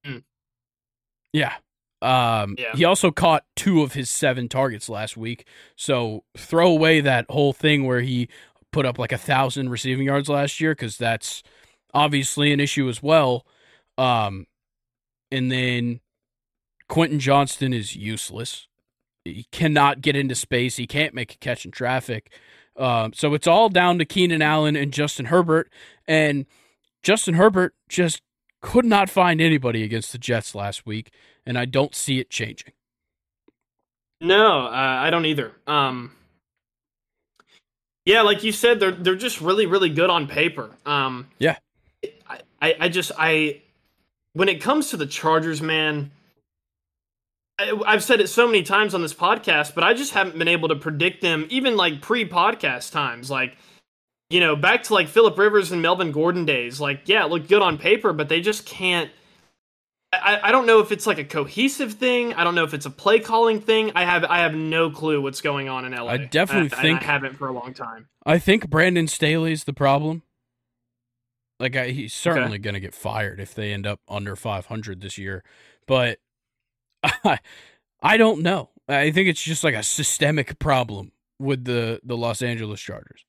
Mm. 0.06 0.22
Yeah. 1.32 1.54
Um, 2.00 2.56
yeah. 2.58 2.74
He 2.74 2.84
also 2.84 3.10
caught 3.10 3.44
two 3.54 3.82
of 3.82 3.92
his 3.92 4.10
seven 4.10 4.48
targets 4.48 4.88
last 4.88 5.16
week. 5.16 5.46
So 5.76 6.24
throw 6.36 6.68
away 6.68 7.00
that 7.00 7.26
whole 7.28 7.52
thing 7.52 7.84
where 7.86 8.00
he 8.00 8.28
put 8.72 8.86
up 8.86 8.98
like 8.98 9.12
a 9.12 9.18
thousand 9.18 9.68
receiving 9.68 10.06
yards 10.06 10.28
last 10.28 10.60
year 10.60 10.72
because 10.72 10.96
that's 10.96 11.42
obviously 11.94 12.52
an 12.52 12.60
issue 12.60 12.88
as 12.88 13.02
well. 13.02 13.46
Um, 13.98 14.46
and 15.30 15.52
then 15.52 16.00
Quentin 16.92 17.20
Johnston 17.20 17.72
is 17.72 17.96
useless. 17.96 18.68
He 19.24 19.46
cannot 19.50 20.02
get 20.02 20.14
into 20.14 20.34
space. 20.34 20.76
He 20.76 20.86
can't 20.86 21.14
make 21.14 21.32
a 21.32 21.38
catch 21.38 21.64
in 21.64 21.70
traffic. 21.70 22.30
Um, 22.76 23.14
so 23.14 23.32
it's 23.32 23.46
all 23.46 23.70
down 23.70 23.98
to 23.98 24.04
Keenan 24.04 24.42
Allen 24.42 24.76
and 24.76 24.92
Justin 24.92 25.24
Herbert. 25.24 25.72
And 26.06 26.44
Justin 27.02 27.32
Herbert 27.32 27.74
just 27.88 28.20
could 28.60 28.84
not 28.84 29.08
find 29.08 29.40
anybody 29.40 29.84
against 29.84 30.12
the 30.12 30.18
Jets 30.18 30.54
last 30.54 30.84
week, 30.84 31.14
and 31.46 31.56
I 31.56 31.64
don't 31.64 31.94
see 31.94 32.18
it 32.18 32.28
changing. 32.28 32.74
No, 34.20 34.66
uh, 34.66 34.70
I 34.70 35.08
don't 35.08 35.24
either. 35.24 35.52
Um, 35.66 36.14
yeah, 38.04 38.20
like 38.20 38.44
you 38.44 38.52
said, 38.52 38.80
they're 38.80 38.92
they're 38.92 39.16
just 39.16 39.40
really 39.40 39.64
really 39.64 39.88
good 39.88 40.10
on 40.10 40.26
paper. 40.26 40.68
Um, 40.84 41.28
yeah, 41.38 41.56
I, 42.60 42.76
I 42.80 42.88
just 42.90 43.12
I 43.18 43.62
when 44.34 44.50
it 44.50 44.60
comes 44.60 44.90
to 44.90 44.98
the 44.98 45.06
Chargers, 45.06 45.62
man 45.62 46.10
I've 47.58 48.02
said 48.02 48.20
it 48.20 48.28
so 48.28 48.46
many 48.46 48.62
times 48.62 48.94
on 48.94 49.02
this 49.02 49.14
podcast, 49.14 49.74
but 49.74 49.84
I 49.84 49.94
just 49.94 50.12
haven't 50.12 50.38
been 50.38 50.48
able 50.48 50.68
to 50.68 50.76
predict 50.76 51.20
them 51.22 51.46
even 51.50 51.76
like 51.76 52.00
pre-podcast 52.00 52.92
times. 52.92 53.30
Like, 53.30 53.56
you 54.30 54.40
know, 54.40 54.56
back 54.56 54.84
to 54.84 54.94
like 54.94 55.08
Philip 55.08 55.38
Rivers 55.38 55.70
and 55.70 55.82
Melvin 55.82 56.12
Gordon 56.12 56.44
days. 56.44 56.80
Like, 56.80 57.02
yeah, 57.06 57.24
it 57.24 57.30
looked 57.30 57.48
good 57.48 57.62
on 57.62 57.78
paper, 57.78 58.12
but 58.12 58.28
they 58.28 58.40
just 58.40 58.66
can't 58.66 59.10
I, 60.12 60.40
I 60.44 60.52
don't 60.52 60.66
know 60.66 60.80
if 60.80 60.92
it's 60.92 61.06
like 61.06 61.18
a 61.18 61.24
cohesive 61.24 61.94
thing. 61.94 62.34
I 62.34 62.44
don't 62.44 62.54
know 62.54 62.64
if 62.64 62.74
it's 62.74 62.84
a 62.84 62.90
play 62.90 63.18
calling 63.18 63.60
thing. 63.60 63.92
I 63.94 64.04
have 64.04 64.24
I 64.24 64.40
have 64.40 64.54
no 64.54 64.90
clue 64.90 65.22
what's 65.22 65.40
going 65.40 65.68
on 65.68 65.84
in 65.86 65.92
LA. 65.92 66.12
I 66.12 66.16
definitely 66.18 66.70
and, 66.70 66.82
think 66.82 67.02
I 67.02 67.04
haven't 67.04 67.36
for 67.36 67.48
a 67.48 67.52
long 67.52 67.72
time. 67.72 68.08
I 68.26 68.38
think 68.38 68.68
Brandon 68.68 69.08
Staley's 69.08 69.64
the 69.64 69.72
problem. 69.72 70.22
Like 71.58 71.76
I, 71.76 71.90
he's 71.90 72.12
certainly 72.12 72.56
okay. 72.56 72.58
going 72.58 72.74
to 72.74 72.80
get 72.80 72.94
fired 72.94 73.40
if 73.40 73.54
they 73.54 73.72
end 73.72 73.86
up 73.86 74.00
under 74.08 74.36
500 74.36 75.00
this 75.00 75.16
year, 75.16 75.44
but 75.86 76.18
I, 78.02 78.16
don't 78.16 78.42
know. 78.42 78.70
I 78.88 79.10
think 79.10 79.28
it's 79.28 79.42
just 79.42 79.64
like 79.64 79.74
a 79.74 79.82
systemic 79.82 80.58
problem 80.58 81.12
with 81.38 81.64
the 81.64 82.00
the 82.04 82.16
Los 82.16 82.42
Angeles 82.42 82.80
Chargers. 82.80 83.24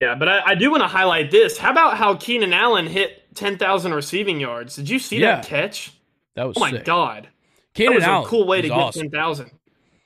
Yeah, 0.00 0.14
but 0.14 0.28
I, 0.28 0.42
I 0.46 0.54
do 0.54 0.70
want 0.70 0.82
to 0.82 0.88
highlight 0.88 1.30
this. 1.30 1.56
How 1.56 1.70
about 1.70 1.96
how 1.96 2.14
Keenan 2.16 2.52
Allen 2.52 2.86
hit 2.86 3.34
10,000 3.36 3.94
receiving 3.94 4.38
yards? 4.40 4.76
Did 4.76 4.90
you 4.90 4.98
see 4.98 5.18
yeah. 5.18 5.36
that 5.36 5.46
catch? 5.46 5.92
That 6.34 6.46
was 6.46 6.56
Oh 6.56 6.60
my 6.60 6.72
sick. 6.72 6.84
god. 6.84 7.28
Keenan 7.74 7.92
that 7.92 7.96
was 7.96 8.04
Allen 8.04 8.24
a 8.24 8.28
cool 8.28 8.46
way 8.46 8.60
to 8.60 8.68
awesome. 8.68 9.02
get 9.04 9.12
10,000. 9.12 9.50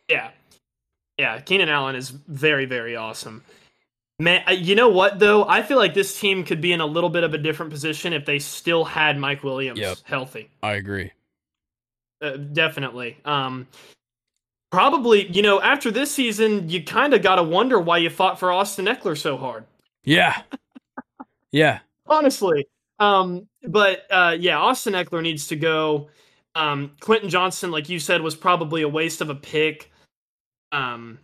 Yeah. 0.08 0.30
Yeah, 1.18 1.40
Keenan 1.40 1.68
Allen 1.68 1.96
is 1.96 2.10
very 2.10 2.64
very 2.64 2.94
awesome. 2.94 3.42
Man, 4.20 4.42
uh, 4.48 4.52
you 4.52 4.74
know 4.74 4.88
what 4.88 5.18
though? 5.18 5.48
I 5.48 5.62
feel 5.62 5.78
like 5.78 5.94
this 5.94 6.18
team 6.18 6.44
could 6.44 6.60
be 6.60 6.72
in 6.72 6.80
a 6.80 6.86
little 6.86 7.10
bit 7.10 7.24
of 7.24 7.34
a 7.34 7.38
different 7.38 7.72
position 7.72 8.12
if 8.12 8.24
they 8.24 8.38
still 8.38 8.84
had 8.84 9.18
Mike 9.18 9.42
Williams 9.42 9.80
yep. 9.80 9.98
healthy. 10.04 10.50
I 10.62 10.74
agree. 10.74 11.12
Uh, 12.20 12.36
definitely. 12.36 13.16
Um, 13.24 13.66
probably, 14.70 15.28
you 15.28 15.42
know, 15.42 15.60
after 15.60 15.90
this 15.90 16.12
season, 16.12 16.68
you 16.68 16.82
kind 16.82 17.14
of 17.14 17.22
got 17.22 17.36
to 17.36 17.42
wonder 17.42 17.78
why 17.78 17.98
you 17.98 18.10
fought 18.10 18.38
for 18.38 18.52
Austin 18.52 18.86
Ekeler 18.86 19.16
so 19.16 19.36
hard. 19.36 19.64
Yeah. 20.04 20.42
yeah. 21.52 21.80
Honestly. 22.06 22.66
Um, 22.98 23.46
but 23.62 24.06
uh, 24.10 24.36
yeah, 24.38 24.58
Austin 24.58 24.94
Ekeler 24.94 25.22
needs 25.22 25.48
to 25.48 25.56
go. 25.56 26.08
Um, 26.54 26.92
Quentin 27.00 27.28
Johnston, 27.28 27.70
like 27.70 27.88
you 27.88 27.98
said, 28.00 28.20
was 28.20 28.34
probably 28.34 28.82
a 28.82 28.88
waste 28.88 29.20
of 29.20 29.30
a 29.30 29.34
pick. 29.34 29.92
Um, 30.72 31.20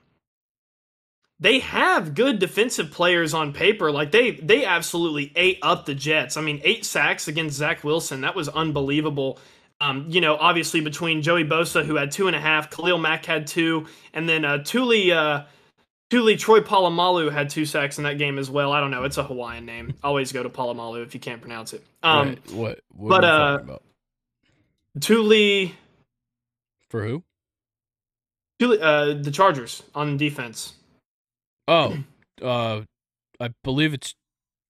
they 1.40 1.58
have 1.58 2.14
good 2.14 2.38
defensive 2.38 2.90
players 2.92 3.34
on 3.34 3.52
paper. 3.52 3.90
Like 3.90 4.12
they 4.12 4.32
they 4.32 4.64
absolutely 4.64 5.32
ate 5.34 5.58
up 5.62 5.84
the 5.84 5.94
Jets. 5.94 6.36
I 6.36 6.40
mean, 6.40 6.60
eight 6.62 6.84
sacks 6.84 7.26
against 7.26 7.56
Zach 7.56 7.82
Wilson. 7.82 8.20
That 8.20 8.36
was 8.36 8.48
unbelievable. 8.48 9.38
Um, 9.80 10.06
you 10.08 10.20
know, 10.20 10.36
obviously 10.36 10.80
between 10.80 11.20
Joey 11.22 11.44
Bosa, 11.44 11.84
who 11.84 11.96
had 11.96 12.10
two 12.10 12.26
and 12.26 12.36
a 12.36 12.40
half, 12.40 12.70
Khalil 12.70 12.98
Mack 12.98 13.26
had 13.26 13.46
two, 13.46 13.86
and 14.12 14.28
then 14.28 14.44
uh, 14.44 14.58
Tuli 14.58 15.12
uh, 15.12 15.42
Tuli 16.10 16.36
Troy 16.36 16.60
Polamalu 16.60 17.32
had 17.32 17.50
two 17.50 17.64
sacks 17.64 17.98
in 17.98 18.04
that 18.04 18.18
game 18.18 18.38
as 18.38 18.48
well. 18.50 18.72
I 18.72 18.80
don't 18.80 18.90
know. 18.90 19.04
It's 19.04 19.18
a 19.18 19.24
Hawaiian 19.24 19.66
name. 19.66 19.94
Always 20.04 20.32
go 20.32 20.42
to 20.42 20.48
Polamalu 20.48 21.04
if 21.04 21.12
you 21.14 21.20
can't 21.20 21.40
pronounce 21.40 21.72
it. 21.72 21.84
Um, 22.02 22.28
Wait, 22.30 22.52
what? 22.52 22.80
what 22.90 23.08
but 23.20 23.24
uh, 23.24 23.78
Tuli 25.00 25.74
for 26.88 27.04
who? 27.04 27.24
Tuli, 28.60 28.78
uh, 28.80 29.14
the 29.14 29.30
Chargers 29.30 29.82
on 29.94 30.16
defense. 30.16 30.74
Oh, 31.66 31.98
uh, 32.42 32.82
I 33.40 33.50
believe 33.64 33.92
it's 33.92 34.14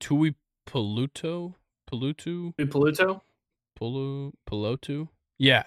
Tui 0.00 0.34
Peluto. 0.66 1.54
Pelutu. 1.90 2.56
Tui 2.56 2.66
Peluto. 2.66 3.20
Pulu 3.80 4.32
Pelotu. 4.48 5.08
Yeah. 5.38 5.64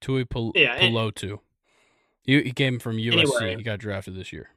Tui 0.00 0.24
Pel- 0.24 0.52
Yeah, 0.54 0.78
Pelotu. 0.78 1.38
He, 2.24 2.42
he 2.42 2.52
came 2.52 2.78
from 2.78 2.96
USC. 2.96 3.12
Anyway. 3.40 3.56
He 3.56 3.62
got 3.62 3.78
drafted 3.78 4.14
this 4.16 4.32
year. 4.32 4.50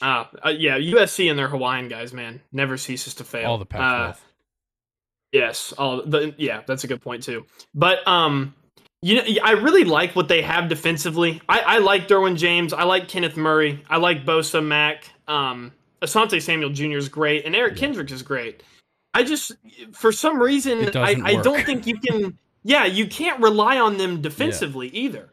Ah, 0.00 0.28
uh, 0.44 0.50
yeah, 0.50 0.78
USC 0.78 1.28
and 1.28 1.38
their 1.38 1.48
Hawaiian 1.48 1.88
guys, 1.88 2.12
man, 2.12 2.40
never 2.52 2.76
ceases 2.76 3.14
to 3.14 3.24
fail. 3.24 3.50
All 3.50 3.58
the 3.58 3.64
Uh, 3.64 4.12
Pac-12. 4.12 4.16
Yes, 5.32 5.72
all 5.76 6.02
the 6.06 6.34
yeah, 6.38 6.62
that's 6.66 6.84
a 6.84 6.86
good 6.86 7.02
point 7.02 7.22
too. 7.24 7.44
But 7.74 8.06
um, 8.06 8.54
you 9.02 9.16
know, 9.16 9.22
I 9.44 9.52
really 9.52 9.84
like 9.84 10.16
what 10.16 10.28
they 10.28 10.40
have 10.42 10.68
defensively. 10.68 11.42
I, 11.48 11.60
I 11.60 11.78
like 11.78 12.08
Derwin 12.08 12.36
James. 12.36 12.72
I 12.72 12.84
like 12.84 13.08
Kenneth 13.08 13.36
Murray. 13.36 13.84
I 13.90 13.96
like 13.98 14.24
Bosa 14.24 14.64
Mack. 14.64 15.10
Um, 15.26 15.72
Asante 16.00 16.40
Samuel 16.40 16.70
Jr. 16.70 16.96
is 16.96 17.08
great, 17.08 17.44
and 17.44 17.54
Eric 17.54 17.74
Yeah. 17.74 17.80
Kendricks 17.80 18.12
is 18.12 18.22
great. 18.22 18.62
I 19.18 19.24
just, 19.24 19.52
for 19.92 20.12
some 20.12 20.40
reason, 20.40 20.96
I, 20.96 21.16
I 21.22 21.42
don't 21.42 21.64
think 21.64 21.86
you 21.86 21.98
can. 21.98 22.38
Yeah, 22.64 22.84
you 22.84 23.06
can't 23.06 23.40
rely 23.40 23.78
on 23.78 23.96
them 23.96 24.20
defensively 24.20 24.88
either. 24.88 25.30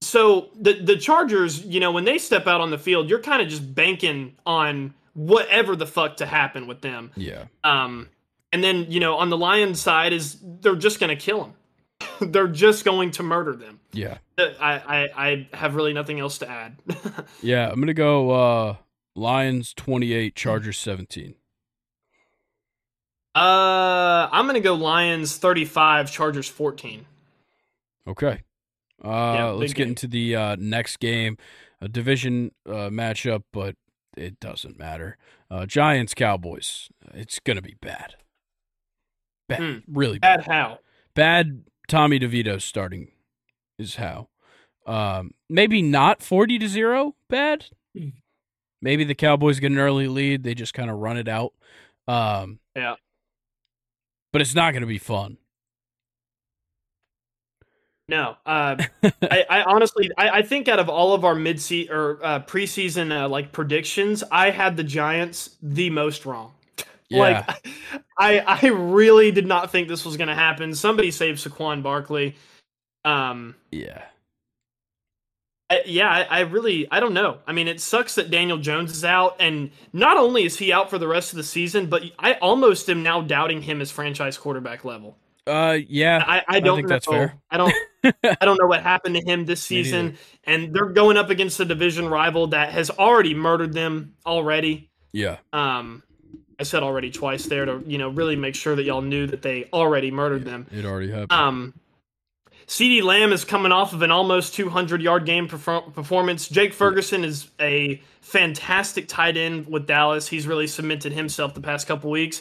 So 0.00 0.48
the 0.58 0.72
the 0.74 0.96
Chargers, 0.96 1.64
you 1.64 1.80
know, 1.80 1.92
when 1.92 2.04
they 2.04 2.18
step 2.18 2.46
out 2.46 2.60
on 2.60 2.70
the 2.70 2.78
field, 2.78 3.08
you're 3.08 3.20
kind 3.20 3.40
of 3.40 3.48
just 3.48 3.74
banking 3.74 4.34
on 4.44 4.94
whatever 5.14 5.76
the 5.76 5.86
fuck 5.86 6.16
to 6.16 6.26
happen 6.26 6.66
with 6.66 6.80
them. 6.80 7.10
yeah. 7.16 7.44
Um, 7.62 8.08
and 8.52 8.62
then 8.64 8.86
you 8.90 9.00
know 9.00 9.16
on 9.16 9.30
the 9.30 9.38
Lions 9.38 9.80
side 9.80 10.12
is 10.12 10.38
they're 10.60 10.76
just 10.76 11.00
going 11.00 11.10
to 11.10 11.16
kill 11.16 11.40
them. 11.44 11.54
they're 12.32 12.48
just 12.48 12.84
going 12.84 13.12
to 13.12 13.22
murder 13.22 13.54
them. 13.54 13.80
Yeah. 13.92 14.18
I, 14.38 14.52
I 14.60 15.08
I 15.16 15.48
have 15.52 15.74
really 15.74 15.92
nothing 15.92 16.18
else 16.20 16.38
to 16.38 16.50
add. 16.50 16.76
Yeah. 17.42 17.70
I'm 17.70 17.78
gonna 17.80 17.94
go 17.94 18.30
uh 18.30 18.76
Lions 19.14 19.72
28, 19.74 20.34
Chargers 20.34 20.78
17. 20.78 21.34
Uh, 23.34 24.28
I'm 24.30 24.44
going 24.44 24.54
to 24.54 24.60
go 24.60 24.74
Lions 24.74 25.36
35, 25.36 26.10
Chargers 26.10 26.48
14. 26.48 27.06
Okay. 28.08 28.40
Uh, 29.04 29.08
Yeah, 29.08 29.44
let's 29.50 29.72
get 29.72 29.84
game. 29.84 29.88
into 29.90 30.06
the 30.06 30.36
uh, 30.36 30.56
next 30.58 30.98
game, 30.98 31.36
a 31.80 31.88
division 31.88 32.52
uh, 32.66 32.90
matchup, 32.90 33.42
but 33.52 33.76
it 34.16 34.38
doesn't 34.40 34.78
matter. 34.78 35.16
Uh, 35.50 35.66
Giants 35.66 36.14
Cowboys. 36.14 36.88
It's 37.14 37.38
gonna 37.40 37.62
be 37.62 37.76
bad. 37.80 38.14
Bad, 39.48 39.58
Hmm. 39.60 39.78
really 39.88 40.18
bad. 40.18 40.38
Bad 40.44 40.46
how? 40.52 40.78
Bad. 41.14 41.64
Tommy 41.88 42.18
DeVito 42.18 42.60
starting 42.62 43.10
is 43.78 43.96
how. 43.96 44.28
Um, 44.86 45.32
maybe 45.50 45.82
not 45.82 46.22
forty 46.22 46.58
to 46.58 46.68
zero. 46.68 47.14
Bad. 47.28 47.66
Hmm. 47.96 48.10
Maybe 48.80 49.04
the 49.04 49.14
Cowboys 49.14 49.60
get 49.60 49.72
an 49.72 49.78
early 49.78 50.08
lead. 50.08 50.42
They 50.42 50.54
just 50.54 50.74
kind 50.74 50.90
of 50.90 50.98
run 50.98 51.16
it 51.18 51.28
out. 51.28 51.52
Um, 52.08 52.60
Yeah. 52.76 52.94
But 54.32 54.40
it's 54.40 54.54
not 54.54 54.74
gonna 54.74 54.86
be 54.86 54.98
fun. 54.98 55.38
No. 58.08 58.36
Uh, 58.44 58.76
I, 59.22 59.44
I 59.48 59.62
honestly, 59.62 60.10
I, 60.18 60.28
I 60.28 60.42
think 60.42 60.68
out 60.68 60.78
of 60.78 60.88
all 60.88 61.14
of 61.14 61.24
our 61.24 61.34
mid 61.34 61.56
or 61.90 62.18
uh, 62.22 62.40
preseason 62.40 63.10
uh, 63.10 63.28
like 63.28 63.52
predictions, 63.52 64.22
I 64.30 64.50
had 64.50 64.76
the 64.76 64.84
Giants 64.84 65.56
the 65.62 65.90
most 65.90 66.26
wrong. 66.26 66.52
Yeah. 67.08 67.44
Like, 67.46 67.68
I 68.18 68.38
I 68.38 68.68
really 68.68 69.32
did 69.32 69.46
not 69.46 69.70
think 69.70 69.86
this 69.86 70.06
was 70.06 70.16
going 70.16 70.28
to 70.28 70.34
happen. 70.34 70.74
Somebody 70.74 71.10
saved 71.10 71.46
Saquon 71.46 71.82
Barkley. 71.82 72.36
Um, 73.04 73.54
yeah. 73.70 74.04
I- 75.72 75.82
yeah, 75.86 76.08
I, 76.08 76.22
I 76.22 76.40
really, 76.40 76.86
I 76.90 77.00
don't 77.00 77.14
know. 77.14 77.38
I 77.46 77.52
mean, 77.52 77.68
it 77.68 77.80
sucks 77.80 78.14
that 78.16 78.30
Daniel 78.30 78.58
Jones 78.58 78.92
is 78.92 79.04
out, 79.04 79.36
and 79.40 79.70
not 79.92 80.16
only 80.16 80.44
is 80.44 80.56
he 80.58 80.72
out 80.72 80.90
for 80.90 80.98
the 80.98 81.08
rest 81.08 81.32
of 81.32 81.36
the 81.36 81.44
season, 81.44 81.86
but 81.86 82.02
I 82.18 82.34
almost 82.34 82.88
am 82.90 83.02
now 83.02 83.20
doubting 83.20 83.62
him 83.62 83.80
as 83.80 83.90
franchise 83.90 84.36
quarterback 84.38 84.84
level. 84.84 85.16
Uh, 85.46 85.78
yeah. 85.88 86.22
I, 86.26 86.42
I 86.46 86.60
don't 86.60 86.76
think 86.76 86.88
know. 86.88 86.94
that's 86.94 87.06
fair. 87.06 87.34
I 87.50 87.56
don't. 87.56 87.74
I 88.04 88.44
don't 88.44 88.58
know 88.60 88.66
what 88.66 88.82
happened 88.82 89.14
to 89.16 89.22
him 89.24 89.44
this 89.44 89.62
season, 89.62 90.18
and 90.44 90.74
they're 90.74 90.86
going 90.86 91.16
up 91.16 91.30
against 91.30 91.58
a 91.60 91.64
division 91.64 92.08
rival 92.08 92.48
that 92.48 92.70
has 92.72 92.90
already 92.90 93.34
murdered 93.34 93.72
them 93.72 94.14
already. 94.26 94.90
yeah. 95.12 95.38
Um, 95.52 96.02
I 96.60 96.64
said 96.64 96.84
already 96.84 97.10
twice 97.10 97.46
there 97.46 97.64
to 97.64 97.82
you 97.86 97.98
know 97.98 98.08
really 98.10 98.36
make 98.36 98.54
sure 98.54 98.76
that 98.76 98.84
y'all 98.84 99.02
knew 99.02 99.26
that 99.26 99.42
they 99.42 99.68
already 99.72 100.12
murdered 100.12 100.44
them. 100.44 100.66
It 100.70 100.84
already 100.84 101.10
happened. 101.10 101.32
Um, 101.32 101.74
CeeDee 102.72 103.02
Lamb 103.02 103.34
is 103.34 103.44
coming 103.44 103.70
off 103.70 103.92
of 103.92 104.00
an 104.00 104.10
almost 104.10 104.54
200 104.54 105.02
yard 105.02 105.26
game 105.26 105.46
perfor- 105.46 105.92
performance. 105.92 106.48
Jake 106.48 106.72
Ferguson 106.72 107.22
is 107.22 107.50
a 107.60 108.00
fantastic 108.22 109.08
tight 109.08 109.36
end 109.36 109.66
with 109.66 109.86
Dallas. 109.86 110.26
He's 110.26 110.46
really 110.46 110.66
cemented 110.66 111.12
himself 111.12 111.52
the 111.52 111.60
past 111.60 111.86
couple 111.86 112.10
weeks. 112.10 112.40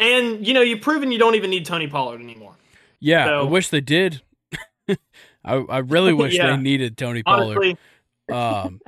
And, 0.00 0.46
you 0.46 0.54
know, 0.54 0.62
you've 0.62 0.80
proven 0.80 1.12
you 1.12 1.18
don't 1.18 1.34
even 1.34 1.50
need 1.50 1.66
Tony 1.66 1.88
Pollard 1.88 2.22
anymore. 2.22 2.54
yeah. 3.00 3.26
I 3.28 3.42
wish 3.42 3.68
they 3.68 3.82
did. 3.82 4.22
I 4.88 4.96
I 5.44 5.78
really 5.78 6.12
wish 6.22 6.34
Yeah. 6.34 6.56
they 6.56 6.62
needed 6.62 6.96
Tony 6.96 7.22
Pollard. 7.22 7.76
Um, 8.32 8.80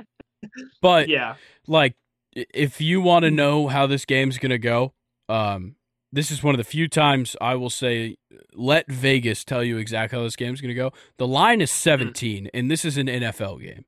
but 0.81 1.07
yeah. 1.07 1.35
like, 1.67 1.93
if 2.33 2.81
you 2.81 2.99
want 3.01 3.25
to 3.25 3.31
know 3.31 3.67
how 3.67 3.85
this 3.85 4.05
game's 4.05 4.39
gonna 4.39 4.57
go, 4.57 4.93
um, 5.29 5.75
this 6.11 6.31
is 6.31 6.43
one 6.43 6.55
of 6.55 6.57
the 6.57 6.63
few 6.63 6.87
times 6.87 7.35
I 7.39 7.55
will 7.55 7.69
say, 7.69 8.17
let 8.53 8.89
Vegas 8.91 9.43
tell 9.43 9.63
you 9.63 9.77
exactly 9.77 10.17
how 10.17 10.23
this 10.23 10.35
game's 10.35 10.61
gonna 10.61 10.73
go. 10.73 10.91
The 11.17 11.27
line 11.27 11.61
is 11.61 11.71
17, 11.71 12.49
and 12.53 12.69
this 12.69 12.85
is 12.85 12.97
an 12.97 13.07
NFL 13.07 13.61
game. 13.61 13.85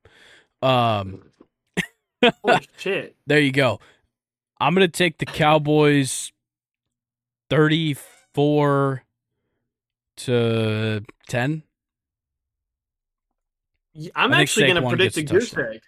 Um, 0.61 1.23
Holy 2.43 2.67
shit. 2.77 3.15
there 3.25 3.39
you 3.39 3.51
go. 3.51 3.79
I'm 4.59 4.73
gonna 4.75 4.87
take 4.87 5.17
the 5.17 5.25
Cowboys, 5.25 6.31
thirty-four 7.49 9.03
to 10.17 11.03
ten. 11.27 11.63
I'm 14.15 14.33
actually 14.33 14.67
going 14.67 14.81
to 14.81 14.87
predict 14.87 15.17
a 15.17 15.21
a 15.21 15.23
goose 15.23 15.57
egg. 15.57 15.81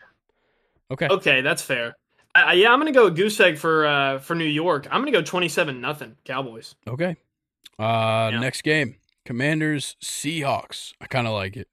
Okay. 0.91 1.07
Okay, 1.09 1.41
that's 1.41 1.61
fair. 1.61 1.95
Uh, 2.35 2.51
yeah, 2.53 2.71
I'm 2.73 2.79
going 2.79 2.91
to 2.91 2.97
go 2.97 3.09
goose 3.11 3.39
egg 3.39 3.57
for 3.57 3.85
uh, 3.85 4.19
for 4.19 4.33
New 4.35 4.45
York. 4.45 4.87
I'm 4.89 5.01
going 5.01 5.11
to 5.13 5.19
go 5.19 5.21
27 5.21 5.79
nothing 5.79 6.15
Cowboys. 6.25 6.75
Okay. 6.87 7.15
Uh, 7.77 8.29
Yeah. 8.33 8.39
next 8.39 8.63
game, 8.63 8.95
Commanders, 9.25 9.95
Seahawks. 10.01 10.93
I 10.99 11.05
kind 11.07 11.27
of 11.27 11.33
like 11.33 11.55
it. 11.57 11.67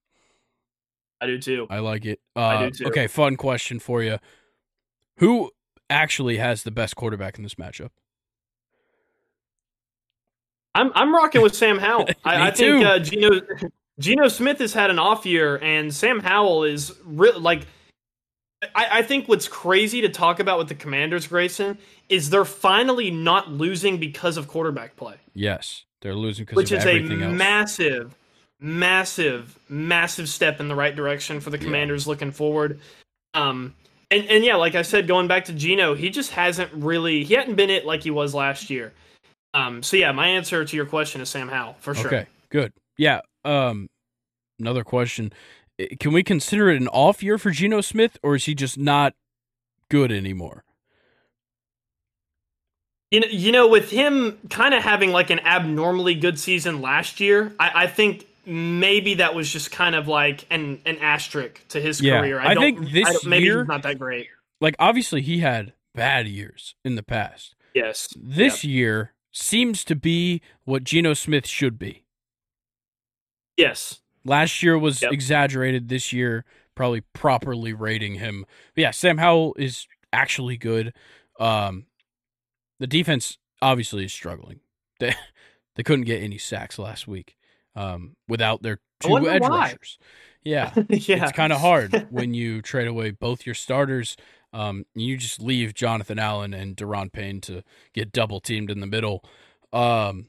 I 1.20 1.26
do 1.26 1.38
too. 1.38 1.66
I 1.70 1.78
like 1.78 2.04
it. 2.06 2.20
Uh, 2.36 2.40
I 2.40 2.64
do 2.66 2.70
too. 2.70 2.86
Okay, 2.88 3.06
fun 3.06 3.36
question 3.36 3.78
for 3.78 4.02
you. 4.02 4.18
Who 5.16 5.50
actually 5.90 6.36
has 6.38 6.62
the 6.62 6.70
best 6.70 6.96
quarterback 6.96 7.36
in 7.36 7.42
this 7.42 7.54
matchup? 7.56 7.90
I'm 10.74 10.92
I'm 10.94 11.14
rocking 11.14 11.42
with 11.42 11.54
Sam 11.54 11.78
Howell. 11.78 12.08
I, 12.24 12.48
I 12.48 12.50
think 12.50 12.84
uh, 12.84 12.98
Geno 13.00 13.40
Geno 13.98 14.28
Smith 14.28 14.58
has 14.58 14.72
had 14.72 14.90
an 14.90 14.98
off 14.98 15.26
year, 15.26 15.56
and 15.56 15.92
Sam 15.94 16.20
Howell 16.20 16.64
is 16.64 16.92
re- 17.04 17.32
like. 17.32 17.66
I, 18.74 18.98
I 18.98 19.02
think 19.02 19.28
what's 19.28 19.48
crazy 19.48 20.00
to 20.02 20.08
talk 20.08 20.38
about 20.40 20.58
with 20.58 20.68
the 20.68 20.74
Commanders, 20.74 21.26
Grayson, 21.26 21.78
is 22.08 22.30
they're 22.30 22.44
finally 22.44 23.10
not 23.10 23.50
losing 23.50 23.98
because 23.98 24.36
of 24.36 24.48
quarterback 24.48 24.96
play, 24.96 25.14
Yes, 25.34 25.84
they're 26.02 26.14
losing 26.14 26.44
because 26.44 26.56
which 26.56 26.72
is 26.72 26.84
a 26.84 26.98
else. 26.98 27.32
massive, 27.38 28.14
massive, 28.60 29.58
massive 29.68 30.28
step 30.28 30.60
in 30.60 30.68
the 30.68 30.74
right 30.74 30.94
direction 30.94 31.40
for 31.40 31.50
the 31.50 31.58
Yeah. 31.58 31.64
Commanders 31.64 32.06
looking 32.06 32.30
forward. 32.32 32.80
Um, 33.34 33.74
and 34.10 34.24
and 34.26 34.44
yeah, 34.44 34.56
like 34.56 34.74
I 34.74 34.82
said, 34.82 35.06
going 35.06 35.28
back 35.28 35.44
to 35.46 35.52
Geno, 35.52 35.94
he 35.94 36.10
just 36.10 36.32
hasn't 36.32 36.70
really 36.72 37.24
he 37.24 37.34
hadn't 37.34 37.54
been 37.54 37.70
it 37.70 37.86
like 37.86 38.02
he 38.02 38.10
was 38.10 38.34
last 38.34 38.68
year. 38.68 38.92
Um, 39.54 39.82
so 39.82 39.96
yeah, 39.96 40.12
my 40.12 40.26
answer 40.28 40.64
to 40.64 40.76
your 40.76 40.86
question 40.86 41.20
is 41.20 41.28
Sam 41.28 41.48
Howell 41.48 41.76
for 41.80 41.94
sure. 41.94 42.06
Okay, 42.08 42.26
good. 42.50 42.72
Yeah. 42.98 43.20
Um, 43.44 43.88
another 44.58 44.84
question: 44.84 45.32
Can 45.98 46.12
we 46.12 46.22
consider 46.22 46.70
it 46.70 46.80
an 46.80 46.88
off 46.88 47.22
year 47.22 47.38
for 47.38 47.50
Geno 47.50 47.80
Smith, 47.80 48.18
or 48.22 48.34
is 48.34 48.44
he 48.46 48.54
just 48.54 48.78
not 48.78 49.14
good 49.88 50.10
anymore? 50.12 50.64
You 53.10 53.20
know, 53.20 53.26
you 53.30 53.50
know, 53.52 53.66
with 53.68 53.90
him 53.90 54.38
kind 54.50 54.72
of 54.74 54.82
having 54.82 55.10
like 55.10 55.30
an 55.30 55.40
abnormally 55.40 56.14
good 56.14 56.38
season 56.38 56.80
last 56.80 57.18
year, 57.18 57.52
I, 57.58 57.84
I 57.84 57.86
think 57.88 58.26
maybe 58.46 59.14
that 59.14 59.34
was 59.34 59.50
just 59.52 59.72
kind 59.72 59.94
of 59.96 60.06
like 60.06 60.46
an 60.50 60.80
an 60.86 60.98
asterisk 60.98 61.66
to 61.68 61.80
his 61.80 62.00
Yeah, 62.00 62.20
career. 62.20 62.38
I 62.40 62.54
don't- 62.54 62.62
think 62.62 62.90
this 62.92 63.08
don't- 63.10 63.26
maybe 63.26 63.44
year- 63.46 63.60
he's 63.60 63.68
not 63.68 63.82
that 63.82 63.98
great. 63.98 64.28
Like, 64.60 64.76
obviously, 64.78 65.22
he 65.22 65.38
had 65.38 65.72
bad 65.94 66.28
years 66.28 66.74
in 66.84 66.94
the 66.94 67.02
past. 67.02 67.54
Yes, 67.74 68.08
This 68.16 68.62
year 68.64 69.14
seems 69.32 69.84
to 69.84 69.96
be 69.96 70.40
what 70.64 70.84
Geno 70.84 71.14
Smith 71.14 71.46
should 71.46 71.78
be. 71.78 72.04
yes, 73.56 74.00
Last 74.30 74.62
year 74.62 74.78
was 74.78 75.02
Yep. 75.02 75.12
exaggerated. 75.12 75.88
This 75.88 76.12
year, 76.12 76.44
probably 76.76 77.00
properly 77.00 77.72
rating 77.72 78.14
him. 78.14 78.46
But 78.76 78.82
yeah, 78.82 78.90
Sam 78.92 79.18
Howell 79.18 79.54
is 79.58 79.88
actually 80.12 80.56
good. 80.56 80.94
Um, 81.40 81.86
the 82.78 82.86
defense 82.86 83.38
obviously 83.60 84.04
is 84.04 84.12
struggling. 84.12 84.60
They 85.00 85.14
they 85.74 85.82
couldn't 85.82 86.04
get 86.04 86.22
any 86.22 86.38
sacks 86.38 86.78
last 86.78 87.08
week 87.08 87.36
um, 87.74 88.14
without 88.28 88.62
their 88.62 88.78
two 89.00 89.28
edge 89.28 89.42
why. 89.42 89.48
rushers. 89.48 89.98
Yeah, 90.44 90.72
yeah. 90.88 91.24
it's 91.24 91.32
kind 91.32 91.52
of 91.52 91.60
hard 91.60 92.06
when 92.10 92.32
you 92.32 92.62
trade 92.62 92.86
away 92.86 93.10
both 93.10 93.44
your 93.44 93.56
starters. 93.56 94.16
Um, 94.52 94.84
you 94.94 95.16
just 95.16 95.40
leave 95.42 95.74
Jonathan 95.74 96.20
Allen 96.20 96.54
and 96.54 96.76
Daron 96.76 97.12
Payne 97.12 97.40
to 97.42 97.62
get 97.94 98.12
double 98.12 98.38
teamed 98.40 98.70
in 98.70 98.78
the 98.80 98.86
middle. 98.86 99.24
Um, 99.72 100.28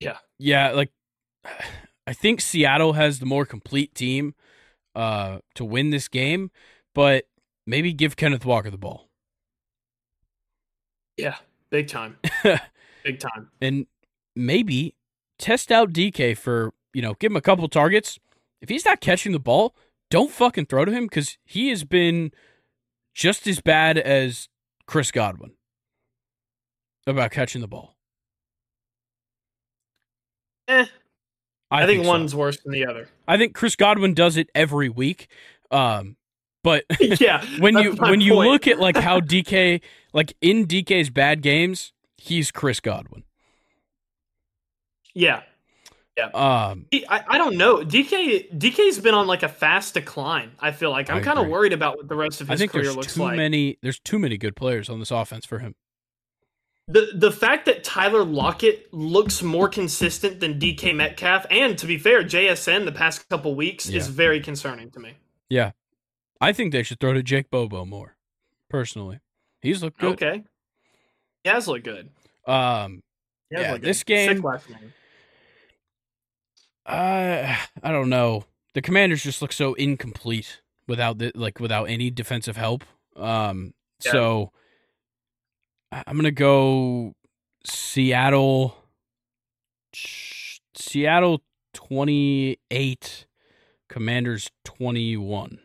Yeah. 0.00 0.18
yeah, 0.38 0.72
like 0.72 0.90
I 2.10 2.12
think 2.12 2.40
Seattle 2.40 2.94
has 2.94 3.20
the 3.20 3.26
more 3.26 3.46
complete 3.46 3.94
team 3.94 4.34
uh, 4.96 5.38
to 5.54 5.64
win 5.64 5.90
this 5.90 6.08
game, 6.08 6.50
but 6.92 7.26
maybe 7.66 7.92
give 7.92 8.16
Kenneth 8.16 8.44
Walker 8.44 8.70
the 8.70 8.76
ball 8.76 9.10
yeah, 11.20 11.36
big 11.70 11.88
time, 11.88 12.16
big 13.04 13.20
time. 13.20 13.50
and 13.60 13.86
maybe 14.34 14.94
test 15.38 15.70
out 15.70 15.92
DK 15.92 16.36
for 16.36 16.72
you 16.94 17.02
know 17.02 17.14
give 17.14 17.32
him 17.32 17.36
a 17.36 17.40
couple 17.40 17.68
targets. 17.68 18.18
If 18.60 18.68
he's 18.68 18.84
not 18.84 19.00
catching 19.00 19.32
the 19.32 19.40
ball, 19.40 19.74
don't 20.10 20.30
fucking 20.30 20.66
throw 20.66 20.84
to 20.84 20.92
him 20.92 21.04
because 21.04 21.38
he 21.44 21.68
has 21.70 21.84
been 21.84 22.32
just 23.14 23.46
as 23.46 23.60
bad 23.60 23.96
as 23.98 24.48
Chris 24.86 25.10
Godwin 25.10 25.52
about 27.06 27.30
catching 27.30 27.60
the 27.60 27.68
ball. 27.68 27.94
Eh, 30.68 30.86
I, 31.70 31.86
think, 31.86 32.04
so. 32.04 32.10
one's 32.10 32.34
worse 32.34 32.58
than 32.60 32.72
the 32.72 32.86
other. 32.86 33.08
I 33.28 33.36
think 33.36 33.54
Chris 33.54 33.76
Godwin 33.76 34.14
does 34.14 34.36
it 34.36 34.48
every 34.54 34.88
week. 34.88 35.28
Um, 35.70 36.16
but 36.62 36.84
yeah, 37.00 37.44
when 37.58 37.78
you 37.78 37.92
when 37.92 38.20
you 38.20 38.34
look 38.34 38.66
at 38.66 38.78
like 38.78 38.96
how 38.96 39.20
DK 39.20 39.80
like 40.12 40.34
in 40.40 40.66
DK's 40.66 41.10
bad 41.10 41.42
games, 41.42 41.92
he's 42.16 42.50
Chris 42.50 42.80
Godwin. 42.80 43.24
yeah, 45.14 45.42
Yeah. 46.16 46.26
Um, 46.34 46.86
I, 47.08 47.24
I 47.26 47.38
don't 47.38 47.56
know. 47.56 47.78
DK 47.78 48.52
DK's 48.56 48.98
been 48.98 49.14
on 49.14 49.26
like 49.26 49.42
a 49.42 49.48
fast 49.48 49.94
decline. 49.94 50.52
I 50.58 50.72
feel 50.72 50.90
like 50.90 51.08
I'm 51.08 51.22
kind 51.22 51.38
of 51.38 51.48
worried 51.48 51.72
about 51.72 51.96
what 51.96 52.08
the 52.08 52.16
rest 52.16 52.40
of 52.40 52.50
I 52.50 52.54
his 52.54 52.60
think 52.60 52.72
career 52.72 52.84
there's 52.84 52.96
looks 52.96 53.14
too 53.14 53.22
like. 53.22 53.36
many 53.36 53.78
there's 53.82 54.00
too 54.00 54.18
many 54.18 54.36
good 54.36 54.56
players 54.56 54.88
on 54.88 54.98
this 54.98 55.10
offense 55.10 55.46
for 55.46 55.60
him. 55.60 55.74
The 56.92 57.12
the 57.14 57.30
fact 57.30 57.66
that 57.66 57.84
Tyler 57.84 58.24
Lockett 58.24 58.92
looks 58.92 59.42
more 59.42 59.68
consistent 59.68 60.40
than 60.40 60.58
DK 60.58 60.94
Metcalf, 60.94 61.46
and 61.50 61.78
to 61.78 61.86
be 61.86 61.98
fair, 61.98 62.24
JSN 62.24 62.84
the 62.84 62.92
past 62.92 63.28
couple 63.28 63.54
weeks 63.54 63.88
is 63.88 64.08
very 64.08 64.40
concerning 64.40 64.90
to 64.92 65.00
me. 65.00 65.14
Yeah. 65.48 65.70
I 66.40 66.52
think 66.52 66.72
they 66.72 66.82
should 66.82 66.98
throw 67.00 67.12
to 67.12 67.22
Jake 67.22 67.50
Bobo 67.50 67.84
more, 67.84 68.16
personally. 68.68 69.20
He's 69.60 69.82
looked 69.82 69.98
good. 70.00 70.12
Okay, 70.14 70.42
he 71.44 71.50
has 71.50 71.68
looked 71.68 71.84
good. 71.84 72.08
Um, 72.46 73.02
Yeah, 73.50 73.72
looked 73.72 73.84
this 73.84 74.02
good. 74.02 74.14
game- 74.14 74.36
Sick 74.36 74.44
last 74.44 74.70
name. 74.70 74.92
uh, 76.86 77.56
I 77.82 77.90
don't 77.92 78.08
know. 78.08 78.44
The 78.74 78.82
Commanders 78.82 79.22
just 79.22 79.42
look 79.42 79.52
so 79.52 79.74
incomplete 79.74 80.60
without 80.88 81.18
the, 81.18 81.30
like 81.34 81.60
without 81.60 81.84
any 81.84 82.10
defensive 82.10 82.56
help. 82.56 82.84
Um, 83.16 83.74
Yeah. 84.04 84.12
so 84.12 84.52
I'm 85.92 86.16
gonna 86.16 86.30
go 86.30 87.14
Seattle. 87.64 88.76
Seattle 90.74 91.42
28, 91.74 93.26
Commanders 93.88 94.50
21. 94.64 95.58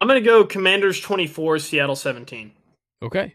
I'm 0.00 0.08
gonna 0.08 0.20
go 0.20 0.44
Commanders 0.44 1.00
24, 1.00 1.58
Seattle 1.58 1.96
17. 1.96 2.52
Okay. 3.02 3.34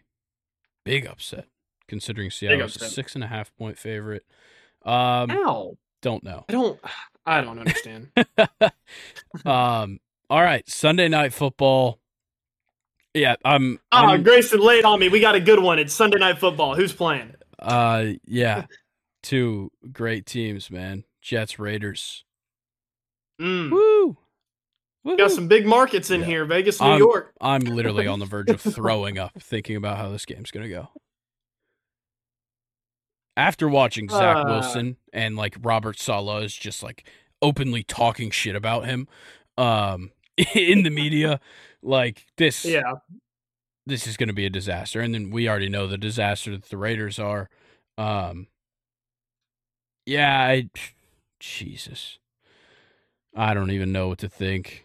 Big 0.84 1.06
upset, 1.06 1.46
considering 1.86 2.30
Seattle's 2.30 2.76
a 2.76 2.88
six 2.88 3.14
and 3.14 3.22
a 3.22 3.26
half 3.26 3.54
point 3.56 3.78
favorite. 3.78 4.24
Um, 4.84 5.30
Ow! 5.30 5.76
don't 6.00 6.22
know. 6.22 6.44
I 6.48 6.52
don't. 6.52 6.80
I 7.26 7.40
don't 7.40 7.58
understand. 7.58 8.08
um, 9.44 9.98
all 10.30 10.42
right, 10.42 10.68
Sunday 10.68 11.08
night 11.08 11.32
football. 11.32 11.98
Yeah, 13.16 13.36
I'm. 13.46 13.80
Ah, 13.92 14.08
I'm 14.08 14.22
Grayson 14.22 14.60
laid 14.60 14.84
on 14.84 15.00
me. 15.00 15.08
We 15.08 15.20
got 15.20 15.34
a 15.34 15.40
good 15.40 15.58
one. 15.58 15.78
It's 15.78 15.94
Sunday 15.94 16.18
night 16.18 16.38
football. 16.38 16.74
Who's 16.74 16.92
playing? 16.92 17.34
uh, 17.58 18.04
yeah, 18.26 18.66
two 19.22 19.70
great 19.90 20.26
teams, 20.26 20.70
man. 20.70 21.04
Jets, 21.22 21.58
Raiders. 21.58 22.24
Mm. 23.40 23.70
Woo! 23.70 24.16
Got 25.06 25.16
Woo-hoo. 25.18 25.28
some 25.30 25.48
big 25.48 25.66
markets 25.66 26.10
in 26.10 26.20
Yeah. 26.20 26.26
here. 26.26 26.44
Vegas, 26.44 26.80
New 26.80 26.86
I'm- 26.88 26.98
York. 26.98 27.32
I'm 27.40 27.62
literally 27.62 28.06
on 28.06 28.18
the 28.18 28.26
verge 28.26 28.50
of 28.50 28.60
throwing 28.74 29.18
up 29.18 29.32
thinking 29.40 29.76
about 29.76 29.96
how 29.96 30.10
this 30.10 30.26
game's 30.26 30.50
gonna 30.50 30.68
go. 30.68 30.88
After 33.36 33.68
watching 33.68 34.08
Zach 34.08 34.36
Uh. 34.36 34.44
Wilson 34.46 34.96
and 35.12 35.36
like 35.36 35.56
Robert 35.62 35.98
Saleh 35.98 36.44
is 36.44 36.54
just 36.54 36.82
like 36.82 37.08
openly 37.42 37.82
talking 37.82 38.30
shit 38.30 38.56
about 38.56 38.84
him, 38.86 39.08
um, 39.58 40.10
in 40.54 40.82
the 40.82 40.90
media, 40.90 41.40
like 41.86 42.26
this, 42.36 42.64
Yeah. 42.64 42.82
this 43.86 44.06
is 44.06 44.16
gonna 44.16 44.32
be 44.32 44.46
a 44.46 44.50
disaster. 44.50 45.00
And 45.00 45.14
then 45.14 45.30
we 45.30 45.48
already 45.48 45.68
know 45.68 45.86
the 45.86 45.98
disaster 45.98 46.50
that 46.52 46.64
the 46.68 46.76
Raiders 46.76 47.18
are. 47.18 47.48
Um, 47.96 48.48
yeah, 50.04 50.38
I, 50.40 50.68
Jesus, 51.40 52.18
I 53.34 53.54
don't 53.54 53.70
even 53.70 53.92
know 53.92 54.08
what 54.08 54.18
to 54.18 54.28
think. 54.28 54.84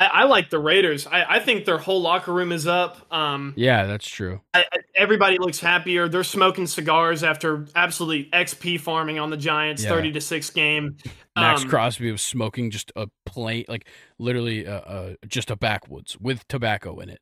I, 0.00 0.06
I 0.06 0.24
like 0.24 0.50
the 0.50 0.58
Raiders. 0.60 1.06
I, 1.06 1.24
I 1.24 1.38
think 1.40 1.64
their 1.64 1.78
whole 1.78 2.00
locker 2.00 2.32
room 2.32 2.52
is 2.52 2.66
up. 2.66 3.12
Um, 3.12 3.54
Yeah, 3.56 3.86
that's 3.86 4.08
true. 4.08 4.40
I, 4.54 4.64
everybody 4.94 5.38
looks 5.38 5.58
happier. 5.58 6.08
They're 6.08 6.22
smoking 6.24 6.66
cigars 6.68 7.24
after 7.24 7.66
absolutely 7.74 8.30
XP 8.32 8.80
farming 8.80 9.18
on 9.18 9.30
the 9.30 9.36
Giants, 9.36 9.82
Yeah. 9.82 9.90
thirty 9.90 10.12
to 10.12 10.20
six 10.20 10.50
game. 10.50 10.96
Max 11.36 11.62
Um, 11.62 11.68
Crosby 11.68 12.12
was 12.12 12.22
smoking 12.22 12.70
just 12.70 12.92
a 12.94 13.08
plain, 13.26 13.64
like 13.68 13.88
literally, 14.18 14.66
uh, 14.66 14.80
uh, 14.80 15.14
just 15.26 15.50
a 15.50 15.56
backwoods 15.56 16.18
with 16.20 16.46
tobacco 16.48 17.00
in 17.00 17.08
it. 17.10 17.20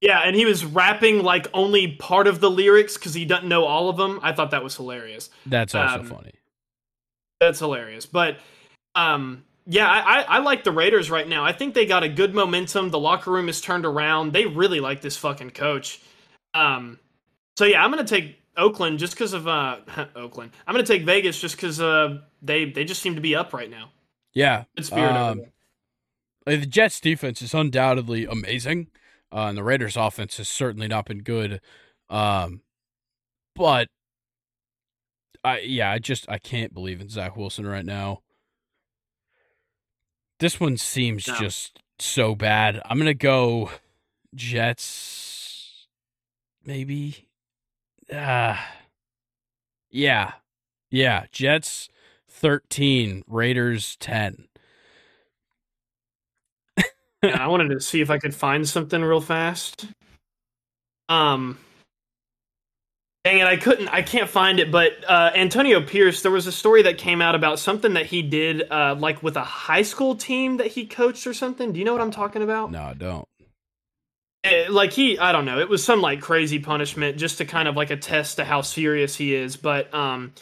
Yeah, 0.00 0.20
and 0.20 0.36
he 0.36 0.44
was 0.44 0.64
rapping 0.64 1.22
like 1.22 1.46
only 1.54 1.92
part 1.96 2.26
of 2.26 2.40
the 2.40 2.50
lyrics 2.50 2.96
because 2.96 3.14
he 3.14 3.24
doesn't 3.24 3.48
know 3.48 3.64
all 3.64 3.88
of 3.88 3.96
them. 3.96 4.20
I 4.22 4.32
thought 4.32 4.50
that 4.50 4.62
was 4.62 4.76
hilarious. 4.76 5.30
That's 5.46 5.74
also 5.74 6.00
Um, 6.00 6.06
funny. 6.06 6.32
That's 7.40 7.58
hilarious. 7.58 8.06
But 8.06 8.38
um, 8.94 9.44
yeah, 9.66 9.88
I, 9.88 10.20
I, 10.20 10.22
I 10.22 10.38
like 10.38 10.64
the 10.64 10.72
Raiders 10.72 11.10
right 11.10 11.28
now. 11.28 11.44
I 11.44 11.52
think 11.52 11.74
they 11.74 11.86
got 11.86 12.02
a 12.02 12.08
good 12.08 12.34
momentum. 12.34 12.90
The 12.90 12.98
locker 12.98 13.30
room 13.30 13.48
is 13.48 13.60
turned 13.60 13.86
around. 13.86 14.32
They 14.32 14.46
really 14.46 14.80
like 14.80 15.00
this 15.00 15.16
fucking 15.16 15.50
coach. 15.50 16.00
Um, 16.54 16.98
so 17.58 17.64
yeah, 17.64 17.84
I'm 17.84 17.90
gonna 17.90 18.04
take 18.04 18.38
Oakland 18.56 18.98
just 18.98 19.14
because 19.14 19.32
of 19.32 19.48
uh 19.48 19.78
Oakland. 20.16 20.52
I'm 20.66 20.74
gonna 20.74 20.86
take 20.86 21.04
Vegas 21.04 21.40
just 21.40 21.56
because 21.56 21.80
uh 21.80 22.20
they 22.42 22.70
they 22.70 22.84
just 22.84 23.02
seem 23.02 23.14
to 23.16 23.20
be 23.20 23.34
up 23.34 23.52
right 23.52 23.70
now. 23.70 23.90
Yeah, 24.34 24.64
Good 24.76 24.86
spirit 24.86 25.16
um, 25.16 25.40
there. 26.46 26.56
the 26.56 26.66
Jets 26.66 27.00
defense 27.00 27.42
is 27.42 27.52
undoubtedly 27.54 28.24
amazing, 28.24 28.88
uh, 29.32 29.46
and 29.48 29.58
the 29.58 29.64
Raiders 29.64 29.96
offense 29.96 30.36
has 30.38 30.48
certainly 30.48 30.88
not 30.88 31.06
been 31.06 31.22
good. 31.22 31.60
Um, 32.08 32.62
but 33.54 33.88
I 35.44 35.60
yeah, 35.60 35.90
I 35.90 35.98
just 35.98 36.28
I 36.30 36.38
can't 36.38 36.72
believe 36.74 37.00
in 37.00 37.08
Zach 37.08 37.36
Wilson 37.36 37.66
right 37.66 37.84
now. 37.84 38.20
This 40.38 40.60
one 40.60 40.76
seems 40.76 41.26
No. 41.28 41.34
just 41.36 41.80
so 41.98 42.34
bad. 42.34 42.80
I'm 42.84 42.98
gonna 42.98 43.14
go 43.14 43.70
Jets, 44.34 45.86
maybe. 46.64 47.28
Ah, 48.12 48.72
yeah, 49.90 50.32
yeah. 50.90 51.24
Jets 51.32 51.88
thirteen, 52.28 53.22
Raiders 53.26 53.96
ten. 53.96 54.48
Yeah, 57.28 57.44
I 57.44 57.48
wanted 57.48 57.70
to 57.70 57.80
see 57.80 58.00
if 58.00 58.10
I 58.10 58.18
could 58.18 58.34
find 58.34 58.68
something 58.68 59.02
real 59.02 59.20
fast. 59.20 59.86
Um, 61.08 61.58
dang 63.24 63.38
it, 63.38 63.46
I 63.46 63.56
couldn't. 63.56 63.88
I 63.88 64.02
can't 64.02 64.28
find 64.28 64.58
it. 64.60 64.70
But 64.70 64.92
uh, 65.08 65.32
Antonio 65.34 65.80
Pierce, 65.80 66.22
there 66.22 66.32
was 66.32 66.46
a 66.46 66.52
story 66.52 66.82
that 66.82 66.98
came 66.98 67.20
out 67.20 67.34
about 67.34 67.58
something 67.58 67.94
that 67.94 68.06
he 68.06 68.22
did, 68.22 68.70
uh, 68.70 68.96
like 68.98 69.22
with 69.22 69.36
a 69.36 69.44
high 69.44 69.82
school 69.82 70.14
team 70.14 70.56
that 70.58 70.68
he 70.68 70.86
coached 70.86 71.26
or 71.26 71.34
something. 71.34 71.72
Do 71.72 71.78
you 71.78 71.84
know 71.84 71.92
what 71.92 72.02
I'm 72.02 72.10
talking 72.10 72.42
about? 72.42 72.70
No, 72.70 72.82
I 72.82 72.94
don't. 72.94 73.26
Eh, 74.46 74.66
like 74.70 74.92
he 74.92 75.18
i 75.18 75.32
don't 75.32 75.44
know 75.44 75.58
it 75.58 75.68
was 75.68 75.82
some 75.82 76.00
like 76.00 76.20
crazy 76.20 76.60
punishment 76.60 77.16
just 77.16 77.38
to 77.38 77.44
kind 77.44 77.66
of 77.66 77.74
like 77.74 77.90
attest 77.90 78.36
to 78.36 78.44
how 78.44 78.60
serious 78.60 79.16
he 79.16 79.34
is 79.34 79.56
but 79.56 79.92
um 79.92 80.32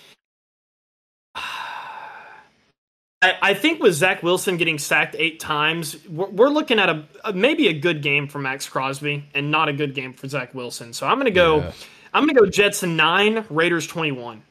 I, 3.24 3.50
I 3.50 3.54
think 3.54 3.80
with 3.82 3.94
Zach 3.94 4.22
Wilson 4.22 4.56
getting 4.56 4.78
sacked 4.78 5.16
eight 5.18 5.40
times, 5.40 5.96
we're, 6.08 6.28
we're 6.28 6.48
looking 6.48 6.78
at 6.78 6.88
a, 6.88 7.04
a 7.24 7.32
maybe 7.32 7.68
a 7.68 7.72
good 7.72 8.02
game 8.02 8.28
for 8.28 8.38
Maxx 8.38 8.68
Crosby 8.68 9.24
and 9.34 9.50
not 9.50 9.68
a 9.68 9.72
good 9.72 9.94
game 9.94 10.12
for 10.12 10.28
Zach 10.28 10.54
Wilson. 10.54 10.92
So 10.92 11.06
I'm 11.06 11.18
gonna 11.18 11.30
go, 11.30 11.58
Yeah. 11.58 11.72
I'm 12.12 12.26
gonna 12.26 12.38
go 12.38 12.46
Jets 12.46 12.82
nine, 12.82 13.44
Raiders 13.50 13.86
twenty 13.86 14.12
one. 14.12 14.42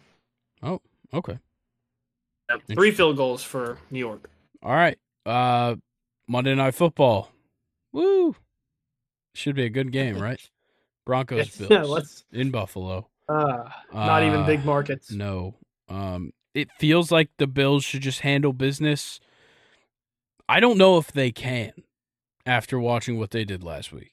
Oh, 0.61 0.81
okay. 1.13 1.37
Three 2.73 2.91
field 2.91 3.17
goals 3.17 3.41
for 3.43 3.77
New 3.91 3.99
York. 3.99 4.29
All 4.61 4.73
right. 4.73 4.97
Uh 5.25 5.75
Monday 6.27 6.55
Night 6.55 6.75
Football. 6.75 7.29
Woo. 7.91 8.35
Should 9.35 9.55
be 9.55 9.65
a 9.65 9.69
good 9.69 9.91
game, 9.91 10.17
right? 10.17 10.39
Broncos 11.05 11.55
Bills 11.57 12.23
Yeah, 12.31 12.41
in 12.41 12.49
Buffalo. 12.51 13.07
uh, 13.29 13.69
not 13.93 14.23
even 14.23 14.41
Uh, 14.41 14.45
big 14.45 14.65
markets. 14.65 15.11
No. 15.11 15.55
Um 15.89 16.31
it 16.53 16.69
feels 16.79 17.11
like 17.11 17.29
the 17.37 17.47
Bills 17.47 17.83
should 17.83 18.01
just 18.01 18.21
handle 18.21 18.53
business. 18.53 19.19
I 20.47 20.59
don't 20.59 20.77
know 20.77 20.97
if 20.97 21.11
they 21.11 21.31
can 21.31 21.71
after 22.45 22.79
watching 22.79 23.17
what 23.17 23.31
they 23.31 23.43
did 23.45 23.63
last 23.63 23.91
week. 23.91 24.11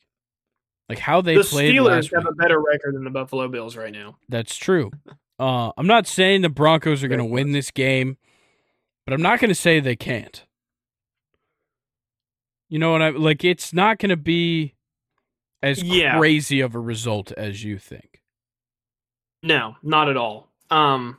Like 0.88 0.98
how 1.00 1.20
they 1.20 1.34
played. 1.34 1.44
the 1.44 1.48
played 1.50 1.74
Steelers 1.76 2.14
have 2.14 2.24
week. 2.24 2.32
a 2.32 2.34
better 2.34 2.60
record 2.60 2.94
than 2.94 3.04
the 3.04 3.10
Buffalo 3.10 3.48
Bills 3.48 3.76
right 3.76 3.92
now. 3.92 4.16
That's 4.28 4.56
true. 4.56 4.90
Uh, 5.38 5.70
I'm 5.76 5.86
not 5.86 6.06
saying 6.06 6.42
the 6.42 6.48
Broncos 6.48 7.02
are 7.04 7.08
going 7.08 7.18
to 7.18 7.24
win 7.24 7.52
this 7.52 7.70
game, 7.70 8.16
but 9.06 9.12
I'm 9.14 9.22
not 9.22 9.40
going 9.40 9.48
to 9.50 9.54
say 9.54 9.80
they 9.80 9.96
can't. 9.96 10.44
You 12.68 12.78
know 12.78 12.92
what 12.92 13.02
I 13.02 13.10
like? 13.10 13.44
It's 13.44 13.72
not 13.72 13.98
going 13.98 14.10
to 14.10 14.16
be 14.16 14.74
as 15.62 15.82
Yeah. 15.82 16.18
crazy 16.18 16.60
of 16.60 16.74
a 16.74 16.80
result 16.80 17.32
as 17.32 17.64
you 17.64 17.78
think. 17.78 18.22
No, 19.42 19.76
not 19.82 20.08
at 20.08 20.16
all. 20.16 20.48
Um, 20.70 21.18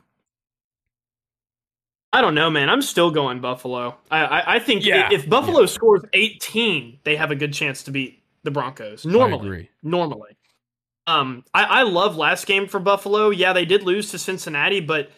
I 2.12 2.20
don't 2.20 2.34
know, 2.34 2.50
man. 2.50 2.68
I'm 2.68 2.82
still 2.82 3.10
going 3.10 3.40
Buffalo. 3.40 3.96
I 4.10 4.24
I, 4.24 4.54
I 4.56 4.58
think 4.58 4.84
Yeah, 4.84 5.08
if 5.10 5.28
Buffalo 5.28 5.66
scores 5.66 6.02
18, 6.12 7.00
they 7.04 7.16
have 7.16 7.30
a 7.30 7.36
good 7.36 7.54
chance 7.54 7.82
to 7.84 7.90
beat 7.90 8.22
the 8.42 8.50
Broncos. 8.50 9.04
Normally, 9.04 9.32
I 9.32 9.42
agree. 9.42 9.70
normally. 9.82 10.36
Um, 11.06 11.44
I, 11.52 11.64
I 11.64 11.82
love 11.82 12.16
last 12.16 12.46
game 12.46 12.68
for 12.68 12.78
Buffalo. 12.78 13.30
Yeah, 13.30 13.52
they 13.52 13.64
did 13.64 13.82
lose 13.82 14.10
to 14.12 14.18
Cincinnati, 14.18 14.80
but 14.80 15.10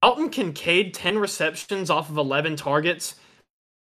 Dalton 0.00 0.30
Kincaid 0.30 0.94
10 0.94 1.18
receptions 1.18 1.90
off 1.90 2.10
of 2.10 2.16
11 2.16 2.56
targets. 2.56 3.16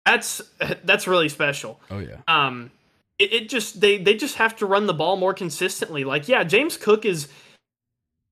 That's 0.05 0.43
that's 0.85 1.07
really 1.07 1.29
special. 1.29 1.81
Oh 1.91 1.99
yeah. 1.99 2.17
Um, 2.29 2.71
it, 3.19 3.33
it 3.33 3.49
just 3.49 3.81
they 3.81 3.99
they 3.99 4.15
just 4.15 4.37
have 4.37 4.57
to 4.57 4.67
run 4.67 4.87
the 4.87 4.95
ball 4.95 5.17
more 5.17 5.35
consistently. 5.35 6.05
Like, 6.05 6.29
yeah, 6.29 6.45
James 6.45 6.77
Cook 6.77 7.05
is. 7.05 7.29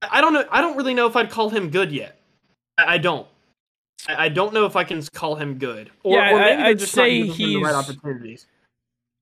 I 0.01 0.21
don't 0.21 0.33
know. 0.33 0.45
I 0.51 0.61
don't 0.61 0.77
really 0.77 0.93
know 0.93 1.07
if 1.07 1.15
I'd 1.15 1.31
call 1.31 1.49
him 1.49 1.69
good 1.69 1.91
yet. 1.91 2.19
I, 2.77 2.95
I 2.95 2.97
don't. 2.97 3.27
I, 4.07 4.25
I 4.25 4.29
don't 4.29 4.53
know 4.53 4.65
if 4.65 4.75
I 4.75 4.83
can 4.83 5.01
call 5.03 5.35
him 5.35 5.57
good. 5.57 5.91
Or, 6.03 6.17
Yeah, 6.17 6.31
or 6.33 6.39
maybe 6.39 6.61
I- 6.61 6.67
I'd 6.69 6.79
just 6.79 6.93
say 6.93 7.23
the 7.29 7.57
right 7.57 7.75
opportunities. 7.75 8.47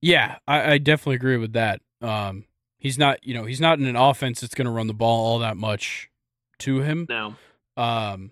Yeah, 0.02 0.38
I, 0.48 0.74
I 0.74 0.78
definitely 0.80 1.16
agree 1.16 1.38
with 1.38 1.54
that. 1.54 1.82
Um, 2.02 2.46
he's 2.78 2.98
not, 2.98 3.26
you 3.26 3.34
know, 3.34 3.46
he's 3.46 3.62
not 3.62 3.80
in 3.80 3.86
an 3.86 3.96
offense 3.96 4.42
that's 4.42 4.54
going 4.56 4.66
to 4.66 4.72
run 4.72 4.88
the 4.88 4.94
ball 4.94 5.26
all 5.26 5.40
that 5.40 5.56
much 5.56 6.10
to 6.60 6.82
him. 6.82 7.06
No. 7.10 7.36
Um, 7.78 8.32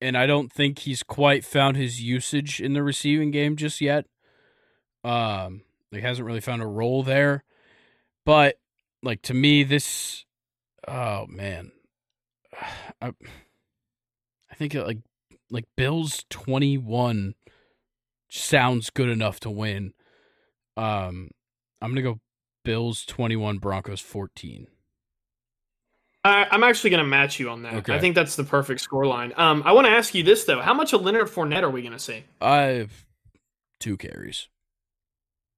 and 0.00 0.16
I 0.16 0.26
don't 0.26 0.50
think 0.50 0.80
he's 0.80 1.02
quite 1.02 1.44
found 1.44 1.76
his 1.76 2.00
usage 2.02 2.60
in 2.60 2.72
the 2.72 2.82
receiving 2.82 3.30
game 3.30 3.56
just 3.56 3.80
yet. 3.80 4.06
Um, 5.04 5.62
he 5.90 6.00
hasn't 6.00 6.26
really 6.26 6.40
found 6.40 6.62
a 6.62 6.66
role 6.66 7.02
there. 7.02 7.44
But 8.24 8.58
like 9.02 9.22
to 9.22 9.34
me, 9.34 9.62
this, 9.62 10.24
oh 10.88 11.26
man, 11.28 11.72
I, 13.02 13.08
I 14.50 14.54
think 14.54 14.74
it, 14.74 14.82
like 14.84 14.98
like 15.50 15.64
Bills 15.76 16.24
twenty 16.30 16.76
one 16.78 17.34
sounds 18.28 18.90
good 18.90 19.08
enough 19.08 19.40
to 19.40 19.50
win. 19.50 19.92
Um, 20.76 21.30
I'm 21.80 21.90
gonna 21.90 22.02
go 22.02 22.20
Bills 22.64 23.04
twenty 23.04 23.36
one, 23.36 23.58
Broncos 23.58 24.00
fourteen. 24.00 24.66
I, 26.24 26.46
I'm 26.50 26.64
actually 26.64 26.90
going 26.90 27.04
to 27.04 27.08
match 27.08 27.38
you 27.38 27.50
on 27.50 27.62
that. 27.62 27.74
Okay. 27.74 27.94
I 27.94 28.00
think 28.00 28.16
that's 28.16 28.34
the 28.34 28.42
perfect 28.42 28.84
scoreline. 28.84 29.38
Um, 29.38 29.62
I 29.64 29.70
want 29.70 29.86
to 29.86 29.92
ask 29.92 30.12
you 30.12 30.24
this 30.24 30.42
though: 30.42 30.60
How 30.60 30.74
much 30.74 30.92
of 30.92 31.02
Leonard 31.02 31.28
Fournette 31.28 31.62
are 31.62 31.70
we 31.70 31.82
going 31.82 31.92
to 31.92 32.00
see? 32.00 32.24
I 32.40 32.56
have 32.62 33.04
two 33.78 33.96
carries. 33.96 34.48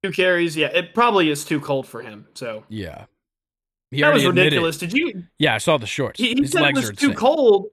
Two 0.03 0.11
carries. 0.11 0.55
Yeah, 0.55 0.67
it 0.67 0.93
probably 0.93 1.31
is 1.31 1.43
too 1.43 1.59
cold 1.59 1.87
for 1.87 2.03
him. 2.03 2.27
So 2.35 2.65
Yeah. 2.69 3.05
He 3.89 4.01
that 4.01 4.13
was 4.13 4.23
admitted- 4.23 4.45
ridiculous. 4.53 4.77
Did 4.77 4.93
you? 4.93 5.23
Yeah, 5.39 5.55
I 5.55 5.57
saw 5.57 5.77
the 5.79 5.87
shorts. 5.87 6.19
He, 6.19 6.35
he 6.35 6.45
said 6.45 6.61
it 6.61 6.75
was 6.75 6.91
too 6.91 7.07
insane. 7.07 7.15
cold. 7.15 7.65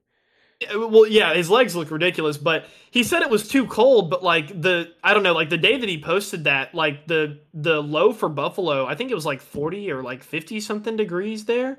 Well, 0.75 1.07
yeah, 1.07 1.35
his 1.35 1.51
legs 1.51 1.77
look 1.77 1.91
ridiculous, 1.91 2.39
but 2.39 2.65
he 2.91 3.03
said 3.03 3.21
it 3.21 3.29
was 3.29 3.47
too 3.47 3.67
cold. 3.67 4.09
But 4.09 4.23
like 4.23 4.49
the, 4.61 4.93
I 5.05 5.13
don't 5.13 5.23
know, 5.23 5.35
like 5.35 5.51
the 5.51 5.59
day 5.59 5.79
that 5.79 5.89
he 5.89 6.01
posted 6.01 6.45
that, 6.45 6.75
like 6.75 7.07
the 7.07 7.41
the 7.53 7.83
low 7.83 8.13
for 8.13 8.29
Buffalo, 8.29 8.87
I 8.87 8.95
think 8.95 9.11
it 9.11 9.15
was 9.15 9.27
like 9.27 9.43
forty 9.43 9.91
or 9.91 10.03
like 10.03 10.23
fifty 10.23 10.61
something 10.61 10.97
degrees 10.97 11.45
there. 11.45 11.79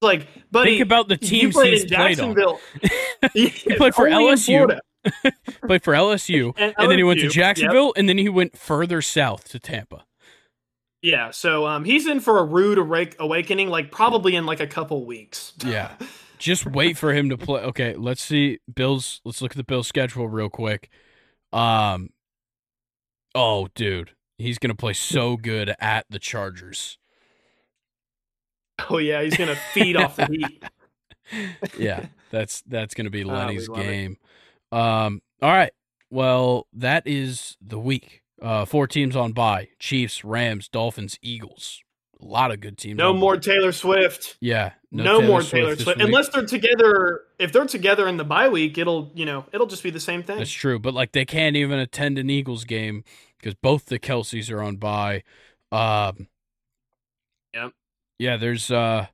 Like, 0.00 0.26
buddy, 0.50 0.72
Think 0.72 0.82
about 0.82 1.08
the 1.08 1.18
you 1.20 1.28
teams 1.28 1.54
played 1.54 1.72
he's 1.72 1.84
played 1.84 2.20
on. 2.20 2.34
Jacksonville. 2.34 2.60
he 3.34 3.50
played 3.76 3.94
for 3.94 4.06
LSU. 4.06 4.78
Played 5.66 5.82
for 5.82 5.92
LSU, 5.92 6.54
And 6.58 6.74
and 6.78 6.90
then 6.90 6.96
he 6.96 7.04
went 7.04 7.20
to 7.20 7.26
LSU, 7.26 7.28
yep. 7.28 7.56
Jacksonville, 7.56 7.92
and 7.94 8.08
then 8.08 8.16
he 8.16 8.30
went 8.30 8.56
further 8.56 9.02
south 9.02 9.44
to 9.50 9.58
Tampa. 9.58 10.06
Yeah, 11.02 11.30
so 11.30 11.66
um, 11.66 11.84
he's 11.84 12.06
in 12.06 12.20
for 12.20 12.38
a 12.38 12.44
rude 12.44 12.78
awake- 12.78 13.16
awakening, 13.18 13.68
like 13.68 13.90
probably 13.90 14.34
in 14.34 14.46
like 14.46 14.60
a 14.60 14.66
couple 14.66 15.04
weeks. 15.04 15.52
Yeah. 15.62 15.92
Just 16.38 16.66
wait 16.66 16.98
for 16.98 17.12
him 17.12 17.30
to 17.30 17.38
play. 17.38 17.62
Okay, 17.62 17.94
let's 17.94 18.22
see 18.22 18.58
Bills. 18.72 19.20
Let's 19.24 19.40
look 19.40 19.52
at 19.52 19.56
the 19.56 19.64
Bills 19.64 19.86
schedule 19.86 20.28
real 20.28 20.50
quick. 20.50 20.90
Um. 21.52 22.10
Oh, 23.34 23.68
dude, 23.74 24.12
he's 24.38 24.58
gonna 24.58 24.74
play 24.74 24.92
so 24.92 25.36
good 25.36 25.74
at 25.80 26.06
the 26.10 26.18
Chargers. 26.18 26.98
Oh 28.90 28.98
yeah, 28.98 29.22
he's 29.22 29.36
gonna 29.36 29.56
feed 29.72 29.96
off 29.96 30.16
the 30.16 30.26
heat. 30.26 30.64
yeah, 31.78 32.06
that's 32.30 32.62
that's 32.62 32.94
gonna 32.94 33.10
be 33.10 33.24
we 33.24 33.30
Lenny's 33.30 33.68
it. 33.68 33.74
game. 33.74 34.16
Um, 34.72 35.22
all 35.40 35.52
right. 35.52 35.72
Well, 36.10 36.66
that 36.72 37.06
is 37.06 37.56
the 37.60 37.78
week. 37.78 38.22
Uh, 38.42 38.64
four 38.64 38.86
teams 38.86 39.16
on 39.16 39.32
bye: 39.32 39.68
Chiefs, 39.78 40.24
Rams, 40.24 40.68
Dolphins, 40.68 41.18
Eagles. 41.22 41.83
A 42.24 42.26
lot 42.26 42.50
of 42.50 42.60
good 42.60 42.78
teams. 42.78 42.96
No 42.96 43.12
more. 43.12 43.36
Taylor 43.36 43.70
Swift. 43.70 44.36
Yeah, 44.40 44.72
No, 44.90 45.20
more 45.20 45.42
Taylor 45.42 45.74
this 45.74 45.84
Swift. 45.84 45.98
week. 45.98 46.06
Unless 46.06 46.30
they're 46.30 46.46
together. 46.46 47.20
If 47.38 47.52
they're 47.52 47.66
together 47.66 48.08
in 48.08 48.16
the 48.16 48.24
bye 48.24 48.48
week, 48.48 48.78
it'll 48.78 49.12
you 49.14 49.26
know 49.26 49.44
it'll 49.52 49.66
just 49.66 49.82
be 49.82 49.90
the 49.90 50.00
same 50.00 50.22
thing. 50.22 50.38
That's 50.38 50.50
true, 50.50 50.78
but 50.78 50.94
like 50.94 51.12
they 51.12 51.26
can't 51.26 51.54
even 51.56 51.78
attend 51.78 52.18
an 52.18 52.30
Eagles 52.30 52.64
game 52.64 53.04
because 53.38 53.54
both 53.54 53.86
the 53.86 53.98
Kelseys 53.98 54.50
are 54.50 54.62
on 54.62 54.76
bye. 54.76 55.22
Um, 55.70 56.28
Yep. 57.52 57.72
Yeah, 58.18 58.36
there's. 58.38 58.70
uh 58.70 59.06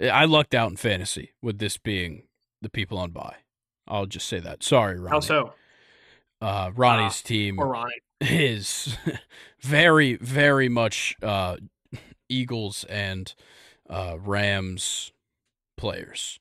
I 0.00 0.26
lucked 0.26 0.54
out 0.54 0.70
in 0.70 0.76
fantasy 0.76 1.32
with 1.42 1.58
this 1.58 1.76
being 1.76 2.24
the 2.62 2.68
people 2.68 2.98
on 2.98 3.10
bye. 3.10 3.36
I'll 3.88 4.06
just 4.06 4.28
say 4.28 4.38
that. 4.38 4.62
Sorry, 4.62 4.96
Ronnie. 4.98 5.10
How 5.10 5.20
so? 5.20 5.54
Uh, 6.40 6.70
Ronnie's 6.76 7.20
team 7.22 7.56
Poor 7.56 7.66
Ronnie. 7.68 7.94
is 8.20 8.96
very, 9.60 10.16
very 10.16 10.68
much 10.68 11.14
uh, 11.22 11.56
Eagles 12.28 12.84
and 12.84 13.34
uh, 13.88 14.16
Rams 14.18 15.12
players. 15.76 16.40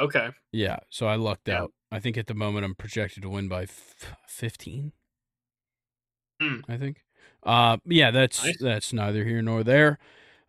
Okay. 0.00 0.30
Yeah, 0.52 0.78
so 0.90 1.06
I 1.06 1.16
lucked 1.16 1.48
yeah. 1.48 1.62
out. 1.62 1.72
I 1.92 2.00
think 2.00 2.16
at 2.16 2.26
the 2.26 2.34
moment 2.34 2.64
I'm 2.64 2.74
projected 2.74 3.22
to 3.22 3.28
win 3.28 3.48
by 3.48 3.62
f- 3.64 4.16
15. 4.26 4.92
Mm. 6.42 6.62
I 6.68 6.76
think. 6.76 7.04
Uh 7.44 7.76
yeah, 7.84 8.10
that's 8.10 8.42
nice. 8.42 8.56
that's 8.58 8.92
neither 8.92 9.22
here 9.24 9.42
nor 9.42 9.62
there. 9.62 9.98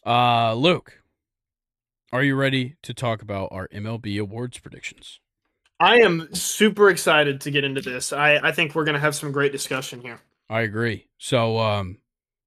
Uh 0.04 0.56
Luke, 0.56 1.04
are 2.12 2.24
you 2.24 2.36
ready 2.36 2.78
to 2.82 2.94
talk 2.94 3.22
about 3.22 3.50
our 3.52 3.68
MLB 3.68 4.20
awards 4.20 4.58
predictions? 4.58 5.20
I 5.80 5.98
am 5.98 6.34
super 6.34 6.90
excited 6.90 7.42
to 7.42 7.52
get 7.52 7.64
into 7.64 7.82
this. 7.82 8.14
I, 8.14 8.38
I 8.38 8.52
think 8.54 8.74
we're 8.74 8.86
going 8.86 8.94
to 8.94 9.02
have 9.02 9.14
some 9.14 9.34
great 9.34 9.52
discussion 9.52 10.00
here. 10.00 10.22
I 10.50 10.62
agree. 10.62 11.08
So, 11.18 11.60
um, 11.60 11.98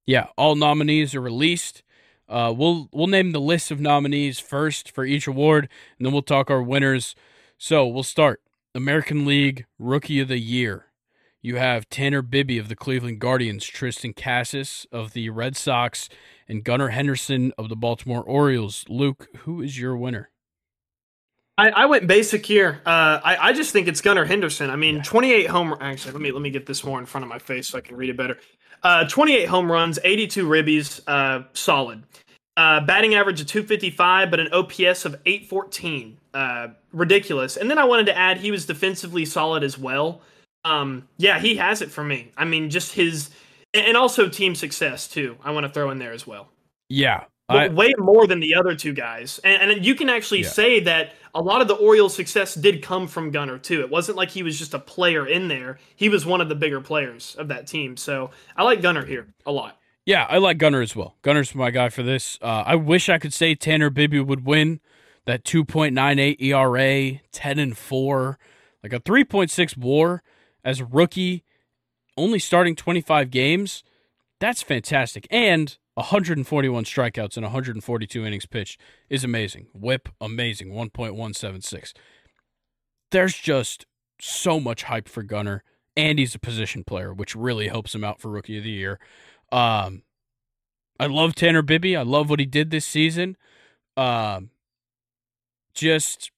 yeah, 0.05 0.27
all 0.37 0.55
nominees 0.55 1.13
are 1.15 1.21
released. 1.21 1.83
Uh, 2.27 2.53
we'll 2.55 2.89
we'll 2.91 3.07
name 3.07 3.31
the 3.31 3.41
list 3.41 3.71
of 3.71 3.79
nominees 3.79 4.39
first 4.39 4.91
for 4.91 5.03
each 5.03 5.27
award, 5.27 5.67
and 5.97 6.05
then 6.05 6.13
we'll 6.13 6.21
talk 6.21 6.49
our 6.49 6.61
winners. 6.61 7.15
So 7.57 7.87
we'll 7.87 8.03
start 8.03 8.41
American 8.75 9.25
League 9.25 9.65
Rookie 9.77 10.19
of 10.19 10.27
the 10.27 10.37
Year. 10.37 10.85
You 11.41 11.55
have 11.55 11.89
Tanner 11.89 12.21
Bibee 12.21 12.59
of 12.59 12.67
the 12.67 12.75
Cleveland 12.75 13.19
Guardians, 13.19 13.65
Triston 13.65 14.15
Casas 14.15 14.85
of 14.91 15.13
the 15.13 15.29
Red 15.29 15.55
Sox, 15.55 16.09
and 16.47 16.63
Gunnar 16.63 16.89
Henderson 16.89 17.53
of 17.57 17.69
the 17.69 17.75
Baltimore 17.75 18.23
Orioles. 18.23 18.85
Luke, 18.89 19.27
who 19.39 19.61
is 19.61 19.79
your 19.79 19.95
winner? 19.95 20.29
I, 21.59 21.69
I 21.69 21.85
went 21.87 22.07
basic 22.07 22.45
here. 22.45 22.81
Uh, 22.85 23.19
I, 23.21 23.49
I 23.49 23.53
just 23.53 23.73
think 23.73 23.89
it's 23.89 23.99
Gunnar 23.99 24.23
Henderson. 24.23 24.69
I 24.69 24.77
mean, 24.77 24.97
yeah. 24.97 25.03
28 25.03 25.47
home. 25.47 25.75
Actually, 25.81 26.13
let 26.13 26.21
me 26.21 26.31
let 26.31 26.41
me 26.41 26.49
get 26.49 26.65
this 26.65 26.85
more 26.85 26.99
in 26.99 27.05
front 27.05 27.25
of 27.25 27.29
my 27.29 27.37
face 27.37 27.67
so 27.67 27.77
I 27.77 27.81
can 27.81 27.97
read 27.97 28.09
it 28.09 28.15
better. 28.15 28.37
Uh, 28.81 29.05
28 29.09 29.45
home 29.45 29.69
runs, 29.69 29.99
82 30.01 30.47
ribbies, 30.47 31.01
uh, 31.05 31.43
solid. 31.51 32.03
Uh, 32.55 32.79
batting 32.85 33.13
average 33.15 33.41
of 33.41 33.47
255, 33.47 34.31
but 34.31 34.39
an 34.39 34.47
OPS 34.53 35.03
of 35.03 35.19
814. 35.25 36.17
Uh, 36.33 36.67
ridiculous. 36.93 37.57
And 37.57 37.69
then 37.69 37.77
I 37.77 37.83
wanted 37.83 38.05
to 38.05 38.17
add 38.17 38.37
he 38.37 38.51
was 38.51 38.65
defensively 38.65 39.25
solid 39.25 39.61
as 39.61 39.77
well. 39.77 40.21
Um, 40.63 41.09
yeah, 41.17 41.39
he 41.39 41.57
has 41.57 41.81
it 41.81 41.91
for 41.91 42.05
me. 42.05 42.31
I 42.37 42.45
mean, 42.45 42.69
just 42.69 42.93
his 42.93 43.31
and 43.73 43.97
also 43.97 44.29
team 44.29 44.55
success 44.55 45.09
too. 45.09 45.35
I 45.43 45.51
want 45.51 45.65
to 45.65 45.71
throw 45.73 45.91
in 45.91 45.99
there 45.99 46.13
as 46.13 46.25
well. 46.25 46.47
Yeah, 46.87 47.25
I, 47.49 47.67
way 47.69 47.93
more 47.97 48.27
than 48.27 48.39
the 48.39 48.55
other 48.55 48.75
two 48.75 48.93
guys. 48.93 49.39
And, 49.43 49.71
and 49.71 49.85
you 49.85 49.95
can 49.95 50.09
actually 50.09 50.41
yeah. 50.41 50.49
say 50.49 50.79
that 50.81 51.13
a 51.33 51.41
lot 51.41 51.61
of 51.61 51.67
the 51.67 51.75
Orioles' 51.75 52.15
success 52.15 52.55
did 52.55 52.81
come 52.81 53.07
from 53.07 53.31
Gunnar 53.31 53.57
too. 53.57 53.81
It 53.81 53.89
wasn't 53.89 54.17
like 54.17 54.29
he 54.29 54.43
was 54.43 54.57
just 54.57 54.73
a 54.73 54.79
player 54.79 55.25
in 55.25 55.47
there; 55.47 55.79
he 55.95 56.09
was 56.09 56.25
one 56.25 56.41
of 56.41 56.49
the 56.49 56.55
bigger 56.55 56.81
players 56.81 57.35
of 57.37 57.47
that 57.49 57.67
team. 57.67 57.97
So 57.97 58.31
I 58.55 58.63
like 58.63 58.81
Gunnar 58.81 59.05
here 59.05 59.27
a 59.45 59.51
lot. 59.51 59.77
Yeah, 60.05 60.25
I 60.27 60.37
like 60.37 60.57
Gunnar 60.57 60.81
as 60.81 60.95
well. 60.95 61.15
Gunnar's 61.21 61.53
my 61.53 61.71
guy 61.71 61.89
for 61.89 62.03
this. 62.03 62.39
Uh, 62.41 62.63
I 62.65 62.75
wish 62.75 63.09
I 63.09 63.19
could 63.19 63.33
say 63.33 63.53
Tanner 63.53 63.91
Bibee 63.91 64.25
would 64.25 64.45
win 64.45 64.79
that 65.25 65.43
2.98 65.43 66.41
ERA, 66.41 67.21
10 67.31 67.59
and 67.59 67.77
4, 67.77 68.39
like 68.81 68.93
a 68.93 68.99
3.6 68.99 69.77
WAR 69.77 70.23
as 70.63 70.79
a 70.79 70.85
rookie, 70.85 71.43
only 72.17 72.39
starting 72.39 72.75
25 72.75 73.29
games. 73.29 73.83
That's 74.39 74.63
fantastic. 74.63 75.27
And 75.29 75.77
141 75.99 76.85
strikeouts 76.85 77.35
and 77.35 77.43
142 77.43 78.25
innings 78.25 78.45
pitched 78.45 78.79
is 79.09 79.25
amazing. 79.25 79.67
Whip, 79.73 80.07
amazing. 80.21 80.69
1.176. 80.69 81.91
There's 83.11 83.35
just 83.35 83.85
so 84.21 84.61
much 84.61 84.83
hype 84.83 85.09
for 85.09 85.23
Gunnar. 85.23 85.63
and 85.97 86.17
he's 86.17 86.33
a 86.33 86.39
position 86.39 86.85
player, 86.85 87.13
which 87.13 87.35
really 87.35 87.67
helps 87.67 87.93
him 87.93 88.05
out 88.05 88.21
for 88.21 88.29
Rookie 88.29 88.57
of 88.57 88.63
the 88.63 88.69
Year. 88.69 88.99
Um, 89.51 90.03
I 90.97 91.07
love 91.07 91.35
Tanner 91.35 91.63
Bibee. 91.63 91.97
I 91.97 92.03
love 92.03 92.29
what 92.29 92.39
he 92.39 92.45
did 92.45 92.71
this 92.71 92.85
season. 92.85 93.35
Um, 93.97 94.51
just 95.73 96.31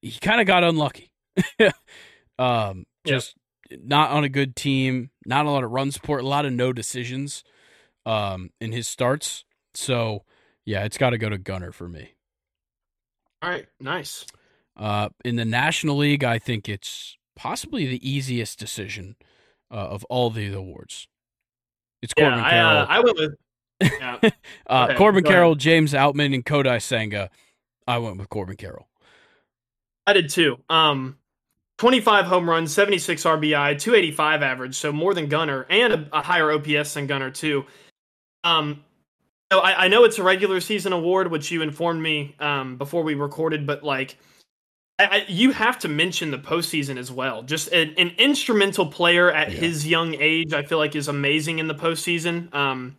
he 0.00 0.18
kind 0.20 0.40
of 0.40 0.48
got 0.48 0.64
unlucky. 0.64 1.12
um, 2.38 2.86
just 3.06 3.36
yeah. 3.70 3.76
not 3.84 4.10
on 4.10 4.24
a 4.24 4.28
good 4.28 4.56
team, 4.56 5.10
not 5.24 5.46
a 5.46 5.50
lot 5.50 5.62
of 5.62 5.70
run 5.70 5.92
support, 5.92 6.24
a 6.24 6.26
lot 6.26 6.44
of 6.44 6.52
no 6.52 6.72
decisions 6.72 7.44
um, 8.06 8.50
in 8.60 8.72
his 8.72 8.88
starts. 8.88 9.44
So 9.74 10.24
yeah, 10.64 10.84
it's 10.84 10.98
got 10.98 11.10
to 11.10 11.18
go 11.18 11.28
to 11.28 11.38
Gunnar 11.38 11.72
for 11.72 11.88
me. 11.88 12.14
All 13.42 13.50
right, 13.50 13.66
nice. 13.80 14.26
Uh, 14.76 15.08
in 15.24 15.36
the 15.36 15.44
National 15.44 15.96
League, 15.96 16.24
I 16.24 16.38
think 16.38 16.68
it's 16.68 17.16
possibly 17.36 17.86
the 17.86 18.08
easiest 18.08 18.58
decision 18.58 19.16
uh, 19.70 19.76
of 19.76 20.04
all 20.04 20.30
the 20.30 20.52
awards. 20.52 21.08
It's 22.02 22.14
Corbin 22.14 22.38
yeah, 22.38 22.50
Carroll. 22.50 22.68
I, 22.68 22.80
uh, 22.80 22.86
I 22.88 23.00
went 23.00 23.18
with 23.18 23.34
yeah. 23.80 24.18
uh, 24.68 24.84
okay, 24.84 24.94
Corbin 24.96 25.24
Carroll, 25.24 25.54
James 25.54 25.92
Outman, 25.92 26.34
and 26.34 26.44
Kodai 26.44 26.80
Senga. 26.82 27.30
I 27.86 27.98
went 27.98 28.18
with 28.18 28.28
Corbin 28.28 28.56
Carroll. 28.56 28.88
I 30.06 30.12
did 30.12 30.30
too. 30.30 30.58
Um, 30.68 31.18
25 31.78 32.26
home 32.26 32.48
runs, 32.48 32.74
76 32.74 33.22
RBI, 33.22 33.78
285 33.78 34.42
average, 34.42 34.74
so 34.74 34.92
more 34.92 35.14
than 35.14 35.28
Gunnar, 35.28 35.66
and 35.70 35.92
a, 35.92 36.08
a 36.12 36.22
higher 36.22 36.52
OPS 36.52 36.94
than 36.94 37.06
Gunnar 37.06 37.30
too. 37.30 37.64
Um, 38.44 38.84
so 39.52 39.58
I, 39.58 39.84
I, 39.84 39.88
know 39.88 40.04
it's 40.04 40.18
a 40.18 40.22
regular 40.22 40.60
season 40.60 40.92
award, 40.92 41.30
which 41.30 41.50
you 41.50 41.60
informed 41.62 42.02
me 42.02 42.36
um, 42.38 42.76
before 42.76 43.02
we 43.02 43.14
recorded, 43.14 43.66
but 43.66 43.82
like, 43.82 44.16
I, 44.98 45.04
I, 45.04 45.24
you 45.28 45.50
have 45.52 45.78
to 45.80 45.88
mention 45.88 46.30
the 46.30 46.38
postseason 46.38 46.96
as 46.96 47.10
well. 47.10 47.42
Just 47.42 47.72
an, 47.72 47.94
an 47.98 48.12
instrumental 48.16 48.86
player 48.86 49.30
at 49.30 49.50
yeah. 49.50 49.58
his 49.58 49.86
young 49.86 50.14
age, 50.14 50.52
I 50.52 50.62
feel 50.62 50.78
like 50.78 50.94
is 50.94 51.08
amazing 51.08 51.58
in 51.58 51.66
the 51.66 51.74
postseason. 51.74 52.54
Um, 52.54 52.96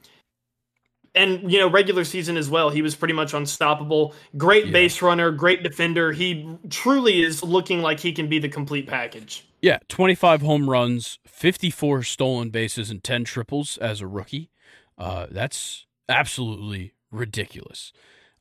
and 1.13 1.51
you 1.51 1.59
know, 1.59 1.69
regular 1.69 2.03
season 2.03 2.37
as 2.37 2.49
well, 2.49 2.69
he 2.69 2.81
was 2.81 2.95
pretty 2.95 3.13
much 3.13 3.33
unstoppable. 3.33 4.13
Great 4.37 4.67
yeah. 4.67 4.71
base 4.71 5.01
runner, 5.01 5.31
great 5.31 5.63
defender. 5.63 6.11
He 6.11 6.47
truly 6.69 7.21
is 7.21 7.43
looking 7.43 7.81
like 7.81 7.99
he 7.99 8.11
can 8.11 8.27
be 8.27 8.39
the 8.39 8.49
complete 8.49 8.87
package. 8.87 9.45
Yeah, 9.61 9.77
25 9.89 10.41
home 10.41 10.69
runs, 10.69 11.19
54 11.27 12.03
stolen 12.03 12.49
bases, 12.49 12.89
and 12.89 13.03
10 13.03 13.25
triples 13.25 13.77
as 13.77 14.01
a 14.01 14.07
rookie. 14.07 14.49
Uh, 14.97 15.27
that's 15.29 15.85
absolutely 16.09 16.93
ridiculous. 17.11 17.93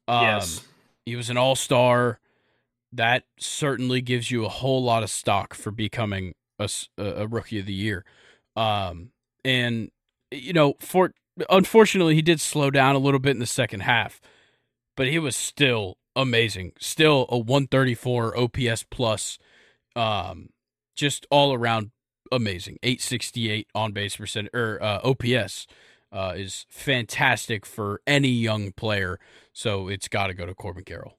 Um, 0.09 0.23
yes. 0.25 0.67
He 1.07 1.17
was 1.17 1.31
an 1.31 1.37
all 1.37 1.57
star. 1.57 2.21
That 2.93 3.25
certainly 3.39 4.01
gives 4.01 4.31
you 4.31 4.45
a 4.45 4.49
whole 4.49 4.83
lot 4.83 5.03
of 5.03 5.11
stock 5.11 5.55
for 5.55 5.71
becoming 5.71 6.35
a, 6.59 6.69
a 6.99 7.27
rookie 7.27 7.61
of 7.61 7.67
the 7.67 7.73
year. 7.73 8.05
Um, 8.57 9.11
and, 9.45 9.91
you 10.31 10.53
know, 10.53 10.75
for 10.81 11.13
unfortunately, 11.49 12.15
he 12.15 12.23
did 12.23 12.41
slow 12.41 12.71
down 12.71 12.97
a 12.97 12.99
little 12.99 13.21
bit 13.21 13.31
in 13.31 13.39
the 13.39 13.47
second 13.47 13.81
half, 13.81 14.21
but 14.97 15.09
he 15.09 15.19
was 15.19 15.37
still 15.37 15.99
amazing. 16.17 16.73
Still 16.79 17.27
a 17.29 17.39
134 17.39 18.37
OPS 18.37 18.85
plus. 18.91 19.39
Um, 19.97 20.51
just 20.97 21.27
all 21.31 21.55
around 21.55 21.93
amazing. 22.31 22.79
868 22.83 23.69
on 23.75 23.93
base 23.93 24.17
percent 24.17 24.49
or 24.53 24.79
uh, 24.83 25.01
OPS 25.03 25.67
uh, 26.13 26.35
is 26.37 26.67
fantastic 26.69 27.65
for 27.67 28.01
any 28.07 28.29
young 28.29 28.73
player. 28.73 29.19
So 29.53 29.89
it's 29.89 30.09
got 30.09 30.29
to 30.29 30.35
go 30.35 30.47
to 30.47 30.55
Corbin 30.55 30.85
Carroll. 30.85 31.17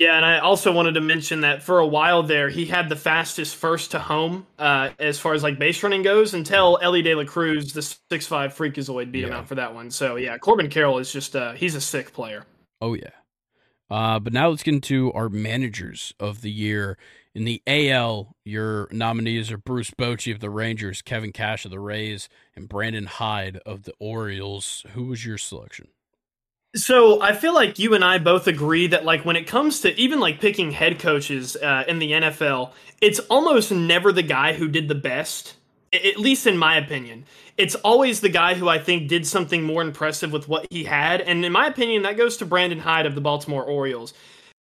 Yeah, 0.00 0.16
and 0.16 0.24
I 0.24 0.40
also 0.40 0.72
wanted 0.72 0.94
to 0.94 1.00
mention 1.00 1.42
that 1.42 1.62
for 1.62 1.78
a 1.78 1.86
while 1.86 2.24
there, 2.24 2.48
he 2.48 2.64
had 2.64 2.88
the 2.88 2.96
fastest 2.96 3.54
first 3.54 3.92
to 3.92 4.00
home 4.00 4.44
uh, 4.58 4.90
as 4.98 5.20
far 5.20 5.34
as 5.34 5.44
like 5.44 5.56
base 5.56 5.80
running 5.84 6.02
goes 6.02 6.34
until 6.34 6.80
Elly 6.82 7.00
De 7.00 7.14
La 7.14 7.24
Cruz, 7.24 7.72
the 7.72 7.82
six 7.82 8.26
five 8.26 8.54
freakazoid, 8.54 9.12
beat 9.12 9.20
yeah. 9.20 9.28
him 9.28 9.32
out 9.34 9.46
for 9.46 9.54
that 9.54 9.72
one. 9.72 9.92
So 9.92 10.16
yeah, 10.16 10.36
Corbin 10.38 10.68
Carroll 10.68 10.98
is 10.98 11.12
just 11.12 11.36
uh, 11.36 11.52
he's 11.52 11.76
a 11.76 11.80
sick 11.80 12.12
player. 12.12 12.44
Oh 12.80 12.94
yeah. 12.94 13.10
Uh, 13.88 14.18
but 14.18 14.32
now 14.32 14.48
let's 14.48 14.64
get 14.64 14.74
into 14.74 15.12
our 15.12 15.28
managers 15.28 16.12
of 16.18 16.40
the 16.40 16.50
year. 16.50 16.98
In 17.34 17.44
the 17.44 17.62
AL, 17.66 18.36
your 18.44 18.86
nominees 18.92 19.50
are 19.50 19.58
Bruce 19.58 19.90
Bochy 19.90 20.32
of 20.32 20.38
the 20.38 20.50
Rangers, 20.50 21.02
Kevin 21.02 21.32
Cash 21.32 21.64
of 21.64 21.72
the 21.72 21.80
Rays, 21.80 22.28
and 22.54 22.68
Brandon 22.68 23.06
Hyde 23.06 23.56
of 23.66 23.82
the 23.82 23.92
Orioles. 23.98 24.86
Who 24.92 25.06
was 25.06 25.26
your 25.26 25.36
selection? 25.36 25.88
So 26.76 27.20
I 27.20 27.34
feel 27.34 27.52
like 27.52 27.78
you 27.80 27.94
and 27.94 28.04
I 28.04 28.18
both 28.18 28.46
agree 28.46 28.86
that 28.88 29.04
like 29.04 29.24
when 29.24 29.34
it 29.34 29.48
comes 29.48 29.80
to 29.80 29.92
even 29.98 30.20
like 30.20 30.40
picking 30.40 30.70
head 30.70 31.00
coaches 31.00 31.56
uh, 31.56 31.84
in 31.88 31.98
the 31.98 32.12
NFL, 32.12 32.72
it's 33.00 33.18
almost 33.20 33.72
never 33.72 34.12
the 34.12 34.22
guy 34.22 34.52
who 34.52 34.68
did 34.68 34.86
the 34.86 34.94
best. 34.94 35.56
At 35.92 36.18
least 36.18 36.46
in 36.46 36.58
my 36.58 36.76
opinion, 36.76 37.24
it's 37.56 37.76
always 37.76 38.20
the 38.20 38.28
guy 38.28 38.54
who 38.54 38.68
I 38.68 38.78
think 38.78 39.08
did 39.08 39.26
something 39.26 39.62
more 39.62 39.82
impressive 39.82 40.32
with 40.32 40.48
what 40.48 40.66
he 40.70 40.82
had. 40.82 41.20
And 41.20 41.44
in 41.44 41.52
my 41.52 41.66
opinion, 41.66 42.02
that 42.02 42.16
goes 42.16 42.36
to 42.38 42.46
Brandon 42.46 42.80
Hyde 42.80 43.06
of 43.06 43.14
the 43.14 43.20
Baltimore 43.20 43.62
Orioles 43.62 44.12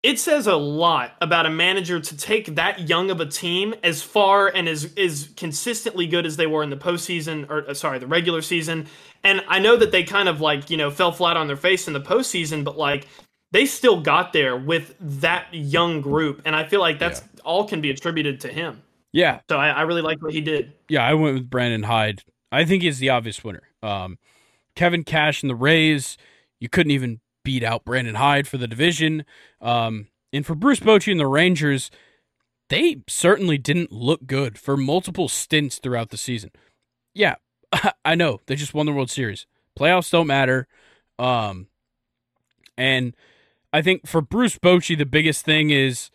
it 0.02 0.18
says 0.18 0.46
a 0.46 0.56
lot 0.56 1.12
about 1.20 1.46
a 1.46 1.50
manager 1.50 1.98
to 1.98 2.16
take 2.16 2.54
that 2.54 2.88
young 2.88 3.10
of 3.10 3.20
a 3.20 3.26
team 3.26 3.74
as 3.82 4.00
far 4.00 4.46
and 4.46 4.68
as 4.68 4.84
is 4.94 5.30
consistently 5.36 6.06
good 6.06 6.24
as 6.24 6.36
they 6.36 6.46
were 6.46 6.62
in 6.62 6.70
the 6.70 6.76
postseason 6.76 7.48
or 7.50 7.68
uh, 7.68 7.74
sorry 7.74 7.98
the 7.98 8.06
regular 8.06 8.42
season. 8.42 8.86
And 9.24 9.42
i 9.48 9.58
know 9.58 9.76
that 9.76 9.90
they 9.90 10.04
kind 10.04 10.28
of 10.28 10.40
like 10.40 10.70
you 10.70 10.76
know 10.76 10.90
fell 10.90 11.10
flat 11.10 11.36
on 11.36 11.48
their 11.48 11.56
face 11.56 11.88
in 11.88 11.92
the 11.92 12.00
postseason 12.00 12.62
but 12.62 12.78
like 12.78 13.08
they 13.50 13.66
still 13.66 14.00
got 14.00 14.32
there 14.32 14.56
with 14.56 14.94
that 15.00 15.52
young 15.52 16.00
group 16.00 16.42
and 16.44 16.54
i 16.54 16.64
feel 16.64 16.80
like 16.80 17.00
that's 17.00 17.20
yeah. 17.20 17.40
all 17.44 17.66
can 17.66 17.80
be 17.80 17.90
attributed 17.90 18.40
to 18.42 18.48
him. 18.48 18.82
Yeah. 19.10 19.40
So 19.48 19.56
I, 19.56 19.70
I, 19.70 19.82
really 19.82 20.02
like 20.02 20.22
what 20.22 20.32
he 20.32 20.40
did. 20.40 20.72
Yeah 20.88 21.04
i 21.04 21.14
went 21.14 21.34
with 21.34 21.50
brandon 21.50 21.82
hyde. 21.82 22.22
I 22.52 22.64
think 22.64 22.82
he's 22.82 23.00
the 23.00 23.10
obvious 23.10 23.42
winner. 23.42 23.64
Um, 23.82 24.18
kevin 24.76 25.02
cash 25.02 25.42
and 25.42 25.50
the 25.50 25.56
rays 25.56 26.16
you 26.60 26.68
couldn't 26.68 26.92
even 26.92 27.20
beat 27.48 27.64
out 27.64 27.82
Brandon 27.82 28.16
Hyde 28.16 28.46
for 28.46 28.58
the 28.58 28.68
division. 28.68 29.24
Um, 29.62 30.08
and 30.34 30.44
for 30.44 30.54
Bruce 30.54 30.80
Bochy 30.80 31.10
and 31.10 31.18
the 31.18 31.26
Rangers, 31.26 31.90
they 32.68 32.98
certainly 33.08 33.56
didn't 33.56 33.90
look 33.90 34.26
good 34.26 34.58
for 34.58 34.76
multiple 34.76 35.30
stints 35.30 35.78
throughout 35.78 36.10
the 36.10 36.18
season. 36.18 36.50
Yeah, 37.14 37.36
I 38.04 38.16
know 38.16 38.40
they 38.44 38.54
just 38.54 38.74
won 38.74 38.84
the 38.84 38.92
World 38.92 39.08
Series. 39.08 39.46
Playoffs 39.80 40.10
don't 40.10 40.26
matter. 40.26 40.68
Um, 41.18 41.68
and 42.76 43.16
I 43.72 43.80
think 43.80 44.06
for 44.06 44.20
Bruce 44.20 44.58
Bochy, 44.58 44.98
the 44.98 45.06
biggest 45.06 45.42
thing 45.46 45.70
is 45.70 46.10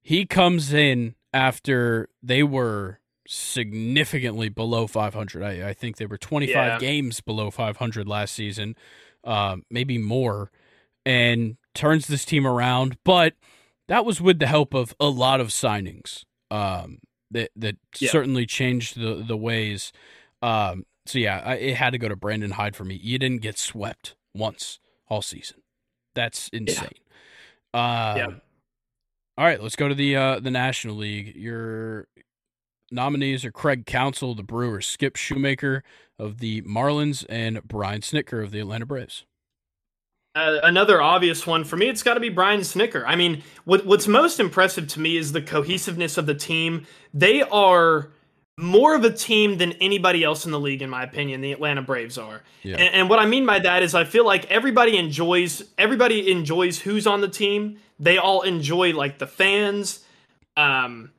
he 0.00 0.26
comes 0.26 0.72
in 0.72 1.14
after 1.32 2.08
they 2.24 2.42
were 2.42 2.98
significantly 3.28 4.48
below 4.48 4.88
500. 4.88 5.44
I, 5.44 5.68
I 5.68 5.74
think 5.74 5.98
they 5.98 6.06
were 6.06 6.18
25 6.18 6.54
yeah. 6.54 6.78
games 6.80 7.20
below 7.20 7.52
500 7.52 8.08
last 8.08 8.34
season, 8.34 8.74
uh, 9.22 9.58
maybe 9.70 9.96
more, 9.96 10.50
and 11.04 11.56
turns 11.74 12.06
this 12.06 12.24
team 12.24 12.46
around. 12.46 12.96
But 13.04 13.34
that 13.88 14.04
was 14.04 14.20
with 14.20 14.38
the 14.38 14.46
help 14.46 14.74
of 14.74 14.94
a 15.00 15.08
lot 15.08 15.40
of 15.40 15.48
signings 15.48 16.24
um, 16.50 16.98
that 17.30 17.50
that 17.56 17.76
yeah. 17.98 18.10
certainly 18.10 18.46
changed 18.46 18.98
the 18.98 19.24
the 19.26 19.36
ways. 19.36 19.92
Um, 20.40 20.84
so 21.06 21.18
yeah, 21.18 21.42
I, 21.44 21.54
it 21.54 21.76
had 21.76 21.90
to 21.90 21.98
go 21.98 22.08
to 22.08 22.16
Brandon 22.16 22.52
Hyde 22.52 22.76
for 22.76 22.84
me. 22.84 22.98
You 23.02 23.18
didn't 23.18 23.42
get 23.42 23.58
swept 23.58 24.14
once 24.34 24.78
all 25.08 25.22
season. 25.22 25.58
That's 26.14 26.48
insane. 26.52 26.88
Yeah. 27.74 28.10
Um, 28.12 28.18
yeah. 28.18 28.30
All 29.38 29.46
right, 29.46 29.62
let's 29.62 29.76
go 29.76 29.88
to 29.88 29.94
the 29.94 30.14
uh, 30.14 30.40
the 30.40 30.50
National 30.50 30.96
League. 30.96 31.34
Your 31.34 32.06
nominees 32.90 33.44
are 33.44 33.50
Craig 33.50 33.86
Counsell, 33.86 34.34
the 34.34 34.42
Brewers, 34.42 34.86
Skip 34.86 35.14
Schumaker 35.14 35.80
of 36.18 36.38
the 36.38 36.60
Marlins, 36.62 37.24
and 37.28 37.66
Brian 37.66 38.02
Snitker 38.02 38.42
of 38.42 38.50
the 38.50 38.60
Atlanta 38.60 38.86
Braves. 38.86 39.24
Uh, 40.34 40.60
another 40.62 41.02
obvious 41.02 41.46
one 41.46 41.62
for 41.62 41.76
me, 41.76 41.88
it's 41.88 42.02
got 42.02 42.14
to 42.14 42.20
be 42.20 42.30
Brian 42.30 42.60
Snitker. 42.60 43.04
I 43.06 43.16
mean, 43.16 43.42
what, 43.64 43.84
what's 43.84 44.08
most 44.08 44.40
impressive 44.40 44.88
to 44.88 45.00
me 45.00 45.18
is 45.18 45.32
the 45.32 45.42
cohesiveness 45.42 46.16
of 46.16 46.24
the 46.24 46.34
team. 46.34 46.86
They 47.12 47.42
are 47.42 48.10
more 48.56 48.94
of 48.94 49.04
a 49.04 49.12
team 49.12 49.58
than 49.58 49.72
anybody 49.72 50.24
else 50.24 50.46
in 50.46 50.50
the 50.50 50.60
league, 50.60 50.80
in 50.80 50.88
my 50.88 51.02
opinion. 51.02 51.42
The 51.42 51.52
Atlanta 51.52 51.82
Braves 51.82 52.16
are, 52.16 52.42
yeah. 52.62 52.76
and, 52.76 52.94
and, 52.94 53.10
what 53.10 53.18
I 53.18 53.26
mean 53.26 53.44
by 53.44 53.58
that 53.58 53.82
is 53.82 53.94
I 53.94 54.04
feel 54.04 54.24
like 54.24 54.50
everybody 54.50 54.96
enjoys 54.96 55.62
everybody 55.76 56.30
enjoys 56.30 56.78
who's 56.78 57.06
on 57.06 57.20
the 57.20 57.28
team. 57.28 57.78
They 57.98 58.18
all 58.18 58.42
enjoy 58.42 58.94
like 58.94 59.18
the 59.18 59.26
fans, 59.26 60.04
um, 60.56 61.10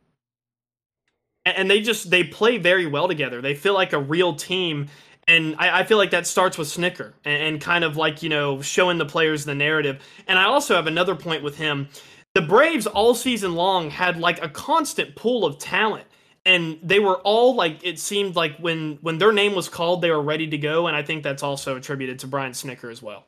and, 1.45 1.57
and 1.57 1.72
they 1.72 1.81
just 1.81 2.10
they 2.10 2.23
play 2.23 2.57
very 2.57 2.85
well 2.85 3.07
together. 3.07 3.41
They 3.41 3.56
feel 3.56 3.73
like 3.73 3.94
a 3.94 3.99
real 3.99 4.35
team, 4.35 4.88
and 5.28 5.56
I, 5.58 5.80
I 5.80 5.84
feel 5.84 5.98
like 5.98 6.12
that 6.12 6.28
starts 6.28 6.58
with 6.58 6.68
Snitker 6.68 7.14
and, 7.24 7.44
and 7.44 7.62
kind 7.62 7.84
of 7.84 7.98
like 7.98 8.24
you 8.24 8.30
know 8.30 8.62
showing 8.62 8.98
the 8.98 9.06
players 9.06 9.45
the 9.45 9.56
narrative. 9.56 10.02
And 10.28 10.38
I 10.38 10.45
also 10.45 10.76
have 10.76 10.88
another 10.88 11.16
point 11.16 11.44
with 11.44 11.58
him. 11.58 11.90
The 12.34 12.41
Braves 12.41 12.88
all 12.88 13.14
season 13.16 13.56
long 13.56 13.90
had 13.90 14.20
like 14.20 14.44
a 14.44 14.50
constant 14.50 15.16
pool 15.16 15.45
of 15.45 15.60
talent. 15.60 16.06
And 16.45 16.78
they 16.84 17.00
were 17.00 17.20
all 17.20 17.56
like 17.56 17.86
it 17.86 18.00
seemed 18.00 18.36
like 18.36 18.58
when 18.58 18.98
when 19.02 19.18
their 19.18 19.32
name 19.32 19.56
was 19.56 19.70
called 19.70 20.02
they 20.02 20.12
were 20.12 20.22
ready 20.22 20.48
to 20.48 20.58
go. 20.58 20.88
And 20.88 20.95
i 20.95 21.02
think 21.02 21.24
that's 21.24 21.41
also 21.44 21.78
attributed 21.78 22.20
to 22.20 22.28
brian 22.28 22.52
snitker 22.52 22.91
as 22.91 23.02
well. 23.02 23.26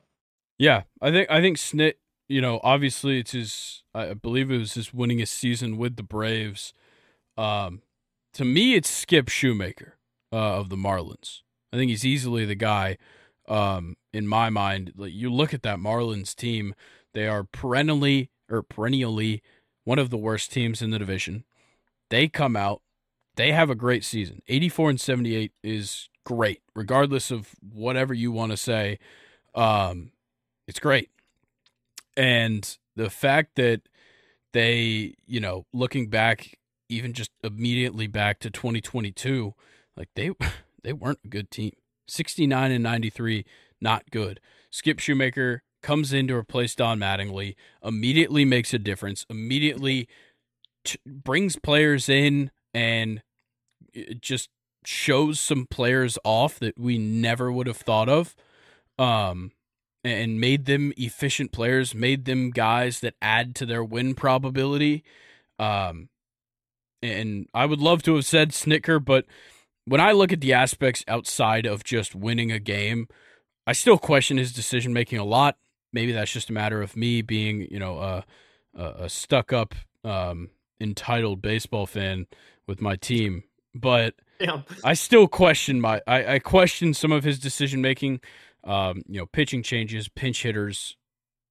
Yeah 0.57 0.83
i 1.01 1.11
think 1.11 1.31
i 1.31 1.39
think 1.39 1.57
snit 1.57 1.93
you 2.27 2.41
know 2.41 2.59
obviously 2.61 3.19
it's 3.19 3.31
his 3.31 3.83
i 3.93 4.13
believe 4.13 4.51
it 4.51 4.57
was 4.57 4.73
his 4.73 4.89
winningest 4.89 5.29
season 5.29 5.77
with 5.77 5.95
the 5.95 6.03
braves. 6.03 6.73
Um 7.37 7.83
to 8.33 8.43
me 8.43 8.75
it's 8.75 8.89
skip 8.89 9.27
schumaker 9.27 9.93
uh, 10.33 10.59
of 10.59 10.67
the 10.67 10.75
marlins 10.75 11.43
i 11.75 11.77
think 11.77 11.89
he's 11.89 12.05
easily 12.05 12.45
the 12.45 12.55
guy 12.55 12.97
um 13.47 13.95
in 14.13 14.27
my 14.27 14.49
mind 14.49 14.91
like 14.95 15.13
you 15.13 15.31
look 15.31 15.53
at 15.53 15.63
that 15.63 15.77
marlins 15.77 16.33
team 16.35 16.73
they 17.13 17.27
are 17.27 17.43
perennially 17.43 18.29
or 18.49 18.61
perennially 18.61 19.41
one 19.83 19.99
of 19.99 20.09
the 20.09 20.17
worst 20.17 20.51
teams 20.51 20.81
in 20.81 20.89
the 20.89 20.99
division 20.99 21.43
they 22.09 22.27
come 22.27 22.55
out 22.55 22.81
they 23.35 23.51
have 23.51 23.69
a 23.69 23.75
great 23.75 24.03
season. 24.03 24.41
84 24.47 24.91
and 24.91 25.01
78 25.01 25.51
is 25.63 26.09
great, 26.23 26.61
regardless 26.73 27.31
of 27.31 27.49
whatever 27.61 28.13
you 28.13 28.31
want 28.31 28.51
to 28.51 28.57
say. 28.57 28.99
Um, 29.53 30.11
it's 30.67 30.79
great. 30.79 31.09
And 32.17 32.77
the 32.95 33.09
fact 33.09 33.55
that 33.55 33.81
they, 34.53 35.15
you 35.25 35.39
know, 35.39 35.65
looking 35.73 36.09
back, 36.09 36.57
even 36.87 37.13
just 37.13 37.31
immediately 37.43 38.07
back 38.07 38.39
to 38.39 38.49
2022, 38.49 39.53
like 39.97 40.09
they 40.15 40.31
they 40.85 40.93
weren't 40.93 41.19
a 41.25 41.27
good 41.27 41.51
team. 41.51 41.71
69 42.07 42.71
and 42.71 42.83
93, 42.83 43.45
not 43.81 44.09
good. 44.11 44.39
Skip 44.69 44.99
Schumaker 44.99 45.59
comes 45.81 46.13
in 46.13 46.27
to 46.27 46.35
replace 46.35 46.75
Don 46.75 46.99
Mattingly, 46.99 47.55
immediately 47.83 48.45
makes 48.45 48.73
a 48.73 48.79
difference, 48.79 49.25
immediately 49.29 50.07
t- 50.83 50.99
brings 51.05 51.55
players 51.57 52.07
in 52.07 52.51
and 52.73 53.21
just 54.21 54.49
shows 54.85 55.39
some 55.39 55.65
players 55.69 56.19
off 56.23 56.59
that 56.59 56.77
we 56.79 56.97
never 56.97 57.51
would 57.51 57.65
have 57.65 57.77
thought 57.77 58.07
of 58.07 58.35
um 58.99 59.51
and 60.03 60.39
made 60.39 60.65
them 60.65 60.93
efficient 60.95 61.51
players 61.51 61.95
made 61.95 62.25
them 62.25 62.51
guys 62.51 62.99
that 62.99 63.15
add 63.19 63.55
to 63.55 63.65
their 63.65 63.83
win 63.83 64.13
probability 64.13 65.03
um 65.57 66.07
and 67.05 67.47
I 67.53 67.65
would 67.65 67.79
love 67.81 68.03
to 68.03 68.15
have 68.15 68.25
said 68.25 68.49
Snitker, 68.49 69.03
but 69.03 69.25
when 69.85 70.01
I 70.01 70.11
look 70.11 70.31
at 70.33 70.41
the 70.41 70.53
aspects 70.53 71.03
outside 71.07 71.65
of 71.65 71.83
just 71.83 72.15
winning 72.15 72.51
a 72.51 72.59
game 72.59 73.07
I 73.67 73.73
still 73.73 73.97
question 73.97 74.37
his 74.37 74.53
decision 74.53 74.93
making 74.93 75.19
a 75.19 75.25
lot 75.25 75.57
maybe 75.93 76.11
that's 76.11 76.31
just 76.31 76.49
a 76.49 76.53
matter 76.53 76.81
of 76.81 76.95
me 76.95 77.21
being 77.21 77.67
you 77.71 77.79
know 77.79 77.99
a 77.99 78.25
a 78.75 79.09
stuck 79.09 79.53
up 79.53 79.73
um 80.03 80.49
entitled 80.81 81.41
baseball 81.41 81.85
fan 81.85 82.27
with 82.67 82.81
my 82.81 82.95
team 82.95 83.43
but. 83.75 84.15
I 84.83 84.93
still 84.93 85.27
question 85.27 85.79
my 85.79 86.01
I, 86.07 86.35
I 86.35 86.39
question 86.39 86.93
some 86.93 87.11
of 87.11 87.23
his 87.23 87.39
decision 87.39 87.81
making. 87.81 88.21
Um, 88.63 89.03
you 89.07 89.19
know, 89.19 89.27
pitching 89.27 89.61
changes, 89.61 90.07
pinch 90.07 90.41
hitters, 90.41 90.97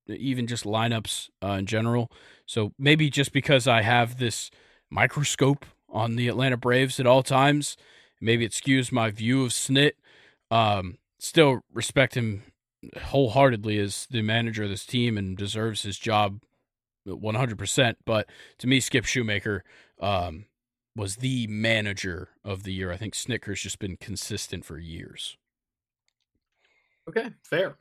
even 0.08 0.48
just 0.48 0.64
lineups 0.64 1.28
uh, 1.42 1.52
in 1.52 1.66
general. 1.66 2.10
So 2.44 2.72
maybe 2.76 3.08
just 3.08 3.32
because 3.32 3.68
I 3.68 3.82
have 3.82 4.18
this 4.18 4.50
microscope 4.90 5.64
on 5.88 6.16
the 6.16 6.26
Atlanta 6.26 6.56
Braves 6.56 6.98
at 6.98 7.06
all 7.06 7.22
times, 7.22 7.76
maybe 8.24 8.44
it 8.44 8.52
skews 8.52 8.90
my 8.90 9.10
view 9.10 9.44
of 9.44 9.50
Snit. 9.50 9.92
Um, 10.50 10.98
still 11.18 11.60
respect 11.72 12.16
him 12.16 12.42
wholeheartedly 12.98 13.78
as 13.78 14.06
the 14.10 14.22
manager 14.22 14.64
of 14.64 14.70
this 14.70 14.86
team 14.86 15.16
and 15.16 15.36
deserves 15.36 15.82
his 15.82 15.98
job 15.98 16.40
100%. 17.06 17.96
But 18.04 18.28
to 18.58 18.66
me, 18.66 18.80
Skip 18.80 19.04
Schumaker, 19.04 19.60
um, 20.00 20.46
was 20.96 21.16
the 21.16 21.46
manager 21.48 22.28
of 22.44 22.62
the 22.62 22.72
year. 22.72 22.92
I 22.92 22.96
think 22.96 23.14
Snitker's 23.14 23.60
just 23.60 23.78
been 23.78 23.96
consistent 23.96 24.64
for 24.64 24.78
years. 24.78 25.36
Okay, 27.08 27.30
fair. 27.42 27.76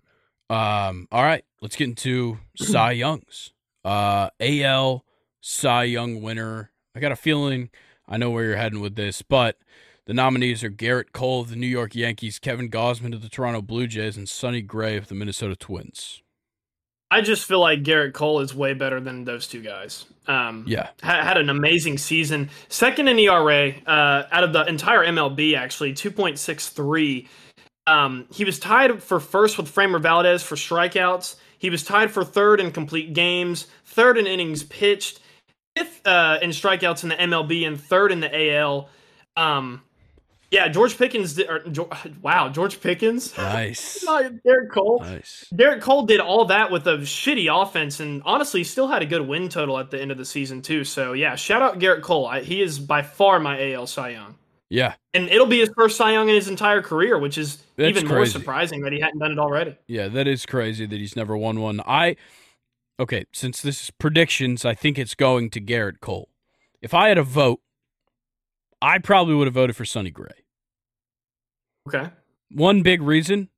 Um, 0.49 1.07
all 1.11 1.23
right, 1.23 1.45
let's 1.61 1.75
get 1.75 1.87
into 1.87 2.39
Cy 2.57 2.91
Youngs. 2.93 3.53
Uh, 3.85 4.29
AL 4.39 5.05
Cy 5.41 5.83
Young 5.83 6.21
winner. 6.21 6.71
I 6.95 6.99
got 6.99 7.11
a 7.11 7.15
feeling 7.15 7.69
I 8.07 8.17
know 8.17 8.31
where 8.31 8.45
you're 8.45 8.57
heading 8.57 8.81
with 8.81 8.95
this, 8.95 9.21
but 9.21 9.57
the 10.05 10.13
nominees 10.13 10.63
are 10.63 10.69
Gerrit 10.69 11.11
Cole 11.13 11.41
of 11.41 11.49
the 11.49 11.55
New 11.55 11.67
York 11.67 11.95
Yankees, 11.95 12.39
Kevin 12.39 12.69
Gausman 12.69 13.13
of 13.13 13.21
the 13.21 13.29
Toronto 13.29 13.61
Blue 13.61 13.87
Jays, 13.87 14.17
and 14.17 14.27
Sonny 14.27 14.61
Gray 14.61 14.97
of 14.97 15.07
the 15.07 15.15
Minnesota 15.15 15.55
Twins. 15.55 16.21
I 17.09 17.21
just 17.21 17.45
feel 17.45 17.59
like 17.59 17.83
Gerrit 17.83 18.13
Cole 18.13 18.39
is 18.39 18.55
way 18.55 18.73
better 18.73 18.99
than 18.99 19.23
those 19.23 19.47
two 19.47 19.61
guys. 19.61 20.05
Um, 20.27 20.65
yeah, 20.67 20.89
ha- 21.03 21.21
had 21.21 21.37
an 21.37 21.49
amazing 21.49 21.99
season, 21.99 22.49
second 22.69 23.07
in 23.07 23.19
ERA 23.19 23.69
uh, 23.85 24.23
out 24.31 24.43
of 24.43 24.51
the 24.51 24.65
entire 24.65 25.05
MLB. 25.05 25.55
Actually, 25.55 25.93
two 25.93 26.09
point 26.09 26.39
six 26.39 26.69
three. 26.69 27.27
Um, 27.85 28.25
he 28.33 28.43
was 28.45 28.57
tied 28.57 29.03
for 29.03 29.19
first 29.19 29.57
with 29.57 29.73
Framber 29.73 30.01
Valdez 30.01 30.41
for 30.41 30.55
strikeouts. 30.55 31.35
He 31.59 31.69
was 31.69 31.83
tied 31.83 32.09
for 32.09 32.23
third 32.23 32.59
in 32.59 32.71
complete 32.71 33.13
games, 33.13 33.67
third 33.85 34.17
in 34.17 34.25
innings 34.25 34.63
pitched, 34.63 35.19
fifth 35.77 36.05
uh, 36.07 36.39
in 36.41 36.49
strikeouts 36.49 37.03
in 37.03 37.09
the 37.09 37.15
MLB, 37.15 37.67
and 37.67 37.79
third 37.79 38.11
in 38.11 38.21
the 38.21 38.55
AL. 38.55 38.89
Um, 39.37 39.81
yeah, 40.53 40.67
George 40.67 40.99
Pickens. 40.99 41.33
Did, 41.33 41.49
or, 41.49 41.63
wow, 42.21 42.47
George 42.49 42.79
Pickens. 42.79 43.33
Nice. 43.53 44.03
Gerrit 44.05 44.69
Cole. 44.71 44.99
Nice. 45.01 45.45
Gerrit 45.53 45.81
Cole 45.81 46.05
did 46.05 46.19
all 46.19 46.45
that 46.45 46.71
with 46.71 46.87
a 46.87 46.97
shitty 46.99 47.49
offense, 47.49 47.99
and 47.99 48.21
honestly, 48.25 48.63
still 48.63 48.87
had 48.87 49.01
a 49.01 49.05
good 49.05 49.27
win 49.27 49.49
total 49.49 49.77
at 49.79 49.91
the 49.91 49.99
end 50.01 50.11
of 50.11 50.17
the 50.17 50.25
season 50.25 50.61
too. 50.61 50.83
So 50.83 51.13
yeah, 51.13 51.35
shout 51.35 51.61
out 51.61 51.79
Gerrit 51.79 52.01
Cole. 52.01 52.27
I, 52.27 52.41
he 52.41 52.61
is 52.61 52.79
by 52.79 53.01
far 53.01 53.39
my 53.39 53.73
AL 53.73 53.87
Cy 53.87 54.09
Young. 54.09 54.35
Yeah, 54.69 54.93
and 55.13 55.27
it'll 55.29 55.47
be 55.47 55.59
his 55.59 55.69
first 55.75 55.97
Cy 55.97 56.13
Young 56.13 56.29
in 56.29 56.35
his 56.35 56.47
entire 56.47 56.81
career, 56.81 57.17
which 57.17 57.37
is 57.37 57.57
That's 57.75 57.89
even 57.89 58.03
crazy. 58.03 58.15
more 58.15 58.25
surprising 58.25 58.81
that 58.81 58.93
he 58.93 58.99
hadn't 58.99 59.19
done 59.19 59.31
it 59.31 59.39
already. 59.39 59.77
Yeah, 59.87 60.07
that 60.09 60.27
is 60.27 60.45
crazy 60.45 60.85
that 60.85 60.99
he's 60.99 61.15
never 61.15 61.35
won 61.35 61.59
one. 61.59 61.81
I 61.85 62.15
okay, 62.99 63.25
since 63.33 63.61
this 63.61 63.83
is 63.83 63.91
predictions, 63.91 64.65
I 64.65 64.75
think 64.75 64.97
it's 64.99 65.15
going 65.15 65.49
to 65.51 65.61
Gerrit 65.61 65.99
Cole. 65.99 66.29
If 66.81 66.93
I 66.93 67.09
had 67.09 67.17
a 67.17 67.23
vote, 67.23 67.61
I 68.81 68.99
probably 68.99 69.35
would 69.35 69.47
have 69.47 69.53
voted 69.53 69.75
for 69.75 69.85
Sonny 69.85 70.11
Gray. 70.11 70.42
Okay. 71.87 72.09
One 72.51 72.81
big 72.81 73.01
reason 73.01 73.49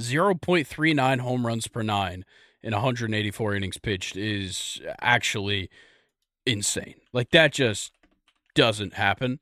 0.39 0.00 1.20
home 1.20 1.46
runs 1.46 1.68
per 1.68 1.82
nine 1.82 2.24
in 2.62 2.72
184 2.72 3.54
innings 3.54 3.78
pitched 3.78 4.16
is 4.16 4.80
actually 5.00 5.68
insane. 6.46 6.94
Like 7.12 7.30
that 7.30 7.52
just 7.52 7.92
doesn't 8.54 8.94
happen. 8.94 9.40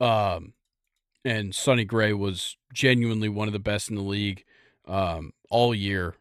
Um, 0.00 0.54
and 1.24 1.54
Sonny 1.54 1.84
Gray 1.84 2.12
was 2.12 2.56
genuinely 2.72 3.28
one 3.28 3.48
of 3.48 3.52
the 3.52 3.58
best 3.58 3.88
in 3.88 3.96
the 3.96 4.02
league 4.02 4.44
um, 4.86 5.32
all 5.50 5.74
year. 5.74 6.14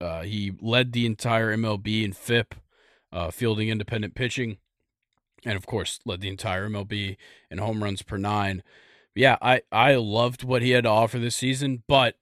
Uh, 0.00 0.22
he 0.22 0.52
led 0.60 0.92
the 0.92 1.06
entire 1.06 1.54
MLB 1.56 2.04
in 2.04 2.12
FIP, 2.12 2.54
uh, 3.12 3.30
fielding 3.30 3.68
independent 3.68 4.14
pitching, 4.14 4.58
and 5.44 5.56
of 5.56 5.66
course 5.66 6.00
led 6.04 6.20
the 6.20 6.28
entire 6.28 6.68
MLB 6.68 7.16
in 7.50 7.58
home 7.58 7.82
runs 7.82 8.02
per 8.02 8.16
nine. 8.16 8.62
Yeah, 9.14 9.36
I 9.42 9.62
I 9.72 9.96
loved 9.96 10.44
what 10.44 10.62
he 10.62 10.70
had 10.70 10.84
to 10.84 10.90
offer 10.90 11.18
this 11.18 11.36
season, 11.36 11.82
but 11.88 12.16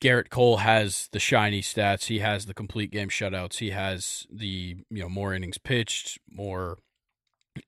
Gerrit 0.00 0.30
Cole 0.30 0.58
has 0.58 1.08
the 1.12 1.18
shiny 1.18 1.60
stats. 1.62 2.06
He 2.06 2.18
has 2.18 2.46
the 2.46 2.54
complete 2.54 2.90
game 2.90 3.08
shutouts. 3.08 3.58
He 3.58 3.70
has 3.70 4.26
the 4.30 4.76
you 4.90 5.02
know 5.02 5.08
more 5.08 5.34
innings 5.34 5.58
pitched, 5.58 6.18
more 6.30 6.78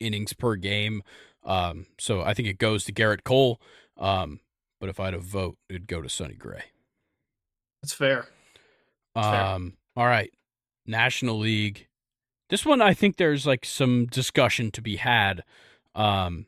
innings 0.00 0.32
per 0.32 0.56
game. 0.56 1.02
Um, 1.44 1.86
so 1.98 2.22
I 2.22 2.34
think 2.34 2.48
it 2.48 2.58
goes 2.58 2.84
to 2.84 2.92
Gerrit 2.92 3.24
Cole. 3.24 3.60
Um, 3.96 4.40
but 4.80 4.88
if 4.88 4.98
I 4.98 5.06
had 5.06 5.14
a 5.14 5.18
vote, 5.18 5.56
it'd 5.68 5.86
go 5.86 6.02
to 6.02 6.08
Sonny 6.08 6.34
Gray. 6.34 6.64
That's 7.82 7.92
fair. 7.92 8.26
That's 9.14 9.26
um, 9.26 9.70
fair. 9.94 10.02
all 10.02 10.08
right. 10.08 10.32
National 10.86 11.38
League. 11.38 11.86
This 12.50 12.66
one 12.66 12.82
I 12.82 12.94
think 12.94 13.16
there's 13.16 13.46
like 13.46 13.64
some 13.64 14.06
discussion 14.06 14.70
to 14.72 14.82
be 14.82 14.96
had. 14.96 15.44
Um, 15.94 16.46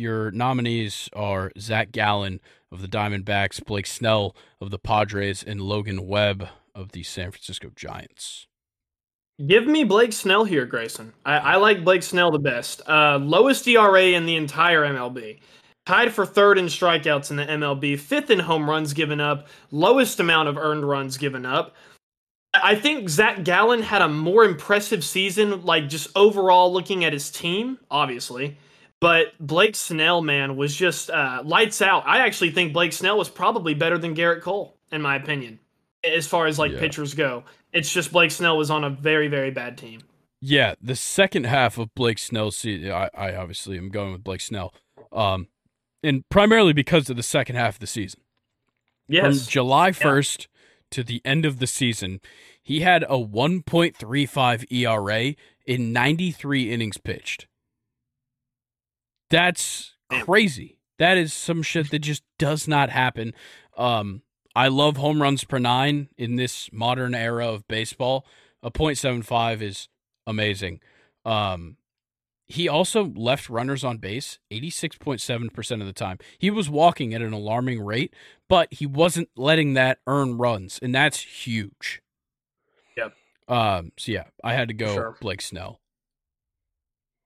your 0.00 0.30
nominees 0.32 1.08
are 1.12 1.52
Zach 1.58 1.92
Gallen 1.92 2.40
of 2.72 2.82
the 2.82 2.88
Diamondbacks, 2.88 3.64
Blake 3.64 3.86
Snell 3.86 4.34
of 4.60 4.70
the 4.70 4.78
Padres, 4.78 5.42
and 5.42 5.60
Logan 5.60 6.06
Webb 6.06 6.48
of 6.74 6.92
the 6.92 7.02
San 7.02 7.30
Francisco 7.30 7.70
Giants. 7.76 8.46
Give 9.46 9.66
me 9.66 9.84
Blake 9.84 10.12
Snell 10.12 10.44
here, 10.44 10.66
Grayson. 10.66 11.12
I, 11.24 11.36
I 11.36 11.56
like 11.56 11.84
Blake 11.84 12.02
Snell 12.02 12.30
the 12.30 12.38
best. 12.38 12.82
Uh, 12.88 13.18
lowest 13.18 13.66
ERA 13.66 14.02
in 14.08 14.26
the 14.26 14.36
entire 14.36 14.82
MLB. 14.82 15.40
Tied 15.86 16.12
for 16.12 16.26
third 16.26 16.58
in 16.58 16.66
strikeouts 16.66 17.30
in 17.30 17.36
the 17.36 17.46
MLB, 17.46 17.98
fifth 17.98 18.30
in 18.30 18.38
home 18.38 18.68
runs 18.68 18.92
given 18.92 19.20
up, 19.20 19.48
lowest 19.70 20.20
amount 20.20 20.48
of 20.48 20.58
earned 20.58 20.86
runs 20.86 21.16
given 21.16 21.46
up. 21.46 21.74
I 22.52 22.74
think 22.74 23.08
Zach 23.08 23.44
Gallen 23.44 23.82
had 23.82 24.02
a 24.02 24.08
more 24.08 24.44
impressive 24.44 25.04
season, 25.04 25.64
like 25.64 25.88
just 25.88 26.08
overall 26.14 26.72
looking 26.72 27.04
at 27.04 27.12
his 27.12 27.30
team, 27.30 27.78
obviously. 27.90 28.58
But 29.00 29.28
Blake 29.40 29.74
Snell, 29.76 30.20
man, 30.20 30.56
was 30.56 30.76
just 30.76 31.10
uh, 31.10 31.42
lights 31.44 31.80
out. 31.80 32.06
I 32.06 32.20
actually 32.20 32.50
think 32.50 32.74
Blake 32.74 32.92
Snell 32.92 33.16
was 33.16 33.30
probably 33.30 33.72
better 33.72 33.96
than 33.96 34.14
Gerrit 34.14 34.42
Cole, 34.42 34.76
in 34.92 35.00
my 35.00 35.16
opinion, 35.16 35.58
as 36.04 36.26
far 36.26 36.46
as 36.46 36.58
like 36.58 36.72
yeah. 36.72 36.80
pitchers 36.80 37.14
go. 37.14 37.44
It's 37.72 37.90
just 37.90 38.12
Blake 38.12 38.30
Snell 38.30 38.58
was 38.58 38.70
on 38.70 38.84
a 38.84 38.90
very, 38.90 39.28
very 39.28 39.50
bad 39.50 39.78
team. 39.78 40.02
Yeah, 40.42 40.74
the 40.80 40.96
second 40.96 41.44
half 41.44 41.78
of 41.78 41.94
Blake 41.94 42.18
Snell's 42.18 42.56
season, 42.56 42.90
I, 42.90 43.10
I 43.14 43.34
obviously 43.34 43.78
am 43.78 43.88
going 43.88 44.12
with 44.12 44.24
Blake 44.24 44.40
Snell, 44.40 44.74
um, 45.12 45.48
and 46.02 46.26
primarily 46.28 46.72
because 46.72 47.08
of 47.10 47.16
the 47.16 47.22
second 47.22 47.56
half 47.56 47.76
of 47.76 47.80
the 47.80 47.86
season. 47.86 48.20
Yes. 49.08 49.44
From 49.44 49.50
July 49.50 49.90
1st 49.90 50.40
yeah. 50.40 50.46
to 50.92 51.02
the 51.02 51.20
end 51.24 51.44
of 51.44 51.58
the 51.58 51.66
season, 51.66 52.20
he 52.62 52.80
had 52.80 53.02
a 53.04 53.18
1.35 53.18 54.72
ERA 54.72 55.34
in 55.66 55.92
93 55.92 56.70
innings 56.70 56.96
pitched. 56.96 57.46
That's 59.30 59.94
crazy. 60.10 60.78
That 60.98 61.16
is 61.16 61.32
some 61.32 61.62
shit 61.62 61.90
that 61.90 62.00
just 62.00 62.22
does 62.38 62.68
not 62.68 62.90
happen. 62.90 63.32
Um, 63.76 64.22
I 64.54 64.68
love 64.68 64.96
home 64.96 65.22
runs 65.22 65.44
per 65.44 65.58
nine 65.58 66.08
in 66.18 66.36
this 66.36 66.68
modern 66.72 67.14
era 67.14 67.48
of 67.48 67.66
baseball. 67.68 68.26
A 68.62 68.70
.75 68.70 69.62
is 69.62 69.88
amazing. 70.26 70.80
Um, 71.24 71.76
he 72.46 72.68
also 72.68 73.12
left 73.14 73.48
runners 73.48 73.84
on 73.84 73.98
base 73.98 74.40
86.7% 74.50 75.80
of 75.80 75.86
the 75.86 75.92
time. 75.92 76.18
He 76.36 76.50
was 76.50 76.68
walking 76.68 77.14
at 77.14 77.22
an 77.22 77.32
alarming 77.32 77.80
rate, 77.80 78.12
but 78.48 78.72
he 78.72 78.86
wasn't 78.86 79.30
letting 79.36 79.74
that 79.74 80.00
earn 80.06 80.36
runs, 80.36 80.78
and 80.82 80.92
that's 80.92 81.20
huge. 81.20 82.02
Yep. 82.96 83.14
Um, 83.46 83.92
so 83.96 84.10
yeah, 84.10 84.24
I 84.42 84.54
had 84.54 84.66
to 84.68 84.74
go 84.74 84.92
sure. 84.92 85.16
Blake 85.20 85.40
Snell. 85.42 85.80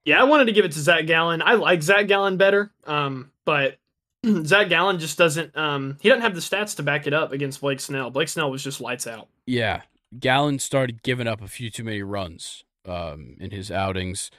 Yeah, 0.04 0.20
I 0.20 0.24
wanted 0.24 0.46
to 0.46 0.52
give 0.52 0.64
it 0.64 0.72
to 0.72 0.80
Zach 0.80 1.06
Gallen. 1.06 1.42
I 1.42 1.54
like 1.54 1.82
Zach 1.82 2.06
Gallen 2.06 2.36
better, 2.36 2.70
um, 2.84 3.30
but 3.44 3.78
Zach 4.44 4.68
Gallen 4.68 4.98
just 4.98 5.16
doesn't. 5.16 5.56
Um, 5.56 5.98
he 6.00 6.08
doesn't 6.08 6.22
have 6.22 6.34
the 6.34 6.40
stats 6.40 6.76
to 6.76 6.82
back 6.82 7.06
it 7.06 7.14
up 7.14 7.32
against 7.32 7.60
Blake 7.60 7.80
Snell. 7.80 8.10
Blake 8.10 8.28
Snell 8.28 8.50
was 8.50 8.62
just 8.62 8.80
lights 8.80 9.06
out. 9.06 9.28
Yeah, 9.46 9.82
Gallen 10.18 10.58
started 10.58 11.02
giving 11.02 11.26
up 11.26 11.40
a 11.40 11.48
few 11.48 11.70
too 11.70 11.84
many 11.84 12.02
runs 12.02 12.64
um, 12.86 13.36
in 13.40 13.50
his 13.50 13.70
outings, 13.70 14.30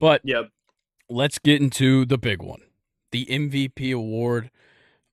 but 0.00 0.20
yep. 0.24 0.50
Let's 1.08 1.38
get 1.38 1.60
into 1.62 2.04
the 2.04 2.18
big 2.18 2.42
one, 2.42 2.62
the 3.12 3.26
MVP 3.26 3.94
award. 3.94 4.50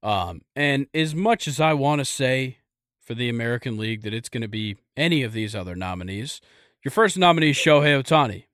Um, 0.02 0.42
and 0.56 0.88
as 0.94 1.14
much 1.14 1.48
as 1.48 1.60
I 1.60 1.74
want 1.74 2.00
to 2.00 2.06
say 2.06 2.58
for 3.00 3.14
the 3.14 3.30
American 3.30 3.78
League 3.78 4.02
that 4.02 4.14
it's 4.14 4.30
going 4.30 4.42
to 4.42 4.48
be 4.48 4.78
any 4.98 5.22
of 5.22 5.34
these 5.34 5.56
other 5.56 5.76
nominees, 5.76 6.42
your 6.84 6.92
first 6.92 7.18
nominee 7.18 7.52
is 7.52 7.58
Shohei 7.58 8.02
Ohtani. 8.02 8.46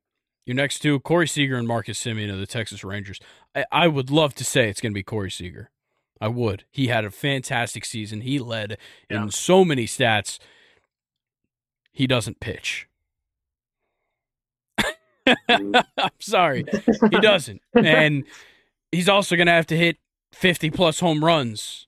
Your 0.50 0.56
next 0.56 0.80
two, 0.80 1.00
Corey 1.02 1.28
Seager 1.28 1.58
and 1.58 1.68
Marcus 1.68 2.04
Semien 2.04 2.34
of 2.34 2.40
the 2.40 2.48
Texas 2.48 2.84
Rangers. 2.84 3.20
I, 3.54 3.66
I 3.72 3.88
would 3.88 4.10
love 4.10 4.34
to 4.34 4.44
say 4.44 4.68
it's 4.68 4.82
going 4.82 4.92
to 4.92 4.96
be 4.96 5.04
Corey 5.04 5.30
Seager. 5.30 5.70
I 6.20 6.28
would. 6.28 6.64
He 6.72 6.88
had 6.88 7.06
a 7.06 7.12
fantastic 7.12 7.86
season. 7.86 8.22
He 8.22 8.40
led 8.40 8.80
yeah. 9.12 9.22
in 9.22 9.30
so 9.30 9.64
many 9.64 9.86
stats. 9.86 10.40
He 11.92 12.08
doesn't 12.08 12.40
pitch. 12.40 12.88
I'm 15.48 15.76
sorry. 16.18 16.66
He 17.12 17.20
doesn't. 17.20 17.62
And 17.76 18.24
he's 18.92 19.08
also 19.08 19.36
going 19.36 19.46
to 19.46 19.54
have 19.54 19.68
to 19.68 19.78
hit 19.78 19.98
50 20.32 20.72
plus 20.72 21.00
home 21.00 21.24
runs 21.24 21.86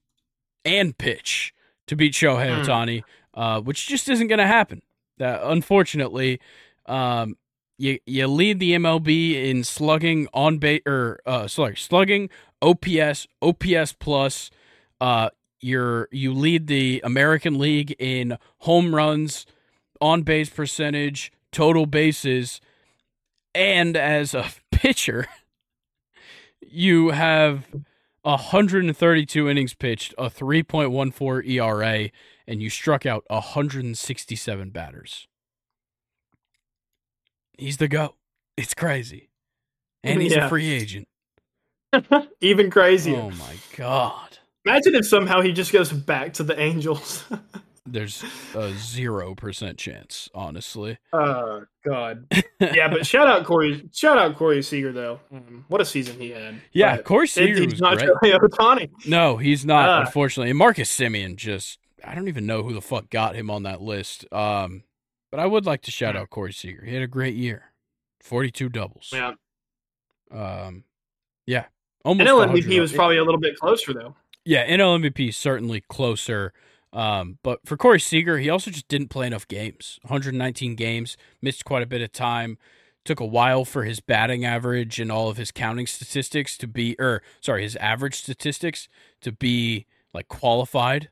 and 0.63 0.95
pitch 0.95 1.51
to 1.87 1.95
beat 1.95 2.13
Shohei 2.13 2.55
hmm. 2.55 2.61
Ohtani, 2.61 3.03
uh, 3.33 3.59
which 3.61 3.87
just 3.87 4.07
isn't 4.07 4.27
going 4.27 4.37
to 4.37 4.45
happen. 4.45 4.83
Uh, 5.19 5.39
unfortunately, 5.45 6.39
um, 6.85 7.37
you 7.81 7.99
you 8.05 8.27
lead 8.27 8.59
the 8.59 8.73
MLB 8.73 9.33
in 9.33 9.63
slugging 9.63 10.27
on 10.33 10.59
base 10.59 10.81
or 10.85 11.19
uh 11.25 11.47
sorry 11.47 11.75
slugging 11.75 12.29
OPS 12.61 13.27
OPS 13.41 13.93
plus 13.93 14.51
uh 15.01 15.29
you're 15.59 16.07
you 16.11 16.33
lead 16.33 16.67
the 16.67 17.01
American 17.03 17.57
League 17.57 17.95
in 17.99 18.37
home 18.59 18.93
runs 18.93 19.45
on 19.99 20.21
base 20.21 20.49
percentage 20.49 21.31
total 21.51 21.85
bases 21.85 22.61
and 23.55 23.97
as 23.97 24.33
a 24.35 24.45
pitcher 24.71 25.27
you 26.61 27.09
have 27.09 27.65
132 28.21 29.49
innings 29.49 29.73
pitched 29.73 30.13
a 30.19 30.29
3.14 30.29 31.49
ERA 31.49 32.09
and 32.47 32.61
you 32.61 32.69
struck 32.69 33.07
out 33.07 33.23
167 33.27 34.69
batters 34.69 35.27
he's 37.61 37.77
the 37.77 37.87
go. 37.87 38.15
It's 38.57 38.73
crazy, 38.73 39.29
and 40.03 40.21
he's 40.21 40.33
yeah. 40.33 40.47
a 40.47 40.49
free 40.49 40.69
agent. 40.69 41.07
Even 42.41 42.69
crazier. 42.69 43.17
Oh 43.17 43.29
my 43.31 43.55
god! 43.77 44.39
Imagine 44.65 44.95
if 44.95 45.07
somehow 45.07 45.41
he 45.41 45.53
just 45.53 45.71
goes 45.71 45.91
back 45.91 46.33
to 46.33 46.43
the 46.43 46.59
Angels. 46.59 47.23
There's 47.85 48.23
a 48.53 48.71
zero 48.73 49.33
percent 49.33 49.77
chance, 49.77 50.29
honestly. 50.33 50.97
Oh 51.13 51.63
God! 51.85 52.27
Yeah, 52.61 52.89
but 52.89 53.07
shout 53.07 53.27
out 53.27 53.43
Corey. 53.43 53.89
Shout 53.91 54.19
out 54.19 54.35
Corey 54.35 54.61
Seager 54.61 54.91
though. 54.91 55.19
Um, 55.33 55.65
what 55.67 55.81
a 55.81 55.85
season 55.85 56.19
he 56.19 56.29
had. 56.29 56.61
Yeah, 56.71 56.97
but 56.97 57.05
Corey 57.05 57.27
Seager 57.27 57.63
it, 57.63 57.71
he's 57.71 57.81
not 57.81 57.97
great. 57.97 58.35
Ohtani. 58.35 58.91
No, 59.07 59.37
he's 59.37 59.65
not. 59.65 59.89
Uh, 59.89 60.01
unfortunately, 60.05 60.51
and 60.51 60.59
Marcus 60.59 60.95
Semien 60.95 61.37
just. 61.37 61.79
I 62.03 62.13
don't 62.13 62.27
even 62.27 62.45
know 62.45 62.61
who 62.61 62.73
the 62.73 62.81
fuck 62.81 63.09
got 63.09 63.35
him 63.35 63.49
on 63.49 63.63
that 63.63 63.81
list. 63.81 64.31
Um, 64.31 64.83
but 65.31 65.39
I 65.39 65.45
would 65.45 65.65
like 65.65 65.81
to 65.83 65.91
shout 65.91 66.15
out 66.15 66.29
Corey 66.29 66.53
Seager. 66.53 66.85
He 66.85 66.93
had 66.93 67.03
a 67.03 67.07
great 67.07 67.35
year. 67.35 67.71
42 68.21 68.69
doubles. 68.69 69.09
Yeah. 69.13 69.33
Um, 70.31 70.83
yeah. 71.45 71.65
Almost 72.05 72.29
NL 72.29 72.47
MVP 72.47 72.79
was 72.79 72.91
probably 72.91 73.17
a 73.17 73.23
little 73.23 73.39
bit 73.39 73.57
closer, 73.57 73.93
though. 73.93 74.15
Yeah, 74.45 74.67
NL 74.67 74.99
MVP 75.01 75.33
certainly 75.33 75.81
closer. 75.81 76.53
Um, 76.93 77.37
but 77.43 77.59
for 77.65 77.77
Corey 77.77 77.99
Seager, 77.99 78.39
he 78.39 78.49
also 78.49 78.71
just 78.71 78.87
didn't 78.87 79.09
play 79.09 79.27
enough 79.27 79.47
games. 79.47 79.99
119 80.03 80.75
games, 80.75 81.15
missed 81.41 81.63
quite 81.63 81.83
a 81.83 81.87
bit 81.87 82.01
of 82.01 82.11
time. 82.11 82.57
Took 83.05 83.19
a 83.19 83.25
while 83.25 83.65
for 83.65 83.83
his 83.83 83.99
batting 83.99 84.45
average 84.45 84.99
and 84.99 85.11
all 85.11 85.29
of 85.29 85.37
his 85.37 85.51
counting 85.51 85.87
statistics 85.87 86.57
to 86.57 86.67
be, 86.67 86.95
or 86.99 87.23
sorry, 87.39 87.63
his 87.63 87.75
average 87.77 88.15
statistics 88.15 88.87
to 89.21 89.31
be 89.31 89.85
like 90.13 90.27
qualified. 90.27 91.09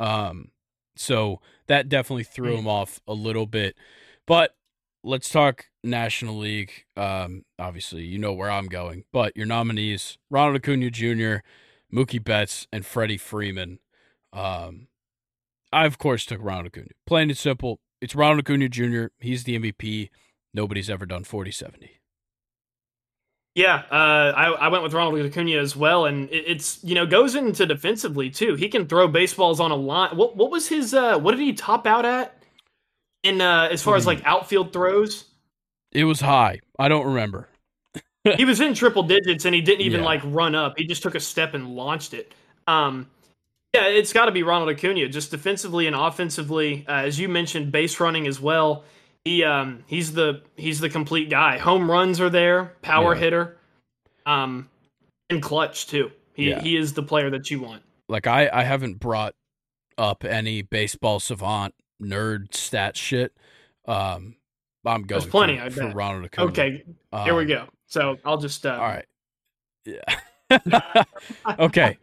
Um, 0.00 0.50
so 0.98 1.40
that 1.66 1.88
definitely 1.88 2.24
threw 2.24 2.56
him 2.56 2.68
off 2.68 3.00
a 3.06 3.14
little 3.14 3.46
bit. 3.46 3.76
But 4.26 4.54
let's 5.02 5.28
talk 5.28 5.66
National 5.82 6.38
League. 6.38 6.84
Um, 6.96 7.44
obviously, 7.58 8.04
you 8.04 8.18
know 8.18 8.32
where 8.32 8.50
I'm 8.50 8.66
going. 8.66 9.04
But 9.12 9.36
your 9.36 9.46
nominees: 9.46 10.18
Ronald 10.30 10.56
Acuna 10.56 10.90
Jr., 10.90 11.36
Mookie 11.92 12.22
Betts, 12.22 12.66
and 12.72 12.84
Freddie 12.84 13.18
Freeman. 13.18 13.78
Um, 14.32 14.88
I 15.72 15.86
of 15.86 15.98
course 15.98 16.24
took 16.24 16.40
Ronald 16.42 16.66
Acuna. 16.66 16.88
Plain 17.06 17.30
and 17.30 17.38
simple, 17.38 17.80
it's 18.00 18.14
Ronald 18.14 18.40
Acuna 18.40 18.68
Jr. 18.68 19.06
He's 19.18 19.44
the 19.44 19.58
MVP. 19.58 20.10
Nobody's 20.54 20.90
ever 20.90 21.06
done 21.06 21.24
40 21.24 21.50
70. 21.50 22.00
Yeah, 23.58 23.82
uh, 23.90 24.32
I, 24.36 24.50
I 24.50 24.68
went 24.68 24.84
with 24.84 24.94
Ronald 24.94 25.18
Acuna 25.18 25.58
as 25.58 25.74
well, 25.74 26.04
and 26.04 26.30
it, 26.30 26.44
it's 26.46 26.78
you 26.84 26.94
know 26.94 27.04
goes 27.04 27.34
into 27.34 27.66
defensively 27.66 28.30
too. 28.30 28.54
He 28.54 28.68
can 28.68 28.86
throw 28.86 29.08
baseballs 29.08 29.58
on 29.58 29.72
a 29.72 29.74
line. 29.74 30.16
What 30.16 30.36
what 30.36 30.52
was 30.52 30.68
his? 30.68 30.94
Uh, 30.94 31.18
what 31.18 31.32
did 31.32 31.40
he 31.40 31.54
top 31.54 31.84
out 31.84 32.04
at? 32.04 32.40
In 33.24 33.40
uh, 33.40 33.66
as 33.68 33.82
far 33.82 33.96
as 33.96 34.06
like 34.06 34.24
outfield 34.24 34.72
throws, 34.72 35.24
it 35.90 36.04
was 36.04 36.20
high. 36.20 36.60
I 36.78 36.86
don't 36.86 37.04
remember. 37.04 37.48
he 38.36 38.44
was 38.44 38.60
in 38.60 38.74
triple 38.74 39.02
digits, 39.02 39.44
and 39.44 39.52
he 39.52 39.60
didn't 39.60 39.80
even 39.80 40.02
yeah. 40.02 40.06
like 40.06 40.20
run 40.26 40.54
up. 40.54 40.74
He 40.78 40.86
just 40.86 41.02
took 41.02 41.16
a 41.16 41.20
step 41.20 41.54
and 41.54 41.74
launched 41.74 42.14
it. 42.14 42.32
Um, 42.68 43.08
yeah, 43.74 43.88
it's 43.88 44.12
got 44.12 44.26
to 44.26 44.32
be 44.32 44.44
Ronald 44.44 44.70
Acuna, 44.70 45.08
just 45.08 45.32
defensively 45.32 45.88
and 45.88 45.96
offensively, 45.96 46.86
uh, 46.86 46.92
as 46.92 47.18
you 47.18 47.28
mentioned, 47.28 47.72
base 47.72 47.98
running 47.98 48.28
as 48.28 48.40
well 48.40 48.84
he 49.28 49.44
um 49.44 49.84
he's 49.86 50.12
the 50.12 50.42
he's 50.56 50.80
the 50.80 50.88
complete 50.88 51.28
guy. 51.28 51.58
Home 51.58 51.90
runs 51.90 52.20
are 52.20 52.30
there, 52.30 52.72
power 52.82 53.14
yeah. 53.14 53.20
hitter, 53.20 53.58
um, 54.24 54.68
and 55.28 55.42
clutch 55.42 55.86
too. 55.86 56.10
He 56.32 56.50
yeah. 56.50 56.60
he 56.60 56.76
is 56.76 56.94
the 56.94 57.02
player 57.02 57.30
that 57.30 57.50
you 57.50 57.60
want. 57.60 57.82
Like 58.08 58.26
I 58.26 58.48
I 58.50 58.64
haven't 58.64 58.98
brought 58.98 59.34
up 59.98 60.24
any 60.24 60.62
baseball 60.62 61.20
savant 61.20 61.74
nerd 62.02 62.54
stat 62.54 62.96
shit. 62.96 63.36
Um, 63.86 64.36
I'm 64.86 65.02
going 65.02 65.20
There's 65.20 65.26
plenty. 65.26 65.58
For, 65.58 65.70
for. 65.70 65.90
Ronald 65.90 66.24
Acuna. 66.24 66.48
Okay, 66.48 66.84
um, 67.12 67.24
here 67.24 67.34
we 67.34 67.42
um, 67.42 67.48
go. 67.48 67.68
So 67.86 68.16
I'll 68.24 68.38
just 68.38 68.64
uh, 68.64 68.72
all 68.72 68.78
right. 68.78 69.06
Yeah. 69.84 70.02
okay. 71.58 71.96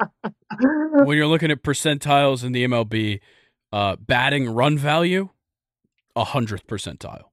when 0.60 1.18
you're 1.18 1.28
looking 1.28 1.52
at 1.52 1.62
percentiles 1.62 2.44
in 2.44 2.52
the 2.52 2.66
MLB, 2.66 3.20
uh, 3.72 3.96
batting 3.98 4.50
run 4.50 4.76
value, 4.78 5.30
a 6.16 6.24
hundredth 6.24 6.68
percentile. 6.68 7.24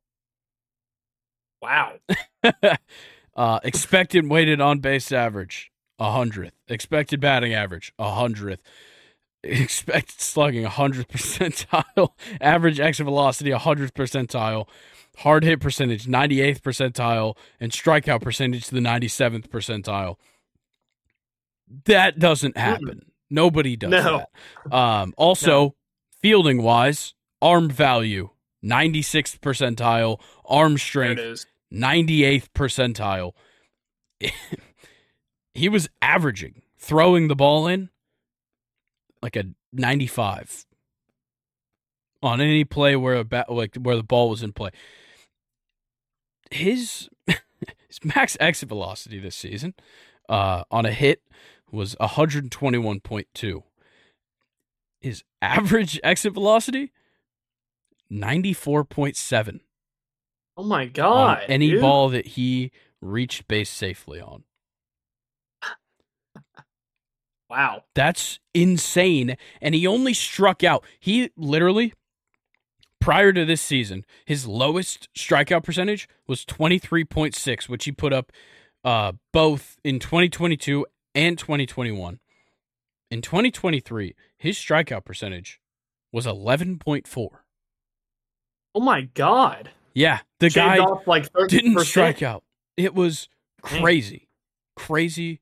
Wow. 1.60 1.94
uh, 3.36 3.60
expected 3.62 4.28
weighted 4.28 4.60
on 4.60 4.80
base 4.80 5.12
average, 5.12 5.70
a 5.98 6.10
hundredth. 6.10 6.54
Expected 6.68 7.20
batting 7.20 7.54
average, 7.54 7.92
a 7.98 8.10
hundredth. 8.10 8.62
Expected 9.44 10.20
slugging, 10.20 10.64
a 10.64 10.68
hundredth 10.68 11.08
percentile. 11.08 12.10
average 12.40 12.80
exit 12.80 13.04
velocity, 13.04 13.50
a 13.52 13.58
hundredth 13.58 13.94
percentile. 13.94 14.68
Hard 15.18 15.44
hit 15.44 15.60
percentage, 15.60 16.06
98th 16.06 16.62
percentile, 16.62 17.36
and 17.60 17.70
strikeout 17.70 18.22
percentage 18.22 18.66
to 18.68 18.74
the 18.74 18.80
97th 18.80 19.48
percentile. 19.48 20.16
That 21.84 22.18
doesn't 22.18 22.56
happen. 22.56 23.02
Mm. 23.04 23.08
Nobody 23.30 23.76
does 23.76 23.90
no. 23.90 24.24
that. 24.64 24.74
Um, 24.74 25.14
also, 25.18 25.50
no. 25.50 25.74
fielding 26.20 26.62
wise, 26.62 27.14
arm 27.40 27.68
value, 27.68 28.30
96th 28.64 29.38
percentile, 29.40 30.20
arm 30.44 30.78
strength, 30.78 31.46
98th 31.72 32.48
percentile. 32.54 33.32
he 35.54 35.68
was 35.68 35.88
averaging 36.00 36.62
throwing 36.78 37.28
the 37.28 37.36
ball 37.36 37.66
in 37.66 37.90
like 39.22 39.36
a 39.36 39.44
95 39.72 40.66
on 42.22 42.40
any 42.40 42.64
play 42.64 42.94
where 42.96 43.16
a 43.16 43.24
bat, 43.24 43.50
like 43.50 43.74
where 43.76 43.96
the 43.96 44.02
ball 44.02 44.30
was 44.30 44.42
in 44.42 44.52
play. 44.52 44.70
His 46.50 47.08
his 47.26 48.04
max 48.04 48.36
exit 48.38 48.68
velocity 48.68 49.18
this 49.18 49.36
season 49.36 49.74
uh, 50.28 50.64
on 50.70 50.86
a 50.86 50.92
hit 50.92 51.22
was 51.70 51.96
121.2. 52.00 53.62
His 55.00 55.24
average 55.40 55.98
exit 56.04 56.34
velocity 56.34 56.92
94.7. 58.12 59.60
Oh 60.56 60.64
my 60.64 60.84
god. 60.86 61.44
any 61.48 61.70
dude. 61.70 61.80
ball 61.80 62.10
that 62.10 62.26
he 62.26 62.70
reached 63.00 63.48
base 63.48 63.70
safely 63.70 64.20
on. 64.20 64.44
wow. 67.50 67.84
That's 67.94 68.38
insane. 68.52 69.36
And 69.62 69.74
he 69.74 69.86
only 69.86 70.12
struck 70.12 70.62
out. 70.62 70.84
He 71.00 71.30
literally 71.36 71.94
prior 73.02 73.32
to 73.32 73.44
this 73.44 73.60
season, 73.60 74.04
his 74.24 74.46
lowest 74.46 75.08
strikeout 75.14 75.64
percentage 75.64 76.08
was 76.26 76.44
23.6, 76.44 77.68
which 77.68 77.84
he 77.84 77.92
put 77.92 78.12
up 78.12 78.30
uh, 78.84 79.12
both 79.32 79.78
in 79.82 79.98
2022 79.98 80.86
and 81.14 81.38
2021. 81.38 82.20
In 83.10 83.20
2023, 83.20 84.14
his 84.38 84.56
strikeout 84.56 85.04
percentage 85.04 85.60
was 86.12 86.26
11.4. 86.26 87.28
Oh 88.74 88.80
my 88.80 89.02
god. 89.02 89.70
Yeah, 89.94 90.20
the 90.40 90.48
Shaved 90.48 90.66
guy 90.66 90.78
off 90.78 91.06
like 91.06 91.30
30%. 91.32 91.48
didn't 91.48 91.78
strike 91.80 92.22
out. 92.22 92.42
It 92.76 92.94
was 92.94 93.28
crazy, 93.60 94.28
crazy, 94.76 95.40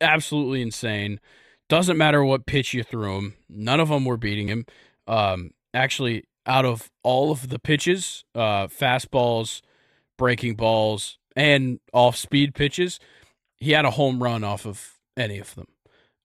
absolutely 0.00 0.60
insane. 0.60 1.20
Doesn't 1.68 1.96
matter 1.96 2.22
what 2.24 2.46
pitch 2.46 2.74
you 2.74 2.82
threw 2.82 3.16
him. 3.16 3.34
None 3.48 3.80
of 3.80 3.88
them 3.88 4.04
were 4.04 4.18
beating 4.18 4.48
him. 4.48 4.66
Um, 5.06 5.52
actually, 5.74 6.24
out 6.46 6.64
of 6.64 6.90
all 7.02 7.32
of 7.32 7.48
the 7.48 7.58
pitches, 7.58 8.24
uh, 8.34 8.68
fastballs, 8.68 9.62
breaking 10.16 10.54
balls, 10.54 11.18
and 11.34 11.80
off-speed 11.92 12.54
pitches, 12.54 13.00
he 13.56 13.72
had 13.72 13.84
a 13.84 13.90
home 13.90 14.22
run 14.22 14.44
off 14.44 14.66
of 14.66 14.94
any 15.16 15.38
of 15.38 15.54
them. 15.54 15.66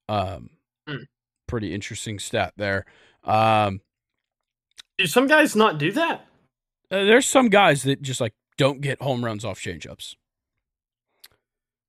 Um, 0.07 0.49
mm. 0.87 1.05
Pretty 1.47 1.73
interesting 1.73 2.19
stat 2.19 2.53
there. 2.57 2.85
Um, 3.23 3.81
do 5.01 5.07
some 5.07 5.27
guys 5.27 5.55
not 5.55 5.77
do 5.77 5.91
that? 5.93 6.25
Uh, 6.91 7.05
there's 7.05 7.27
some 7.27 7.49
guys 7.49 7.83
that 7.83 8.01
just 8.01 8.21
like 8.21 8.33
don't 8.57 8.81
get 8.81 9.01
home 9.01 9.25
runs 9.25 9.43
off 9.43 9.59
changeups. 9.59 10.15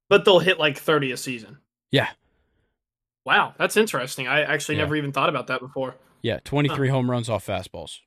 But 0.09 0.25
they'll 0.25 0.39
hit 0.39 0.59
like 0.59 0.79
30 0.79 1.13
a 1.13 1.17
season. 1.17 1.59
Yeah. 1.91 2.09
Wow, 3.25 3.55
that's 3.59 3.77
interesting. 3.77 4.29
I 4.29 4.43
actually 4.43 4.77
yeah. 4.77 4.83
never 4.83 4.97
even 4.97 5.13
thought 5.13 5.29
about 5.29 5.47
that 5.49 5.61
before. 5.61 5.97
Yeah, 6.23 6.39
23 6.45 6.89
huh. 6.89 6.95
home 6.95 7.11
runs 7.11 7.29
off 7.29 7.47
fastballs. 7.47 7.99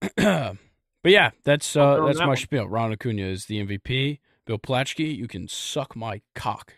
but 0.16 0.56
yeah, 1.04 1.30
that's 1.44 1.76
uh, 1.76 2.04
that's 2.06 2.18
that 2.18 2.24
my 2.24 2.28
one. 2.28 2.36
spiel. 2.36 2.68
Ron 2.68 2.92
Acuna 2.92 3.22
is 3.22 3.46
the 3.46 3.64
MVP. 3.64 4.18
Bill 4.46 4.58
Plaschke, 4.58 5.14
you 5.16 5.28
can 5.28 5.48
suck 5.48 5.94
my 5.94 6.22
cock. 6.34 6.74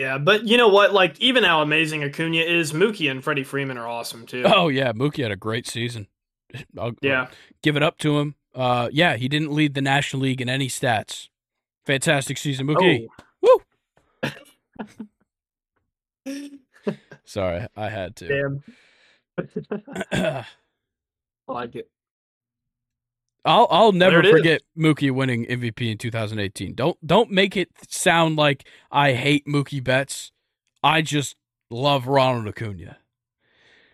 Yeah, 0.00 0.16
but 0.16 0.46
you 0.46 0.56
know 0.56 0.68
what? 0.68 0.94
Like, 0.94 1.20
even 1.20 1.44
how 1.44 1.60
amazing 1.60 2.02
Acuna 2.02 2.40
is, 2.40 2.72
Mookie 2.72 3.10
and 3.10 3.22
Freddie 3.22 3.44
Freeman 3.44 3.76
are 3.76 3.86
awesome 3.86 4.24
too. 4.24 4.44
Oh 4.46 4.68
yeah, 4.68 4.92
Mookie 4.94 5.22
had 5.22 5.30
a 5.30 5.36
great 5.36 5.66
season. 5.66 6.06
I'll, 6.78 6.92
yeah, 7.02 7.24
I'll 7.24 7.28
give 7.62 7.76
it 7.76 7.82
up 7.82 7.98
to 7.98 8.18
him. 8.18 8.34
Uh, 8.54 8.88
yeah, 8.90 9.16
he 9.16 9.28
didn't 9.28 9.52
lead 9.52 9.74
the 9.74 9.82
National 9.82 10.22
League 10.22 10.40
in 10.40 10.48
any 10.48 10.68
stats. 10.68 11.28
Fantastic 11.84 12.38
season, 12.38 12.66
Mookie. 12.66 13.08
Oh. 13.42 13.60
Woo! 16.24 16.50
Sorry, 17.26 17.66
I 17.76 17.90
had 17.90 18.16
to. 18.16 18.28
Damn. 18.28 18.64
I 20.12 20.46
like 21.46 21.76
it. 21.76 21.90
I'll 23.44 23.66
I'll 23.70 23.92
never 23.92 24.22
forget 24.22 24.60
is. 24.60 24.82
Mookie 24.82 25.10
winning 25.10 25.46
MVP 25.46 25.90
in 25.90 25.98
2018. 25.98 26.74
Don't 26.74 27.06
don't 27.06 27.30
make 27.30 27.56
it 27.56 27.70
sound 27.88 28.36
like 28.36 28.66
I 28.90 29.12
hate 29.12 29.46
Mookie 29.46 29.82
Betts. 29.82 30.32
I 30.82 31.02
just 31.02 31.36
love 31.70 32.06
Ronald 32.06 32.48
Acuna. 32.48 32.98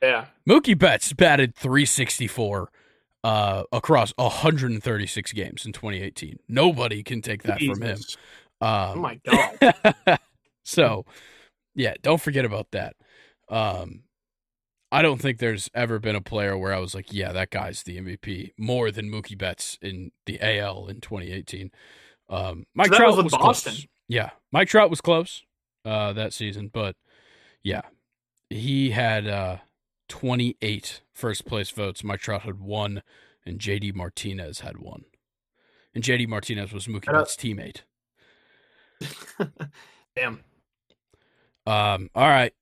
Yeah. 0.03 0.27
Mookie 0.49 0.79
Betts 0.79 1.13
batted 1.13 1.55
364 1.55 2.71
uh, 3.25 3.65
across 3.73 4.13
136 4.17 5.33
games 5.33 5.67
in 5.67 5.73
2018. 5.73 6.39
Nobody 6.49 7.03
can 7.03 7.23
take 7.23 7.43
that 7.45 7.59
Jesus. 7.59 7.79
from 7.79 7.87
him. 7.87 7.99
Um, 8.61 8.69
oh 8.71 9.01
my 9.01 9.21
god. 9.25 10.19
so, 10.65 11.05
yeah, 11.75 11.95
don't 12.03 12.21
forget 12.21 12.45
about 12.45 12.71
that. 12.73 12.95
Um, 13.49 14.03
I 14.93 15.03
don't 15.03 15.21
think 15.21 15.39
there's 15.39 15.69
ever 15.75 15.99
been 15.99 16.15
a 16.15 16.21
player 16.21 16.57
where 16.57 16.73
I 16.73 16.79
was 16.79 16.95
like, 16.95 17.13
yeah, 17.13 17.33
that 17.33 17.51
guy's 17.51 17.83
the 17.83 17.99
MVP 17.99 18.53
more 18.57 18.91
than 18.91 19.11
Mookie 19.11 19.37
Betts 19.37 19.79
in 19.83 20.13
the 20.27 20.41
AL 20.41 20.87
in 20.87 21.01
2018. 21.01 21.71
Um, 22.29 22.67
Mike 22.75 22.89
so 22.89 22.97
Trout 22.97 23.17
was, 23.17 23.25
was 23.25 23.35
close. 23.35 23.87
Yeah, 24.09 24.31
Mike 24.53 24.69
Trout 24.69 24.91
was 24.91 25.01
close 25.01 25.43
uh, 25.85 26.13
that 26.13 26.33
season, 26.33 26.71
but 26.73 26.97
yeah, 27.63 27.83
he 28.49 28.91
had 28.91 29.27
uh, 29.27 29.57
28 30.09 31.03
first 31.13 31.47
place 31.47 31.71
votes. 31.71 32.05
Mike 32.05 32.21
Trout 32.21 32.43
had 32.43 32.61
one, 32.61 33.03
and 33.45 33.59
JD 33.59 33.95
Martinez 33.95 34.61
had 34.61 34.79
one. 34.79 35.05
And 35.95 36.05
JD 36.05 36.29
Martinez 36.29 36.73
was 36.73 36.87
Mookie 36.87 37.11
Betts' 37.13 37.37
teammate. 37.37 37.83
Damn. 40.17 40.41
Um. 41.67 42.11
All 42.15 42.29
right. 42.29 42.53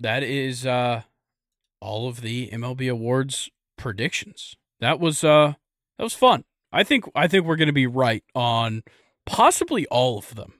That 0.00 0.22
is 0.22 0.66
uh 0.66 1.02
all 1.84 2.08
of 2.08 2.22
the 2.22 2.48
MLB 2.48 2.90
awards 2.90 3.50
predictions. 3.76 4.56
That 4.80 4.98
was 4.98 5.22
uh 5.22 5.54
that 5.98 6.04
was 6.04 6.14
fun. 6.14 6.44
I 6.72 6.82
think 6.82 7.04
I 7.14 7.28
think 7.28 7.44
we're 7.44 7.56
going 7.56 7.68
to 7.68 7.72
be 7.72 7.86
right 7.86 8.24
on 8.34 8.82
possibly 9.26 9.86
all 9.86 10.18
of 10.18 10.34
them. 10.34 10.54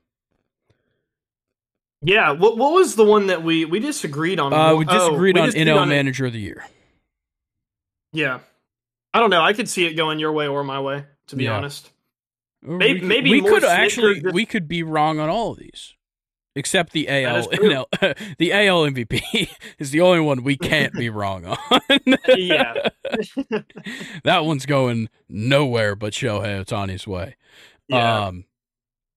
Yeah, 2.03 2.33
what 2.33 2.59
what 2.59 2.73
was 2.75 2.95
the 2.97 3.05
one 3.05 3.29
that 3.29 3.43
we 3.43 3.65
we 3.65 3.81
disagreed 3.81 4.39
on? 4.39 4.53
Uh, 4.53 4.75
we 4.77 4.85
disagreed 4.85 5.37
oh, 5.39 5.41
on 5.41 5.47
we 5.47 5.53
disagreed 5.53 5.67
NL 5.69 5.81
on 5.81 5.89
Manager 5.89 6.27
of 6.27 6.35
the 6.35 6.41
Year. 6.41 6.65
Yeah, 8.13 8.41
I 9.13 9.21
don't 9.21 9.31
know. 9.31 9.43
I 9.43 9.55
could 9.55 9.69
see 9.69 9.87
it 9.87 9.95
going 9.95 10.19
your 10.19 10.33
way 10.33 10.47
or 10.47 10.63
my 10.63 10.81
way. 10.81 11.05
To 11.29 11.37
be 11.37 11.45
Yeah. 11.45 11.57
honest, 11.57 11.91
Maybe- 12.61 13.01
we, 13.01 13.07
maybe 13.07 13.31
we 13.31 13.41
could 13.41 13.65
actually 13.65 14.21
just- 14.21 14.35
we 14.35 14.45
could 14.45 14.69
be 14.69 14.83
wrong 14.83 15.19
on 15.19 15.31
all 15.31 15.53
of 15.53 15.59
these, 15.59 15.95
except 16.55 16.93
the 16.93 17.09
AL. 17.09 17.49
no, 17.63 17.87
the 18.39 18.53
AL 18.53 18.83
MVP 18.85 19.49
is 19.79 19.91
the 19.91 20.01
only 20.01 20.21
one 20.21 20.43
we 20.43 20.57
can't 20.57 20.93
be 20.95 21.09
wrong 21.11 21.45
on. 21.45 21.59
Yeah. 22.37 22.89
that 24.25 24.45
one's 24.45 24.67
going 24.67 25.09
nowhere 25.29 25.95
but 25.95 26.13
Shohei 26.13 26.65
Ohtani's 26.65 27.07
way. 27.07 27.37
yeah. 27.89 28.27
Um, 28.27 28.45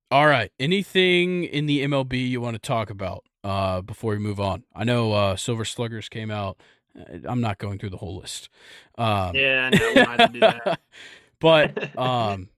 all 0.10 0.28
right. 0.28 0.52
Anything 0.60 1.44
in 1.44 1.66
the 1.66 1.84
MLB 1.84 2.30
you 2.30 2.40
want 2.40 2.56
to 2.56 2.60
talk 2.60 2.90
about 2.90 3.26
uh, 3.44 3.82
before 3.82 4.12
we 4.12 4.20
move 4.20 4.40
on? 4.40 4.64
I 4.74 4.84
know 4.86 5.12
uh, 5.12 5.36
Silver 5.36 5.66
Sluggers 5.66 6.08
came 6.08 6.32
out. 6.32 6.58
Uh, 6.98 7.18
I'm 7.28 7.42
not 7.42 7.58
going 7.58 7.78
through 7.78 7.90
the 7.90 7.98
whole 7.98 8.18
list. 8.18 8.50
Um, 8.98 9.36
yeah, 9.36 9.70
no, 9.70 9.88
we 9.88 9.94
don't 9.96 10.18
to 10.18 10.28
do 10.32 10.40
that. 10.40 10.80
but 11.42 11.98
um, 11.98 12.50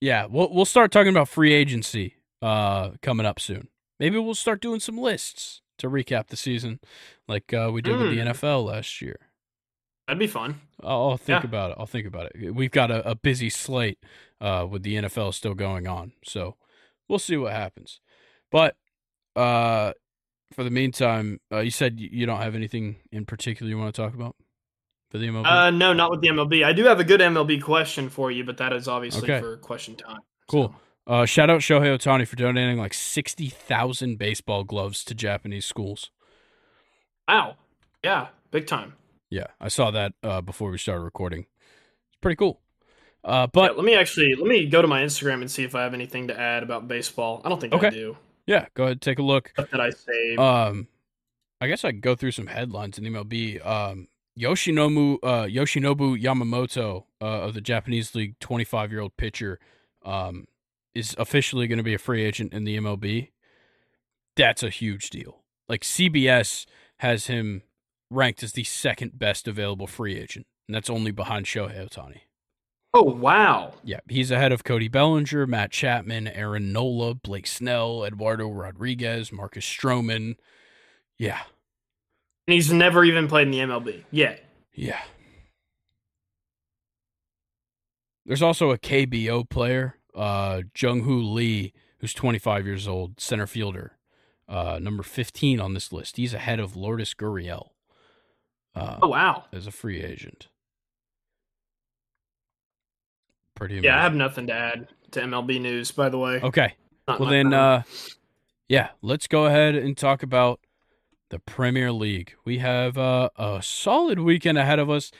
yeah, 0.00 0.26
we'll 0.26 0.52
we'll 0.52 0.64
start 0.64 0.90
talking 0.90 1.10
about 1.10 1.28
free 1.28 1.52
agency 1.52 2.16
uh, 2.42 2.90
coming 3.00 3.24
up 3.24 3.38
soon. 3.38 3.68
Maybe 4.04 4.18
we'll 4.18 4.34
start 4.34 4.60
doing 4.60 4.80
some 4.80 4.98
lists 4.98 5.62
to 5.78 5.88
recap 5.88 6.26
the 6.26 6.36
season, 6.36 6.78
like 7.26 7.54
uh, 7.54 7.70
we 7.72 7.80
did 7.80 7.96
with 7.96 8.10
the 8.10 8.18
Mm. 8.18 8.32
NFL 8.34 8.66
last 8.66 9.00
year. 9.00 9.16
That'd 10.06 10.18
be 10.18 10.26
fun. 10.26 10.60
I'll, 10.82 11.08
I'll 11.12 11.16
think 11.16 11.42
Yeah. 11.42 11.48
about 11.48 11.70
it. 11.70 11.76
I'll 11.80 11.86
think 11.86 12.06
about 12.06 12.30
it. 12.34 12.54
We've 12.54 12.70
got 12.70 12.90
a, 12.90 13.08
a 13.12 13.14
busy 13.14 13.48
slate 13.48 13.98
uh, 14.42 14.66
with 14.70 14.82
the 14.82 14.96
NFL 14.96 15.32
still 15.32 15.54
going 15.54 15.86
on, 15.88 16.12
so 16.22 16.56
we'll 17.08 17.18
see 17.18 17.38
what 17.38 17.52
happens. 17.54 18.00
But 18.50 18.76
uh, 19.36 19.94
for 20.52 20.64
the 20.64 20.70
meantime, 20.70 21.40
uh, 21.50 21.60
you 21.60 21.70
said 21.70 21.98
you 21.98 22.26
don't 22.26 22.42
have 22.42 22.54
anything 22.54 22.96
in 23.10 23.24
particular 23.24 23.70
you 23.70 23.78
want 23.78 23.94
to 23.94 24.02
talk 24.02 24.12
about 24.12 24.36
for 25.10 25.16
the 25.16 25.28
MLB. 25.28 25.46
Uh, 25.46 25.70
no, 25.70 25.94
not 25.94 26.10
with 26.10 26.20
the 26.20 26.28
MLB. 26.28 26.62
I 26.62 26.74
do 26.74 26.84
have 26.84 27.00
a 27.00 27.04
good 27.04 27.20
MLB 27.22 27.62
question 27.62 28.10
for 28.10 28.30
you, 28.30 28.44
but 28.44 28.58
that 28.58 28.74
is 28.74 28.86
obviously 28.86 29.22
Okay. 29.32 29.40
for 29.40 29.56
question 29.56 29.96
time. 29.96 30.20
Cool. 30.46 30.74
Uh, 31.06 31.26
shout 31.26 31.50
out 31.50 31.60
Shohei 31.60 31.96
Ohtani 31.96 32.26
for 32.26 32.36
donating 32.36 32.78
like 32.78 32.94
sixty 32.94 33.48
thousand 33.48 34.18
baseball 34.18 34.64
gloves 34.64 35.04
to 35.04 35.14
Japanese 35.14 35.66
schools. 35.66 36.10
Wow. 37.28 37.56
Yeah, 38.02 38.28
big 38.50 38.66
time. 38.66 38.94
Yeah, 39.30 39.46
I 39.60 39.68
saw 39.68 39.90
that 39.90 40.12
uh, 40.22 40.40
before 40.40 40.70
we 40.70 40.78
started 40.78 41.02
recording. 41.02 41.40
It's 42.08 42.18
pretty 42.20 42.36
cool. 42.36 42.60
Uh, 43.22 43.46
but 43.46 43.72
Yeah, 43.72 43.76
let 43.76 43.84
me 43.84 43.94
actually 43.94 44.34
let 44.34 44.46
me 44.46 44.66
go 44.66 44.82
to 44.82 44.88
my 44.88 45.02
Instagram 45.02 45.40
and 45.40 45.50
see 45.50 45.64
if 45.64 45.74
I 45.74 45.82
have 45.82 45.94
anything 45.94 46.28
to 46.28 46.38
add 46.38 46.62
about 46.62 46.88
baseball. 46.88 47.40
I 47.44 47.48
don't 47.48 47.60
think 47.60 47.72
Okay. 47.72 47.86
I 47.88 47.90
do. 47.90 48.16
yeah, 48.46 48.66
go 48.74 48.84
ahead 48.84 49.00
take 49.00 49.18
a 49.18 49.22
look. 49.22 49.48
Stuff 49.50 49.70
that 49.70 49.80
I 49.80 49.90
saved. 49.90 50.38
Um, 50.40 50.88
I 51.60 51.68
guess 51.68 51.84
I 51.84 51.92
could 51.92 52.02
go 52.02 52.14
through 52.14 52.32
some 52.32 52.46
headlines 52.46 52.98
in 52.98 53.04
MLB. 53.04 53.64
Um, 53.66 54.08
Yoshinobu 54.38 55.18
uh, 55.22 55.44
Yoshinobu 55.44 56.20
Yamamoto 56.22 57.04
uh, 57.22 57.24
of 57.24 57.54
the 57.54 57.60
Japanese 57.60 58.14
League, 58.14 58.38
25 58.40 58.90
year 58.92 59.00
old 59.00 59.16
pitcher, 59.16 59.58
um, 60.04 60.46
is 60.94 61.14
officially 61.18 61.66
going 61.66 61.78
to 61.78 61.82
be 61.84 61.94
a 61.94 61.98
free 61.98 62.22
agent 62.24 62.52
in 62.52 62.64
the 62.64 62.76
MLB. 62.78 63.30
That's 64.36 64.62
a 64.62 64.70
huge 64.70 65.10
deal. 65.10 65.42
Like 65.68 65.82
CBS 65.82 66.66
has 66.98 67.26
him 67.26 67.62
ranked 68.10 68.42
as 68.42 68.52
the 68.52 68.64
second 68.64 69.18
best 69.18 69.48
available 69.48 69.86
free 69.86 70.18
agent, 70.18 70.46
and 70.68 70.74
that's 70.74 70.90
only 70.90 71.10
behind 71.10 71.46
Shohei 71.46 71.88
Ohtani. 71.88 72.20
oh 72.92 73.02
wow. 73.02 73.72
Yeah, 73.82 74.00
he's 74.08 74.30
ahead 74.30 74.52
of 74.52 74.62
Cody 74.64 74.88
Bellinger, 74.88 75.46
Matt 75.46 75.70
Chapman, 75.72 76.28
Aaron 76.28 76.72
Nola, 76.72 77.14
Blake 77.14 77.46
Snell, 77.46 78.04
Eduardo 78.04 78.48
Rodriguez, 78.48 79.32
Marcus 79.32 79.64
Stroman. 79.66 80.36
Yeah, 81.18 81.40
And 82.46 82.54
he's 82.54 82.72
never 82.72 83.04
even 83.04 83.26
played 83.28 83.46
in 83.46 83.50
the 83.52 83.58
MLB 83.60 84.04
yet. 84.10 84.44
yeah. 84.74 85.00
There's 88.26 88.42
also 88.42 88.70
a 88.70 88.78
KBO 88.78 89.48
player, 89.48 89.96
uh, 90.14 90.62
Jung 90.76 91.02
Hoo 91.02 91.20
Lee, 91.22 91.72
who's 91.98 92.14
25 92.14 92.66
years 92.66 92.86
old, 92.88 93.20
center 93.20 93.46
fielder, 93.46 93.92
uh, 94.48 94.78
number 94.80 95.02
15 95.02 95.60
on 95.60 95.74
this 95.74 95.92
list. 95.92 96.16
He's 96.16 96.34
ahead 96.34 96.60
of 96.60 96.76
Lourdes 96.76 97.14
Gurriel 97.14 97.70
uh, 98.74 98.98
Oh 99.02 99.08
wow. 99.08 99.44
as 99.52 99.66
a 99.66 99.70
free 99.70 100.02
agent. 100.02 100.48
Pretty 103.54 103.74
amazing. 103.74 103.84
Yeah, 103.90 103.98
I 103.98 104.02
have 104.02 104.14
nothing 104.14 104.46
to 104.48 104.52
add 104.52 104.88
to 105.12 105.20
MLB 105.20 105.60
news. 105.60 105.92
By 105.92 106.08
the 106.08 106.18
way. 106.18 106.40
Okay. 106.42 106.74
Not 107.06 107.20
Well 107.20 107.28
then, 107.30 107.52
uh, 107.52 107.82
yeah, 108.68 108.88
let's 109.02 109.26
go 109.28 109.44
ahead 109.46 109.74
and 109.74 109.96
talk 109.96 110.22
about 110.22 110.60
the 111.30 111.38
Premier 111.38 111.92
League. 111.92 112.34
We 112.44 112.58
have 112.58 112.96
uh, 112.98 113.28
a 113.36 113.60
solid 113.62 114.18
weekend 114.18 114.58
ahead 114.58 114.78
of 114.78 114.90
us. 114.90 115.12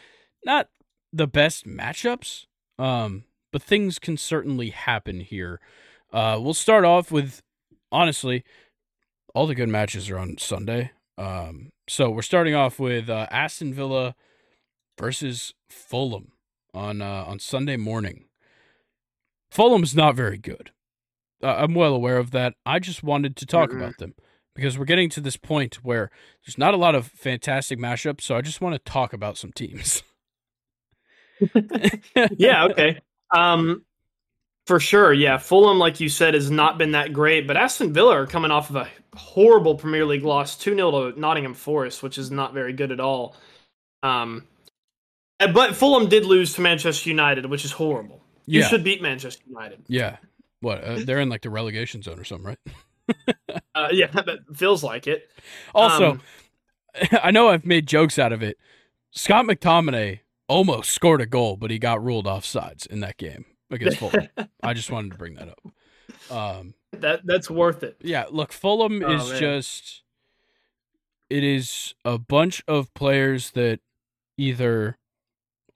Not 0.44 0.68
the 1.12 1.26
best 1.26 1.66
matchups, 1.66 2.46
um, 2.78 3.24
but 3.54 3.62
things 3.62 4.00
can 4.00 4.16
certainly 4.16 4.70
happen 4.70 5.20
here. 5.20 5.60
Uh, 6.12 6.36
we'll 6.42 6.54
start 6.54 6.84
off 6.84 7.12
with 7.12 7.40
honestly, 7.92 8.42
all 9.32 9.46
the 9.46 9.54
good 9.54 9.68
matches 9.68 10.10
are 10.10 10.18
on 10.18 10.36
Sunday. 10.38 10.90
Um, 11.16 11.70
so 11.88 12.10
we're 12.10 12.22
starting 12.22 12.56
off 12.56 12.80
with 12.80 13.08
uh, 13.08 13.28
Aston 13.30 13.72
Villa 13.72 14.16
versus 14.98 15.54
Fulham 15.68 16.32
on 16.74 17.00
uh, 17.00 17.24
on 17.28 17.38
Sunday 17.38 17.76
morning. 17.76 18.24
Fulham's 19.52 19.94
not 19.94 20.16
very 20.16 20.36
good. 20.36 20.72
Uh, 21.40 21.54
I'm 21.58 21.74
well 21.74 21.94
aware 21.94 22.16
of 22.18 22.32
that. 22.32 22.54
I 22.66 22.80
just 22.80 23.04
wanted 23.04 23.36
to 23.36 23.46
talk 23.46 23.70
Mhm. 23.70 23.76
about 23.76 23.98
them 23.98 24.14
because 24.56 24.76
we're 24.76 24.84
getting 24.84 25.10
to 25.10 25.20
this 25.20 25.36
point 25.36 25.76
where 25.84 26.10
there's 26.44 26.58
not 26.58 26.74
a 26.74 26.76
lot 26.76 26.96
of 26.96 27.06
fantastic 27.06 27.78
mashups. 27.78 28.22
So 28.22 28.34
I 28.36 28.40
just 28.40 28.60
want 28.60 28.74
to 28.74 28.80
talk 28.80 29.12
about 29.12 29.38
some 29.38 29.52
teams. 29.52 30.02
yeah, 32.36 32.64
okay. 32.64 32.98
Um, 33.34 33.84
for 34.66 34.80
sure. 34.80 35.12
Yeah, 35.12 35.38
Fulham, 35.38 35.78
like 35.78 36.00
you 36.00 36.08
said, 36.08 36.34
has 36.34 36.50
not 36.50 36.78
been 36.78 36.92
that 36.92 37.12
great, 37.12 37.46
but 37.46 37.56
Aston 37.56 37.92
Villa 37.92 38.16
are 38.16 38.26
coming 38.26 38.50
off 38.50 38.70
of 38.70 38.76
a 38.76 38.88
horrible 39.14 39.74
Premier 39.74 40.06
League 40.06 40.24
loss, 40.24 40.56
two 40.56 40.74
0 40.74 41.12
to 41.12 41.20
Nottingham 41.20 41.54
Forest, 41.54 42.02
which 42.02 42.16
is 42.18 42.30
not 42.30 42.54
very 42.54 42.72
good 42.72 42.90
at 42.92 43.00
all. 43.00 43.36
Um, 44.02 44.44
but 45.38 45.74
Fulham 45.76 46.08
did 46.08 46.24
lose 46.24 46.54
to 46.54 46.60
Manchester 46.60 47.10
United, 47.10 47.46
which 47.46 47.64
is 47.64 47.72
horrible. 47.72 48.22
You 48.46 48.62
should 48.62 48.84
beat 48.84 49.02
Manchester 49.02 49.42
United. 49.46 49.82
Yeah. 49.88 50.16
What? 50.60 50.84
Uh, 50.84 50.98
they're 51.04 51.20
in 51.20 51.28
like 51.28 51.42
the 51.42 51.50
relegation 51.50 52.02
zone 52.02 52.18
or 52.18 52.24
something, 52.24 52.46
right? 52.46 52.58
Uh, 53.76 53.88
yeah, 53.90 54.06
that 54.06 54.38
feels 54.54 54.82
like 54.82 55.06
it. 55.06 55.28
Also, 55.74 56.12
Um, 56.12 56.20
I 57.22 57.32
know 57.32 57.48
I've 57.48 57.66
made 57.66 57.86
jokes 57.86 58.18
out 58.18 58.32
of 58.32 58.42
it. 58.42 58.56
Scott 59.10 59.44
McTominay 59.46 60.20
almost 60.48 60.90
scored 60.90 61.20
a 61.20 61.26
goal, 61.26 61.56
but 61.56 61.70
he 61.70 61.78
got 61.78 62.02
ruled 62.04 62.26
off 62.26 62.44
sides 62.44 62.86
in 62.86 63.00
that 63.00 63.16
game 63.16 63.44
against 63.70 63.98
Fulham. 63.98 64.28
I 64.62 64.74
just 64.74 64.90
wanted 64.90 65.12
to 65.12 65.18
bring 65.18 65.34
that 65.34 65.48
up. 65.48 65.60
Um, 66.30 66.74
that 66.92 67.20
that's 67.24 67.50
worth 67.50 67.82
it. 67.82 67.96
yeah, 68.00 68.24
look, 68.30 68.52
Fulham 68.52 69.02
Oh, 69.04 69.14
is 69.14 69.30
man. 69.30 69.40
just 69.40 70.02
it 71.30 71.42
is 71.42 71.94
a 72.04 72.18
bunch 72.18 72.62
of 72.68 72.92
players 72.94 73.50
that 73.52 73.80
either 74.38 74.98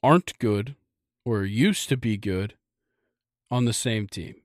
aren't 0.03 0.39
good 0.39 0.77
or 1.24 1.45
used 1.45 1.89
to 1.89 1.97
be 1.97 2.16
good 2.16 2.55
on 3.51 3.65
the 3.65 3.73
same 3.73 4.07
team. 4.07 4.36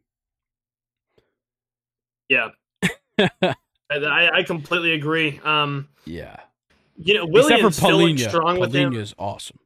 Yeah, 2.29 2.49
I, 3.19 3.53
I 3.91 4.43
completely 4.43 4.93
agree. 4.93 5.39
Um, 5.43 5.89
yeah. 6.05 6.37
you 6.97 7.13
know, 7.13 7.25
Williams 7.25 7.75
still 7.75 8.17
strong 8.17 8.59
with 8.59 8.73
him. 8.73 8.93
Is 8.93 9.13
awesome. 9.19 9.59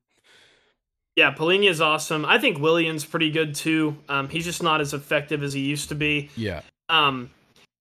Yeah, 1.17 1.33
Palhinha 1.33 1.67
is 1.67 1.81
awesome. 1.81 2.25
I 2.25 2.37
think 2.37 2.59
Williams 2.59 3.03
pretty 3.03 3.31
good 3.31 3.55
too. 3.55 3.97
Um, 4.07 4.29
he's 4.29 4.45
just 4.45 4.61
not 4.61 4.81
as 4.81 4.93
effective 4.93 5.41
as 5.41 5.51
he 5.51 5.61
used 5.61 5.89
to 5.89 5.95
be. 5.95 6.29
Yeah. 6.37 6.61
Um, 6.89 7.31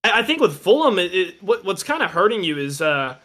I, 0.03 0.21
I 0.21 0.23
think 0.23 0.41
with 0.41 0.57
Fulham, 0.59 0.97
it, 0.97 1.13
it, 1.13 1.43
what, 1.43 1.63
what's 1.63 1.83
kind 1.83 2.01
of 2.01 2.09
hurting 2.09 2.43
you 2.43 2.57
is 2.57 2.81
uh, 2.81 3.15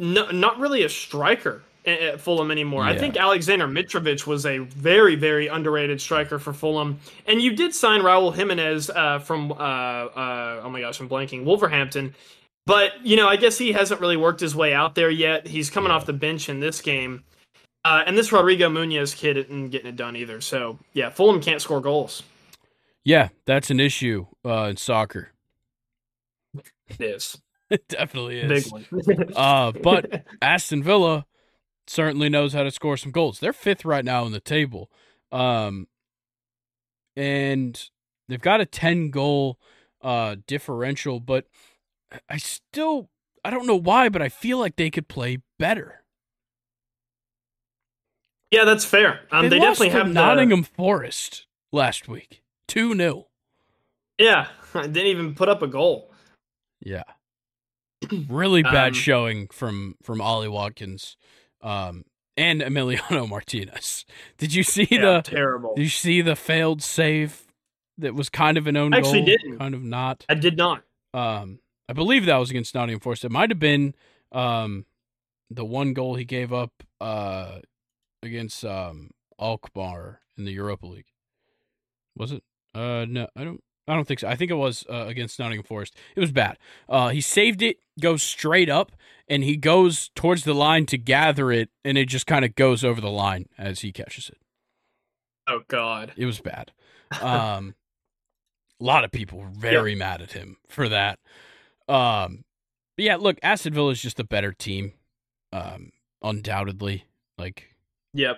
no, 0.00 0.30
not 0.30 0.58
really 0.58 0.84
a 0.84 0.88
striker 0.88 1.62
at, 1.84 2.00
at 2.00 2.20
Fulham 2.22 2.50
anymore. 2.50 2.82
I 2.82 2.96
think 2.96 3.18
Alexander 3.18 3.68
Mitrovic 3.68 4.26
was 4.26 4.46
a 4.46 4.58
very, 4.58 5.16
very 5.16 5.48
underrated 5.48 6.00
striker 6.00 6.38
for 6.38 6.54
Fulham, 6.54 6.98
and 7.26 7.42
you 7.42 7.54
did 7.54 7.74
sign 7.74 8.00
Raul 8.00 8.34
Jimenez 8.34 8.88
uh, 8.88 9.18
from 9.18 9.52
uh, 9.52 9.54
uh, 9.54 10.62
oh 10.64 10.70
my 10.70 10.80
gosh, 10.80 10.98
I'm 10.98 11.10
blanking 11.10 11.44
Wolverhampton. 11.44 12.14
But 12.64 13.04
you 13.04 13.16
know, 13.16 13.28
I 13.28 13.36
guess 13.36 13.58
he 13.58 13.72
hasn't 13.72 14.00
really 14.00 14.16
worked 14.16 14.40
his 14.40 14.56
way 14.56 14.72
out 14.72 14.94
there 14.94 15.10
yet. 15.10 15.46
He's 15.46 15.68
coming 15.68 15.90
Yeah. 15.90 15.96
off 15.96 16.06
the 16.06 16.14
bench 16.14 16.48
in 16.48 16.60
this 16.60 16.80
game. 16.80 17.24
Uh, 17.88 18.02
and 18.06 18.18
this 18.18 18.30
Rodrigo 18.32 18.68
Muniz 18.68 19.16
kid 19.16 19.38
isn't 19.38 19.70
getting 19.70 19.86
it 19.88 19.96
done 19.96 20.14
either. 20.14 20.42
So 20.42 20.78
yeah, 20.92 21.08
Fulham 21.08 21.40
can't 21.40 21.62
score 21.62 21.80
goals. 21.80 22.22
Yeah, 23.02 23.28
that's 23.46 23.70
an 23.70 23.80
issue 23.80 24.26
uh, 24.44 24.64
in 24.64 24.76
soccer. 24.76 25.30
It 26.88 27.00
is 27.00 27.40
It 27.70 27.88
definitely 27.88 28.42
big 28.46 28.66
is. 28.66 28.70
one. 28.70 28.84
Uh, 29.34 29.72
but 29.72 30.26
Aston 30.42 30.82
Villa 30.82 31.24
certainly 31.86 32.28
knows 32.28 32.52
how 32.52 32.62
to 32.62 32.70
score 32.70 32.98
some 32.98 33.10
goals. 33.10 33.40
They're 33.40 33.54
fifth 33.54 33.86
right 33.86 34.04
now 34.04 34.26
in 34.26 34.32
the 34.32 34.40
table. 34.40 34.90
Um, 35.32 35.86
and 37.16 37.82
they've 38.28 38.38
got 38.38 38.60
a 38.60 38.66
10 38.66 39.08
goal 39.10 39.58
uh, 40.02 40.36
differential, 40.46 41.20
but 41.20 41.46
I 42.28 42.36
still, 42.36 43.08
I 43.42 43.48
don't 43.48 43.66
know 43.66 43.80
why, 43.80 44.10
but 44.10 44.20
I 44.20 44.28
feel 44.28 44.58
like 44.58 44.76
they 44.76 44.90
could 44.90 45.08
play 45.08 45.38
better. 45.58 46.04
Yeah, 48.50 48.64
that's 48.64 48.84
fair. 48.84 49.20
Um, 49.30 49.44
they, 49.44 49.58
they 49.58 49.58
definitely 49.58 49.90
have 49.90 50.08
Nottingham 50.08 50.62
the... 50.62 50.68
Forest 50.68 51.46
last 51.72 52.08
week, 52.08 52.42
two 52.66 52.94
0 52.94 53.26
Yeah, 54.18 54.48
I 54.74 54.82
didn't 54.86 55.06
even 55.08 55.34
put 55.34 55.48
up 55.48 55.62
a 55.62 55.66
goal. 55.66 56.10
Yeah, 56.80 57.02
really 58.28 58.62
bad 58.62 58.88
Um, 58.88 58.94
showing 58.94 59.48
from 59.48 59.96
from 60.02 60.20
Ollie 60.20 60.48
Watkins, 60.48 61.16
um, 61.60 62.04
and 62.36 62.60
Emiliano 62.62 63.28
Martinez. 63.30 64.06
Did 64.38 64.54
you 64.54 64.62
see 64.62 64.86
Yeah, 64.90 65.00
the? 65.00 65.22
terrible. 65.22 65.74
Did 65.74 65.82
you 65.82 65.88
see 65.88 66.20
the 66.22 66.36
failed 66.36 66.82
save 66.82 67.42
that 67.98 68.14
was 68.14 68.28
kind 68.30 68.56
of 68.56 68.66
an 68.66 68.76
own 68.76 68.94
I 68.94 68.98
actually 68.98 69.20
goal, 69.20 69.26
didn't. 69.26 69.58
kind 69.58 69.74
of 69.74 69.82
not? 69.82 70.24
I 70.28 70.34
did 70.34 70.56
not. 70.56 70.84
Um, 71.12 71.58
I 71.88 71.92
believe 71.94 72.26
that 72.26 72.36
was 72.36 72.50
against 72.50 72.74
Nottingham 72.74 73.00
Forest. 73.00 73.24
It 73.24 73.30
might 73.32 73.50
have 73.50 73.58
been 73.58 73.94
um, 74.30 74.86
the 75.50 75.64
one 75.64 75.94
goal 75.94 76.14
he 76.14 76.24
gave 76.24 76.52
up 76.52 76.70
uh, 77.00 77.58
against 78.22 78.64
um, 78.64 79.10
Alkmaar 79.38 80.20
in 80.36 80.44
the 80.44 80.52
Europa 80.52 80.86
League. 80.86 81.06
Was 82.16 82.32
it? 82.32 82.42
Uh, 82.74 83.06
no, 83.08 83.28
I 83.36 83.44
don't. 83.44 83.62
I 83.86 83.94
don't 83.94 84.06
think 84.06 84.20
so. 84.20 84.28
I 84.28 84.36
think 84.36 84.50
it 84.50 84.54
was 84.54 84.84
uh, 84.90 85.06
against 85.06 85.38
Nottingham 85.38 85.64
Forest. 85.64 85.96
It 86.14 86.20
was 86.20 86.30
bad. 86.30 86.58
Uh, 86.90 87.08
he 87.08 87.22
saved 87.22 87.62
it, 87.62 87.78
goes 87.98 88.22
straight 88.22 88.68
up, 88.68 88.92
and 89.28 89.42
he 89.42 89.56
goes 89.56 90.10
towards 90.14 90.44
the 90.44 90.54
line 90.54 90.84
to 90.86 90.98
gather 90.98 91.50
it, 91.50 91.70
and 91.86 91.96
it 91.96 92.06
just 92.06 92.26
kind 92.26 92.44
of 92.44 92.54
goes 92.54 92.84
over 92.84 93.00
the 93.00 93.10
line 93.10 93.46
as 93.56 93.80
he 93.80 93.90
catches 93.90 94.28
it. 94.28 94.36
Oh 95.48 95.60
God. 95.68 96.12
It 96.16 96.26
was 96.26 96.40
bad. 96.40 96.72
Um, 97.22 97.74
a 98.78 98.84
lot 98.84 99.02
of 99.02 99.10
people 99.10 99.38
were 99.38 99.48
very 99.48 99.94
mad 99.94 100.20
at 100.20 100.32
him 100.32 100.58
for 100.68 100.90
that. 100.90 101.18
Um, 101.88 102.44
but 102.96 103.04
yeah, 103.06 103.16
look, 103.16 103.38
Aston 103.42 103.72
Villa 103.72 103.92
is 103.92 104.02
just 104.02 104.20
a 104.20 104.24
better 104.24 104.52
team, 104.52 104.92
um, 105.50 105.92
undoubtedly. 106.22 107.06
Like 107.38 107.74
Yep. 108.18 108.36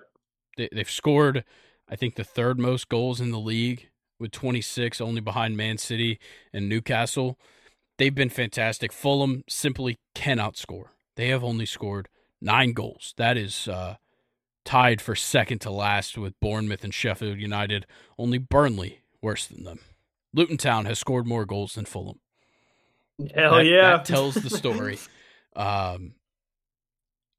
they, 0.56 0.68
they've 0.72 0.90
scored, 0.90 1.44
I 1.88 1.96
think, 1.96 2.14
the 2.16 2.24
third 2.24 2.58
most 2.58 2.88
goals 2.88 3.20
in 3.20 3.30
the 3.30 3.38
league 3.38 3.88
with 4.18 4.30
26, 4.32 5.00
only 5.00 5.20
behind 5.20 5.56
Man 5.56 5.78
City 5.78 6.18
and 6.52 6.68
Newcastle. 6.68 7.38
They've 7.98 8.14
been 8.14 8.28
fantastic. 8.30 8.92
Fulham 8.92 9.42
simply 9.48 9.98
cannot 10.14 10.56
score. 10.56 10.90
They 11.16 11.28
have 11.28 11.42
only 11.42 11.66
scored 11.66 12.08
nine 12.40 12.72
goals. 12.72 13.14
That 13.16 13.36
is 13.36 13.68
uh, 13.68 13.96
tied 14.64 15.00
for 15.00 15.14
second 15.14 15.60
to 15.62 15.70
last 15.70 16.16
with 16.18 16.38
Bournemouth 16.40 16.84
and 16.84 16.92
Sheffield 16.94 17.38
United. 17.38 17.86
Only 18.18 18.38
Burnley 18.38 19.00
worse 19.22 19.46
than 19.46 19.64
them. 19.64 19.80
Luton 20.34 20.56
Town 20.58 20.84
has 20.84 20.98
scored 20.98 21.26
more 21.26 21.44
goals 21.46 21.74
than 21.74 21.84
Fulham. 21.86 22.20
Hell 23.34 23.56
That- 23.56 23.64
yeah. 23.66 23.96
that 23.96 24.04
tells 24.04 24.34
the 24.34 24.50
story. 24.50 24.98
um, 25.56 26.12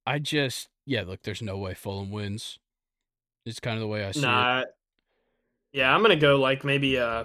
I 0.06 0.20
just 0.20 0.68
yeah, 0.86 1.04
look, 1.04 1.22
there's 1.24 1.42
no 1.42 1.58
way 1.58 1.74
Fulham 1.74 2.12
wins. 2.12 2.60
It's 3.46 3.60
kind 3.60 3.76
of 3.76 3.82
the 3.82 3.88
way 3.88 4.06
I 4.06 4.12
see 4.12 4.20
it. 4.20 4.68
Yeah, 5.74 5.94
I'm 5.94 6.02
gonna 6.02 6.16
go 6.16 6.36
like 6.38 6.64
maybe 6.64 6.98
uh, 6.98 7.24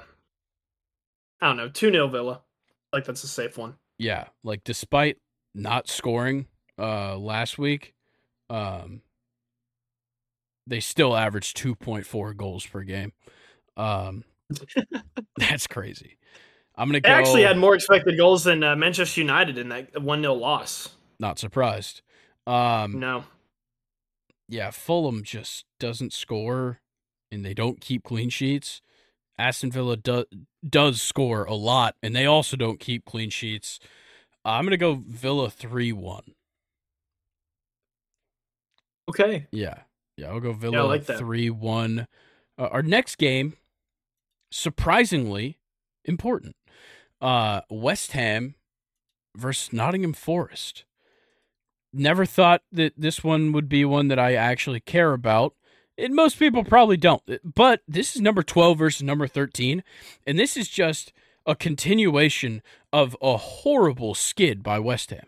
I 1.40 1.46
don't 1.46 1.56
know, 1.56 1.68
two 1.68 1.90
0 1.90 2.08
Villa. 2.08 2.42
Like 2.92 3.04
that's 3.04 3.24
a 3.24 3.28
safe 3.28 3.58
one. 3.58 3.74
Yeah, 3.98 4.28
like 4.44 4.62
despite 4.64 5.18
not 5.54 5.88
scoring 5.88 6.46
uh 6.78 7.16
last 7.16 7.58
week, 7.58 7.94
um 8.50 9.02
they 10.66 10.80
still 10.80 11.16
averaged 11.16 11.56
2.4 11.56 12.36
goals 12.36 12.66
per 12.66 12.82
game. 12.82 13.12
Um 13.76 14.24
that's 15.36 15.66
crazy. 15.66 16.18
I'm 16.76 16.88
going 16.88 17.02
to 17.02 17.06
They 17.08 17.12
go 17.12 17.18
actually 17.18 17.42
had 17.42 17.56
more 17.56 17.74
expected 17.74 18.16
goals 18.18 18.44
than 18.44 18.62
uh, 18.62 18.76
Manchester 18.76 19.20
United 19.20 19.58
in 19.58 19.70
that 19.70 20.00
one 20.02 20.20
0 20.20 20.34
loss. 20.34 20.90
not 21.18 21.38
surprised. 21.38 22.02
Um 22.46 23.00
No. 23.00 23.24
Yeah, 24.48 24.70
Fulham 24.70 25.22
just 25.22 25.64
doesn't 25.78 26.12
score 26.12 26.80
and 27.30 27.44
they 27.44 27.54
don't 27.54 27.80
keep 27.80 28.04
clean 28.04 28.30
sheets. 28.30 28.80
Aston 29.38 29.70
Villa 29.70 29.96
do, 29.96 30.24
does 30.68 31.02
score 31.02 31.44
a 31.44 31.54
lot 31.54 31.96
and 32.02 32.14
they 32.14 32.26
also 32.26 32.56
don't 32.56 32.80
keep 32.80 33.04
clean 33.04 33.30
sheets. 33.30 33.78
I'm 34.44 34.64
going 34.64 34.70
to 34.70 34.76
go 34.76 35.02
Villa 35.06 35.48
3-1. 35.48 36.22
Okay. 39.08 39.46
Yeah. 39.50 39.80
Yeah, 40.16 40.28
I'll 40.28 40.40
go 40.40 40.52
Villa 40.52 40.82
like 40.82 41.06
that. 41.06 41.18
3 41.18 41.50
1. 41.50 42.06
Uh, 42.58 42.62
our 42.62 42.82
next 42.82 43.16
game, 43.16 43.54
surprisingly 44.50 45.58
important. 46.04 46.56
Uh, 47.20 47.60
West 47.68 48.12
Ham 48.12 48.54
versus 49.36 49.72
Nottingham 49.72 50.14
Forest. 50.14 50.85
Never 51.98 52.26
thought 52.26 52.62
that 52.72 52.92
this 52.96 53.24
one 53.24 53.52
would 53.52 53.68
be 53.68 53.84
one 53.84 54.08
that 54.08 54.18
I 54.18 54.34
actually 54.34 54.80
care 54.80 55.12
about. 55.12 55.54
And 55.98 56.14
most 56.14 56.38
people 56.38 56.62
probably 56.62 56.98
don't. 56.98 57.22
But 57.42 57.80
this 57.88 58.14
is 58.14 58.22
number 58.22 58.42
12 58.42 58.78
versus 58.78 59.02
number 59.02 59.26
13. 59.26 59.82
And 60.26 60.38
this 60.38 60.56
is 60.56 60.68
just 60.68 61.12
a 61.46 61.54
continuation 61.54 62.60
of 62.92 63.16
a 63.22 63.36
horrible 63.36 64.14
skid 64.14 64.62
by 64.62 64.78
West 64.78 65.10
Ham. 65.10 65.26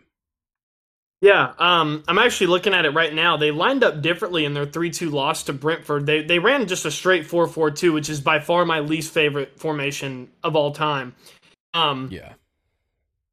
Yeah, 1.21 1.51
um, 1.59 2.03
I'm 2.07 2.17
actually 2.17 2.47
looking 2.47 2.73
at 2.73 2.85
it 2.85 2.91
right 2.91 3.13
now. 3.13 3.35
They 3.35 3.51
lined 3.51 3.83
up 3.83 4.01
differently 4.01 4.45
in 4.45 4.53
their 4.53 4.65
3 4.65 4.89
2 4.89 5.09
loss 5.09 5.43
to 5.43 5.53
Brentford. 5.53 6.05
They, 6.05 6.23
they 6.23 6.39
ran 6.39 6.65
just 6.65 6.85
a 6.85 6.91
straight 6.91 7.25
4 7.25 7.47
4 7.47 7.71
2, 7.71 7.91
which 7.91 8.09
is 8.09 8.21
by 8.21 8.39
far 8.39 8.63
my 8.63 8.79
least 8.79 9.13
favorite 9.13 9.59
formation 9.59 10.29
of 10.43 10.55
all 10.55 10.71
time. 10.71 11.15
Um, 11.73 12.07
Yeah. 12.11 12.33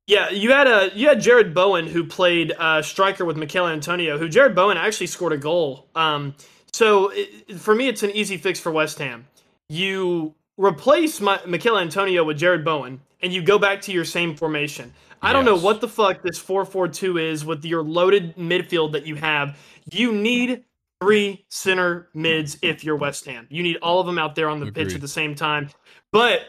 Yeah, 0.07 0.31
you 0.31 0.53
had 0.53 0.69
a 0.69 0.91
you 0.95 1.09
had 1.09 1.19
Jarrod 1.19 1.53
Bowen 1.53 1.87
who 1.87 2.05
played 2.05 2.53
uh, 2.53 2.81
striker 2.83 3.24
with 3.24 3.37
Michail 3.37 3.66
Antonio. 3.66 4.19
Who 4.19 4.28
Jarrod 4.28 4.55
Bowen 4.55 4.77
actually 4.77 5.09
scored 5.09 5.33
a 5.33 5.37
goal. 5.37 5.89
Um, 5.97 6.35
so 6.73 7.11
it, 7.12 7.59
for 7.59 7.74
me, 7.74 7.89
it's 7.89 8.05
an 8.05 8.11
easy 8.11 8.37
fix 8.37 8.61
for 8.61 8.70
West 8.70 8.99
Ham. 8.99 9.27
You 9.69 10.35
replace 10.57 11.20
my, 11.20 11.41
Michail 11.45 11.77
Antonio 11.77 12.23
with 12.23 12.39
Jarrod 12.39 12.65
Bowen, 12.65 13.01
and 13.20 13.33
you 13.33 13.43
go 13.43 13.59
back 13.59 13.81
to 13.83 13.93
your 13.93 14.05
same 14.05 14.37
formation. 14.37 14.93
I 15.23 15.33
don't 15.33 15.45
know 15.45 15.57
what 15.57 15.81
the 15.81 15.89
fuck 15.89 16.23
this 16.23 16.39
four 16.39 16.65
four 16.65 16.87
two 16.87 17.19
is 17.19 17.45
with 17.45 17.65
your 17.65 17.83
loaded 17.83 18.37
midfield 18.37 18.93
that 18.93 19.07
you 19.07 19.16
have. 19.16 19.59
You 19.91 20.12
need 20.12 20.62
three 21.01 21.45
center 21.49 22.09
mids 22.15 22.59
if 22.62 22.85
you're 22.85 22.97
West 22.97 23.24
Ham. 23.27 23.49
You 23.51 23.65
need 23.65 23.78
all 23.78 23.99
of 23.99 24.07
them 24.07 24.19
out 24.19 24.37
there 24.37 24.49
on 24.49 24.61
the 24.61 24.70
pitch 24.70 24.95
at 24.95 25.01
the 25.01 25.09
same 25.09 25.35
time. 25.35 25.70
But 26.12 26.43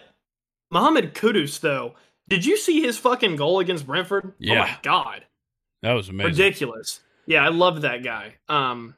Mohamed 0.70 1.14
Kudus, 1.16 1.60
though, 1.60 1.96
did 2.28 2.46
you 2.46 2.58
see 2.58 2.82
his 2.82 2.98
fucking 2.98 3.36
goal 3.36 3.60
against 3.60 3.86
Brentford? 3.88 4.26
Oh 4.34 4.34
Yeah. 4.40 4.60
my 4.60 4.78
god, 4.84 5.26
That 5.82 5.94
was 5.94 6.10
amazing. 6.10 6.32
ridiculous. 6.32 7.02
Yeah, 7.26 7.44
I 7.46 7.50
love 7.50 7.82
that 7.82 8.04
guy. 8.04 8.36
Um, 8.48 8.96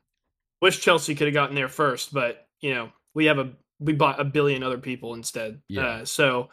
wish 0.62 0.80
Chelsea 0.82 1.16
could 1.16 1.28
have 1.28 1.34
gotten 1.34 1.56
there 1.56 1.70
first, 1.70 2.14
but 2.14 2.48
you 2.62 2.74
know 2.74 2.92
we 3.14 3.26
have 3.26 3.40
a 3.40 3.52
we 3.80 3.94
bought 3.94 4.20
a 4.20 4.26
billion 4.26 4.62
other 4.64 4.78
people 4.78 5.14
instead. 5.14 5.62
Yeah. 5.70 5.82
Uh, 5.86 6.06
so. 6.06 6.50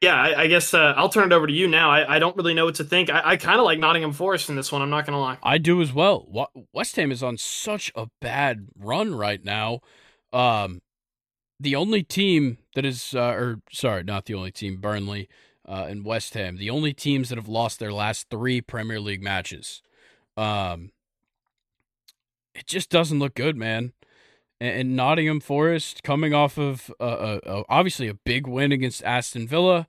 Yeah, 0.00 0.14
I, 0.14 0.42
I 0.42 0.46
guess 0.46 0.74
uh, 0.74 0.94
I'll 0.96 1.08
turn 1.08 1.32
it 1.32 1.34
over 1.34 1.48
to 1.48 1.52
you 1.52 1.66
now. 1.66 1.90
I, 1.90 2.16
I 2.16 2.18
don't 2.20 2.36
really 2.36 2.54
know 2.54 2.64
what 2.66 2.76
to 2.76 2.84
think. 2.84 3.10
I, 3.10 3.20
I 3.32 3.36
kind 3.36 3.58
of 3.58 3.64
like 3.64 3.80
Nottingham 3.80 4.12
Forest 4.12 4.48
in 4.48 4.54
this 4.54 4.70
one. 4.70 4.80
I'm 4.80 4.90
not 4.90 5.04
gonna 5.04 5.18
lie. 5.20 5.38
I 5.42 5.58
do 5.58 5.82
as 5.82 5.92
well. 5.92 6.48
West 6.72 6.94
Ham 6.94 7.10
is 7.10 7.20
on 7.20 7.36
such 7.36 7.90
a 7.96 8.06
bad 8.20 8.68
run 8.78 9.12
right 9.12 9.44
now. 9.44 9.80
Um, 10.32 10.82
the 11.60 11.76
only 11.76 12.02
team 12.02 12.58
that 12.74 12.84
is, 12.84 13.14
uh, 13.14 13.32
or 13.32 13.60
sorry, 13.72 14.04
not 14.04 14.26
the 14.26 14.34
only 14.34 14.52
team, 14.52 14.80
Burnley 14.80 15.28
uh, 15.68 15.86
and 15.88 16.04
West 16.04 16.34
Ham, 16.34 16.56
the 16.56 16.70
only 16.70 16.92
teams 16.92 17.28
that 17.28 17.38
have 17.38 17.48
lost 17.48 17.78
their 17.78 17.92
last 17.92 18.28
three 18.30 18.60
Premier 18.60 19.00
League 19.00 19.22
matches. 19.22 19.82
Um, 20.36 20.92
it 22.54 22.66
just 22.66 22.90
doesn't 22.90 23.18
look 23.18 23.34
good, 23.34 23.56
man. 23.56 23.92
And, 24.60 24.80
and 24.80 24.96
Nottingham 24.96 25.40
Forest 25.40 26.02
coming 26.02 26.32
off 26.32 26.58
of 26.58 26.92
obviously 27.00 28.08
a 28.08 28.14
big 28.14 28.46
win 28.46 28.72
against 28.72 29.02
Aston 29.04 29.48
Villa, 29.48 29.88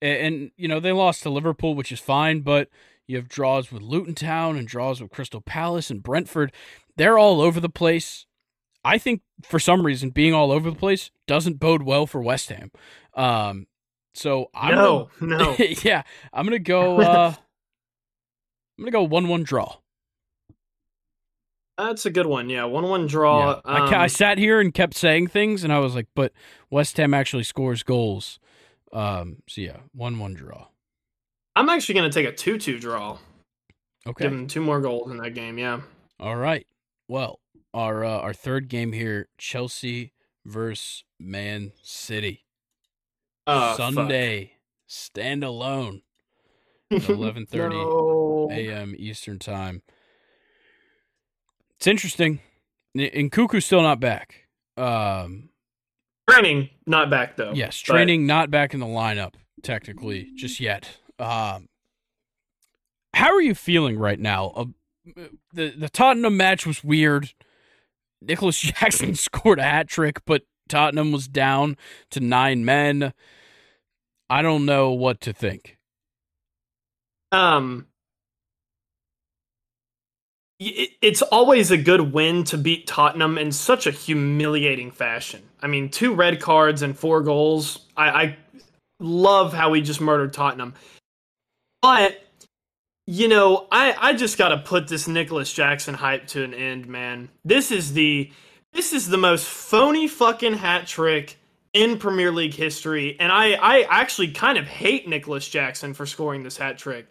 and, 0.00 0.18
and 0.18 0.50
you 0.56 0.68
know 0.68 0.80
they 0.80 0.92
lost 0.92 1.22
to 1.24 1.30
Liverpool, 1.30 1.74
which 1.74 1.92
is 1.92 2.00
fine, 2.00 2.40
but 2.40 2.68
you 3.08 3.16
have 3.16 3.28
draws 3.28 3.72
with 3.72 3.82
Luton 3.82 4.14
Town 4.14 4.56
and 4.56 4.68
draws 4.68 5.00
with 5.00 5.10
Crystal 5.10 5.40
Palace 5.40 5.90
and 5.90 6.02
Brentford. 6.02 6.52
They're 6.96 7.18
all 7.18 7.40
over 7.40 7.58
the 7.58 7.68
place. 7.68 8.26
I 8.84 8.98
think 8.98 9.22
for 9.42 9.58
some 9.58 9.84
reason 9.84 10.10
being 10.10 10.32
all 10.34 10.50
over 10.52 10.70
the 10.70 10.76
place 10.76 11.10
doesn't 11.26 11.60
bode 11.60 11.82
well 11.82 12.06
for 12.06 12.20
West 12.22 12.48
Ham. 12.50 12.70
Um, 13.14 13.66
so 14.14 14.50
I'm 14.54 14.74
no, 14.74 15.10
no. 15.20 15.38
gonna, 15.38 15.56
yeah, 15.82 16.02
I'm 16.32 16.44
gonna 16.46 16.58
go. 16.58 17.00
Uh, 17.00 17.34
I'm 18.78 18.84
gonna 18.84 18.92
go 18.92 19.02
one-one 19.02 19.42
draw. 19.42 19.76
That's 21.76 22.06
a 22.06 22.10
good 22.10 22.26
one. 22.26 22.48
Yeah, 22.50 22.64
one-one 22.64 23.06
draw. 23.06 23.50
Yeah. 23.50 23.60
I, 23.64 23.78
I 23.94 24.02
Um, 24.04 24.08
sat 24.08 24.38
here 24.38 24.60
and 24.60 24.74
kept 24.74 24.94
saying 24.94 25.28
things, 25.28 25.62
and 25.62 25.72
I 25.72 25.78
was 25.78 25.94
like, 25.94 26.06
but 26.14 26.32
West 26.70 26.96
Ham 26.96 27.14
actually 27.14 27.44
scores 27.44 27.82
goals. 27.84 28.38
Um, 28.92 29.42
so 29.48 29.60
yeah, 29.60 29.76
one-one 29.92 30.34
draw. 30.34 30.66
I'm 31.54 31.68
actually 31.68 31.96
gonna 31.96 32.10
take 32.10 32.26
a 32.26 32.32
two-two 32.32 32.78
draw. 32.80 33.18
Okay. 34.06 34.24
Give 34.24 34.32
them 34.32 34.46
two 34.46 34.60
more 34.62 34.80
goals 34.80 35.10
in 35.10 35.18
that 35.18 35.34
game. 35.34 35.58
Yeah. 35.58 35.80
All 36.18 36.36
right. 36.36 36.66
Well, 37.08 37.38
our 37.74 38.04
uh, 38.04 38.18
our 38.18 38.32
third 38.32 38.68
game 38.68 38.92
here: 38.92 39.28
Chelsea 39.38 40.12
versus 40.44 41.04
Man 41.18 41.72
City. 41.82 42.44
Uh, 43.46 43.74
fuck. 43.74 43.94
Sunday, 43.94 44.52
stand 44.86 45.42
alone, 45.44 46.02
eleven 46.90 47.46
thirty 47.46 47.76
No. 47.76 48.48
a.m. 48.50 48.94
Eastern 48.98 49.38
time. 49.38 49.82
It's 51.76 51.86
interesting. 51.86 52.40
and 52.94 53.30
Nkunku's 53.30 53.64
still 53.64 53.82
not 53.82 54.00
back. 54.00 54.46
Um, 54.76 55.50
training 56.28 56.70
not 56.86 57.10
back 57.10 57.36
though. 57.36 57.52
Yes, 57.52 57.78
training 57.78 58.26
but... 58.26 58.32
not 58.34 58.50
back 58.50 58.74
in 58.74 58.80
the 58.80 58.86
lineup 58.86 59.34
technically 59.62 60.30
just 60.36 60.60
yet. 60.60 60.98
Um, 61.18 61.68
how 63.14 63.32
are 63.34 63.40
you 63.40 63.54
feeling 63.54 63.98
right 63.98 64.18
now? 64.18 64.48
Uh, 64.54 64.64
the 65.52 65.70
the 65.70 65.88
Tottenham 65.88 66.36
match 66.36 66.66
was 66.66 66.84
weird. 66.84 67.32
Nicholas 68.20 68.58
Jackson 68.60 69.14
scored 69.14 69.58
a 69.58 69.64
hat 69.64 69.88
trick, 69.88 70.20
but 70.26 70.42
Tottenham 70.68 71.12
was 71.12 71.28
down 71.28 71.76
to 72.10 72.20
nine 72.20 72.64
men. 72.64 73.12
I 74.30 74.42
don't 74.42 74.66
know 74.66 74.92
what 74.92 75.20
to 75.22 75.32
think. 75.32 75.78
Um, 77.32 77.86
it's 80.60 81.22
always 81.22 81.70
a 81.70 81.76
good 81.76 82.12
win 82.12 82.44
to 82.44 82.58
beat 82.58 82.86
Tottenham 82.86 83.38
in 83.38 83.52
such 83.52 83.86
a 83.86 83.90
humiliating 83.90 84.90
fashion. 84.90 85.42
I 85.62 85.68
mean, 85.68 85.88
two 85.88 86.14
red 86.14 86.40
cards 86.40 86.82
and 86.82 86.98
four 86.98 87.22
goals. 87.22 87.86
I, 87.96 88.08
I 88.10 88.36
love 88.98 89.52
how 89.52 89.70
we 89.70 89.80
just 89.80 90.00
murdered 90.00 90.32
Tottenham. 90.32 90.74
But, 91.80 92.24
you 93.08 93.28
know, 93.28 93.66
I, 93.72 93.94
I 93.98 94.12
just 94.12 94.36
got 94.36 94.50
to 94.50 94.58
put 94.58 94.88
this 94.88 95.08
Nicholas 95.08 95.52
Jackson 95.52 95.94
hype 95.94 96.26
to 96.28 96.44
an 96.44 96.52
end, 96.52 96.86
man. 96.86 97.28
This 97.44 97.70
is 97.70 97.92
the 97.92 98.30
this 98.72 98.92
is 98.92 99.08
the 99.08 99.16
most 99.16 99.46
phony 99.46 100.08
fucking 100.08 100.54
hat 100.54 100.86
trick 100.86 101.36
in 101.72 101.98
Premier 101.98 102.30
League 102.30 102.54
history, 102.54 103.16
and 103.18 103.32
I 103.32 103.52
I 103.52 103.86
actually 103.88 104.32
kind 104.32 104.58
of 104.58 104.66
hate 104.66 105.08
Nicholas 105.08 105.48
Jackson 105.48 105.94
for 105.94 106.06
scoring 106.06 106.42
this 106.42 106.56
hat 106.56 106.76
trick 106.76 107.08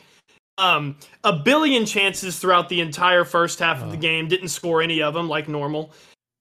um, 0.58 0.98
a 1.24 1.34
billion 1.34 1.86
chances 1.86 2.40
throughout 2.40 2.70
the 2.70 2.82
entire 2.82 3.24
first 3.24 3.60
half 3.60 3.82
of 3.82 3.92
the 3.92 3.98
game, 3.98 4.28
didn't 4.28 4.50
score 4.50 4.82
any 4.82 5.02
of 5.02 5.14
them 5.14 5.30
like 5.30 5.48
normal. 5.48 5.92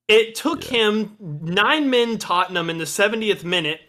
It 0.08 0.34
took 0.34 0.64
yeah. 0.64 0.78
him 0.78 1.16
nine 1.20 1.90
men 1.90 2.18
Tottenham 2.18 2.70
in 2.70 2.78
the 2.78 2.84
70th 2.84 3.44
minute, 3.44 3.80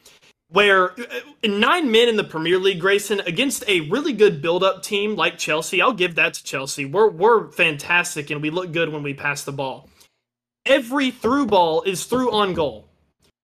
where 0.50 0.92
uh, 0.92 1.20
nine 1.44 1.92
men 1.92 2.08
in 2.08 2.16
the 2.16 2.24
Premier 2.24 2.58
League, 2.58 2.80
Grayson, 2.80 3.20
against 3.22 3.68
a 3.68 3.82
really 3.82 4.14
good 4.14 4.42
build 4.42 4.64
up 4.64 4.84
team 4.84 5.16
like 5.16 5.38
Chelsea. 5.38 5.82
I'll 5.82 5.94
give 5.94 6.16
that 6.16 6.36
to 6.36 6.44
Chelsea. 6.44 6.86
We're, 6.86 7.10
we're 7.10 7.52
fantastic 7.52 8.30
and 8.30 8.42
we 8.42 8.50
look 8.50 8.72
good 8.72 8.90
when 8.90 9.04
we 9.04 9.14
pass 9.14 9.44
the 9.44 9.52
ball. 9.52 9.90
Every 10.66 11.12
through 11.12 11.48
ball 11.48 11.82
is 11.84 12.06
through 12.06 12.32
on 12.32 12.54
goal. 12.54 12.88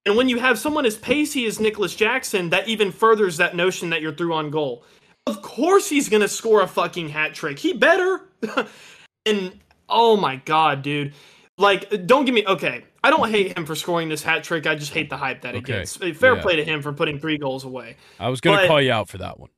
And 0.06 0.18
when 0.18 0.28
you 0.28 0.40
have 0.40 0.60
someone 0.60 0.86
as 0.86 0.98
pacey 0.98 1.46
as 1.46 1.60
Nicholas 1.60 1.96
Jackson, 1.96 2.50
that 2.50 2.68
even 2.68 2.92
furthers 2.92 3.38
that 3.38 3.56
notion 3.56 3.90
that 3.92 4.02
you're 4.02 4.14
through 4.14 4.34
on 4.34 4.50
goal. 4.50 4.84
Of 5.26 5.42
course 5.42 5.88
he's 5.88 6.10
gonna 6.10 6.28
score 6.28 6.62
a 6.62 6.68
fucking 6.68 7.10
hat 7.10 7.34
trick. 7.34 7.58
He 7.58 7.72
better. 7.72 8.22
and 9.26 9.58
oh 9.88 10.18
my 10.18 10.36
god, 10.38 10.82
dude. 10.82 11.14
Like, 11.58 12.06
don't 12.06 12.26
give 12.26 12.36
me 12.36 12.46
okay. 12.46 12.84
I 13.04 13.10
don't 13.10 13.30
hate 13.30 13.58
him 13.58 13.66
for 13.66 13.76
scoring 13.76 14.08
this 14.08 14.24
hat 14.24 14.44
trick. 14.44 14.66
I 14.66 14.76
just 14.76 14.94
hate 14.94 15.10
the 15.10 15.18
hype 15.18 15.42
that 15.42 15.56
it 15.56 15.60
okay. 15.60 15.80
gets. 15.80 15.98
Fair 15.98 16.36
yeah. 16.36 16.42
play 16.42 16.56
to 16.56 16.64
him 16.64 16.82
for 16.82 16.94
putting 16.94 17.20
three 17.20 17.38
goals 17.38 17.66
away. 17.66 17.98
I 18.20 18.30
was 18.30 18.40
gonna 18.40 18.68
call 18.68 18.82
you 18.82 18.92
out 18.92 19.10
for 19.10 19.18
that 19.18 19.40
one. 19.40 19.50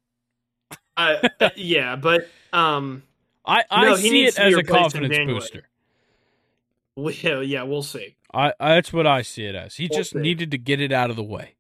uh, 0.97 1.27
yeah, 1.55 1.95
but 1.95 2.27
um, 2.51 3.03
I 3.45 3.63
I 3.69 3.85
no, 3.85 3.95
see 3.95 4.25
it 4.25 4.39
as 4.39 4.55
a 4.55 4.63
confidence 4.63 5.17
booster. 5.17 5.69
Well, 6.95 7.13
yeah, 7.13 7.63
we'll 7.63 7.83
see. 7.83 8.15
I, 8.33 8.53
I, 8.59 8.75
that's 8.75 8.91
what 8.91 9.05
I 9.05 9.21
see 9.21 9.45
it 9.45 9.55
as. 9.55 9.75
He 9.75 9.87
we'll 9.91 9.99
just 9.99 10.11
see. 10.11 10.19
needed 10.19 10.51
to 10.51 10.57
get 10.57 10.81
it 10.81 10.91
out 10.91 11.09
of 11.09 11.15
the 11.15 11.23
way. 11.23 11.55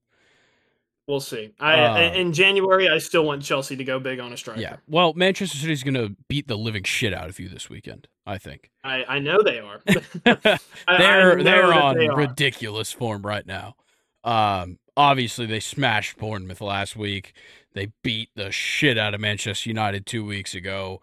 We'll 1.07 1.19
see. 1.19 1.53
I 1.59 1.79
uh, 1.81 2.13
in 2.13 2.33
January, 2.33 2.89
I 2.89 2.97
still 2.97 3.25
want 3.25 3.43
Chelsea 3.43 3.75
to 3.75 3.83
go 3.83 3.99
big 3.99 4.19
on 4.19 4.33
a 4.33 4.37
striker. 4.37 4.59
Yeah. 4.59 4.77
Well, 4.87 5.13
Manchester 5.13 5.57
City's 5.57 5.83
going 5.83 5.93
to 5.93 6.15
beat 6.27 6.47
the 6.47 6.57
living 6.57 6.83
shit 6.83 7.13
out 7.13 7.29
of 7.29 7.39
you 7.39 7.47
this 7.47 7.69
weekend. 7.69 8.07
I 8.25 8.39
think. 8.39 8.71
I, 8.83 9.05
I 9.07 9.19
know 9.19 9.43
they 9.43 9.59
are. 9.59 9.81
they're 10.23 10.59
I 10.87 11.43
they're 11.43 11.73
on 11.73 11.97
they 11.97 12.09
ridiculous 12.09 12.91
form 12.91 13.23
right 13.23 13.45
now. 13.45 13.75
Um, 14.23 14.79
obviously 14.97 15.45
they 15.45 15.59
smashed 15.59 16.17
Bournemouth 16.17 16.61
last 16.61 16.95
week. 16.95 17.33
They 17.73 17.91
beat 18.03 18.29
the 18.35 18.51
shit 18.51 18.97
out 18.97 19.13
of 19.13 19.21
Manchester 19.21 19.69
United 19.69 20.05
two 20.05 20.25
weeks 20.25 20.55
ago. 20.55 21.01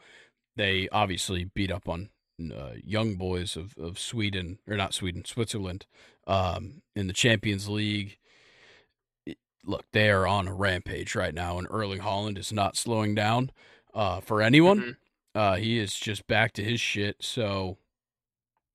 They 0.57 0.89
obviously 0.91 1.45
beat 1.45 1.70
up 1.70 1.89
on 1.89 2.11
uh, 2.41 2.73
young 2.83 3.15
boys 3.15 3.57
of, 3.57 3.74
of 3.79 3.99
Sweden 3.99 4.59
or 4.66 4.77
not 4.77 4.95
Sweden, 4.95 5.24
Switzerland, 5.24 5.87
um, 6.27 6.83
in 6.97 7.07
the 7.07 7.12
Champions 7.12 7.69
League 7.69 8.19
look, 9.65 9.85
they 9.93 10.11
are 10.11 10.27
on 10.27 10.49
a 10.49 10.55
rampage 10.55 11.15
right 11.15 11.35
now, 11.35 11.59
and 11.59 11.67
Erling 11.71 12.01
Haaland 12.01 12.39
is 12.39 12.53
not 12.53 12.77
slowing 12.77 13.15
down 13.15 13.51
uh, 13.95 14.21
for 14.21 14.43
anyone. 14.43 14.79
Mm-hmm. 14.79 14.91
Uh, 15.35 15.57
he 15.57 15.79
is 15.79 15.95
just 15.95 16.27
back 16.27 16.53
to 16.55 16.65
his 16.65 16.81
shit. 16.81 17.17
So, 17.21 17.79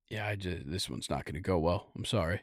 yeah, 0.10 0.26
I 0.28 0.36
just, 0.36 0.70
this 0.70 0.90
one's 0.90 1.10
not 1.10 1.26
going 1.26 1.36
to 1.36 1.42
go 1.42 1.60
well. 1.60 1.88
I'm 1.96 2.06
sorry. 2.06 2.42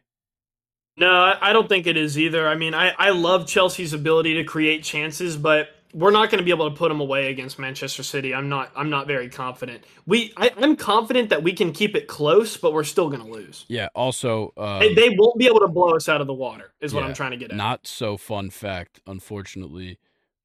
No, 0.97 1.35
I 1.41 1.53
don't 1.53 1.69
think 1.69 1.89
it 1.89 1.97
is 1.97 2.17
either. 2.17 2.47
I 2.47 2.55
mean, 2.55 2.73
I, 2.73 2.91
I 2.97 3.11
love 3.11 3.49
Chelsea's 3.49 3.93
ability 3.93 4.35
to 4.35 4.45
create 4.45 4.85
chances, 4.85 5.37
but 5.37 5.71
we're 5.95 6.11
not 6.11 6.29
going 6.29 6.39
to 6.39 6.45
be 6.45 6.51
able 6.51 6.69
to 6.69 6.77
put 6.77 6.89
them 6.89 7.01
away 7.01 7.31
against 7.31 7.59
Manchester 7.59 8.03
City. 8.03 8.35
I'm 8.35 8.49
not. 8.49 8.73
I'm 8.75 8.91
not 8.91 9.07
very 9.07 9.29
confident. 9.29 9.85
We. 10.07 10.33
I, 10.37 10.51
am 10.59 10.77
confident 10.77 11.31
that 11.31 11.43
we 11.43 11.53
can 11.53 11.73
keep 11.73 11.95
it 11.95 12.09
close, 12.09 12.57
but 12.57 12.73
we're 12.73 12.85
still 12.85 13.09
going 13.09 13.23
to 13.23 13.31
lose. 13.31 13.65
Yeah. 13.69 13.89
Also, 13.95 14.53
um, 14.57 14.81
they, 14.81 14.93
they, 14.93 15.11
won't 15.17 15.39
be 15.39 15.47
able 15.47 15.61
to 15.61 15.69
blow 15.69 15.91
us 15.95 16.09
out 16.09 16.21
of 16.21 16.27
the 16.27 16.35
water. 16.35 16.73
Is 16.81 16.93
yeah, 16.93 17.01
what 17.01 17.09
I'm 17.09 17.15
trying 17.15 17.31
to 17.31 17.37
get 17.37 17.51
at. 17.51 17.57
Not 17.57 17.87
so 17.87 18.17
fun 18.17 18.51
fact. 18.51 19.01
Unfortunately, 19.07 19.99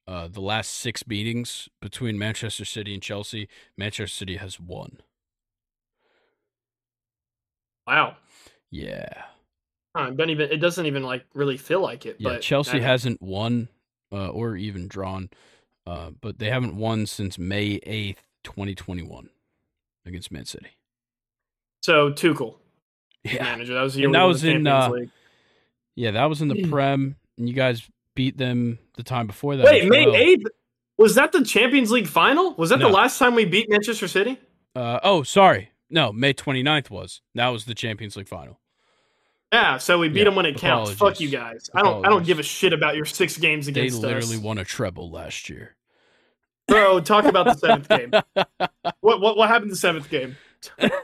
uh, 0.06 0.28
the 0.28 0.40
last 0.40 0.70
six 0.70 1.06
meetings 1.06 1.68
between 1.80 2.16
Manchester 2.16 2.64
City 2.64 2.94
and 2.94 3.02
Chelsea, 3.02 3.48
Manchester 3.76 4.06
City 4.06 4.36
has 4.36 4.60
won. 4.60 4.98
Wow. 7.86 8.16
Yeah. 8.70 9.24
Huh, 9.96 10.12
it, 10.16 10.30
even, 10.30 10.52
it 10.52 10.58
doesn't 10.58 10.86
even 10.86 11.02
like 11.02 11.24
really 11.34 11.56
feel 11.56 11.80
like 11.80 12.06
it. 12.06 12.16
Yeah, 12.20 12.30
but 12.30 12.42
Chelsea 12.42 12.80
hasn't 12.80 13.20
won 13.20 13.68
uh, 14.12 14.28
or 14.28 14.56
even 14.56 14.88
drawn, 14.88 15.30
uh, 15.86 16.10
but 16.20 16.38
they 16.38 16.50
haven't 16.50 16.76
won 16.76 17.06
since 17.06 17.38
May 17.38 17.80
8th, 17.80 18.18
2021 18.44 19.30
against 20.06 20.30
Man 20.30 20.44
City. 20.44 20.68
So 21.82 22.10
Tuchel, 22.10 22.56
yeah. 23.24 23.44
manager. 23.44 23.74
That 23.74 23.82
was 23.82 23.96
and 23.96 24.14
that 24.14 24.22
was 24.24 24.44
in 24.44 24.66
uh, 24.66 24.90
yeah, 25.96 26.12
that 26.12 26.26
was 26.26 26.42
in 26.42 26.48
the 26.48 26.68
Prem, 26.68 27.16
and 27.38 27.48
you 27.48 27.54
guys 27.54 27.88
beat 28.14 28.36
them 28.36 28.78
the 28.96 29.02
time 29.02 29.26
before 29.26 29.56
that. 29.56 29.64
Wait, 29.64 29.88
May 29.88 30.06
eighth 30.14 30.46
was 31.00 31.14
that 31.14 31.32
the 31.32 31.42
Champions 31.42 31.90
League 31.90 32.06
final? 32.06 32.54
Was 32.56 32.68
that 32.68 32.78
no. 32.78 32.88
the 32.88 32.92
last 32.92 33.18
time 33.18 33.34
we 33.34 33.46
beat 33.46 33.70
Manchester 33.70 34.06
City? 34.06 34.38
Uh, 34.76 35.00
oh, 35.02 35.22
sorry, 35.22 35.70
no, 35.88 36.12
May 36.12 36.34
29th 36.34 36.90
was. 36.90 37.22
That 37.34 37.48
was 37.48 37.64
the 37.64 37.74
Champions 37.74 38.16
League 38.16 38.28
final. 38.28 38.59
Yeah, 39.52 39.78
so 39.78 39.98
we 39.98 40.08
beat 40.08 40.18
yeah, 40.18 40.24
them 40.26 40.36
when 40.36 40.46
it 40.46 40.56
apologies. 40.56 40.96
counts. 40.96 41.00
Fuck 41.00 41.20
you 41.20 41.28
guys. 41.28 41.70
I 41.74 41.82
don't. 41.82 42.06
I 42.06 42.08
don't 42.08 42.24
give 42.24 42.38
a 42.38 42.42
shit 42.42 42.72
about 42.72 42.94
your 42.94 43.04
six 43.04 43.36
games 43.36 43.66
against 43.66 44.00
They 44.00 44.06
literally 44.06 44.36
us. 44.36 44.42
won 44.42 44.58
a 44.58 44.64
treble 44.64 45.10
last 45.10 45.48
year. 45.48 45.76
Bro, 46.68 47.00
talk 47.00 47.24
about 47.24 47.46
the 47.46 47.54
seventh 47.54 47.88
game. 47.88 48.12
What 49.00 49.20
what 49.20 49.36
what 49.36 49.48
happened 49.48 49.70
the 49.70 49.76
seventh 49.76 50.08
game? 50.10 50.36
um, 50.78 50.98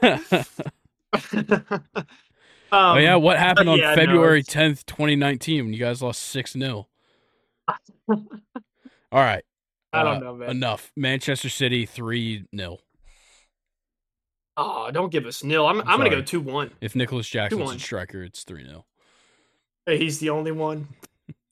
oh 2.71 2.97
yeah, 2.97 3.15
what 3.15 3.37
happened 3.37 3.69
on 3.69 3.79
yeah, 3.79 3.95
February 3.95 4.43
tenth, 4.43 4.85
twenty 4.85 5.15
nineteen, 5.15 5.65
when 5.65 5.73
you 5.73 5.79
guys 5.79 6.01
lost 6.01 6.21
six 6.21 6.53
0 6.53 6.87
All 8.07 8.17
right. 9.11 9.43
I 9.93 10.03
don't 10.03 10.17
uh, 10.17 10.19
know, 10.19 10.35
man. 10.35 10.49
Enough. 10.49 10.91
Manchester 10.95 11.49
City 11.49 11.85
three 11.85 12.45
0 12.55 12.77
Oh, 14.57 14.89
don't 14.91 15.11
give 15.11 15.27
us 15.27 15.43
nil. 15.43 15.67
I'm, 15.67 15.81
I'm, 15.81 15.87
I'm 15.87 15.99
going 15.99 16.09
to 16.09 16.17
go 16.17 16.21
2 16.21 16.41
1. 16.41 16.71
If 16.81 16.95
Nicholas 16.95 17.29
Jackson's 17.29 17.71
a 17.71 17.79
striker, 17.79 18.23
it's 18.23 18.43
3 18.43 18.65
0. 18.65 18.85
Hey, 19.85 19.97
he's 19.99 20.17
the 20.19 20.31
only 20.31 20.51
one. 20.51 20.87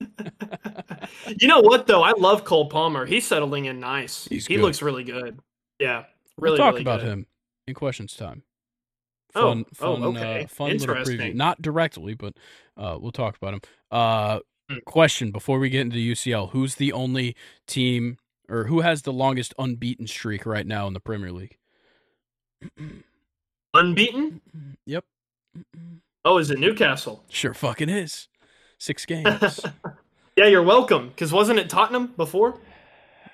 you 1.38 1.48
know 1.48 1.60
what, 1.60 1.86
though? 1.86 2.02
I 2.02 2.12
love 2.18 2.44
Cole 2.44 2.68
Palmer. 2.68 3.06
He's 3.06 3.26
settling 3.26 3.66
in 3.66 3.80
nice. 3.80 4.26
He's 4.26 4.46
he 4.46 4.56
good. 4.56 4.62
looks 4.62 4.82
really 4.82 5.04
good. 5.04 5.38
Yeah. 5.78 6.04
Really, 6.36 6.52
we'll 6.52 6.58
talk 6.58 6.72
really 6.74 6.82
about 6.82 7.00
good. 7.00 7.08
him 7.08 7.26
in 7.66 7.74
questions 7.74 8.14
time. 8.14 8.42
Fun, 9.32 9.64
oh, 9.66 9.74
fun, 9.74 10.02
oh, 10.02 10.08
okay. 10.08 10.44
Uh, 10.44 10.46
fun 10.48 10.76
little 10.76 10.96
preview. 10.96 11.34
Not 11.34 11.62
directly, 11.62 12.14
but 12.14 12.34
uh, 12.76 12.98
we'll 13.00 13.12
talk 13.12 13.36
about 13.36 13.54
him. 13.54 13.60
Uh, 13.90 14.40
mm. 14.70 14.84
Question 14.84 15.30
before 15.30 15.58
we 15.58 15.70
get 15.70 15.82
into 15.82 15.96
UCL: 15.96 16.50
Who's 16.50 16.74
the 16.74 16.92
only 16.92 17.36
team, 17.66 18.18
or 18.48 18.64
who 18.64 18.80
has 18.80 19.02
the 19.02 19.12
longest 19.12 19.54
unbeaten 19.58 20.06
streak 20.06 20.46
right 20.46 20.66
now 20.66 20.86
in 20.86 20.94
the 20.94 21.00
Premier 21.00 21.32
League? 21.32 21.58
Unbeaten? 23.74 24.40
Yep. 24.86 25.04
Oh, 26.24 26.38
is 26.38 26.50
it 26.50 26.58
Newcastle? 26.58 27.24
Sure 27.28 27.54
fucking 27.54 27.88
is. 27.88 28.28
Six 28.78 29.06
games. 29.06 29.60
yeah, 30.36 30.46
you're 30.46 30.62
welcome. 30.62 31.08
Because 31.08 31.32
wasn't 31.32 31.58
it 31.58 31.70
Tottenham 31.70 32.14
before? 32.16 32.58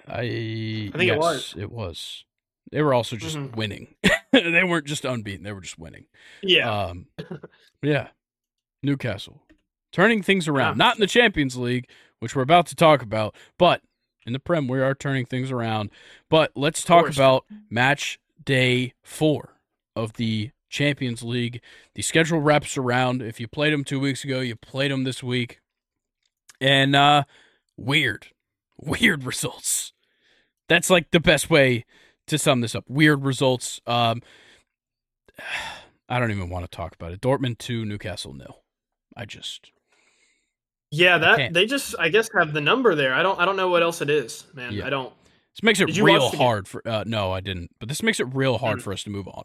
I, 0.06 0.20
I 0.20 0.90
think 0.92 1.04
yes, 1.04 1.14
it 1.14 1.18
was. 1.18 1.54
It 1.58 1.72
was. 1.72 2.24
They 2.70 2.82
were 2.82 2.94
also 2.94 3.16
just 3.16 3.36
mm-hmm. 3.36 3.56
winning. 3.56 3.94
they 4.32 4.64
weren't 4.64 4.86
just 4.86 5.04
unbeaten. 5.04 5.44
They 5.44 5.52
were 5.52 5.60
just 5.60 5.78
winning. 5.78 6.06
Yeah. 6.42 6.86
Um, 6.86 7.06
yeah. 7.82 8.08
Newcastle. 8.82 9.42
Turning 9.92 10.22
things 10.22 10.48
around. 10.48 10.74
Yeah. 10.74 10.84
Not 10.84 10.96
in 10.96 11.00
the 11.00 11.06
Champions 11.06 11.56
League, 11.56 11.88
which 12.18 12.34
we're 12.34 12.42
about 12.42 12.66
to 12.66 12.74
talk 12.74 13.02
about, 13.02 13.36
but 13.58 13.82
in 14.26 14.32
the 14.32 14.38
Prem, 14.38 14.68
we 14.68 14.80
are 14.80 14.94
turning 14.94 15.26
things 15.26 15.50
around. 15.50 15.90
But 16.30 16.52
let's 16.54 16.82
talk 16.82 17.10
about 17.10 17.44
match 17.70 18.18
day 18.44 18.94
four 19.02 19.60
of 19.94 20.14
the 20.14 20.50
Champions 20.72 21.22
League. 21.22 21.60
The 21.94 22.02
schedule 22.02 22.40
wraps 22.40 22.76
around. 22.76 23.22
If 23.22 23.38
you 23.38 23.46
played 23.46 23.72
them 23.72 23.84
two 23.84 24.00
weeks 24.00 24.24
ago, 24.24 24.40
you 24.40 24.56
played 24.56 24.90
them 24.90 25.04
this 25.04 25.22
week. 25.22 25.60
And 26.60 26.96
uh 26.96 27.24
weird. 27.76 28.28
Weird 28.84 29.22
results. 29.22 29.92
That's 30.68 30.90
like 30.90 31.12
the 31.12 31.20
best 31.20 31.48
way 31.48 31.84
to 32.26 32.36
sum 32.36 32.62
this 32.62 32.74
up. 32.74 32.84
Weird 32.88 33.22
results. 33.24 33.80
Um 33.86 34.22
I 36.08 36.18
don't 36.18 36.30
even 36.30 36.48
want 36.50 36.64
to 36.64 36.76
talk 36.76 36.94
about 36.94 37.12
it. 37.12 37.20
Dortmund 37.20 37.58
2, 37.58 37.84
Newcastle 37.84 38.34
nil. 38.34 38.62
I 39.16 39.24
just 39.24 39.70
Yeah, 40.90 41.18
that 41.18 41.52
they 41.52 41.66
just 41.66 41.94
I 41.98 42.08
guess 42.08 42.28
have 42.36 42.52
the 42.52 42.60
number 42.60 42.94
there. 42.94 43.14
I 43.14 43.22
don't 43.22 43.38
I 43.38 43.44
don't 43.44 43.56
know 43.56 43.68
what 43.68 43.82
else 43.82 44.00
it 44.00 44.10
is, 44.10 44.46
man. 44.54 44.72
Yeah. 44.72 44.86
I 44.86 44.90
don't 44.90 45.12
this 45.54 45.62
makes 45.62 45.80
it 45.80 45.96
real 45.98 46.20
watch 46.20 46.32
the 46.32 46.38
game? 46.38 46.46
hard 46.46 46.68
for 46.68 46.86
uh 46.86 47.04
no, 47.06 47.32
I 47.32 47.40
didn't. 47.40 47.70
But 47.78 47.88
this 47.88 48.02
makes 48.02 48.20
it 48.20 48.24
real 48.34 48.58
hard 48.58 48.78
Mm. 48.78 48.82
for 48.82 48.92
us 48.92 49.02
to 49.04 49.10
move 49.10 49.28
on. 49.28 49.44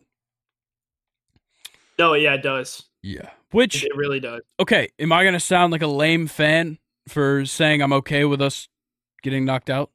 No, 2.00 2.14
yeah, 2.14 2.34
it 2.36 2.44
does. 2.44 2.84
Yeah. 3.02 3.30
Which 3.52 3.84
It 3.84 3.96
really 3.96 4.20
does. 4.20 4.42
okay, 4.60 4.90
am 5.00 5.12
I 5.12 5.24
going 5.24 5.34
to 5.34 5.40
sound 5.40 5.72
like 5.72 5.82
a 5.82 5.88
lame 5.88 6.28
fan 6.28 6.78
for 7.08 7.46
saying 7.46 7.82
I'm 7.82 7.94
okay 7.94 8.26
with 8.26 8.42
us 8.42 8.68
getting 9.24 9.46
knocked 9.46 9.70
out? 9.70 9.92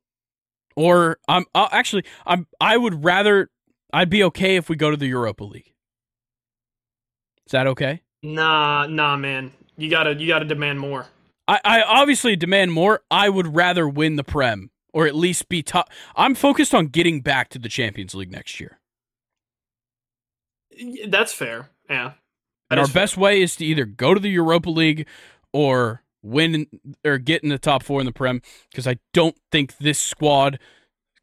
Or 0.75 1.19
I'm 1.29 1.45
uh, 1.55 1.69
actually 1.71 2.05
I'm 2.27 2.47
I 2.61 2.77
would 2.77 3.05
rather 3.05 3.51
I'd 3.93 4.09
be 4.11 4.23
okay 4.25 4.57
if 4.57 4.69
we 4.71 4.77
go 4.77 4.91
to 4.91 4.97
the 4.97 5.07
Europa 5.07 5.45
League. 5.45 5.73
Is 7.47 7.53
that 7.53 7.67
okay? 7.67 8.03
Nah, 8.23 8.87
nah, 8.87 9.17
man. 9.17 9.53
You 9.77 9.91
gotta 9.91 10.15
you 10.15 10.27
gotta 10.27 10.47
demand 10.47 10.81
more. 10.81 11.07
I, 11.47 11.61
I 11.65 11.83
obviously 11.83 12.37
demand 12.37 12.73
more. 12.73 13.03
I 13.11 13.29
would 13.29 13.55
rather 13.55 13.87
win 13.87 14.17
the 14.17 14.25
Prem 14.25 14.71
or 14.93 15.07
at 15.07 15.15
least 15.15 15.49
be 15.49 15.63
top. 15.63 15.91
I'm 16.17 16.35
focused 16.35 16.75
on 16.75 16.87
getting 16.89 17.21
back 17.21 17.49
to 17.51 17.59
the 17.59 17.69
Champions 17.69 18.15
League 18.15 18.31
next 18.33 18.61
year. 18.61 18.79
That's 21.07 21.33
fair. 21.33 21.71
Yeah. 21.89 22.13
And 22.71 22.79
That 22.79 22.79
our 22.79 22.87
fair. 22.87 23.03
best 23.03 23.17
way 23.17 23.43
is 23.43 23.57
to 23.57 23.65
either 23.65 23.85
go 23.85 24.15
to 24.15 24.21
the 24.21 24.31
Europa 24.31 24.71
League 24.71 25.07
or 25.53 26.03
win 26.23 26.67
or 27.05 27.19
get 27.19 27.43
in 27.43 27.49
the 27.51 27.59
top 27.59 27.83
four 27.83 28.01
in 28.01 28.07
the 28.07 28.13
Prem 28.13 28.41
because 28.71 28.87
I 28.87 28.99
don't 29.13 29.37
think 29.51 29.77
this 29.79 29.99
squad, 29.99 30.59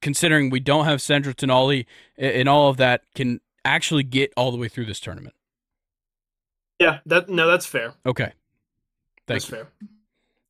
considering 0.01 0.49
we 0.49 0.59
don't 0.59 0.85
have 0.85 1.01
Sandro 1.01 1.33
Tonali 1.33 1.85
a- 2.17 2.39
and 2.39 2.47
all 2.47 2.69
of 2.69 2.77
that, 2.77 3.01
can 3.15 3.39
actually 3.65 4.03
get 4.03 4.31
all 4.37 4.51
the 4.51 4.57
way 4.57 4.67
through 4.67 4.85
this 4.85 4.99
tournament. 4.99 5.35
Yeah, 6.79 6.99
that 7.07 7.27
no, 7.29 7.47
that's 7.47 7.65
fair. 7.65 7.93
Okay. 8.05 8.31
Thank 9.27 9.41
that's 9.41 9.49
you. 9.49 9.55
fair. 9.57 9.67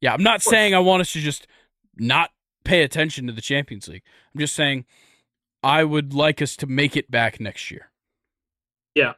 Yeah, 0.02 0.14
I'm 0.14 0.24
not 0.24 0.41
saying 0.41 0.76
I 0.76 0.80
want 0.80 1.02
us 1.02 1.12
to 1.14 1.20
just 1.20 1.48
not 1.98 2.32
pay 2.64 2.84
attention 2.84 3.27
to 3.27 3.34
the 3.34 3.41
Champions 3.41 3.88
League. 3.88 4.03
I'm 4.34 4.40
just 4.40 4.56
saying 4.56 4.86
I 5.64 5.84
would 5.84 6.14
like 6.14 6.41
us 6.41 6.56
to 6.57 6.68
make 6.68 6.95
it 6.95 7.10
back 7.11 7.40
next 7.40 7.72
year. 7.72 7.90
Yeah. 8.95 9.14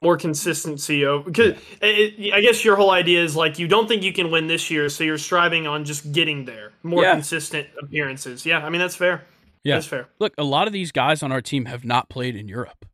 More 0.00 0.16
consistency 0.16 1.04
because 1.24 1.54
I 1.82 2.40
guess 2.40 2.64
your 2.64 2.76
whole 2.76 2.90
idea 2.92 3.22
is 3.22 3.34
like 3.34 3.58
you 3.58 3.66
don't 3.66 3.88
think 3.88 4.04
you 4.04 4.12
can 4.12 4.30
win 4.30 4.46
this 4.46 4.70
year, 4.70 4.88
so 4.88 5.02
you're 5.02 5.18
striving 5.18 5.66
on 5.66 5.84
just 5.84 6.12
getting 6.12 6.44
there. 6.44 6.72
More 6.84 7.02
Yeah. 7.02 7.14
consistent 7.14 7.66
appearances. 7.82 8.46
Yeah, 8.46 8.64
I 8.64 8.70
mean 8.70 8.80
that's 8.80 8.94
fair. 8.94 9.24
Yeah. 9.64 9.74
That's 9.74 9.86
fair. 9.86 10.08
Look, 10.20 10.34
a 10.38 10.44
lot 10.44 10.68
of 10.68 10.72
these 10.72 10.92
guys 10.92 11.22
on 11.24 11.32
our 11.32 11.42
team 11.42 11.64
have 11.64 11.84
not 11.84 12.08
played 12.08 12.36
in 12.36 12.46
Europe. 12.46 12.86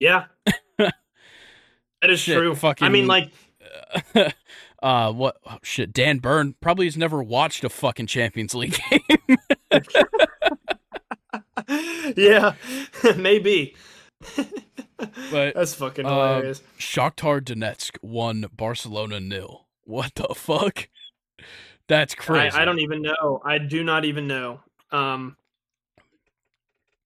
Yeah. 0.00 0.26
that 0.78 0.92
is 2.02 2.20
Shit, 2.20 2.36
true. 2.36 2.54
I 2.82 2.90
mean 2.90 3.06
like 3.06 3.32
uh, 4.14 4.30
uh, 4.82 5.12
what? 5.12 5.36
Oh, 5.48 5.58
shit, 5.62 5.92
Dan 5.92 6.18
Burn 6.18 6.54
probably 6.60 6.86
has 6.86 6.96
never 6.96 7.22
watched 7.22 7.64
a 7.64 7.68
fucking 7.68 8.06
Champions 8.06 8.54
League 8.54 8.78
game. 8.90 9.80
yeah, 12.16 12.54
maybe. 13.16 13.74
But, 15.30 15.54
That's 15.54 15.74
fucking 15.74 16.06
uh, 16.06 16.10
hilarious. 16.10 16.62
Shakhtar 16.78 17.40
Donetsk 17.40 17.98
won 18.02 18.46
Barcelona 18.52 19.20
nil. 19.20 19.66
What 19.84 20.14
the 20.14 20.34
fuck? 20.34 20.88
That's 21.88 22.14
crazy. 22.14 22.56
I, 22.56 22.62
I 22.62 22.64
don't 22.64 22.80
even 22.80 23.02
know. 23.02 23.40
I 23.44 23.58
do 23.58 23.84
not 23.84 24.04
even 24.04 24.26
know. 24.26 24.60
Um, 24.90 25.36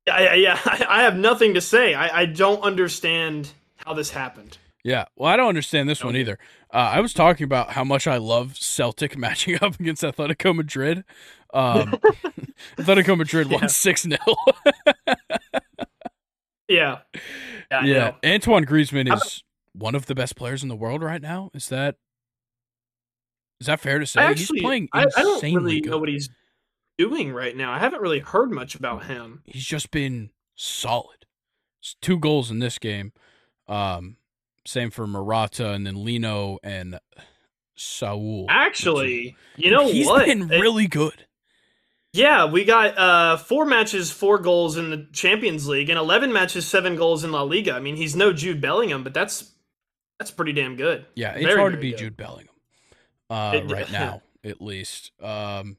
yeah, 0.06 0.20
yeah, 0.20 0.34
yeah. 0.34 0.60
I, 0.64 0.86
I 0.88 1.02
have 1.02 1.16
nothing 1.16 1.54
to 1.54 1.60
say. 1.60 1.94
I, 1.94 2.22
I 2.22 2.26
don't 2.26 2.62
understand 2.62 3.50
how 3.76 3.94
this 3.94 4.10
happened. 4.10 4.58
Yeah, 4.82 5.04
well, 5.16 5.30
I 5.30 5.36
don't 5.36 5.48
understand 5.48 5.88
this 5.88 6.02
one 6.02 6.16
either. 6.16 6.38
Uh, 6.72 6.76
I 6.94 7.00
was 7.00 7.12
talking 7.12 7.44
about 7.44 7.72
how 7.72 7.84
much 7.84 8.06
I 8.06 8.16
love 8.16 8.56
Celtic 8.56 9.16
matching 9.18 9.56
up 9.62 9.78
against 9.78 10.02
Atletico 10.02 10.54
Madrid. 10.56 11.04
Um, 11.52 11.94
Atletico 12.78 13.16
Madrid 13.18 13.50
won 13.50 13.62
Yeah. 13.62 13.66
six 13.66 14.02
0 14.02 14.16
Yeah, 16.68 16.98
yeah, 17.70 17.84
Yeah. 17.84 18.12
Antoine 18.24 18.64
Griezmann 18.64 19.12
is 19.12 19.42
one 19.72 19.94
of 19.96 20.06
the 20.06 20.14
best 20.14 20.36
players 20.36 20.62
in 20.62 20.68
the 20.68 20.76
world 20.76 21.02
right 21.02 21.20
now. 21.20 21.50
Is 21.52 21.68
that 21.68 21.96
is 23.60 23.66
that 23.66 23.80
fair 23.80 23.98
to 23.98 24.06
say? 24.06 24.20
I 24.20 24.30
actually, 24.30 24.58
he's 24.60 24.62
playing 24.62 24.88
I, 24.92 25.04
I 25.16 25.22
don't 25.22 25.42
really 25.42 25.80
good. 25.80 25.90
know 25.90 25.98
what 25.98 26.08
he's 26.08 26.30
doing 26.96 27.32
right 27.32 27.56
now. 27.56 27.72
I 27.72 27.78
haven't 27.80 28.00
really 28.00 28.20
heard 28.20 28.50
much 28.52 28.76
about 28.76 29.04
him. 29.06 29.42
He's 29.46 29.64
just 29.66 29.90
been 29.90 30.30
solid. 30.54 31.26
It's 31.82 31.96
two 32.00 32.18
goals 32.18 32.50
in 32.52 32.60
this 32.60 32.78
game. 32.78 33.12
Um, 33.66 34.16
same 34.70 34.90
for 34.90 35.06
Morata 35.06 35.70
and 35.72 35.86
then 35.86 36.04
Lino 36.04 36.58
and 36.62 36.98
Saul. 37.74 38.46
Actually, 38.48 39.36
you 39.56 39.70
know 39.70 39.88
he's 39.90 40.06
what? 40.06 40.26
been 40.26 40.48
really 40.48 40.86
good. 40.86 41.26
yeah, 42.12 42.44
we 42.46 42.64
got 42.64 42.96
uh, 42.98 43.36
four 43.36 43.64
matches, 43.64 44.10
four 44.10 44.38
goals 44.38 44.76
in 44.76 44.90
the 44.90 45.06
Champions 45.12 45.66
League, 45.68 45.88
and 45.90 45.98
eleven 45.98 46.32
matches, 46.32 46.66
seven 46.66 46.96
goals 46.96 47.24
in 47.24 47.32
La 47.32 47.42
Liga. 47.42 47.72
I 47.72 47.80
mean, 47.80 47.96
he's 47.96 48.14
no 48.16 48.32
Jude 48.32 48.60
Bellingham, 48.60 49.02
but 49.04 49.14
that's 49.14 49.52
that's 50.18 50.30
pretty 50.30 50.52
damn 50.52 50.76
good. 50.76 51.06
Yeah, 51.14 51.32
it's 51.32 51.44
Very, 51.46 51.58
hard 51.58 51.72
to 51.72 51.78
be 51.78 51.90
good. 51.90 51.98
Jude 51.98 52.16
Bellingham. 52.16 52.54
Uh, 53.30 53.52
It- 53.54 53.70
right 53.70 53.90
now, 53.90 54.22
at 54.44 54.60
least. 54.60 55.12
Um, 55.22 55.76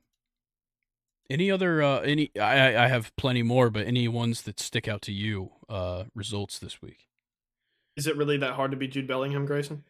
any 1.30 1.50
other? 1.52 1.82
Uh, 1.82 2.00
any? 2.00 2.32
I 2.38 2.42
I 2.74 2.86
I 2.86 2.88
have 2.88 3.16
plenty 3.16 3.44
more, 3.44 3.70
but 3.70 3.86
any 3.86 4.08
ones 4.08 4.42
that 4.44 4.60
stick 4.60 4.88
out 4.88 5.02
to 5.04 5.12
you? 5.14 5.52
Uh, 5.70 6.06
results 6.16 6.60
this 6.60 6.82
week. 6.82 7.08
Is 7.98 8.08
it 8.08 8.18
really 8.18 8.38
that 8.38 8.54
hard 8.54 8.72
to 8.72 8.78
be 8.78 8.88
Jude 8.88 9.08
Bellingham, 9.08 9.46
Grayson? 9.46 9.84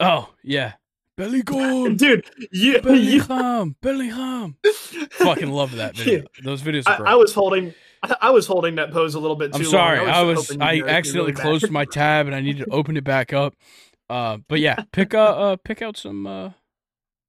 Oh 0.00 0.34
yeah, 0.42 0.74
Bellingham, 1.16 1.96
Dude, 1.96 2.28
you, 2.50 2.72
you 2.72 2.80
Bellingham, 2.80 3.76
Bellingham. 3.82 4.56
Fucking 5.10 5.50
love 5.50 5.76
that 5.76 5.96
video. 5.96 6.24
Those 6.42 6.62
videos 6.62 6.88
are 6.88 6.94
I, 6.94 6.96
great. 6.96 7.08
I 7.10 7.14
was 7.14 7.32
holding, 7.32 7.74
I 8.02 8.16
I 8.22 8.30
was 8.30 8.46
holding 8.46 8.76
that 8.76 8.90
pose 8.90 9.14
a 9.14 9.20
little 9.20 9.36
bit 9.36 9.52
too 9.52 9.58
I'm 9.60 9.64
sorry. 9.64 9.98
long. 9.98 10.08
I 10.08 10.22
was 10.22 10.50
I, 10.58 10.72
you 10.72 10.82
guys 10.82 10.82
would 10.82 10.90
accidentally 10.90 11.32
really 11.32 11.42
closed 11.42 11.62
bad. 11.62 11.72
my 11.72 11.84
tab 11.84 12.26
and 12.26 12.34
I 12.34 12.40
needed 12.40 12.64
to 12.64 12.70
open 12.72 12.96
it 12.96 13.04
back 13.04 13.32
up. 13.32 13.54
Uh, 14.10 14.38
but 14.48 14.60
yeah, 14.60 14.82
pick 14.92 15.14
uh, 15.14 15.18
uh 15.18 15.56
pick 15.56 15.82
out 15.82 15.96
some 15.96 16.26
uh 16.26 16.50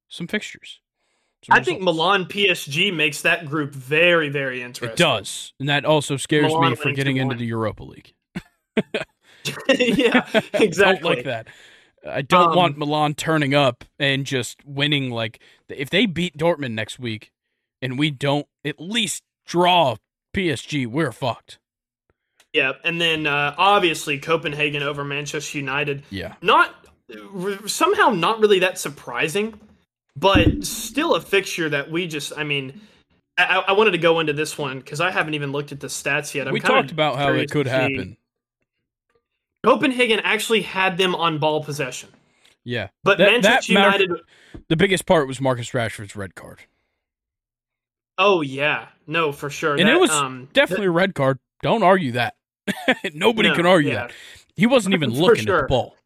some 0.08 0.26
fixtures. 0.26 0.80
Some 1.44 1.56
I 1.56 1.62
think. 1.62 1.80
Milan 1.80 2.24
PSG 2.24 2.92
makes 2.94 3.22
that 3.22 3.46
group 3.46 3.72
very, 3.72 4.30
very 4.30 4.62
interesting. 4.62 4.90
It 4.90 4.96
does, 4.96 5.52
and 5.60 5.68
that 5.68 5.84
also 5.84 6.16
scares 6.16 6.52
Milan 6.52 6.70
me 6.70 6.76
for 6.76 6.90
getting 6.90 7.18
into 7.18 7.36
the 7.36 7.46
Europa 7.46 7.84
League. 7.84 8.14
yeah, 9.68 10.28
exactly. 10.54 10.64
don't 10.70 11.02
like 11.04 11.24
that. 11.24 11.48
I 12.06 12.22
don't 12.22 12.50
Um, 12.50 12.56
want 12.56 12.78
Milan 12.78 13.14
turning 13.14 13.54
up 13.54 13.84
and 13.98 14.24
just 14.24 14.64
winning. 14.64 15.10
Like 15.10 15.40
if 15.68 15.90
they 15.90 16.06
beat 16.06 16.36
Dortmund 16.36 16.72
next 16.72 16.98
week, 16.98 17.32
and 17.82 17.98
we 17.98 18.10
don't 18.10 18.46
at 18.64 18.80
least 18.80 19.22
draw 19.46 19.96
PSG, 20.34 20.86
we're 20.86 21.12
fucked. 21.12 21.58
Yeah, 22.52 22.72
and 22.84 23.00
then 23.00 23.26
uh, 23.26 23.54
obviously 23.58 24.18
Copenhagen 24.18 24.82
over 24.82 25.04
Manchester 25.04 25.58
United. 25.58 26.04
Yeah, 26.10 26.34
Not 26.40 26.74
somehow 27.66 28.10
not 28.10 28.40
really 28.40 28.60
that 28.60 28.78
surprising, 28.78 29.60
but 30.16 30.64
still 30.64 31.14
a 31.14 31.20
fixture 31.20 31.68
that 31.68 31.90
we 31.90 32.06
just. 32.06 32.32
I 32.36 32.44
mean, 32.44 32.80
I, 33.36 33.64
I 33.68 33.72
wanted 33.72 33.90
to 33.92 33.98
go 33.98 34.20
into 34.20 34.32
this 34.32 34.56
one 34.56 34.78
because 34.78 35.00
I 35.00 35.10
haven't 35.10 35.34
even 35.34 35.52
looked 35.52 35.72
at 35.72 35.80
the 35.80 35.88
stats 35.88 36.34
yet. 36.34 36.46
I'm 36.48 36.54
we 36.54 36.60
talked 36.60 36.92
about 36.92 37.16
how 37.16 37.32
it 37.32 37.50
could 37.50 37.66
happen. 37.66 38.16
Copenhagen 39.66 40.20
actually 40.20 40.62
had 40.62 40.96
them 40.96 41.14
on 41.14 41.38
ball 41.38 41.62
possession, 41.64 42.08
Yeah, 42.64 42.88
but 43.02 43.18
That- 43.18 43.24
that 43.24 43.30
Manchester 43.42 43.72
matter- 43.74 44.02
United. 44.04 44.24
the 44.68 44.76
biggest 44.76 45.06
part 45.06 45.26
was 45.26 45.40
Marcus 45.40 45.70
Rashford's 45.70 46.14
red 46.16 46.34
card, 46.34 46.60
Oh 48.18 48.40
yeah, 48.42 48.88
no, 49.06 49.32
for 49.32 49.50
sure. 49.50 49.72
and 49.76 49.88
That, 49.88 49.96
it 49.96 50.00
was 50.00 50.10
um, 50.10 50.48
definitely 50.52 50.86
a 50.86 50.90
red 50.90 51.14
card. 51.14 51.38
Don't 51.62 51.82
argue 51.82 52.12
that. 52.12 52.34
Nobody 53.14 53.48
no, 53.50 53.54
can 53.54 53.66
argue 53.66 53.90
yeah. 53.90 54.06
that. 54.06 54.12
He 54.56 54.66
wasn't 54.66 54.94
even 54.94 55.10
looking 55.12 55.48
at 55.48 55.62
the 55.62 55.66
ball. 55.68 55.96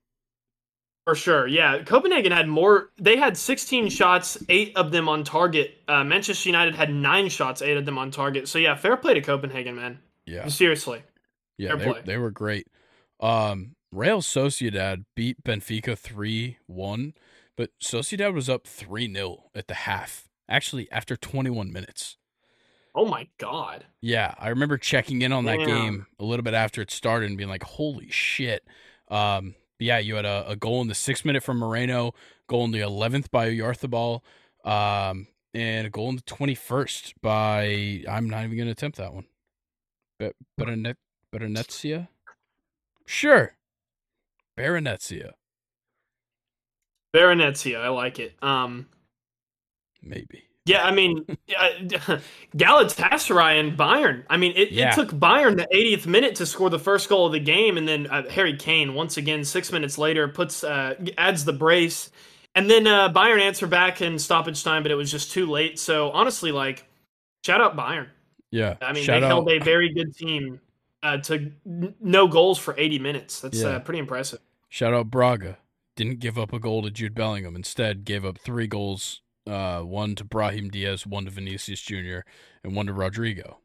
For 1.06 1.14
sure, 1.14 1.46
yeah. 1.46 1.82
Copenhagen 1.84 2.32
had 2.32 2.46
more. 2.48 2.90
They 2.98 3.16
had 3.16 3.36
16 3.36 3.88
shots, 3.88 4.38
eight 4.48 4.76
of 4.76 4.90
them 4.90 5.08
on 5.08 5.24
target. 5.24 5.78
Uh, 5.88 6.04
Manchester 6.04 6.48
United 6.48 6.74
had 6.74 6.92
nine 6.92 7.28
shots, 7.28 7.62
eight 7.62 7.76
of 7.76 7.84
them 7.86 7.96
on 7.98 8.10
target. 8.10 8.48
So 8.48 8.58
yeah, 8.58 8.74
fair 8.74 8.96
play 8.96 9.14
to 9.14 9.20
Copenhagen, 9.20 9.76
man. 9.76 9.98
Yeah, 10.26 10.46
Seriously. 10.48 11.02
yeah, 11.58 11.74
they, 11.76 11.92
they 12.04 12.16
were 12.18 12.30
great. 12.30 12.66
Um, 13.20 13.76
Real 13.92 14.22
Sociedad 14.22 15.04
beat 15.14 15.42
Benfica 15.44 15.98
three 15.98 16.58
one, 16.66 17.14
but 17.56 17.70
Sociedad 17.82 18.32
was 18.34 18.48
up 18.48 18.66
three 18.66 19.12
0 19.12 19.50
at 19.54 19.68
the 19.68 19.74
half. 19.74 20.28
Actually, 20.48 20.90
after 20.90 21.16
twenty 21.16 21.50
one 21.50 21.72
minutes. 21.72 22.16
Oh 22.94 23.06
my 23.06 23.28
god. 23.38 23.86
Yeah, 24.00 24.34
I 24.38 24.48
remember 24.48 24.76
checking 24.76 25.22
in 25.22 25.32
on 25.32 25.44
that 25.44 25.58
Damn. 25.58 25.66
game 25.66 26.06
a 26.18 26.24
little 26.24 26.42
bit 26.42 26.54
after 26.54 26.82
it 26.82 26.90
started 26.90 27.28
and 27.28 27.36
being 27.36 27.50
like, 27.50 27.62
"Holy 27.62 28.10
shit!" 28.10 28.64
Um, 29.08 29.54
yeah, 29.78 29.98
you 29.98 30.16
had 30.16 30.24
a, 30.24 30.48
a 30.48 30.56
goal 30.56 30.80
in 30.82 30.88
the 30.88 30.94
sixth 30.94 31.24
minute 31.24 31.42
from 31.42 31.58
Merino, 31.58 32.14
goal 32.48 32.64
in 32.64 32.70
the 32.70 32.80
eleventh 32.80 33.30
by 33.30 33.48
Oyarzabal, 33.48 34.22
um, 34.64 35.28
and 35.54 35.86
a 35.86 35.90
goal 35.90 36.10
in 36.10 36.16
the 36.16 36.22
twenty 36.22 36.54
first 36.54 37.14
by 37.22 38.04
I'm 38.08 38.28
not 38.28 38.44
even 38.44 38.56
going 38.56 38.66
to 38.66 38.72
attempt 38.72 38.98
that 38.98 39.14
one. 39.14 39.26
But 40.18 40.34
Beranet 40.58 40.96
Berenetsia, 41.32 42.08
sure, 43.10 43.54
Berenetsia, 44.56 45.32
Baronetsia, 47.14 47.80
I 47.80 47.88
like 47.88 48.18
it. 48.20 48.34
Um, 48.42 48.86
maybe. 50.02 50.44
yeah, 50.64 50.84
I 50.84 50.92
mean, 50.92 51.24
Galatasaray 52.56 53.58
and 53.60 53.76
Bayern. 53.76 54.24
I 54.30 54.36
mean, 54.36 54.52
it, 54.56 54.70
Yeah. 54.70 54.92
it 54.92 54.94
took 54.94 55.10
Bayern 55.10 55.56
the 55.56 55.66
80th 55.74 56.06
minute 56.06 56.36
to 56.36 56.46
score 56.46 56.70
the 56.70 56.78
first 56.78 57.08
goal 57.08 57.26
of 57.26 57.32
the 57.32 57.40
game, 57.40 57.76
and 57.76 57.88
then 57.88 58.06
uh, 58.06 58.28
Harry 58.30 58.56
Kane 58.56 58.94
once 58.94 59.16
again 59.16 59.44
six 59.44 59.72
minutes 59.72 59.98
later 59.98 60.28
puts 60.28 60.62
uh, 60.62 60.94
adds 61.18 61.44
the 61.44 61.52
brace, 61.52 62.10
and 62.54 62.70
then 62.70 62.86
uh, 62.86 63.12
Bayern 63.12 63.40
answer 63.40 63.66
back 63.66 64.00
in 64.02 64.18
stoppage 64.18 64.62
time, 64.62 64.82
but 64.84 64.92
it 64.92 64.96
was 64.96 65.10
just 65.10 65.32
too 65.32 65.46
late. 65.46 65.78
So 65.80 66.10
honestly, 66.10 66.52
like, 66.52 66.84
shout 67.44 67.60
out 67.60 67.76
Bayern. 67.76 68.08
Yeah, 68.52 68.76
I 68.80 68.92
mean, 68.92 69.02
shout 69.04 69.20
they 69.20 69.26
out. 69.26 69.28
held 69.30 69.50
a 69.50 69.58
very 69.58 69.92
good 69.92 70.14
team 70.14 70.60
uh, 71.02 71.18
to 71.18 71.52
n- 71.66 71.94
no 72.00 72.28
goals 72.28 72.58
for 72.58 72.74
80 72.78 72.98
minutes. 72.98 73.40
That's 73.40 73.58
Yeah. 73.60 73.68
uh, 73.68 73.78
pretty 73.80 74.00
impressive. 74.00 74.40
Shout 74.68 74.94
out 74.94 75.10
Braga. 75.10 75.58
Didn't 75.96 76.20
give 76.20 76.38
up 76.38 76.52
a 76.52 76.58
goal 76.58 76.82
to 76.82 76.90
Jude 76.90 77.14
Bellingham. 77.14 77.56
Instead, 77.56 78.04
gave 78.04 78.24
up 78.24 78.38
three 78.38 78.66
goals. 78.66 79.22
Uh, 79.46 79.80
one 79.80 80.14
to 80.14 80.24
Brahim 80.24 80.68
Diaz, 80.70 81.06
one 81.06 81.24
to 81.24 81.30
Vinicius 81.30 81.80
Jr., 81.80 82.20
and 82.62 82.76
one 82.76 82.86
to 82.86 82.92
Rodrigo. 82.92 83.58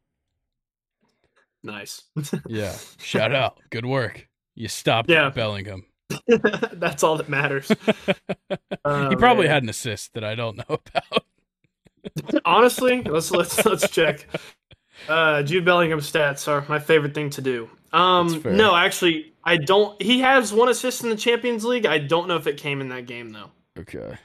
Nice. 1.63 2.03
Yeah. 2.47 2.75
Shout 2.99 3.33
out. 3.33 3.59
Good 3.69 3.85
work. 3.85 4.27
You 4.55 4.67
stopped 4.67 5.09
Yeah. 5.09 5.29
Bellingham. 5.29 5.85
That's 6.73 7.03
all 7.03 7.17
that 7.17 7.29
matters. 7.29 7.71
Oh, 8.87 9.09
he 9.09 9.15
probably 9.15 9.45
man. 9.45 9.53
had 9.53 9.63
an 9.63 9.69
assist 9.69 10.13
that 10.13 10.23
I 10.23 10.35
don't 10.35 10.57
know 10.57 10.77
about. 10.93 11.25
Honestly, 12.45 13.01
let's 13.01 13.31
let's 13.31 13.65
let's 13.65 13.89
check. 13.89 14.27
Uh, 15.07 15.43
Jude 15.43 15.65
Bellingham 15.65 15.99
stats 15.99 16.47
are 16.47 16.65
my 16.67 16.79
favorite 16.79 17.13
thing 17.13 17.29
to 17.31 17.41
do. 17.41 17.69
Um, 17.93 18.41
no, 18.45 18.75
actually, 18.75 19.33
I 19.43 19.57
don't. 19.57 19.99
He 20.01 20.19
has 20.21 20.51
one 20.51 20.67
assist 20.69 21.03
in 21.03 21.09
the 21.09 21.15
Champions 21.15 21.63
League. 21.63 21.85
I 21.85 21.97
don't 21.97 22.27
know 22.27 22.35
if 22.35 22.47
it 22.47 22.57
came 22.57 22.81
in 22.81 22.89
that 22.89 23.05
game 23.05 23.29
though. 23.31 23.51
Okay. 23.79 24.17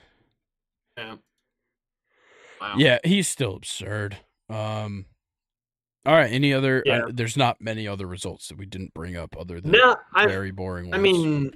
Yeah. 0.98 1.16
Wow. 2.60 2.74
Yeah, 2.76 2.98
he's 3.04 3.28
still 3.28 3.56
absurd. 3.56 4.16
Um. 4.48 5.06
All 6.06 6.14
right. 6.14 6.32
Any 6.32 6.52
other? 6.52 6.82
Yeah. 6.84 7.06
I- 7.06 7.10
there's 7.12 7.36
not 7.36 7.60
many 7.60 7.86
other 7.86 8.06
results 8.06 8.48
that 8.48 8.58
we 8.58 8.66
didn't 8.66 8.94
bring 8.94 9.16
up 9.16 9.36
other 9.38 9.60
than 9.60 9.72
No, 9.72 9.96
I, 10.14 10.26
very 10.26 10.50
boring 10.50 10.86
ones. 10.86 10.94
I 10.94 10.98
mean, 10.98 11.52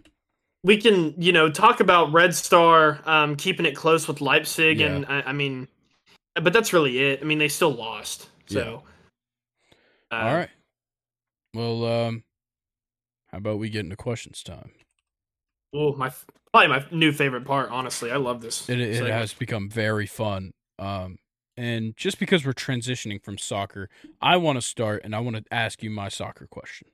we 0.63 0.77
can 0.81 1.15
you 1.21 1.33
know 1.33 1.51
talk 1.51 1.81
about 1.81 2.13
Red 2.13 2.35
Star 2.35 3.01
um, 3.07 3.37
keeping 3.37 3.67
it 3.67 3.75
close 3.75 4.07
with 4.07 4.21
Leipzig, 4.21 4.81
Yeah. 4.81 4.87
and 4.89 5.07
I, 5.07 5.23
I 5.23 5.33
mean, 5.33 5.67
but 6.41 6.53
that's 6.53 6.73
really 6.73 6.99
it. 7.01 7.21
I 7.23 7.25
mean, 7.25 7.39
they 7.39 7.49
still 7.49 7.73
lost. 7.73 8.29
So. 8.47 8.83
All 10.23 10.35
right. 10.35 10.51
Well, 11.55 11.85
um, 11.85 12.25
how 13.29 13.39
about 13.39 13.59
we 13.59 13.69
get 13.69 13.85
into 13.85 13.97
questions 13.97 14.43
time? 14.43 14.73
Oh, 15.75 15.95
my 15.97 16.13
probably 16.53 16.69
my 16.69 16.85
new 16.91 17.13
favorite 17.13 17.45
part. 17.45 17.71
Honestly, 17.71 18.11
I 18.11 18.17
love 18.17 18.41
this. 18.41 18.69
It 18.69 18.81
it 18.81 19.07
has 19.07 19.35
become 19.35 19.69
very 19.69 20.07
fun. 20.07 20.53
Um, 20.79 21.19
and 21.57 21.97
just 21.97 22.19
because 22.19 22.45
we're 22.45 22.53
transitioning 22.53 23.23
from 23.23 23.39
soccer, 23.39 23.89
I 24.21 24.37
want 24.37 24.57
to 24.57 24.63
start 24.63 25.03
and 25.05 25.15
I 25.15 25.21
want 25.21 25.37
to 25.37 25.45
ask 25.53 25.83
you 25.83 25.91
my 25.91 26.09
soccer 26.09 26.47
question. 26.47 26.89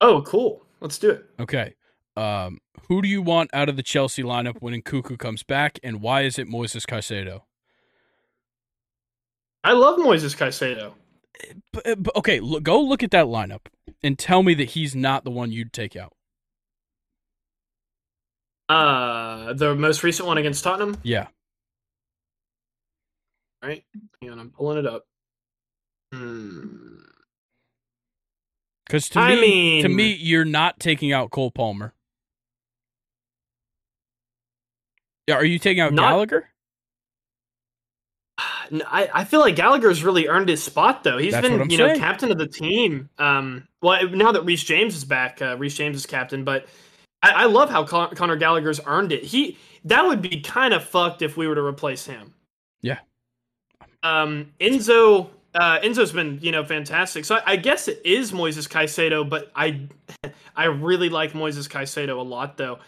Oh, 0.00 0.22
cool. 0.22 0.64
Let's 0.80 0.98
do 0.98 1.10
it. 1.10 1.26
Okay. 1.40 1.74
Um, 2.16 2.58
who 2.88 3.02
do 3.02 3.08
you 3.08 3.22
want 3.22 3.50
out 3.52 3.68
of 3.68 3.76
the 3.76 3.82
Chelsea 3.82 4.22
lineup 4.22 4.56
when 4.60 4.80
Nkunku 4.80 5.18
comes 5.18 5.42
back, 5.42 5.78
and 5.82 6.00
why 6.00 6.22
is 6.22 6.38
it 6.38 6.48
Moises 6.48 6.84
Caicedo? 6.84 7.42
I 9.62 9.72
love 9.72 9.98
Moises 9.98 10.36
Caicedo. 10.36 10.94
B- 11.72 11.80
uh, 11.84 11.94
b- 11.94 12.10
okay, 12.16 12.40
look, 12.40 12.62
go 12.62 12.80
look 12.80 13.02
at 13.02 13.10
that 13.12 13.26
lineup 13.26 13.66
and 14.02 14.18
tell 14.18 14.42
me 14.42 14.54
that 14.54 14.70
he's 14.70 14.94
not 14.96 15.24
the 15.24 15.30
one 15.30 15.52
you'd 15.52 15.72
take 15.72 15.94
out. 15.96 16.12
Uh, 18.68 19.52
the 19.54 19.74
most 19.74 20.02
recent 20.02 20.26
one 20.26 20.36
against 20.38 20.62
Tottenham. 20.62 20.96
Yeah. 21.02 21.28
Right. 23.62 23.84
Hang 24.20 24.30
on, 24.30 24.38
I'm 24.38 24.50
pulling 24.50 24.78
it 24.78 24.86
up. 24.86 25.04
Hmm. 26.12 26.96
Because 28.86 29.08
to 29.10 29.18
I 29.20 29.34
me, 29.34 29.40
mean, 29.40 29.82
to 29.82 29.88
me, 29.88 30.14
you're 30.14 30.44
not 30.44 30.80
taking 30.80 31.12
out 31.12 31.30
Cole 31.30 31.50
Palmer. 31.50 31.92
Yeah, 35.26 35.34
are 35.34 35.44
you 35.44 35.58
taking 35.58 35.80
out 35.80 35.92
Not- 35.92 36.10
Gallagher? 36.10 36.48
I, 38.86 39.08
I 39.12 39.24
feel 39.24 39.40
like 39.40 39.56
Gallagher's 39.56 40.04
really 40.04 40.28
earned 40.28 40.48
his 40.48 40.62
spot 40.62 41.04
though. 41.04 41.18
He's 41.18 41.32
That's 41.32 41.48
been 41.48 41.70
you 41.70 41.78
know 41.78 41.94
captain 41.96 42.30
of 42.30 42.38
the 42.38 42.46
team. 42.46 43.08
Um, 43.18 43.66
well 43.82 44.08
now 44.08 44.32
that 44.32 44.42
Reece 44.42 44.64
James 44.64 44.96
is 44.96 45.04
back, 45.04 45.40
uh, 45.40 45.56
Reece 45.58 45.76
James 45.76 45.96
is 45.96 46.06
captain. 46.06 46.44
But 46.44 46.66
I, 47.22 47.30
I 47.30 47.44
love 47.44 47.70
how 47.70 47.84
Con- 47.84 48.14
Conor 48.14 48.36
Gallagher's 48.36 48.80
earned 48.86 49.12
it. 49.12 49.24
He 49.24 49.58
that 49.84 50.04
would 50.04 50.22
be 50.22 50.40
kind 50.40 50.74
of 50.74 50.84
fucked 50.84 51.22
if 51.22 51.36
we 51.36 51.46
were 51.46 51.54
to 51.54 51.64
replace 51.64 52.04
him. 52.04 52.34
Yeah. 52.82 52.98
Um, 54.02 54.52
Enzo. 54.60 55.30
Uh, 55.54 55.80
Enzo's 55.80 56.12
been, 56.12 56.38
you 56.42 56.52
know, 56.52 56.62
fantastic. 56.62 57.24
So 57.24 57.36
I, 57.36 57.42
I 57.46 57.56
guess 57.56 57.88
it 57.88 58.02
is 58.04 58.32
Moises 58.32 58.68
Caicedo, 58.68 59.28
but 59.28 59.50
I, 59.56 59.88
I 60.56 60.66
really 60.66 61.08
like 61.08 61.32
Moises 61.32 61.68
Caicedo 61.68 62.18
a 62.18 62.22
lot, 62.22 62.58
though. 62.58 62.78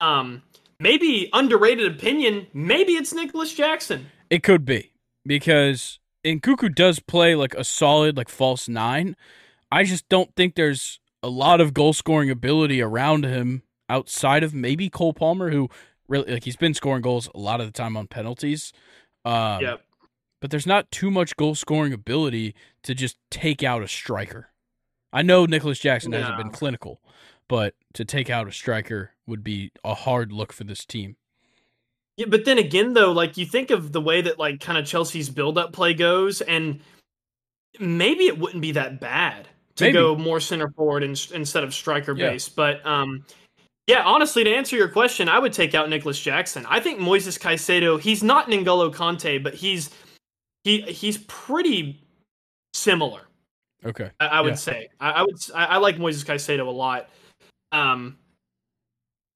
Um, 0.00 0.42
maybe 0.78 1.30
underrated 1.32 1.90
opinion. 1.90 2.46
Maybe 2.52 2.92
it's 2.92 3.12
Nicholas 3.14 3.54
Jackson. 3.54 4.06
It 4.28 4.42
could 4.42 4.64
be 4.64 4.92
because 5.24 5.98
Nkunku 6.24 6.74
does 6.74 7.00
play 7.00 7.34
like 7.34 7.54
a 7.54 7.64
solid 7.64 8.16
like 8.16 8.28
false 8.28 8.68
nine. 8.68 9.16
I 9.72 9.84
just 9.84 10.08
don't 10.08 10.34
think 10.36 10.54
there's 10.54 11.00
a 11.22 11.28
lot 11.28 11.60
of 11.60 11.74
goal 11.74 11.92
scoring 11.92 12.30
ability 12.30 12.80
around 12.82 13.24
him 13.24 13.62
outside 13.88 14.42
of 14.42 14.54
maybe 14.54 14.88
Cole 14.88 15.12
Palmer, 15.12 15.50
who 15.50 15.68
really 16.08 16.32
like 16.32 16.44
he's 16.44 16.56
been 16.56 16.74
scoring 16.74 17.02
goals 17.02 17.28
a 17.34 17.38
lot 17.38 17.60
of 17.60 17.66
the 17.66 17.72
time 17.72 17.96
on 17.96 18.06
penalties. 18.06 18.72
Um, 19.24 19.62
Yep. 19.62 19.80
but 20.40 20.50
there's 20.50 20.66
not 20.66 20.90
too 20.90 21.10
much 21.10 21.36
goal 21.36 21.54
scoring 21.54 21.92
ability 21.92 22.54
to 22.82 22.94
just 22.94 23.16
take 23.30 23.62
out 23.62 23.82
a 23.82 23.88
striker. 23.88 24.48
I 25.12 25.22
know 25.22 25.44
Nicholas 25.44 25.78
Jackson 25.78 26.12
hasn't 26.12 26.36
been 26.38 26.50
clinical, 26.50 27.00
but 27.48 27.74
to 27.94 28.04
take 28.04 28.30
out 28.30 28.46
a 28.48 28.52
striker 28.52 29.12
would 29.26 29.42
be 29.42 29.72
a 29.84 29.94
hard 29.94 30.32
look 30.32 30.52
for 30.52 30.64
this 30.64 30.84
team. 30.84 31.16
Yeah, 32.20 32.26
but 32.28 32.44
then 32.44 32.58
again, 32.58 32.92
though, 32.92 33.12
like 33.12 33.38
you 33.38 33.46
think 33.46 33.70
of 33.70 33.92
the 33.92 34.00
way 34.00 34.20
that 34.20 34.38
like 34.38 34.60
kind 34.60 34.76
of 34.76 34.84
Chelsea's 34.84 35.30
build-up 35.30 35.72
play 35.72 35.94
goes, 35.94 36.42
and 36.42 36.80
maybe 37.78 38.26
it 38.26 38.38
wouldn't 38.38 38.60
be 38.60 38.72
that 38.72 39.00
bad 39.00 39.48
to 39.76 39.84
Maybe. 39.84 39.94
go 39.94 40.14
more 40.14 40.38
center 40.38 40.68
forward 40.76 41.02
in, 41.02 41.16
instead 41.32 41.64
of 41.64 41.72
striker 41.72 42.14
Yeah. 42.14 42.28
base. 42.32 42.46
But 42.46 42.84
um, 42.84 43.24
yeah, 43.86 44.02
honestly, 44.04 44.44
to 44.44 44.54
answer 44.54 44.76
your 44.76 44.88
question, 44.88 45.30
I 45.30 45.38
would 45.38 45.54
take 45.54 45.74
out 45.74 45.88
Nicholas 45.88 46.20
Jackson. 46.20 46.66
I 46.68 46.78
think 46.78 47.00
Moises 47.00 47.40
Caicedo. 47.40 47.98
He's 47.98 48.22
not 48.22 48.48
N'Golo 48.48 48.94
Kanté, 48.94 49.42
but 49.42 49.54
he's 49.54 49.88
he 50.64 50.82
he's 50.82 51.16
pretty 51.26 52.02
similar. 52.74 53.22
Okay. 53.82 54.10
I, 54.20 54.26
I 54.26 54.40
would 54.42 54.50
Yeah. 54.50 54.54
say. 54.56 54.88
I, 55.00 55.10
I 55.10 55.22
would. 55.22 55.36
I 55.54 55.78
like 55.78 55.96
Moises 55.96 56.26
Caicedo 56.26 56.66
a 56.66 56.70
lot. 56.70 57.08
Um, 57.72 58.18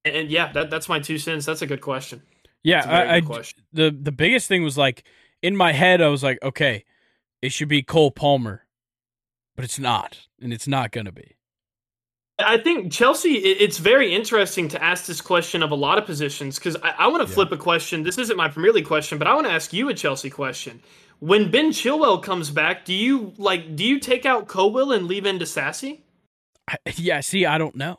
and, 0.05 0.15
and 0.15 0.31
yeah, 0.31 0.53
that 0.53 0.69
that's 0.69 0.87
my 0.91 1.01
two 1.01 1.17
cents. 1.17 1.47
That's 1.47 1.63
a 1.63 1.67
good 1.67 1.81
question. 1.81 2.21
Yeah, 2.65 2.79
It's 2.79 2.87
a 2.87 2.91
very 2.91 3.09
I, 3.09 3.17
I 3.17 3.43
the 3.73 3.97
the 4.03 4.13
biggest 4.13 4.49
thing 4.49 4.65
was 4.65 4.77
like 4.77 5.05
in 5.43 5.57
my 5.57 5.73
head 5.73 6.01
I 6.01 6.09
was 6.09 6.23
like, 6.23 6.39
okay, 6.43 6.85
it 7.43 7.53
should 7.53 7.69
be 7.69 7.83
Cole 7.83 8.11
Palmer, 8.11 8.67
but 9.55 9.65
it's 9.65 9.79
not, 9.79 10.27
and 10.41 10.53
it's 10.53 10.67
not 10.67 10.91
gonna 10.91 11.13
be. 11.13 11.37
I 12.39 12.59
think 12.59 12.91
Chelsea. 12.91 13.35
It's 13.35 13.79
very 13.79 14.13
interesting 14.13 14.69
to 14.71 14.83
ask 14.83 15.07
this 15.07 15.21
question 15.21 15.63
of 15.63 15.71
a 15.71 15.77
lot 15.77 15.99
of 15.99 16.07
positions 16.07 16.59
because 16.59 16.77
I, 16.83 16.95
I 16.99 17.07
want 17.07 17.23
to 17.23 17.29
Yeah. 17.29 17.35
flip 17.35 17.53
a 17.53 17.57
question. 17.57 18.03
This 18.03 18.19
isn't 18.19 18.37
my 18.37 18.49
Premier 18.49 18.73
League 18.73 18.87
question, 18.87 19.19
but 19.19 19.29
I 19.29 19.35
want 19.35 19.47
to 19.47 19.53
ask 19.53 19.73
you 19.73 19.89
a 19.89 19.95
Chelsea 19.95 20.31
question. 20.31 20.83
When 21.21 21.51
Ben 21.51 21.71
Chilwell 21.71 22.21
comes 22.23 22.51
back, 22.51 22.85
do 22.85 22.93
you 22.93 23.35
like? 23.39 23.77
Do 23.77 23.85
you 23.85 24.01
take 24.01 24.27
out 24.27 24.49
Colwill 24.49 24.91
and 24.91 25.07
leave 25.07 25.27
in 25.27 25.39
Sassy? 25.47 26.03
I, 26.69 26.77
yeah, 26.97 27.21
see, 27.21 27.47
I 27.47 27.57
don't 27.57 27.77
know. 27.77 27.99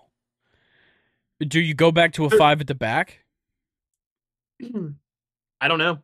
Do 1.39 1.59
you 1.59 1.73
go 1.73 1.91
back 1.91 2.13
to 2.13 2.25
a 2.25 2.27
Er 2.27 2.37
five 2.37 2.61
at 2.61 2.67
the 2.67 2.75
back? 2.75 3.24
I 5.61 5.68
don't 5.68 5.80
know. 5.80 5.99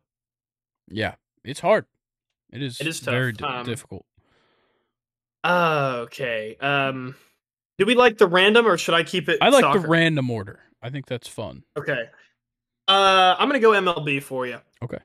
Yeah, 0.88 1.14
it's 1.44 1.60
hard. 1.60 1.86
It 2.52 2.62
is. 2.62 2.80
It 2.80 2.86
is 2.86 3.00
tough. 3.00 3.12
very 3.12 3.32
di- 3.32 3.44
Um, 3.46 3.64
difficult. 3.66 4.04
okay. 5.44 6.56
Um, 6.60 7.14
do 7.78 7.86
we 7.86 7.94
like 7.94 8.18
the 8.18 8.26
random 8.26 8.66
or 8.66 8.76
should 8.76 8.94
I 8.94 9.02
keep 9.02 9.28
it? 9.28 9.38
I 9.40 9.48
like 9.48 9.62
soccer? 9.62 9.80
the 9.80 9.88
random 9.88 10.30
order. 10.30 10.60
I 10.82 10.90
think 10.90 11.06
that's 11.06 11.28
fun. 11.28 11.64
Okay. 11.76 12.04
Uh, 12.88 13.36
I'm 13.38 13.48
gonna 13.48 13.60
go 13.60 13.70
MLB 13.70 14.22
for 14.22 14.46
you. 14.46 14.58
Okay. 14.82 14.98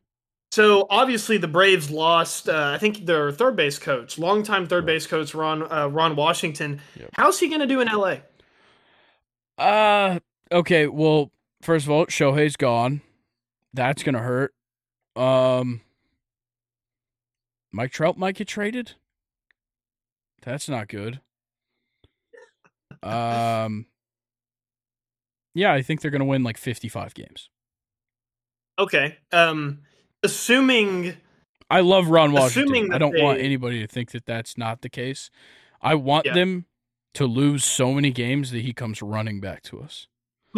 So 0.52 0.88
obviously 0.90 1.38
the 1.38 1.48
Braves 1.48 1.91
lost. 1.91 2.49
Uh, 2.49 2.72
I 2.74 2.78
think 2.80 3.06
their 3.06 3.32
third 3.32 3.56
base 3.56 3.78
coach, 3.78 4.18
longtime 4.18 4.65
third 4.68 4.86
base 4.86 5.06
coach 5.06 5.36
Ron 5.36 5.72
uh, 5.72 5.88
Ron 5.88 6.15
Washington. 6.15 6.82
Yep. 6.95 7.10
How's 7.14 7.40
he 7.40 7.48
going 7.48 7.60
to 7.61 7.68
do 7.68 7.80
in 7.82 7.88
L.A.? 7.88 8.22
Uh, 9.57 10.19
okay. 10.52 10.88
Well, 10.88 11.32
first 11.61 11.86
of 11.86 11.91
all, 11.91 12.06
Shohei's 12.07 12.56
gone. 12.56 13.02
That's 13.73 14.03
going 14.03 14.15
to 14.15 14.22
hurt. 14.22 14.53
Um, 15.15 15.81
Mike 17.72 17.91
Trout 17.91 18.18
might 18.18 18.35
get 18.35 18.48
traded. 18.48 18.94
That's 20.44 20.69
not 20.69 20.88
good. 20.88 21.19
Um, 23.03 23.88
yeah, 25.53 25.73
I 25.73 25.81
think 25.81 26.02
they're 26.02 26.11
going 26.11 26.19
to 26.19 26.26
win 26.26 26.44
like 26.44 26.57
55 26.57 27.14
games. 27.14 27.49
Okay. 28.80 29.18
Um, 29.31 29.80
assuming 30.23 31.15
I 31.69 31.81
love 31.81 32.10
Ron 32.10 32.31
Washington. 32.31 32.94
I 32.94 32.98
don't 32.98 33.14
they, 33.14 33.22
want 33.22 33.39
anybody 33.39 33.81
to 33.81 33.88
think 33.88 34.11
that 34.11 34.26
that's 34.26 34.57
not 34.57 34.81
the 34.81 34.89
case. 34.89 35.30
I 35.81 35.95
want 35.95 36.26
yeah. 36.26 36.34
them 36.34 36.65
to 37.15 37.26
lose 37.26 37.64
so 37.64 37.94
many 37.94 38.11
games 38.11 38.52
that 38.52 38.61
he 38.61 38.73
comes 38.73 39.02
running 39.02 39.39
back 39.39 39.64
to 39.64 39.81
us. 39.81 40.07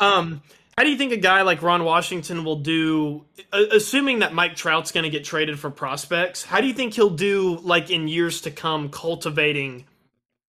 um, 0.00 0.42
how 0.76 0.84
do 0.84 0.90
you 0.90 0.96
think 0.96 1.12
a 1.12 1.16
guy 1.16 1.42
like 1.42 1.62
Ron 1.62 1.84
Washington 1.84 2.44
will 2.44 2.60
do? 2.60 3.24
Assuming 3.52 4.20
that 4.20 4.34
Mike 4.34 4.56
Trout's 4.56 4.90
going 4.92 5.04
to 5.04 5.10
get 5.10 5.24
traded 5.24 5.58
for 5.58 5.70
prospects, 5.70 6.44
how 6.44 6.60
do 6.60 6.66
you 6.66 6.74
think 6.74 6.94
he'll 6.94 7.10
do, 7.10 7.58
like 7.62 7.90
in 7.90 8.08
years 8.08 8.40
to 8.42 8.50
come, 8.50 8.88
cultivating 8.88 9.86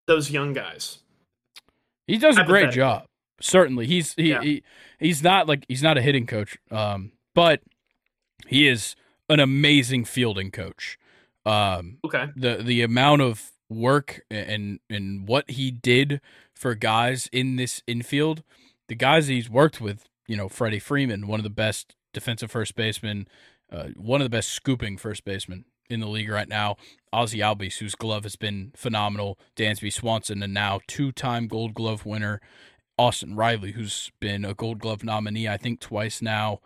those 0.07 0.31
young 0.31 0.53
guys? 0.53 0.99
He 2.07 2.18
does 2.18 2.38
a 2.38 2.43
great 2.43 2.72
job. 2.72 3.06
Certainly, 3.41 3.88
he's 3.88 4.14
he, 4.14 4.30
yeah. 4.30 4.41
he 4.41 4.64
he's 4.99 5.22
not 5.22 5.47
like 5.47 5.65
he's 5.68 5.84
not 5.84 5.97
a 5.97 6.02
hitting 6.02 6.26
coach, 6.26 6.57
um, 6.72 7.11
but 7.34 7.61
he 8.47 8.68
is 8.68 8.95
an 9.30 9.39
amazing 9.39 10.06
fielding 10.06 10.52
coach. 10.52 10.97
Um, 11.45 11.97
okay. 12.06 12.30
The 12.35 12.57
the 12.57 12.81
amount 12.81 13.22
of 13.22 13.52
work 13.69 14.22
and 14.31 14.80
and 14.89 15.27
what 15.27 15.52
he 15.52 15.69
did 15.72 16.22
for 16.53 16.76
guys 16.76 17.30
in 17.31 17.57
this 17.57 17.84
infield, 17.88 18.43
the 18.88 18.95
guys 18.95 19.27
he's 19.27 19.49
worked 19.49 19.81
with, 19.81 20.07
you 20.27 20.35
know, 20.35 20.49
Freddie 20.49 20.80
Freeman, 20.80 21.27
one 21.27 21.39
of 21.39 21.43
the 21.43 21.49
best 21.49 21.95
defensive 22.14 22.52
first 22.52 22.76
basemen, 22.76 23.27
uh, 23.72 23.89
one 23.95 24.22
of 24.22 24.26
the 24.26 24.38
best 24.38 24.49
scooping 24.49 24.97
first 24.97 25.26
basemen 25.26 25.65
in 25.89 25.99
the 25.99 26.07
league 26.07 26.30
right 26.30 26.47
now. 26.47 26.77
Ozzie 27.14 27.39
Albies, 27.39 27.77
whose 27.77 27.95
glove 27.95 28.23
has 28.23 28.35
been 28.35 28.72
phenomenal, 28.76 29.38
Dansby 29.56 29.93
Swanson, 29.93 30.41
and 30.41 30.53
now 30.53 30.80
two-time 30.88 31.47
Gold 31.47 31.73
Glove 31.73 32.06
winner 32.06 32.41
Austin 32.97 33.35
Riley, 33.35 33.73
who's 33.73 34.11
been 34.19 34.45
a 34.45 34.53
Gold 34.53 34.80
Glove 34.80 35.03
nominee, 35.03 35.47
I 35.47 35.57
think 35.57 35.80
twice 35.80 36.22
now. 36.22 36.61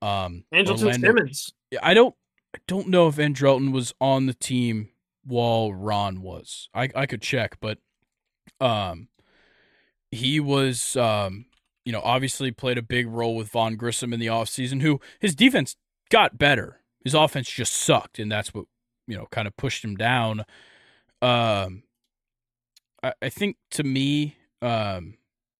Um, 0.00 0.44
Andrelton 0.54 0.84
Orlando, 0.84 1.08
Simmons. 1.08 1.52
I 1.82 1.94
don't, 1.94 2.14
I 2.54 2.58
don't 2.66 2.88
know 2.88 3.08
if 3.08 3.16
Andrelton 3.16 3.72
was 3.72 3.92
on 4.00 4.26
the 4.26 4.34
team 4.34 4.90
while 5.24 5.72
Ron 5.72 6.22
was. 6.22 6.68
I, 6.72 6.88
I 6.94 7.06
could 7.06 7.22
check, 7.22 7.58
but, 7.60 7.78
um, 8.60 9.08
he 10.10 10.40
was, 10.40 10.96
um, 10.96 11.46
you 11.84 11.92
know, 11.92 12.00
obviously 12.02 12.50
played 12.50 12.78
a 12.78 12.82
big 12.82 13.08
role 13.08 13.34
with 13.36 13.48
Vaughn 13.48 13.76
Grissom 13.76 14.12
in 14.12 14.20
the 14.20 14.26
offseason, 14.26 14.82
who 14.82 15.00
his 15.20 15.34
defense 15.34 15.76
got 16.10 16.38
better. 16.38 16.80
His 17.04 17.14
offense 17.14 17.50
just 17.50 17.72
sucked, 17.72 18.18
and 18.18 18.30
that's 18.30 18.54
what 18.54 18.66
you 19.06 19.16
know 19.16 19.26
kind 19.30 19.48
of 19.48 19.56
pushed 19.56 19.84
him 19.84 19.96
down. 19.96 20.44
Um, 21.20 21.82
I, 23.02 23.12
I 23.22 23.28
think 23.28 23.56
to 23.72 23.82
me, 23.82 24.36
um, 24.60 25.14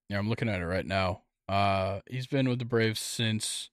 yeah, 0.09 0.19
I'm 0.19 0.29
looking 0.29 0.49
at 0.49 0.61
it 0.61 0.67
right 0.67 0.87
now. 0.87 1.23
Uh, 1.49 2.01
he's 2.09 2.27
been 2.27 2.49
with 2.49 2.61
the 2.61 2.65
Braves 2.65 3.01
since 3.01 3.71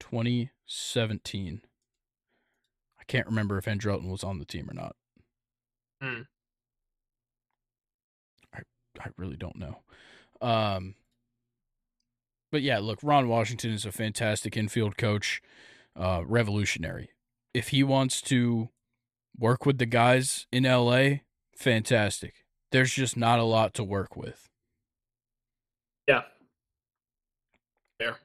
2017. 0.00 1.62
I 2.98 3.04
can't 3.04 3.26
remember 3.26 3.58
if 3.58 3.66
Andrelton 3.66 4.10
was 4.10 4.24
on 4.24 4.38
the 4.38 4.44
team 4.44 4.68
or 4.68 4.74
not. 4.74 4.96
Hmm. 6.00 6.22
I 8.52 8.60
I 9.00 9.08
really 9.16 9.36
don't 9.36 9.56
know. 9.56 9.78
Um, 10.40 10.96
but 12.52 12.62
yeah, 12.62 12.78
look, 12.78 13.00
Ron 13.02 13.28
Washington 13.28 13.72
is 13.72 13.84
a 13.84 13.90
fantastic 13.90 14.56
infield 14.56 14.96
coach, 14.96 15.42
uh, 15.96 16.22
revolutionary. 16.24 17.10
If 17.52 17.68
he 17.68 17.82
wants 17.82 18.20
to 18.22 18.68
work 19.36 19.66
with 19.66 19.78
the 19.78 19.86
guys 19.86 20.46
in 20.52 20.64
LA, 20.64 21.20
fantastic. 21.56 22.44
There's 22.70 22.92
just 22.92 23.16
not 23.16 23.38
a 23.38 23.44
lot 23.44 23.74
to 23.74 23.84
work 23.84 24.16
with. 24.16 24.48
Yeah. 26.06 26.22
Fair. 27.98 28.16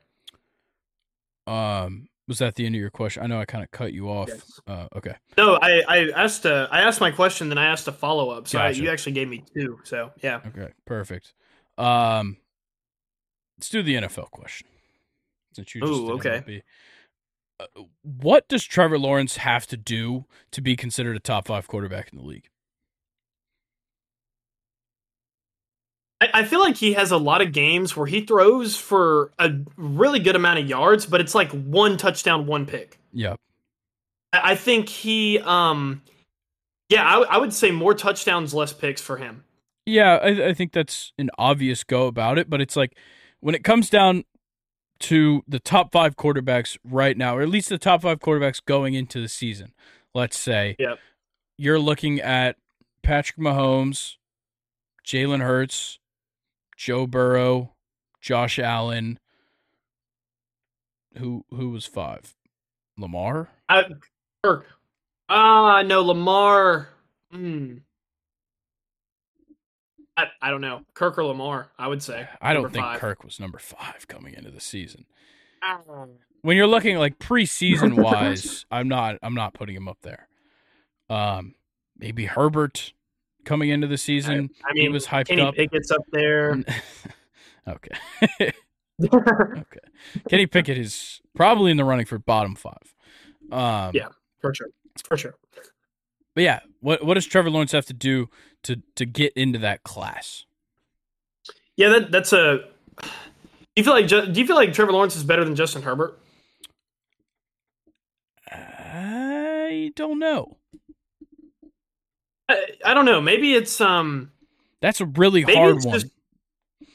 Um, 1.47 2.09
was 2.27 2.39
that 2.39 2.55
the 2.55 2.65
end 2.65 2.75
of 2.75 2.81
your 2.81 2.89
question? 2.89 3.23
I 3.23 3.27
know 3.27 3.39
I 3.39 3.45
kind 3.45 3.63
of 3.63 3.71
cut 3.71 3.93
you 3.93 4.09
off. 4.09 4.27
Yes. 4.27 4.59
Uh, 4.67 4.87
okay. 4.95 5.15
No, 5.37 5.57
I, 5.61 5.83
I 5.87 6.09
asked 6.15 6.45
a, 6.45 6.67
I 6.69 6.81
asked 6.81 6.99
my 6.99 7.11
question, 7.11 7.47
then 7.47 7.57
I 7.57 7.67
asked 7.67 7.87
a 7.87 7.93
follow 7.93 8.29
up. 8.29 8.49
So 8.49 8.57
gotcha. 8.57 8.77
I, 8.77 8.83
you 8.83 8.89
actually 8.89 9.13
gave 9.13 9.29
me 9.29 9.45
two. 9.53 9.79
So 9.85 10.11
yeah. 10.21 10.41
Okay, 10.47 10.73
perfect. 10.85 11.33
Um, 11.77 12.37
let's 13.57 13.69
do 13.69 13.81
the 13.81 13.95
NFL 13.95 14.31
question. 14.31 14.67
Since 15.53 15.75
you 15.75 15.83
Ooh, 15.83 16.11
okay. 16.13 16.63
Uh, 17.59 17.65
what 18.03 18.47
does 18.47 18.63
Trevor 18.63 18.99
Lawrence 18.99 19.37
have 19.37 19.65
to 19.67 19.77
do 19.77 20.25
to 20.51 20.61
be 20.61 20.75
considered 20.75 21.15
a 21.15 21.19
top 21.19 21.47
five 21.47 21.67
quarterback 21.67 22.11
in 22.11 22.19
the 22.19 22.25
league? 22.25 22.49
I, 26.19 26.45
feel 26.45 26.59
like 26.59 26.75
he 26.75 26.93
has 26.93 27.11
a 27.11 27.17
lot 27.17 27.43
of 27.43 27.51
games 27.51 27.95
where 27.95 28.07
he 28.07 28.21
throws 28.21 28.75
for 28.75 29.31
a 29.37 29.51
really 29.75 30.19
good 30.19 30.35
amount 30.35 30.57
of 30.57 30.67
yards, 30.67 31.05
but 31.05 31.21
it's 31.21 31.35
like 31.35 31.51
one 31.51 31.95
touchdown, 31.95 32.47
one 32.47 32.65
pick. 32.65 32.97
Yep. 33.13 33.39
I 34.33 34.55
think 34.55 34.89
he, 34.89 35.39
um, 35.39 36.01
yeah, 36.89 37.05
I, 37.05 37.35
I 37.35 37.37
would 37.37 37.53
say 37.53 37.69
more 37.69 37.93
touchdowns, 37.93 38.53
less 38.53 38.73
picks 38.73 39.01
for 39.01 39.17
him. 39.17 39.43
Yeah, 39.85 40.15
I, 40.15 40.49
I 40.49 40.53
think 40.53 40.73
that's 40.73 41.13
an 41.19 41.29
obvious 41.37 41.83
go 41.83 42.07
about 42.07 42.39
it, 42.39 42.49
but 42.49 42.61
it's 42.61 42.75
like 42.75 42.97
when 43.39 43.55
it 43.55 43.63
comes 43.63 43.89
down 43.89 44.23
to 44.99 45.43
the 45.47 45.59
top 45.59 45.91
five 45.91 46.15
quarterbacks 46.15 46.77
right 46.83 47.17
now, 47.17 47.37
or 47.37 47.41
at 47.41 47.49
least 47.49 47.69
the 47.69 47.77
top 47.77 48.01
five 48.01 48.19
quarterbacks 48.19 48.63
going 48.63 48.93
into 48.93 49.21
the 49.21 49.27
season, 49.27 49.73
let's 50.13 50.37
say, 50.37 50.75
yep. 50.79 50.99
you're 51.57 51.79
looking 51.79 52.19
at 52.19 52.55
Patrick 53.03 53.37
Mahomes, 53.37 54.15
Jalen 55.05 55.41
Hurts, 55.41 55.99
Joe 56.75 57.07
Burrow, 57.07 57.73
Josh 58.21 58.59
Allen. 58.59 59.19
Who 61.17 61.45
who 61.49 61.69
was 61.69 61.85
five? 61.85 62.35
Lamar. 62.97 63.49
Uh, 63.69 63.83
Kirk. 64.43 64.65
Ah, 65.29 65.81
no, 65.83 66.01
Lamar. 66.01 66.89
Hmm. 67.31 67.77
I, 70.17 70.25
I 70.41 70.49
don't 70.49 70.61
know. 70.61 70.81
Kirk 70.95 71.17
or 71.19 71.23
Lamar, 71.23 71.69
I 71.77 71.87
would 71.87 72.01
say. 72.01 72.27
I 72.41 72.53
don't 72.53 72.71
think 72.73 72.83
five. 72.83 72.99
Kirk 72.99 73.23
was 73.23 73.39
number 73.39 73.59
five 73.59 74.07
coming 74.07 74.33
into 74.33 74.49
the 74.49 74.59
season. 74.59 75.05
When 76.41 76.57
you're 76.57 76.67
looking 76.67 76.97
like 76.97 77.19
preseason 77.19 77.93
wise, 78.03 78.65
I'm 78.71 78.87
not 78.87 79.17
I'm 79.21 79.35
not 79.35 79.53
putting 79.53 79.75
him 79.75 79.87
up 79.87 79.99
there. 80.01 80.27
Um 81.09 81.53
maybe 81.97 82.25
Herbert 82.25 82.93
coming 83.45 83.69
into 83.69 83.87
the 83.87 83.97
season. 83.97 84.49
I, 84.65 84.69
I 84.69 84.73
mean, 84.73 84.83
he 84.83 84.89
was 84.89 85.05
hyped 85.05 85.27
Kenny 85.27 85.41
up. 85.41 85.55
Pickett's 85.55 85.91
up 85.91 86.01
there. 86.11 86.63
okay. 87.67 87.89
okay. 89.01 89.79
Kenny 90.29 90.47
Pickett 90.47 90.77
is 90.77 91.21
probably 91.35 91.71
in 91.71 91.77
the 91.77 91.85
running 91.85 92.05
for 92.05 92.17
bottom 92.17 92.55
five. 92.55 92.95
Um, 93.51 93.91
yeah, 93.93 94.09
for 94.41 94.53
sure, 94.53 94.67
for 95.05 95.15
sure. 95.15 95.35
But 96.37 96.43
yeah, 96.43 96.59
what 96.81 97.03
what 97.03 97.15
does 97.15 97.25
Trevor 97.25 97.49
Lawrence 97.49 97.71
have 97.71 97.87
to 97.87 97.93
do 97.93 98.29
to 98.61 98.79
to 98.93 99.07
get 99.07 99.33
into 99.33 99.57
that 99.57 99.81
class? 99.81 100.45
Yeah, 101.75 101.89
that 101.89 102.11
that's 102.11 102.31
a. 102.31 102.59
Do 103.01 103.09
you 103.75 103.83
feel 103.83 103.93
like 103.93 104.07
do 104.07 104.39
you 104.39 104.45
feel 104.45 104.55
like 104.55 104.71
Trevor 104.71 104.91
Lawrence 104.91 105.15
is 105.15 105.23
better 105.23 105.43
than 105.43 105.55
Justin 105.55 105.81
Herbert? 105.81 106.19
I 108.51 109.91
don't 109.95 110.19
know. 110.19 110.57
I, 112.47 112.67
I 112.85 112.93
don't 112.93 113.05
know. 113.05 113.19
Maybe 113.19 113.55
it's 113.55 113.81
um. 113.81 114.31
That's 114.79 115.01
a 115.01 115.07
really 115.07 115.41
hard 115.41 115.83
one. 115.83 115.99
Just, 115.99 116.05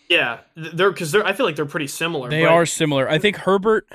yeah, 0.09 0.39
they're 0.55 0.93
because 0.93 1.11
they're. 1.11 1.27
I 1.27 1.33
feel 1.33 1.47
like 1.47 1.57
they're 1.57 1.67
pretty 1.67 1.89
similar. 1.89 2.31
They 2.31 2.43
but... 2.43 2.53
are 2.53 2.65
similar. 2.65 3.09
I 3.09 3.19
think 3.19 3.39
Herbert 3.39 3.89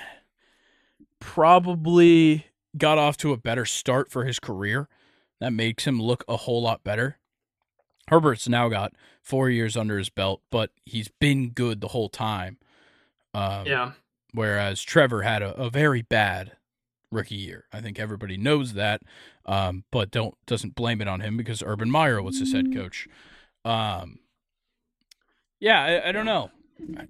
probably 1.20 2.48
got 2.78 2.98
off 2.98 3.16
to 3.20 3.32
a 3.32 3.38
better 3.38 3.64
start 3.64 4.12
for 4.12 4.26
his 4.26 4.40
career. 4.40 4.90
That 5.40 5.54
makes 5.54 5.86
him 5.86 6.02
look 6.02 6.24
a 6.28 6.38
whole 6.38 6.62
lot 6.62 6.84
better. 6.84 7.18
Herbert's 8.10 8.48
now 8.48 8.70
got 8.70 8.94
four 9.22 9.50
years 9.50 9.76
under 9.76 9.98
his 9.98 10.10
belt, 10.10 10.42
but 10.50 10.72
he's 10.86 11.10
been 11.20 11.50
good 11.50 11.82
the 11.82 11.90
whole 11.90 12.10
time. 12.10 12.58
Um, 13.34 13.66
yeah. 13.66 13.92
Whereas 14.34 14.82
Trevor 14.82 15.24
had 15.24 15.42
a, 15.42 15.54
a 15.56 15.70
very 15.70 16.02
bad 16.02 16.54
rookie 17.12 17.36
year. 17.36 17.66
I 17.72 17.82
think 17.82 18.00
everybody 18.00 18.38
knows 18.38 18.74
that, 18.74 19.02
um, 19.46 19.84
but 19.92 20.12
don't 20.12 20.36
doesn't 20.46 20.76
blame 20.76 21.02
it 21.02 21.08
on 21.08 21.22
him 21.22 21.38
because 21.38 21.64
Urban 21.66 21.90
Meyer 21.90 22.22
was 22.22 22.40
his 22.40 22.54
head 22.54 22.66
mm-hmm. 22.66 22.80
coach. 22.80 23.08
Um, 23.66 24.20
yeah, 25.60 25.82
I, 25.82 26.10
I 26.10 26.12
don't 26.12 26.26
know. 26.26 26.52
I, 26.98 27.08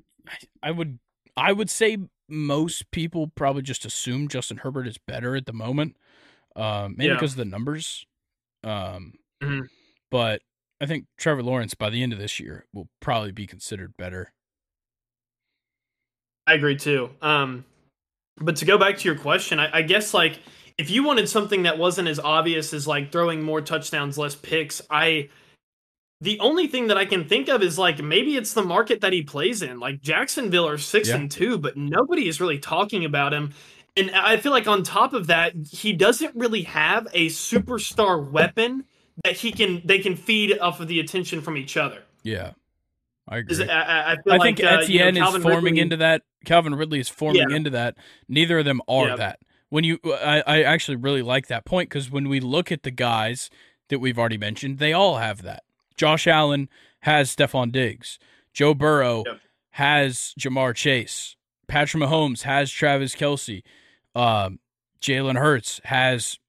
I, 0.63 0.71
would 0.71 0.99
I 1.35 1.51
would 1.51 1.69
say 1.69 1.97
most 2.29 2.89
people 2.91 3.27
probably 3.27 3.61
just 3.61 3.85
assume 3.85 4.27
Justin 4.27 4.57
Herbert 4.57 4.87
is 4.87 4.97
better 4.97 5.35
at 5.35 5.45
the 5.45 5.53
moment, 5.53 5.97
um, 6.55 6.95
maybe 6.97 7.09
Yeah. 7.09 7.13
because 7.15 7.31
of 7.31 7.37
the 7.37 7.45
numbers. 7.45 8.05
Um, 8.67 9.13
Mhm. 9.41 9.67
but 10.11 10.41
I 10.81 10.85
think 10.85 11.05
Trevor 11.17 11.43
Lawrence 11.43 11.73
by 11.73 11.89
the 11.89 12.03
end 12.03 12.11
of 12.13 12.19
this 12.19 12.39
year 12.39 12.65
will 12.73 12.87
probably 12.99 13.31
be 13.31 13.47
considered 13.47 13.93
better. 13.97 14.31
I 16.45 16.53
agree 16.53 16.75
too. 16.77 17.09
Um, 17.21 17.65
but 18.37 18.55
to 18.57 18.65
go 18.65 18.77
back 18.77 18.97
to 18.99 19.05
your 19.09 19.17
question, 19.17 19.59
I, 19.59 19.77
I 19.77 19.81
guess 19.81 20.13
like 20.13 20.39
if 20.77 20.89
you 20.89 21.03
wanted 21.03 21.27
something 21.27 21.63
that 21.63 21.77
wasn't 21.77 22.07
as 22.07 22.19
obvious 22.19 22.73
as 22.73 22.87
like 22.87 23.11
throwing 23.11 23.41
more 23.41 23.61
touchdowns, 23.61 24.17
less 24.17 24.35
picks, 24.35 24.81
I 24.89 25.29
the 26.21 26.39
only 26.39 26.67
thing 26.67 26.87
that 26.87 26.97
I 26.97 27.05
can 27.05 27.27
think 27.27 27.47
of 27.47 27.61
is 27.61 27.77
like 27.77 28.01
maybe 28.01 28.37
it's 28.37 28.53
the 28.53 28.63
market 28.63 29.01
that 29.01 29.13
he 29.13 29.23
plays 29.23 29.61
in. 29.61 29.79
Like 29.79 30.01
Jacksonville 30.01 30.67
are 30.67 30.77
six 30.77 31.09
Yeah. 31.09 31.15
and 31.17 31.29
two, 31.29 31.57
but 31.57 31.77
nobody 31.77 32.27
is 32.27 32.41
really 32.41 32.59
talking 32.59 33.05
about 33.05 33.33
him. 33.33 33.53
And 33.97 34.11
I 34.11 34.37
feel 34.37 34.51
like 34.51 34.67
on 34.67 34.83
top 34.83 35.13
of 35.13 35.27
that, 35.27 35.53
he 35.71 35.91
doesn't 35.93 36.35
really 36.35 36.61
have 36.63 37.07
a 37.13 37.27
superstar 37.27 38.29
weapon 38.31 38.85
that 39.23 39.33
he 39.35 39.51
can 39.51 39.81
they 39.83 39.99
can 39.99 40.15
feed 40.15 40.57
off 40.59 40.79
of 40.79 40.87
the 40.87 40.99
attention 40.99 41.41
from 41.41 41.57
each 41.57 41.75
other. 41.77 42.03
Yeah, 42.23 42.51
I 43.27 43.37
agree. 43.39 43.67
I, 43.69 44.11
I- 44.11 44.11
I 44.13 44.17
like 44.25 44.41
think 44.41 44.59
uh, 44.59 44.63
you 44.87 44.99
know, 44.99 45.05
Etienne 45.07 45.17
is 45.17 45.37
forming 45.43 45.63
Ridley- 45.63 45.79
into 45.79 45.97
that. 45.97 46.21
Calvin 46.45 46.75
Ridley 46.75 46.99
is 46.99 47.09
forming 47.09 47.49
Yeah. 47.49 47.55
into 47.55 47.71
that. 47.71 47.97
Neither 48.29 48.59
of 48.59 48.65
them 48.65 48.81
are 48.87 49.07
Yeah. 49.09 49.15
that. 49.17 49.39
When 49.69 49.83
you, 49.83 49.99
I, 50.05 50.41
I 50.47 50.61
actually 50.63 50.95
really 50.95 51.21
like 51.21 51.47
that 51.47 51.65
point 51.65 51.89
because 51.89 52.09
when 52.09 52.29
we 52.29 52.39
look 52.39 52.71
at 52.71 52.83
the 52.83 52.91
guys 52.91 53.49
that 53.89 53.99
we've 53.99 54.17
already 54.17 54.37
mentioned, 54.37 54.77
they 54.79 54.93
all 54.93 55.17
have 55.17 55.41
that. 55.41 55.63
Josh 55.97 56.25
Allen 56.25 56.69
has 57.01 57.35
Stefon 57.35 57.71
Diggs. 57.73 58.17
Joe 58.53 58.73
Burrow 58.73 59.25
has 59.71 60.33
Ja'Marr 60.39 60.73
Chase. 60.73 61.35
Patrick 61.67 62.01
Mahomes 62.03 62.43
has 62.43 62.71
Travis 62.71 63.13
Kelce. 63.13 63.61
Um, 64.17 64.59
Jalen 65.01 65.37
Hurts 65.37 65.79
has 65.85 66.39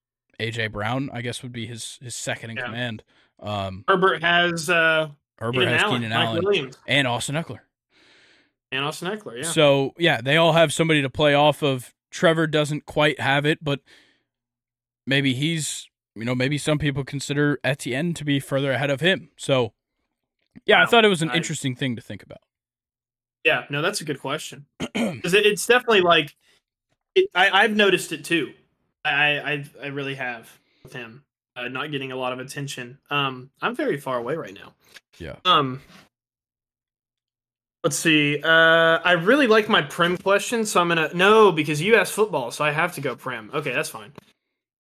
AJ 0.41 0.73
Brown. 0.73 1.11
I 1.13 1.21
guess 1.23 1.43
would 1.43 1.53
be 1.53 1.67
his 1.67 1.99
his 2.03 2.15
second 2.15 2.51
in 2.51 2.57
Yeah. 2.57 2.65
command. 2.65 3.03
Um, 3.41 3.85
Herbert 3.87 4.23
has 4.23 4.69
uh, 4.71 5.09
Herbert 5.39 5.53
Keenan 5.61 5.69
has 5.75 5.83
Allen, 5.83 6.03
Keenan 6.03 6.13
Allen 6.13 6.45
Williams, 6.45 6.79
and 6.87 7.07
Austin 7.07 7.35
Ekeler. 7.37 7.61
and 8.73 8.85
Austin 8.85 9.09
Ekeler. 9.17 9.39
Yeah, 9.39 9.43
So 9.51 9.93
yeah, 9.99 10.21
they 10.21 10.37
all 10.37 10.53
have 10.53 10.73
somebody 10.73 11.03
to 11.03 11.11
play 11.11 11.35
off 11.35 11.63
of. 11.63 11.95
Trevor 12.11 12.47
doesn't 12.47 12.87
quite 12.87 13.21
have 13.21 13.45
it, 13.45 13.63
but 13.63 13.81
maybe 15.07 15.35
he's 15.35 15.89
you 16.15 16.25
know 16.25 16.35
maybe 16.35 16.57
some 16.59 16.79
people 16.79 17.05
consider 17.05 17.61
Etienne 17.63 18.15
to 18.15 18.25
be 18.25 18.41
further 18.41 18.73
ahead 18.73 18.91
of 18.91 19.01
him. 19.01 19.31
So 19.37 19.75
yeah, 20.65 20.83
I 20.83 20.87
thought 20.87 21.05
it 21.05 21.09
was 21.09 21.23
an 21.23 21.31
I- 21.31 21.37
interesting 21.37 21.75
thing 21.77 21.97
to 21.97 22.03
think 22.03 22.23
about. 22.23 22.41
yeah. 23.45 23.65
No, 23.71 23.83
that's 23.83 24.01
a 24.01 24.05
good 24.05 24.21
question 24.21 24.67
because 24.79 25.35
it, 25.35 25.45
it's 25.47 25.67
definitely 25.67 26.01
like 26.01 26.35
it, 27.19 27.31
I, 27.35 27.51
I've 27.51 27.77
noticed 27.77 28.13
it 28.13 28.25
too. 28.25 28.53
I 29.05 29.39
I 29.39 29.65
I 29.83 29.87
really 29.89 30.15
have 30.15 30.51
with 30.83 30.93
him 30.93 31.25
uh, 31.57 31.69
not 31.69 31.91
getting 31.91 32.13
a 32.13 32.17
lot 32.17 32.33
of 32.33 32.39
attention. 32.39 32.99
Um, 33.11 33.51
I'm 33.61 33.75
very 33.75 33.99
far 33.99 34.19
away 34.19 34.37
right 34.37 34.55
now. 34.55 34.75
Yeah. 35.19 35.37
Um. 35.45 35.81
Let's 37.85 37.97
see. 37.97 38.41
Uh, 38.43 38.99
I 39.05 39.13
really 39.13 39.47
like 39.47 39.69
my 39.69 39.83
prim 39.83 40.19
question, 40.19 40.67
so 40.67 40.81
I'm 40.81 40.89
gonna 40.89 41.11
no 41.15 41.53
because 41.53 41.81
you 41.81 41.97
asked 41.97 42.13
football, 42.13 42.51
so 42.51 42.65
I 42.65 42.73
have 42.73 42.95
to 42.95 43.01
go 43.01 43.17
prim. 43.17 43.51
Okay, 43.55 43.73
that's 43.73 43.89
fine. 43.89 44.13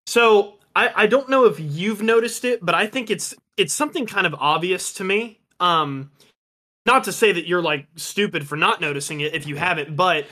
So 0.07 0.59
I 0.75 0.91
I 0.95 1.07
don't 1.07 1.29
know 1.29 1.45
if 1.45 1.61
you've 1.61 2.03
noticed 2.03 2.45
it, 2.45 2.65
but 2.65 2.75
I 2.75 2.87
think 2.87 3.11
it's 3.11 3.35
it's 3.57 3.73
something 3.73 4.07
kind 4.07 4.27
of 4.27 4.35
obvious 4.35 4.93
to 4.95 5.05
me. 5.05 5.41
Um, 5.61 6.11
not 6.85 7.05
to 7.05 7.13
say 7.13 7.33
that 7.33 7.47
you're 7.47 7.63
like 7.63 7.87
stupid 7.97 8.47
for 8.49 8.57
not 8.57 8.81
noticing 8.81 9.21
it 9.21 9.35
if 9.35 9.47
you 9.47 9.57
haven't, 9.57 9.97
but 9.97 10.27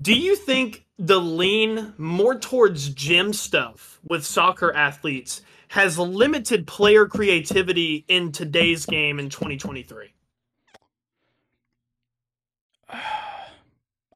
do 0.00 0.14
you 0.14 0.36
think 0.36 0.84
the 0.98 1.20
lean 1.20 1.94
more 1.98 2.38
towards 2.38 2.88
gym 2.90 3.32
stuff 3.32 4.00
with 4.04 4.24
soccer 4.24 4.72
athletes 4.72 5.42
has 5.68 5.98
limited 5.98 6.66
player 6.66 7.06
creativity 7.06 8.04
in 8.08 8.32
today's 8.32 8.86
game 8.86 9.18
in 9.18 9.28
2023? 9.28 10.14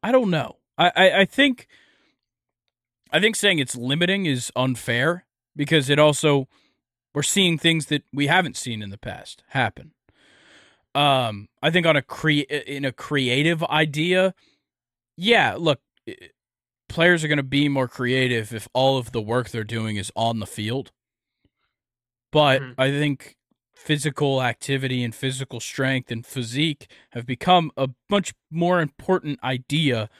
I 0.02 0.12
don't 0.12 0.30
know. 0.30 0.56
I, 0.76 0.92
I, 0.94 1.20
I 1.20 1.24
think 1.24 1.66
I 3.10 3.20
think 3.20 3.36
saying 3.36 3.58
it's 3.58 3.74
limiting 3.74 4.26
is 4.26 4.52
unfair 4.54 5.24
because 5.56 5.90
it 5.90 5.98
also 5.98 6.46
we're 7.14 7.22
seeing 7.22 7.58
things 7.58 7.86
that 7.86 8.04
we 8.12 8.26
haven't 8.26 8.56
seen 8.56 8.82
in 8.82 8.90
the 8.90 8.98
past 8.98 9.42
happen. 9.48 9.92
Um, 10.94 11.48
I 11.62 11.70
think 11.70 11.86
on 11.86 11.96
a 11.96 12.02
cre- 12.02 12.48
in 12.48 12.84
a 12.84 12.92
creative 12.92 13.64
idea, 13.64 14.34
yeah. 15.18 15.56
Look, 15.58 15.80
players 16.88 17.24
are 17.24 17.28
going 17.28 17.38
to 17.38 17.42
be 17.42 17.68
more 17.68 17.88
creative 17.88 18.52
if 18.54 18.68
all 18.72 18.98
of 18.98 19.12
the 19.12 19.20
work 19.22 19.50
they're 19.50 19.64
doing 19.64 19.96
is 19.96 20.12
on 20.16 20.40
the 20.40 20.46
field. 20.46 20.92
But 22.32 22.62
Mhm. 22.62 22.74
I 22.78 22.90
think 22.90 23.36
physical 23.74 24.42
activity 24.42 25.02
and 25.04 25.14
physical 25.14 25.60
strength 25.60 26.10
and 26.10 26.26
physique 26.26 26.90
have 27.12 27.26
become 27.26 27.70
a 27.76 27.88
much 28.10 28.34
more 28.50 28.80
important 28.80 29.42
idea 29.42 30.10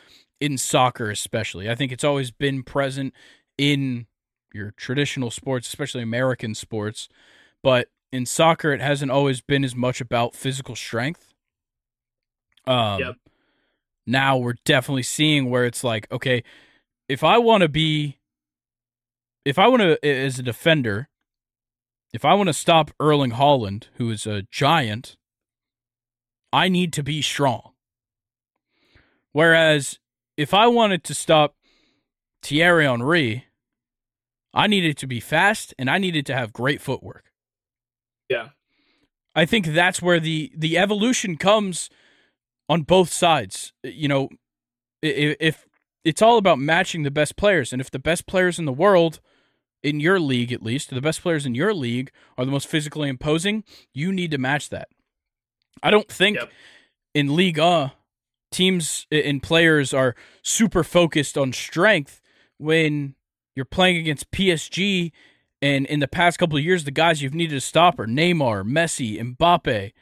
in 0.40 0.56
soccer 0.58 1.10
especially. 1.10 1.68
I 1.68 1.74
think 1.74 1.92
it's 1.92 2.04
always 2.04 2.30
been 2.30 2.62
present 2.62 3.14
in 3.58 4.06
your 4.54 4.70
traditional 4.72 5.30
sports, 5.30 5.68
especially 5.68 6.02
American 6.02 6.54
sports, 6.54 7.08
but 7.62 7.90
in 8.12 8.26
soccer 8.26 8.72
it 8.72 8.80
hasn't 8.82 9.12
always 9.12 9.40
been 9.42 9.64
as 9.64 9.76
much 9.76 10.00
about 10.02 10.36
physical 10.36 10.76
strength. 10.76 11.34
Um 12.66 13.00
Yep. 13.00 13.16
Now 14.08 14.38
we're 14.38 14.54
definitely 14.64 15.02
seeing 15.02 15.50
where 15.50 15.66
it's 15.66 15.84
like, 15.84 16.10
okay, 16.10 16.42
if 17.10 17.22
I 17.22 17.36
want 17.36 17.60
to 17.60 17.68
be 17.68 18.18
if 19.44 19.58
I 19.58 19.68
want 19.68 19.82
to 19.82 20.06
as 20.06 20.38
a 20.38 20.42
defender, 20.42 21.08
if 22.14 22.24
I 22.24 22.34
want 22.34 22.48
to 22.48 22.54
stop 22.54 22.90
Erling 22.98 23.32
Haaland, 23.32 23.84
who 23.96 24.10
is 24.10 24.26
a 24.26 24.42
giant, 24.50 25.16
I 26.52 26.68
need 26.70 26.92
to 26.94 27.02
be 27.02 27.20
strong. 27.20 27.72
Whereas 29.32 29.98
if 30.38 30.54
I 30.54 30.66
wanted 30.68 31.04
to 31.04 31.14
stop 31.14 31.54
Thierry 32.42 32.86
Henry, 32.86 33.44
I 34.54 34.66
needed 34.68 34.96
to 34.98 35.06
be 35.06 35.20
fast 35.20 35.74
and 35.78 35.90
I 35.90 35.98
needed 35.98 36.24
to 36.26 36.34
have 36.34 36.52
great 36.54 36.80
footwork. 36.80 37.24
Yeah. 38.30 38.48
I 39.34 39.44
think 39.44 39.66
that's 39.66 40.00
where 40.00 40.18
the 40.18 40.50
the 40.56 40.78
evolution 40.78 41.36
comes 41.36 41.90
on 42.68 42.82
both 42.82 43.10
sides. 43.10 43.72
Uh, 43.84 43.88
you 43.88 44.08
know, 44.08 44.28
if, 45.02 45.36
if 45.40 45.66
it's 46.04 46.22
all 46.22 46.38
about 46.38 46.58
matching 46.58 47.02
the 47.02 47.10
best 47.10 47.36
players, 47.36 47.72
and 47.72 47.80
if 47.80 47.90
the 47.90 47.98
best 47.98 48.26
players 48.26 48.58
in 48.58 48.64
the 48.64 48.72
world, 48.72 49.20
in 49.82 50.00
your 50.00 50.18
league 50.18 50.52
at 50.52 50.62
least, 50.62 50.90
the 50.90 51.00
best 51.00 51.22
players 51.22 51.46
in 51.46 51.54
your 51.54 51.72
league 51.72 52.10
are 52.36 52.44
the 52.44 52.50
most 52.50 52.66
physically 52.68 53.08
imposing, 53.08 53.64
you 53.94 54.12
need 54.12 54.30
to 54.30 54.38
match 54.38 54.68
that. 54.70 54.88
I 55.82 55.90
don't 55.90 56.08
think 56.10 56.38
Yep. 56.38 56.50
in 57.14 57.36
Liga 57.36 57.92
teams 58.50 59.06
and 59.12 59.42
players 59.42 59.92
are 59.94 60.14
super 60.42 60.82
focused 60.82 61.36
on 61.38 61.52
strength 61.52 62.20
when 62.56 63.14
you're 63.54 63.64
playing 63.64 63.98
against 63.98 64.30
PSG 64.32 65.12
and 65.60 65.86
in 65.86 66.00
the 66.00 66.08
past 66.08 66.38
couple 66.38 66.56
of 66.58 66.64
years 66.64 66.84
the 66.84 66.90
guys 66.90 67.22
you've 67.22 67.34
needed 67.34 67.54
to 67.54 67.60
stop 67.60 68.00
are 68.00 68.06
Neymar, 68.06 68.64
Messi, 68.64 69.20
Mbappe. 69.36 69.92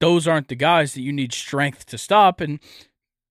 Those 0.00 0.26
aren't 0.26 0.48
the 0.48 0.54
guys 0.54 0.94
that 0.94 1.02
you 1.02 1.12
need 1.12 1.32
strength 1.32 1.86
to 1.86 1.98
stop 1.98 2.40
and 2.40 2.60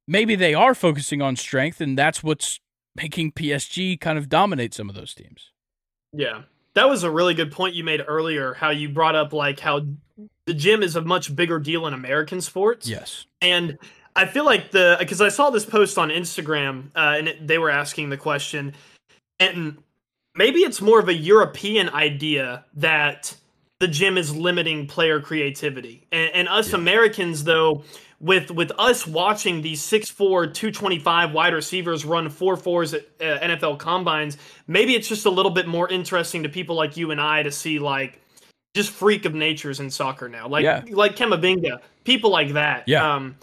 maybe 0.07 0.35
they 0.35 0.53
are 0.53 0.75
focusing 0.75 1.21
on 1.21 1.35
strength 1.35 1.81
and 1.81 1.97
that's 1.97 2.23
what's 2.23 2.59
making 2.95 3.31
PSG 3.31 3.99
kind 3.99 4.17
of 4.17 4.29
dominate 4.29 4.73
some 4.73 4.89
of 4.89 4.95
those 4.95 5.13
teams. 5.13 5.51
Yeah. 6.11 6.43
That 6.75 6.89
was 6.89 7.03
a 7.03 7.11
really 7.11 7.33
good 7.33 7.51
point 7.51 7.75
you 7.75 7.83
made 7.83 8.03
earlier 8.07 8.53
how 8.53 8.71
you 8.71 8.89
brought 8.89 9.15
up 9.15 9.33
like 9.33 9.59
how 9.59 9.81
the 10.45 10.53
gym 10.53 10.83
is 10.83 10.95
a 10.95 11.01
much 11.01 11.35
bigger 11.35 11.59
deal 11.59 11.87
in 11.87 11.93
American 11.93 12.41
sports. 12.41 12.87
Yes. 12.87 13.25
And 13.41 13.77
I 14.15 14.25
feel 14.25 14.45
like 14.45 14.71
the 14.71 14.95
because 14.99 15.21
I 15.21 15.29
saw 15.29 15.49
this 15.49 15.65
post 15.65 15.97
on 15.97 16.09
Instagram 16.09 16.87
uh, 16.95 17.15
and 17.17 17.27
it, 17.27 17.47
they 17.47 17.57
were 17.57 17.69
asking 17.69 18.09
the 18.09 18.17
question, 18.17 18.73
and 19.39 19.77
maybe 20.35 20.59
it's 20.59 20.81
more 20.81 20.99
of 20.99 21.09
a 21.09 21.13
European 21.13 21.89
idea 21.89 22.65
that 22.75 23.35
the 23.83 23.87
gym 23.89 24.17
is 24.17 24.33
limiting 24.33 24.87
player 24.87 25.19
creativity, 25.19 26.07
and, 26.13 26.31
and 26.33 26.47
us 26.47 26.69
Yeah. 26.69 26.77
Americans 26.77 27.43
though. 27.43 27.83
With, 28.19 28.51
with 28.51 28.71
us 28.79 29.05
watching 29.05 29.61
these 29.61 29.81
6'4", 29.81 30.53
225 30.53 31.33
wide 31.33 31.53
receivers 31.53 32.05
run 32.05 32.29
4'4s 32.29 32.93
at 32.93 33.01
uh, 33.19 33.45
NFL 33.45 33.79
combines, 33.79 34.37
maybe 34.65 34.95
it's 34.95 35.09
just 35.09 35.25
a 35.25 35.29
little 35.29 35.51
bit 35.51 35.67
more 35.67 35.89
interesting 35.89 36.41
to 36.43 36.47
people 36.47 36.73
like 36.73 36.95
you 36.95 37.11
and 37.11 37.19
I 37.19 37.43
to 37.43 37.51
see 37.51 37.79
like 37.79 38.21
just 38.73 38.91
freak 38.91 39.25
of 39.25 39.33
natures 39.35 39.81
in 39.81 39.89
soccer 39.91 40.29
now, 40.29 40.47
like 40.47 40.63
Yeah. 40.63 40.85
like 40.91 41.17
Camavinga, 41.17 41.79
people 42.05 42.29
like 42.31 42.53
that. 42.53 42.87
Yeah. 42.87 43.03
Um, 43.15 43.35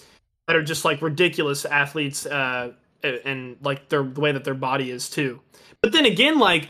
that 0.47 0.57
are 0.57 0.63
just 0.63 0.87
like 0.87 1.03
ridiculous 1.03 1.67
athletes 1.67 2.25
uh, 2.25 2.73
and 3.03 3.59
like 3.61 3.91
their 3.91 4.03
the 4.03 4.21
way 4.23 4.33
that 4.33 4.45
their 4.45 4.55
body 4.55 4.91
is 4.91 5.11
too. 5.11 5.41
But 5.83 5.93
then 5.93 6.07
again, 6.07 6.39
like 6.39 6.69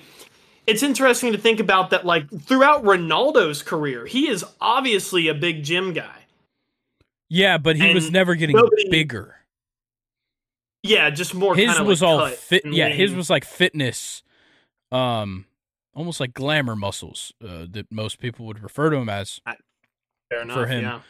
it's 0.67 0.83
interesting 0.83 1.33
to 1.33 1.39
think 1.39 1.61
about 1.61 1.91
that. 1.91 2.05
Like 2.05 2.29
throughout 2.43 2.85
Ronaldo's 2.85 3.63
career, 3.63 4.07
he 4.07 4.29
is 4.29 4.45
obviously 4.61 5.29
a 5.29 5.35
big 5.35 5.63
gym 5.65 5.93
guy. 5.93 6.21
Yeah, 7.29 7.59
but 7.59 7.77
he 7.77 7.95
was 7.95 8.11
never 8.11 8.35
getting 8.35 8.57
nobody- 8.57 8.89
bigger. 8.91 9.37
Yeah, 10.83 11.11
just 11.11 11.35
more. 11.35 11.55
His 11.55 11.79
was 11.81 12.03
like 12.03 12.11
all 12.11 12.29
fit. 12.29 12.65
Yeah, 12.65 12.87
lean. 12.87 12.97
his 12.97 13.15
was 13.15 13.29
like 13.29 13.45
fitness, 13.45 14.23
um, 14.91 15.45
almost 15.95 16.21
like 16.21 16.33
glamour 16.33 16.75
muscles 16.75 17.33
uh, 17.45 17.67
that 17.71 17.93
most 17.93 18.19
people 18.19 18.47
would 18.47 18.63
refer 18.63 18.91
to 18.91 18.97
him 18.97 19.09
as. 19.09 19.41
Fair 20.31 20.43
enough. 20.43 20.57
For 20.57 20.67
him, 20.67 20.83
yeah. 20.83 21.01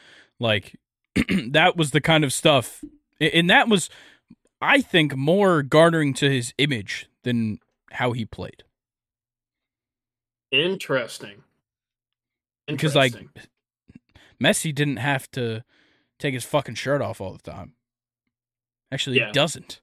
like 0.41 0.77
that 1.51 1.77
was 1.77 1.93
the 1.93 2.01
kind 2.01 2.25
of 2.25 2.33
stuff, 2.33 2.83
and 3.21 3.49
that 3.49 3.69
was, 3.69 3.89
I 4.61 4.81
think, 4.81 5.17
more 5.17 5.63
garnering 5.63 6.15
to 6.15 6.29
his 6.29 6.53
image 6.59 7.09
than 7.23 7.61
how 7.93 8.13
he 8.13 8.25
played. 8.25 8.65
Interesting. 10.51 11.43
Because 12.67 12.95
like 12.95 13.15
Messi 14.43 14.75
didn't 14.75 14.99
have 14.99 15.31
to 15.33 15.65
take 16.19 16.35
his 16.35 16.45
fucking 16.45 16.77
shirt 16.77 17.03
off 17.03 17.21
all 17.21 17.33
the 17.33 17.51
time. 17.51 17.75
Actually, 18.93 19.19
yeah. 19.19 19.27
he 19.27 19.33
doesn't. 19.33 19.81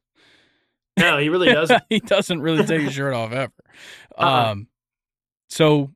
No, 0.98 1.18
he 1.18 1.30
really 1.30 1.48
doesn't. 1.54 1.84
he 1.90 2.00
doesn't 2.00 2.42
really 2.42 2.66
take 2.66 2.82
his 2.82 2.94
shirt 2.94 3.14
off 3.14 3.32
ever. 3.32 3.54
Uh-uh. 4.18 4.52
Um, 4.52 4.68
so 5.50 5.92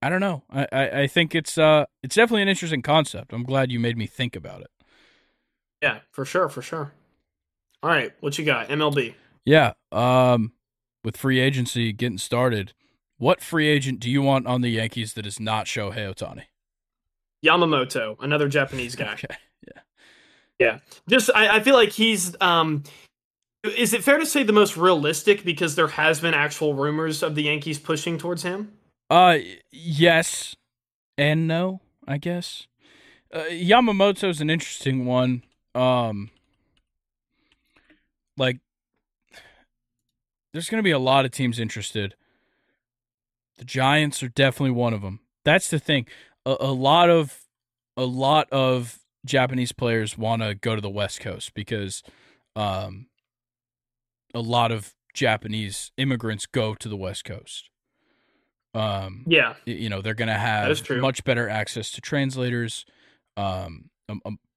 I 0.00 0.08
don't 0.08 0.20
know. 0.20 0.44
I, 0.50 0.66
I, 0.72 0.90
I 1.02 1.06
think 1.06 1.34
it's 1.34 1.58
uh 1.58 1.86
it's 2.02 2.14
definitely 2.14 2.42
an 2.42 2.48
interesting 2.48 2.82
concept. 2.82 3.32
I'm 3.32 3.44
glad 3.44 3.70
you 3.70 3.80
made 3.80 3.96
me 3.96 4.06
think 4.06 4.36
about 4.36 4.62
it. 4.62 4.70
Yeah, 5.82 6.00
for 6.10 6.24
sure, 6.24 6.48
for 6.48 6.62
sure. 6.62 6.92
All 7.82 7.90
right, 7.90 8.12
what 8.20 8.36
you 8.38 8.44
got? 8.44 8.68
MLB. 8.68 9.14
Yeah. 9.44 9.74
Um, 9.92 10.52
with 11.04 11.16
free 11.16 11.38
agency 11.38 11.92
getting 11.92 12.18
started, 12.18 12.72
what 13.18 13.40
free 13.42 13.68
agent 13.68 14.00
do 14.00 14.10
you 14.10 14.22
want 14.22 14.46
on 14.46 14.60
the 14.62 14.70
Yankees 14.70 15.12
that 15.14 15.26
is 15.26 15.38
not 15.38 15.66
Shohei 15.66 16.14
Ohtani? 16.14 16.44
Yamamoto, 17.44 18.16
another 18.20 18.48
Japanese 18.48 18.96
guy. 18.96 19.12
okay. 19.12 19.36
Yeah. 19.66 19.82
Yeah. 20.58 20.78
Just 21.08 21.30
I, 21.34 21.56
I 21.56 21.60
feel 21.60 21.74
like 21.74 21.90
he's 21.90 22.34
um 22.40 22.84
is 23.64 23.92
it 23.92 24.04
fair 24.04 24.18
to 24.18 24.26
say 24.26 24.44
the 24.44 24.52
most 24.52 24.76
realistic 24.76 25.44
because 25.44 25.74
there 25.74 25.88
has 25.88 26.20
been 26.20 26.32
actual 26.32 26.74
rumors 26.74 27.22
of 27.22 27.34
the 27.34 27.42
Yankees 27.42 27.78
pushing 27.78 28.18
towards 28.18 28.42
him? 28.42 28.72
Uh 29.10 29.38
yes 29.70 30.54
and 31.16 31.48
no, 31.48 31.80
I 32.06 32.18
guess. 32.18 32.66
Uh, 33.32 33.44
Yamamoto's 33.50 34.40
an 34.40 34.48
interesting 34.48 35.04
one. 35.06 35.42
Um 35.74 36.30
like 38.36 38.58
there's 40.52 40.70
going 40.70 40.78
to 40.78 40.84
be 40.84 40.92
a 40.92 40.98
lot 40.98 41.24
of 41.24 41.30
teams 41.30 41.58
interested. 41.58 42.14
The 43.58 43.64
Giants 43.64 44.22
are 44.22 44.28
definitely 44.28 44.70
one 44.70 44.94
of 44.94 45.02
them. 45.02 45.20
That's 45.44 45.68
the 45.68 45.78
thing. 45.78 46.06
A, 46.46 46.56
a 46.60 46.72
lot 46.72 47.10
of 47.10 47.44
a 47.96 48.04
lot 48.04 48.48
of 48.50 49.00
Japanese 49.26 49.72
players 49.72 50.16
want 50.16 50.42
to 50.42 50.54
go 50.54 50.74
to 50.74 50.80
the 50.80 50.88
West 50.88 51.20
Coast 51.20 51.52
because 51.54 52.02
um, 52.56 53.06
a 54.32 54.40
lot 54.40 54.72
of 54.72 54.94
Japanese 55.12 55.90
immigrants 55.96 56.46
go 56.46 56.74
to 56.74 56.88
the 56.88 56.96
West 56.96 57.24
Coast. 57.24 57.70
Um, 58.74 59.24
yeah, 59.26 59.54
you 59.66 59.88
know 59.88 60.00
they're 60.00 60.14
going 60.14 60.28
to 60.28 60.34
have 60.34 60.88
much 60.90 61.24
better 61.24 61.48
access 61.48 61.90
to 61.92 62.00
translators, 62.00 62.84
um, 63.36 63.90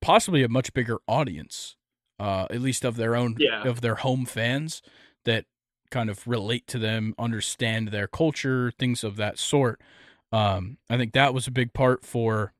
possibly 0.02 0.44
a 0.44 0.50
much 0.50 0.74
bigger 0.74 1.00
audience, 1.08 1.76
uh, 2.20 2.46
at 2.52 2.62
least 2.62 2.86
of 2.86 2.98
their 2.98 3.16
own 3.16 3.36
yeah. 3.40 3.64
of 3.64 3.82
their 3.82 3.96
home 3.96 4.26
fans 4.26 4.82
that 5.26 5.46
kind 5.92 6.10
of 6.10 6.28
relate 6.28 6.66
to 6.68 6.80
them, 6.80 7.14
understand 7.20 7.90
their 7.90 8.08
culture, 8.08 8.72
things 8.80 9.04
of 9.04 9.18
that 9.18 9.38
sort. 9.38 9.80
Um, 10.32 10.78
I 10.90 10.98
think 10.98 11.14
that 11.14 11.34
was 11.34 11.46
a 11.46 11.52
big 11.52 11.74
part 11.74 12.04
for, 12.06 12.54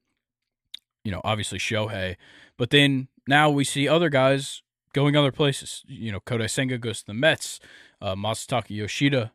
you 1.04 1.12
know, 1.12 1.22
obviously 1.24 1.58
Shohei, 1.58 2.18
but 2.58 2.70
then 2.70 3.08
now 3.28 3.50
we 3.50 3.64
see 3.64 3.88
other 3.88 4.10
guys 4.10 4.62
going 4.94 5.16
other 5.16 5.32
places. 5.32 5.84
You 5.88 6.12
know, 6.12 6.20
Kodai 6.20 6.50
Senga 6.50 6.78
goes 6.78 7.00
to 7.00 7.08
the 7.08 7.14
Mets, 7.14 7.60
uh, 8.02 8.16
Masataka 8.16 8.70
Yoshida 8.70 9.32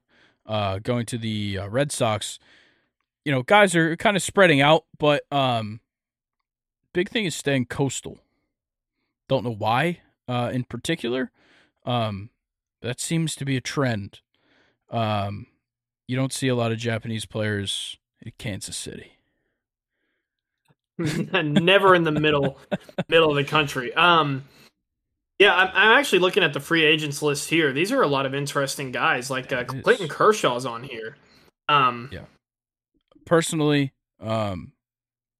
uh, 0.47 0.79
going 0.79 1.07
to 1.07 1.19
the 1.19 1.59
uh, 1.59 1.69
Red 1.69 1.93
Sox. 1.93 2.39
You 3.25 3.33
know, 3.33 3.43
guys 3.43 3.75
are 3.75 3.97
kind 3.97 4.17
of 4.17 4.23
spreading 4.23 4.61
out, 4.61 4.85
but 4.99 5.25
um, 5.33 5.81
big 6.93 7.09
thing 7.09 7.25
is 7.25 7.35
staying 7.35 7.67
coastal. 7.67 8.19
Don't 9.29 9.45
know 9.45 9.55
why 9.55 10.01
uh, 10.29 10.51
in 10.53 10.65
particular. 10.65 11.31
Um, 11.85 12.31
that 12.87 13.01
seems 13.01 13.35
to 13.37 13.45
be 13.45 13.57
a 13.57 13.61
trend. 13.61 14.21
Um, 14.91 15.47
you 16.07 16.17
don't 16.17 16.33
see 16.33 16.49
a 16.49 16.55
lot 16.55 16.73
of 16.73 16.79
Japanese 16.79 17.27
players 17.27 17.99
in 18.23 18.33
Kansas 18.39 18.77
City. 18.77 19.13
Never 20.99 21.95
in 21.95 22.05
the 22.05 22.13
middle 22.13 22.59
middle 23.09 23.31
of 23.31 23.37
the 23.37 23.45
country. 23.45 23.93
Um, 23.95 24.45
yeah, 25.39 25.55
I'm, 25.55 25.69
I'm, 25.75 25.99
actually 25.99 26.21
looking 26.21 26.43
at 26.43 26.55
the 26.55 26.61
free 26.61 26.85
agents 26.85 27.21
list 27.21 27.51
here. 27.51 27.73
These 27.73 27.93
are 27.93 28.01
a 28.01 28.07
lot 28.07 28.25
of 28.25 28.35
interesting 28.35 28.93
guys. 28.93 29.31
Like 29.31 29.53
uh, 29.53 29.65
Clayton 29.65 30.09
Kershaw's 30.09 30.65
on 30.65 30.85
here. 30.85 31.17
Um, 31.69 32.09
yeah. 32.11 32.25
Personally, 33.27 33.93
um, 34.21 34.73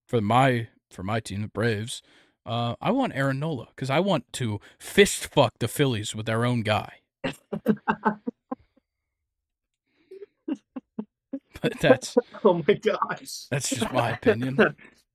for 0.07 0.21
my 0.21 0.69
for 0.91 1.03
my 1.03 1.21
team, 1.21 1.41
the 1.41 1.49
Braves, 1.49 2.03
uh, 2.45 2.75
I 2.81 2.91
want 2.91 3.15
Aaron 3.15 3.39
Nola 3.39 3.69
because 3.75 3.89
I 3.89 4.01
want 4.01 4.31
to 4.35 4.61
fist 4.79 5.29
fuck 5.33 5.53
the 5.59 5.69
Phillies 5.69 6.15
with 6.15 6.27
their 6.27 6.45
own 6.45 6.63
guy. 6.63 7.01
but 11.61 11.81
that's 11.81 12.17
oh 12.45 12.63
my 12.67 12.75
gosh. 12.75 13.47
That's 13.51 13.71
just 13.71 13.93
my 13.93 14.11
opinion. 14.11 14.59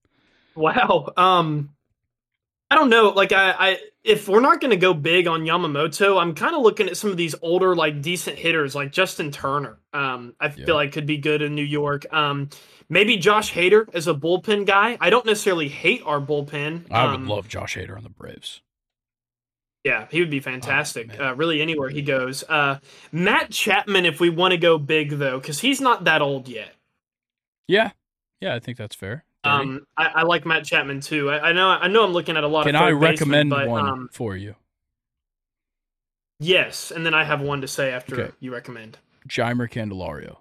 wow. 0.56 1.12
Um 1.18 1.72
I 2.70 2.76
don't 2.76 2.90
know. 2.90 3.10
Like 3.10 3.34
I, 3.34 3.52
I 3.52 3.78
if 4.04 4.30
we're 4.30 4.40
not 4.40 4.62
gonna 4.62 4.78
go 4.78 4.94
big 4.94 5.28
on 5.28 5.42
Yamamoto, 5.42 6.22
I'm 6.22 6.34
kind 6.34 6.56
of 6.56 6.62
looking 6.62 6.88
at 6.88 6.96
some 6.96 7.10
of 7.10 7.18
these 7.18 7.36
older, 7.42 7.76
like 7.76 8.02
decent 8.02 8.38
hitters, 8.38 8.76
like 8.76 8.92
Justin 8.92 9.30
Turner. 9.32 9.80
Um, 9.94 10.36
I 10.40 10.50
feel 10.50 10.76
like 10.76 10.94
could 10.94 11.06
be 11.06 11.18
good 11.18 11.42
in 11.42 11.54
New 11.54 11.66
York. 11.66 12.12
Um, 12.14 12.50
maybe 12.88 13.18
Josh 13.18 13.54
Hader 13.54 13.94
as 13.94 14.08
a 14.08 14.14
bullpen 14.14 14.66
guy. 14.66 14.98
I 15.02 15.10
don't 15.10 15.26
necessarily 15.26 15.68
hate 15.68 16.02
our 16.06 16.22
bullpen. 16.22 16.86
I 16.90 17.08
would 17.08 17.16
um, 17.16 17.28
love 17.28 17.50
Josh 17.50 17.76
Hader 17.76 17.98
on 17.98 18.04
the 18.04 18.10
Braves. 18.10 18.62
Yeah, 19.84 20.08
he 20.12 20.20
would 20.20 20.30
be 20.30 20.40
fantastic. 20.40 21.10
Oh, 21.20 21.30
uh, 21.30 21.34
really, 21.34 21.62
anywhere 21.62 21.90
he 21.90 22.02
goes. 22.02 22.44
Uh, 22.48 22.78
Matt 23.12 23.50
Chapman, 23.50 24.06
if 24.06 24.20
we 24.20 24.30
want 24.30 24.52
to 24.52 24.58
go 24.58 24.78
big 24.78 25.12
though, 25.12 25.40
because 25.40 25.60
he's 25.60 25.82
not 25.82 26.04
that 26.04 26.22
old 26.22 26.48
yet. 26.48 26.76
Yeah, 27.68 27.92
yeah, 28.40 28.54
I 28.54 28.60
think 28.60 28.78
that's 28.78 28.96
fair. 28.96 29.24
30. 29.44 29.56
Um, 29.56 29.88
I, 29.98 30.06
I, 30.08 30.22
like 30.24 30.46
Matt 30.46 30.66
Chapman 30.66 31.02
too. 31.02 31.32
I, 31.32 31.50
I, 31.50 31.52
know, 31.52 31.70
I 31.70 31.88
know, 31.88 32.04
I'm 32.04 32.12
looking 32.12 32.38
at 32.38 32.44
a 32.44 32.48
lot 32.48 32.66
Can 32.68 32.76
of. 32.76 32.80
Can 32.80 32.88
I 32.90 32.92
recommend 32.92 33.50
but, 33.50 33.68
one 33.68 33.88
um, 33.88 34.10
for 34.12 34.36
you? 34.36 34.56
Yes, 36.40 36.92
and 36.92 37.04
then 37.04 37.16
I 37.16 37.24
have 37.24 37.42
one 37.42 37.62
to 37.62 37.68
say 37.68 37.92
after 37.92 38.22
okay. 38.22 38.32
you 38.40 38.54
recommend. 38.54 39.00
Jeimer 39.28 39.70
Candelario. 39.70 40.38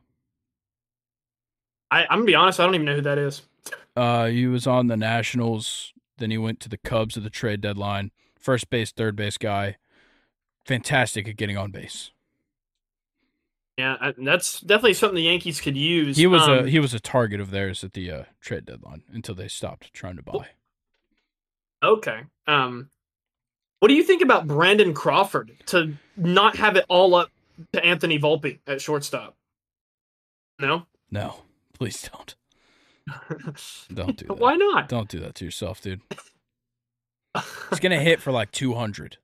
I, 1.91 2.03
I'm 2.03 2.21
gonna 2.21 2.25
be 2.25 2.35
honest. 2.35 2.61
I 2.61 2.65
don't 2.65 2.75
even 2.75 2.85
know 2.85 2.97
who 2.97 3.03
that 3.03 3.19
is. 3.19 3.43
Uh, 3.97 4.27
he 4.27 4.47
was 4.47 4.67
on 4.67 4.87
the 4.89 4.97
Nationals. 4.97 5.93
Then 6.19 6.31
he 6.31 6.39
went 6.39 6.61
to 6.61 6.69
the 6.69 6.77
Cubs 6.77 7.17
at 7.17 7.23
the 7.23 7.31
trade 7.31 7.63
deadline 7.63 8.11
first 8.41 8.71
base, 8.71 8.91
third 8.93 9.17
base 9.17 9.39
guy. 9.39 9.77
Fantastic 10.65 11.29
at 11.29 11.37
getting 11.37 11.57
on 11.57 11.71
base. 11.71 12.11
Yeah, 13.79 14.13
that's 14.19 14.61
definitely 14.61 14.95
something 14.95 15.17
the 15.17 15.23
Yankees 15.23 15.61
could 15.61 15.77
use. 15.77 16.19
He 16.19 16.27
was 16.27 16.43
um, 16.43 16.51
a 16.51 16.69
he 16.69 16.79
was 16.79 16.93
a 16.93 17.01
target 17.01 17.41
of 17.41 17.51
theirs 17.51 17.83
at 17.83 17.95
the 17.95 18.11
uh, 18.11 18.25
trade 18.41 18.67
deadline 18.67 19.03
until 19.11 19.35
they 19.35 19.49
stopped 19.49 19.93
trying 19.95 20.17
to 20.17 20.23
buy. 20.23 20.49
Okay. 21.83 22.21
Um, 22.47 22.91
what 23.79 23.89
do 23.89 23.95
you 23.95 24.03
think 24.03 24.21
about 24.21 24.47
Brandon 24.47 24.93
Crawford 24.93 25.53
to 25.67 25.95
not 26.15 26.57
have 26.57 26.77
it 26.77 26.85
all 26.89 27.15
up 27.15 27.31
to 27.73 27.83
Anthony 27.83 28.19
Volpe 28.19 28.59
at 28.67 28.83
shortstop? 28.83 29.35
No. 30.59 30.87
No, 31.11 31.37
please 31.73 32.07
don't. 32.13 32.35
don't 33.95 34.17
do 34.19 34.27
that. 34.27 34.39
Why 34.39 34.57
not? 34.57 34.89
Don't 34.89 35.09
do 35.09 35.19
that 35.21 35.35
to 35.37 35.47
yourself, 35.47 35.81
dude. 35.81 36.03
He's 37.71 37.81
gonna 37.81 38.01
hit 38.01 38.21
for 38.21 38.33
like 38.33 38.51
two 38.51 38.75
hundred. 38.75 39.19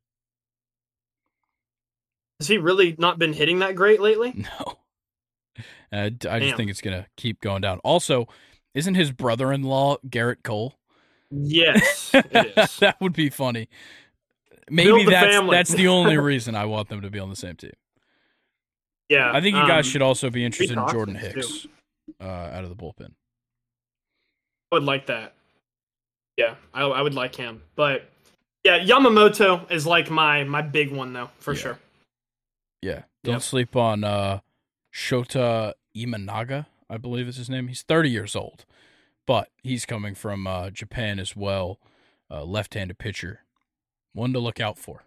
Has 2.40 2.48
he 2.48 2.58
really 2.58 2.94
not 2.98 3.18
been 3.18 3.32
hitting 3.32 3.60
that 3.60 3.74
great 3.74 4.00
lately? 4.00 4.44
No. 4.58 4.74
Uh, 5.92 6.10
I 6.28 6.40
just 6.40 6.56
think 6.56 6.68
it's 6.68 6.82
gonna 6.82 7.06
keep 7.16 7.40
going 7.40 7.62
down. 7.62 7.78
Also, 7.78 8.28
isn't 8.74 8.94
his 8.94 9.12
brother-in-law 9.12 9.98
Gerrit 10.06 10.42
Cole? 10.42 10.74
Yes, 11.30 12.10
that 12.12 12.96
would 13.00 13.14
be 13.14 13.30
funny. 13.30 13.68
Maybe 14.68 15.04
that's 15.04 15.34
family. 15.34 15.56
that's 15.56 15.72
the 15.72 15.88
only 15.88 16.18
reason 16.18 16.54
I 16.54 16.66
want 16.66 16.88
them 16.88 17.00
to 17.02 17.10
be 17.10 17.18
on 17.20 17.30
the 17.30 17.36
same 17.36 17.54
team. 17.54 17.72
Yeah, 19.08 19.30
I 19.32 19.40
think 19.40 19.56
you 19.56 19.66
guys 19.66 19.86
um, 19.86 19.90
should 19.90 20.02
also 20.02 20.28
be 20.28 20.44
interested 20.44 20.76
in 20.76 20.88
Jordan 20.88 21.14
Hicks 21.14 21.66
uh, 22.20 22.24
out 22.24 22.64
of 22.64 22.68
the 22.68 22.76
bullpen. 22.76 23.12
I 24.72 24.74
would 24.74 24.84
like 24.84 25.06
that. 25.06 25.35
Yeah, 26.36 26.56
I, 26.74 26.82
I 26.82 27.02
would 27.02 27.14
like 27.14 27.34
him, 27.34 27.62
but 27.76 28.10
yeah, 28.66 28.80
Yamamoto 28.80 29.70
is 29.70 29.86
like 29.86 30.10
my 30.10 30.44
my 30.44 30.60
big 30.60 30.92
one 30.92 31.12
though 31.12 31.30
for 31.38 31.54
yeah. 31.54 31.60
sure. 31.60 31.78
Yeah, 32.82 33.02
don't 33.24 33.34
yep. 33.34 33.42
sleep 33.42 33.76
on 33.76 34.04
uh, 34.04 34.40
Shota 34.92 35.74
Imanaga. 35.96 36.66
I 36.90 36.98
believe 36.98 37.28
is 37.28 37.36
his 37.36 37.50
name. 37.50 37.68
He's 37.68 37.82
30 37.82 38.10
years 38.10 38.36
old, 38.36 38.64
but 39.26 39.50
he's 39.62 39.86
coming 39.86 40.14
from 40.14 40.46
uh, 40.46 40.70
Japan 40.70 41.18
as 41.18 41.34
well. 41.34 41.78
Uh, 42.30 42.44
left-handed 42.44 42.98
pitcher, 42.98 43.40
one 44.12 44.32
to 44.32 44.40
look 44.40 44.60
out 44.60 44.78
for. 44.78 45.04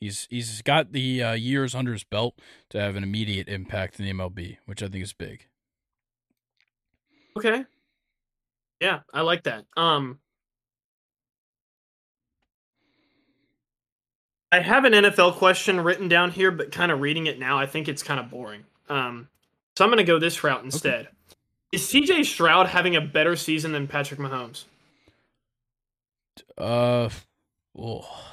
He's 0.00 0.26
he's 0.30 0.62
got 0.62 0.92
the 0.92 1.22
uh, 1.22 1.32
years 1.32 1.74
under 1.74 1.92
his 1.92 2.04
belt 2.04 2.38
to 2.70 2.80
have 2.80 2.96
an 2.96 3.02
immediate 3.02 3.48
impact 3.48 3.98
in 3.98 4.06
the 4.06 4.12
MLB, 4.12 4.58
which 4.64 4.82
I 4.82 4.88
think 4.88 5.04
is 5.04 5.12
big. 5.12 5.46
Okay. 7.36 7.64
Yeah, 8.80 9.00
I 9.12 9.20
like 9.20 9.42
that. 9.42 9.66
Um 9.76 10.20
I 14.50 14.60
have 14.60 14.84
an 14.84 14.92
NFL 14.94 15.34
question 15.34 15.80
written 15.80 16.08
down 16.08 16.30
here, 16.30 16.50
but 16.50 16.72
kind 16.72 16.90
of 16.90 17.00
reading 17.00 17.26
it 17.26 17.38
now, 17.38 17.58
I 17.58 17.66
think 17.66 17.86
it's 17.88 18.02
kind 18.02 18.18
of 18.18 18.30
boring. 18.30 18.64
Um, 18.88 19.28
so 19.76 19.84
I'm 19.84 19.90
going 19.90 19.98
to 19.98 20.04
go 20.04 20.18
this 20.18 20.42
route 20.42 20.64
instead. 20.64 21.00
Okay. 21.00 21.10
Is 21.72 21.82
CJ 21.82 22.24
Stroud 22.24 22.68
having 22.68 22.96
a 22.96 23.00
better 23.00 23.36
season 23.36 23.72
than 23.72 23.86
Patrick 23.86 24.18
Mahomes? 24.18 24.64
Uh, 26.56 27.10
oh, 27.76 28.24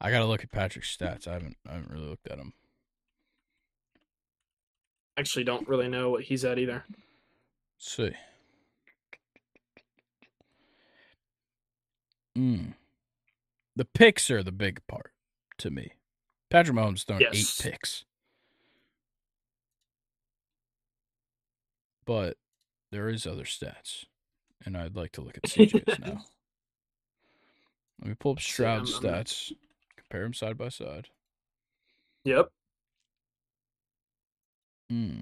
I 0.00 0.10
got 0.10 0.18
to 0.18 0.26
look 0.26 0.42
at 0.42 0.50
Patrick's 0.50 0.96
stats. 0.96 1.28
I 1.28 1.34
haven't, 1.34 1.56
I 1.68 1.74
haven't 1.74 1.92
really 1.92 2.08
looked 2.08 2.26
at 2.26 2.38
him. 2.38 2.52
Actually, 5.16 5.44
don't 5.44 5.68
really 5.68 5.88
know 5.88 6.10
what 6.10 6.24
he's 6.24 6.44
at 6.44 6.58
either. 6.58 6.84
Let's 7.78 7.96
see. 7.96 8.12
Hmm. 12.34 12.70
The 13.74 13.84
picks 13.84 14.30
are 14.30 14.42
the 14.42 14.52
big 14.52 14.86
part 14.86 15.12
to 15.58 15.70
me. 15.70 15.92
Patrick 16.50 16.76
Mahomes 16.76 17.04
thrown 17.04 17.20
yes. 17.20 17.32
eight 17.34 17.70
picks. 17.70 18.04
But 22.04 22.36
there 22.90 23.08
is 23.08 23.26
other 23.26 23.44
stats. 23.44 24.04
And 24.64 24.76
I'd 24.76 24.96
like 24.96 25.12
to 25.12 25.22
look 25.22 25.38
at 25.38 25.44
CJ's 25.44 25.98
now. 25.98 26.22
Let 28.00 28.08
me 28.08 28.14
pull 28.14 28.32
up 28.32 28.40
Stroud's 28.40 28.98
stats. 28.98 29.52
Compare 29.96 30.22
them 30.22 30.34
side 30.34 30.58
by 30.58 30.68
side. 30.68 31.08
Yep. 32.24 32.50
Hmm. 34.90 35.20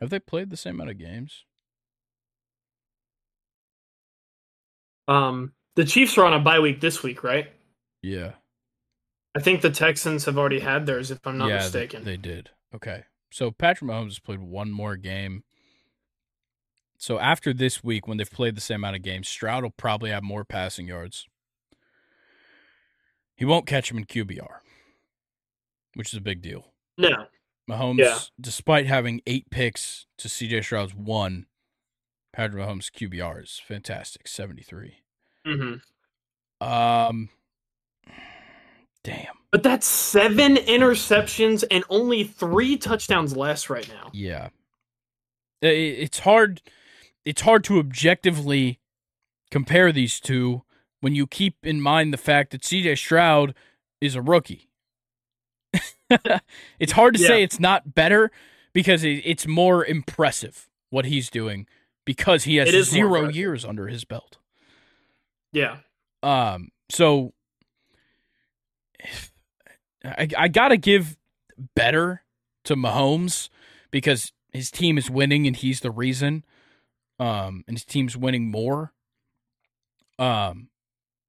Have 0.00 0.10
they 0.10 0.18
played 0.18 0.50
the 0.50 0.56
same 0.56 0.76
amount 0.76 0.90
of 0.90 0.98
games? 0.98 1.44
Um, 5.08 5.52
the 5.76 5.84
Chiefs 5.84 6.16
are 6.18 6.24
on 6.24 6.34
a 6.34 6.40
bye 6.40 6.60
week 6.60 6.80
this 6.80 7.02
week, 7.02 7.24
right? 7.24 7.50
Yeah. 8.02 8.32
I 9.34 9.40
think 9.40 9.62
the 9.62 9.70
Texans 9.70 10.26
have 10.26 10.36
already 10.36 10.60
had 10.60 10.86
theirs, 10.86 11.10
if 11.10 11.18
I'm 11.24 11.38
not 11.38 11.48
yeah, 11.48 11.56
mistaken. 11.56 12.04
They, 12.04 12.12
they 12.12 12.16
did. 12.18 12.50
Okay. 12.74 13.04
So 13.30 13.50
Patrick 13.50 13.90
Mahomes 13.90 14.08
has 14.08 14.18
played 14.18 14.40
one 14.40 14.70
more 14.70 14.96
game. 14.96 15.44
So 16.98 17.18
after 17.18 17.52
this 17.52 17.82
week, 17.82 18.06
when 18.06 18.18
they've 18.18 18.30
played 18.30 18.56
the 18.56 18.60
same 18.60 18.76
amount 18.76 18.96
of 18.96 19.02
games, 19.02 19.28
Stroud 19.28 19.64
will 19.64 19.70
probably 19.70 20.10
have 20.10 20.22
more 20.22 20.44
passing 20.44 20.86
yards. 20.86 21.26
He 23.34 23.44
won't 23.44 23.66
catch 23.66 23.90
him 23.90 23.98
in 23.98 24.04
QBR, 24.04 24.58
which 25.94 26.12
is 26.12 26.18
a 26.18 26.20
big 26.20 26.42
deal. 26.42 26.66
No. 26.98 27.26
Mahomes, 27.68 27.98
yeah. 27.98 28.18
despite 28.40 28.86
having 28.86 29.20
eight 29.26 29.50
picks 29.50 30.06
to 30.18 30.28
CJ 30.28 30.62
Stroud's 30.64 30.94
one, 30.94 31.46
Patrick 32.32 32.64
Mahomes' 32.64 32.90
QBR 32.90 33.42
is 33.42 33.60
fantastic, 33.64 34.26
73. 34.26 35.02
Mm-hmm. 35.46 36.66
Um, 36.66 37.28
damn. 39.04 39.34
But 39.50 39.62
that's 39.62 39.86
seven 39.86 40.56
interceptions 40.56 41.62
and 41.70 41.84
only 41.90 42.24
three 42.24 42.76
touchdowns 42.78 43.36
less 43.36 43.68
right 43.68 43.86
now. 43.88 44.08
Yeah, 44.12 44.48
it's 45.60 46.20
hard. 46.20 46.62
It's 47.24 47.42
hard 47.42 47.64
to 47.64 47.78
objectively 47.78 48.80
compare 49.50 49.92
these 49.92 50.18
two 50.18 50.62
when 51.00 51.14
you 51.14 51.26
keep 51.26 51.56
in 51.62 51.80
mind 51.80 52.12
the 52.12 52.18
fact 52.18 52.52
that 52.52 52.64
C.J. 52.64 52.94
Stroud 52.94 53.54
is 54.00 54.14
a 54.14 54.22
rookie. 54.22 54.70
it's 56.78 56.92
hard 56.92 57.14
to 57.14 57.20
yeah. 57.20 57.28
say 57.28 57.42
it's 57.42 57.60
not 57.60 57.94
better 57.94 58.30
because 58.72 59.04
it's 59.04 59.46
more 59.46 59.84
impressive 59.84 60.68
what 60.90 61.04
he's 61.04 61.28
doing 61.28 61.66
because 62.04 62.44
he 62.44 62.56
has 62.56 62.70
zero 62.88 63.28
years 63.28 63.64
under 63.64 63.88
his 63.88 64.04
belt. 64.04 64.38
Yeah. 65.52 65.78
Um. 66.22 66.68
So 66.90 67.32
I 70.04 70.28
I 70.36 70.48
gotta 70.48 70.76
give 70.76 71.16
better 71.74 72.22
to 72.64 72.76
Mahomes 72.76 73.48
because 73.90 74.32
his 74.52 74.70
team 74.70 74.98
is 74.98 75.10
winning 75.10 75.46
and 75.46 75.56
he's 75.56 75.80
the 75.80 75.90
reason. 75.90 76.44
Um, 77.18 77.64
and 77.66 77.76
his 77.76 77.84
team's 77.84 78.16
winning 78.16 78.50
more. 78.50 78.92
Um, 80.18 80.68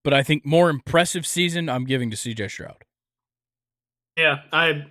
but 0.03 0.13
I 0.13 0.23
think 0.23 0.45
more 0.45 0.69
impressive 0.69 1.25
season 1.25 1.69
I'm 1.69 1.85
giving 1.85 2.09
to 2.11 2.17
CJ 2.17 2.49
Stroud. 2.49 2.83
Yeah, 4.17 4.41
I, 4.51 4.85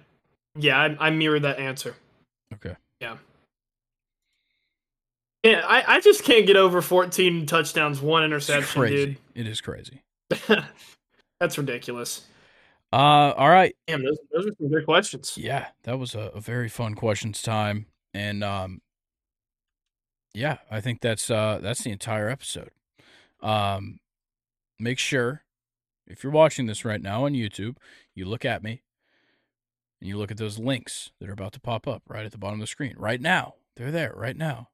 yeah, 0.56 0.78
I, 0.78 1.06
I 1.06 1.10
mirror 1.10 1.38
that 1.40 1.58
answer. 1.58 1.94
Okay. 2.54 2.76
Yeah. 3.00 3.16
Yeah, 5.42 5.64
I, 5.66 5.96
I 5.96 6.00
just 6.00 6.24
can't 6.24 6.46
get 6.46 6.56
over 6.56 6.80
14 6.80 7.46
touchdowns, 7.46 8.00
one 8.00 8.22
interception, 8.22 8.82
dude. 8.86 9.18
It 9.34 9.48
is 9.48 9.60
crazy. 9.60 10.02
That's 11.40 11.58
ridiculous. 11.58 12.26
Uh, 12.92 13.32
all 13.36 13.48
right. 13.48 13.74
Damn, 13.86 14.04
those, 14.04 14.18
those 14.32 14.46
are 14.46 14.54
some 14.58 14.70
good 14.70 14.84
questions. 14.84 15.34
Yeah, 15.36 15.68
that 15.82 15.98
was 15.98 16.14
a, 16.14 16.30
a 16.34 16.40
very 16.40 16.68
fun 16.68 16.94
questions 16.94 17.42
time, 17.42 17.86
and 18.14 18.44
um, 18.44 18.82
yeah, 20.34 20.58
I 20.70 20.80
think 20.80 21.00
that's 21.00 21.30
uh 21.30 21.58
that's 21.62 21.82
the 21.82 21.90
entire 21.90 22.28
episode. 22.28 22.70
Um, 23.40 23.98
make 24.78 24.98
sure 24.98 25.42
if 26.06 26.22
you're 26.22 26.32
watching 26.32 26.66
this 26.66 26.84
right 26.84 27.00
now 27.02 27.24
on 27.24 27.32
YouTube, 27.32 27.76
you 28.14 28.26
look 28.26 28.44
at 28.44 28.62
me 28.62 28.82
and 30.00 30.08
you 30.08 30.18
look 30.18 30.30
at 30.30 30.36
those 30.36 30.58
links 30.58 31.10
that 31.18 31.28
are 31.28 31.32
about 31.32 31.52
to 31.54 31.60
pop 31.60 31.88
up 31.88 32.02
right 32.08 32.26
at 32.26 32.32
the 32.32 32.38
bottom 32.38 32.60
of 32.60 32.64
the 32.64 32.66
screen 32.66 32.94
right 32.98 33.20
now. 33.20 33.54
They're 33.76 33.90
there 33.90 34.12
right 34.14 34.36
now. 34.36 34.68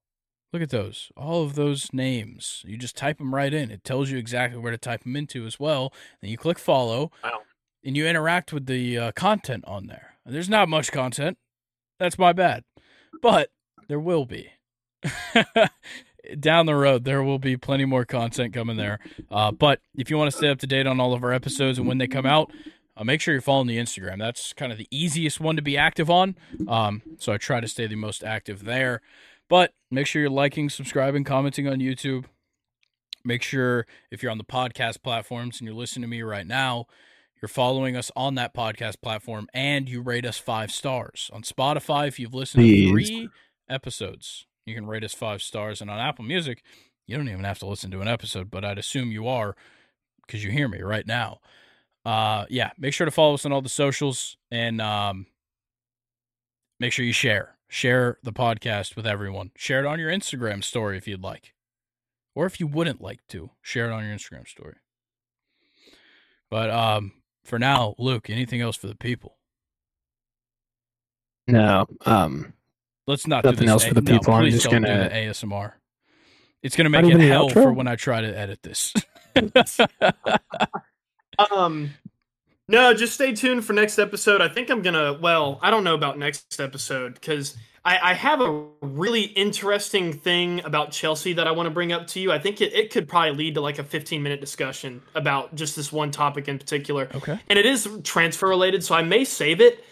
Look 0.52 0.62
at 0.62 0.70
those. 0.70 1.10
All 1.16 1.42
of 1.42 1.54
those 1.54 1.92
names. 1.92 2.62
You 2.66 2.78
just 2.78 2.96
type 2.96 3.18
them 3.18 3.34
right 3.34 3.52
in. 3.52 3.70
It 3.70 3.84
tells 3.84 4.10
you 4.10 4.16
exactly 4.16 4.58
where 4.58 4.72
to 4.72 4.78
type 4.78 5.02
them 5.02 5.16
into 5.16 5.44
as 5.44 5.60
well. 5.60 5.92
Then 6.20 6.30
you 6.30 6.38
click 6.38 6.58
follow. 6.58 7.10
Wow. 7.22 7.40
And 7.84 7.96
you 7.96 8.06
interact 8.06 8.52
with 8.52 8.66
the 8.66 8.98
uh, 8.98 9.12
content 9.12 9.64
on 9.66 9.86
there. 9.86 10.14
There's 10.26 10.48
not 10.48 10.68
much 10.68 10.90
content. 10.90 11.38
That's 11.98 12.18
my 12.18 12.32
bad. 12.32 12.64
But 13.22 13.50
there 13.88 14.00
will 14.00 14.26
be. 14.26 14.50
Down 16.40 16.66
the 16.66 16.74
road, 16.74 17.04
there 17.04 17.22
will 17.22 17.38
be 17.38 17.56
plenty 17.56 17.84
more 17.84 18.04
content 18.04 18.52
coming 18.52 18.76
there. 18.76 18.98
Uh, 19.30 19.52
but 19.52 19.80
if 19.96 20.10
you 20.10 20.18
want 20.18 20.30
to 20.30 20.36
stay 20.36 20.48
up 20.48 20.58
to 20.58 20.66
date 20.66 20.86
on 20.86 21.00
all 21.00 21.14
of 21.14 21.22
our 21.24 21.32
episodes 21.32 21.78
and 21.78 21.86
when 21.86 21.98
they 21.98 22.06
come 22.08 22.26
out, 22.26 22.50
uh, 22.96 23.04
make 23.04 23.20
sure 23.20 23.32
you're 23.32 23.40
following 23.40 23.68
the 23.68 23.78
Instagram. 23.78 24.18
That's 24.18 24.52
kind 24.52 24.72
of 24.72 24.76
the 24.76 24.88
easiest 24.90 25.40
one 25.40 25.56
to 25.56 25.62
be 25.62 25.78
active 25.78 26.10
on. 26.10 26.36
Um, 26.66 27.02
so 27.18 27.32
I 27.32 27.36
try 27.36 27.60
to 27.60 27.68
stay 27.68 27.86
the 27.86 27.94
most 27.94 28.24
active 28.24 28.64
there. 28.64 29.00
But 29.48 29.72
make 29.90 30.06
sure 30.06 30.20
you're 30.20 30.30
liking, 30.30 30.68
subscribing, 30.68 31.24
commenting 31.24 31.66
on 31.66 31.78
YouTube. 31.78 32.26
Make 33.24 33.42
sure 33.42 33.86
if 34.10 34.22
you're 34.22 34.32
on 34.32 34.38
the 34.38 34.44
podcast 34.44 35.02
platforms 35.02 35.60
and 35.60 35.66
you're 35.66 35.76
listening 35.76 36.02
to 36.02 36.08
me 36.08 36.22
right 36.22 36.46
now, 36.46 36.86
you're 37.40 37.48
following 37.48 37.96
us 37.96 38.10
on 38.16 38.34
that 38.34 38.54
podcast 38.54 39.00
platform 39.00 39.48
and 39.54 39.88
you 39.88 40.02
rate 40.02 40.26
us 40.26 40.38
five 40.38 40.70
stars. 40.70 41.30
On 41.32 41.42
Spotify, 41.42 42.08
if 42.08 42.18
you've 42.18 42.34
listened 42.34 42.62
Please. 42.62 42.86
to 42.86 42.90
three 42.90 43.28
episodes, 43.68 44.46
you 44.66 44.74
can 44.74 44.86
rate 44.86 45.04
us 45.04 45.14
five 45.14 45.42
stars. 45.42 45.80
And 45.80 45.90
on 45.90 45.98
Apple 45.98 46.24
Music, 46.24 46.62
you 47.06 47.16
don't 47.16 47.28
even 47.28 47.44
have 47.44 47.58
to 47.60 47.66
listen 47.66 47.90
to 47.92 48.00
an 48.00 48.08
episode, 48.08 48.50
but 48.50 48.64
I'd 48.64 48.78
assume 48.78 49.10
you 49.10 49.26
are 49.28 49.56
because 50.26 50.44
you 50.44 50.50
hear 50.50 50.68
me 50.68 50.82
right 50.82 51.06
now. 51.06 51.38
Uh, 52.04 52.44
yeah, 52.48 52.70
make 52.78 52.92
sure 52.92 53.04
to 53.04 53.10
follow 53.10 53.34
us 53.34 53.44
on 53.44 53.52
all 53.52 53.62
the 53.62 53.68
socials 53.68 54.36
and 54.50 54.80
um, 54.80 55.26
make 56.80 56.92
sure 56.92 57.04
you 57.04 57.12
share 57.12 57.57
share 57.68 58.18
the 58.22 58.32
podcast 58.32 58.96
with 58.96 59.06
everyone. 59.06 59.50
Share 59.54 59.80
it 59.80 59.86
on 59.86 60.00
your 60.00 60.10
Instagram 60.10 60.64
story 60.64 60.96
if 60.96 61.06
you'd 61.06 61.22
like. 61.22 61.54
Or 62.34 62.46
if 62.46 62.60
you 62.60 62.66
wouldn't 62.66 63.00
like 63.00 63.20
to, 63.28 63.50
share 63.62 63.90
it 63.90 63.92
on 63.92 64.04
your 64.04 64.14
Instagram 64.14 64.48
story. 64.48 64.76
But 66.50 66.70
um 66.70 67.12
for 67.44 67.58
now, 67.58 67.94
Luke, 67.98 68.30
anything 68.30 68.60
else 68.60 68.76
for 68.76 68.86
the 68.86 68.94
people? 68.94 69.36
No. 71.46 71.86
Um 72.06 72.54
let's 73.06 73.26
not 73.26 73.44
nothing 73.44 73.60
do 73.60 73.64
this. 73.66 73.70
else 73.70 73.84
for 73.84 73.94
the 73.94 74.02
no, 74.02 74.18
people. 74.18 74.34
I'm 74.34 74.50
just 74.50 74.70
gonna 74.70 75.08
do 75.08 75.14
ASMR. 75.14 75.72
It's 76.62 76.74
gonna 76.74 76.90
make 76.90 77.04
it 77.04 77.20
hell 77.20 77.48
for 77.48 77.72
when 77.72 77.86
I 77.86 77.96
try 77.96 78.20
to 78.20 78.38
edit 78.38 78.62
this. 78.62 78.94
um 81.50 81.90
no, 82.68 82.92
just 82.94 83.14
stay 83.14 83.32
tuned 83.32 83.64
for 83.64 83.72
next 83.72 83.98
episode. 83.98 84.40
I 84.40 84.48
think 84.48 84.70
I'm 84.70 84.82
gonna. 84.82 85.14
Well, 85.14 85.58
I 85.62 85.70
don't 85.70 85.84
know 85.84 85.94
about 85.94 86.18
next 86.18 86.60
episode 86.60 87.14
because 87.14 87.56
I, 87.84 88.10
I, 88.10 88.14
have 88.14 88.42
a 88.42 88.66
really 88.82 89.22
interesting 89.22 90.12
thing 90.12 90.62
about 90.64 90.90
Chelsea 90.90 91.32
that 91.32 91.46
I 91.46 91.52
want 91.52 91.66
to 91.68 91.70
bring 91.70 91.92
up 91.92 92.06
to 92.08 92.20
you. 92.20 92.30
I 92.30 92.38
think 92.38 92.60
it, 92.60 92.74
it 92.74 92.90
could 92.90 93.08
probably 93.08 93.32
lead 93.32 93.54
to 93.54 93.62
like 93.62 93.78
a 93.78 93.84
15 93.84 94.22
minute 94.22 94.40
discussion 94.40 95.00
about 95.14 95.54
just 95.54 95.76
this 95.76 95.90
one 95.90 96.10
topic 96.10 96.48
in 96.48 96.58
particular. 96.58 97.08
Okay. 97.14 97.38
And 97.48 97.58
it 97.58 97.64
is 97.64 97.88
transfer 98.04 98.48
related, 98.48 98.84
so 98.84 98.94
I 98.94 99.02
may 99.02 99.24
save 99.24 99.60
it. 99.62 99.82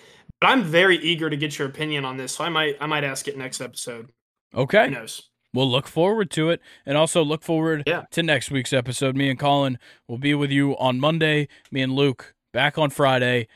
But 0.41 0.49
I'm 0.49 0.63
very 0.63 0.99
eager 0.99 1.31
to 1.31 1.37
get 1.37 1.59
your 1.59 1.67
opinion 1.69 2.05
on 2.05 2.19
this, 2.19 2.33
so 2.33 2.45
I 2.45 2.51
might 2.51 2.77
I 2.81 2.87
might 2.87 3.05
ask 3.05 3.27
it 3.27 3.39
next 3.39 3.63
episode. 3.63 4.11
Okay. 4.55 4.85
Who 4.85 4.91
knows? 4.91 5.31
we'll 5.55 5.71
look 5.71 5.87
forward 5.87 6.31
to 6.31 6.51
it 6.51 6.61
and 6.85 6.99
also 6.99 7.25
look 7.25 7.43
forward 7.43 7.83
Yeah. 7.87 8.03
to 8.11 8.23
next 8.23 8.51
week's 8.51 8.75
episode. 8.75 9.17
Me 9.17 9.31
and 9.31 9.39
Colin 9.39 9.79
will 10.07 10.19
be 10.19 10.35
with 10.35 10.51
you 10.51 10.77
on 10.77 11.01
Monday. 11.01 11.49
Me 11.71 11.81
and 11.81 11.95
Luke 11.95 12.35
back 12.57 12.79
on 12.79 12.89
Friday. 12.89 13.49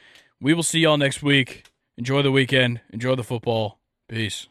We 0.43 0.53
will 0.53 0.63
see 0.63 0.81
y'all 0.81 0.99
next 0.99 1.23
week. 1.23 1.65
Enjoy 1.97 2.21
the 2.21 2.31
weekend. 2.31 2.83
Enjoy 2.93 3.15
the 3.15 3.25
football. 3.25 3.81
Peace. 4.11 4.47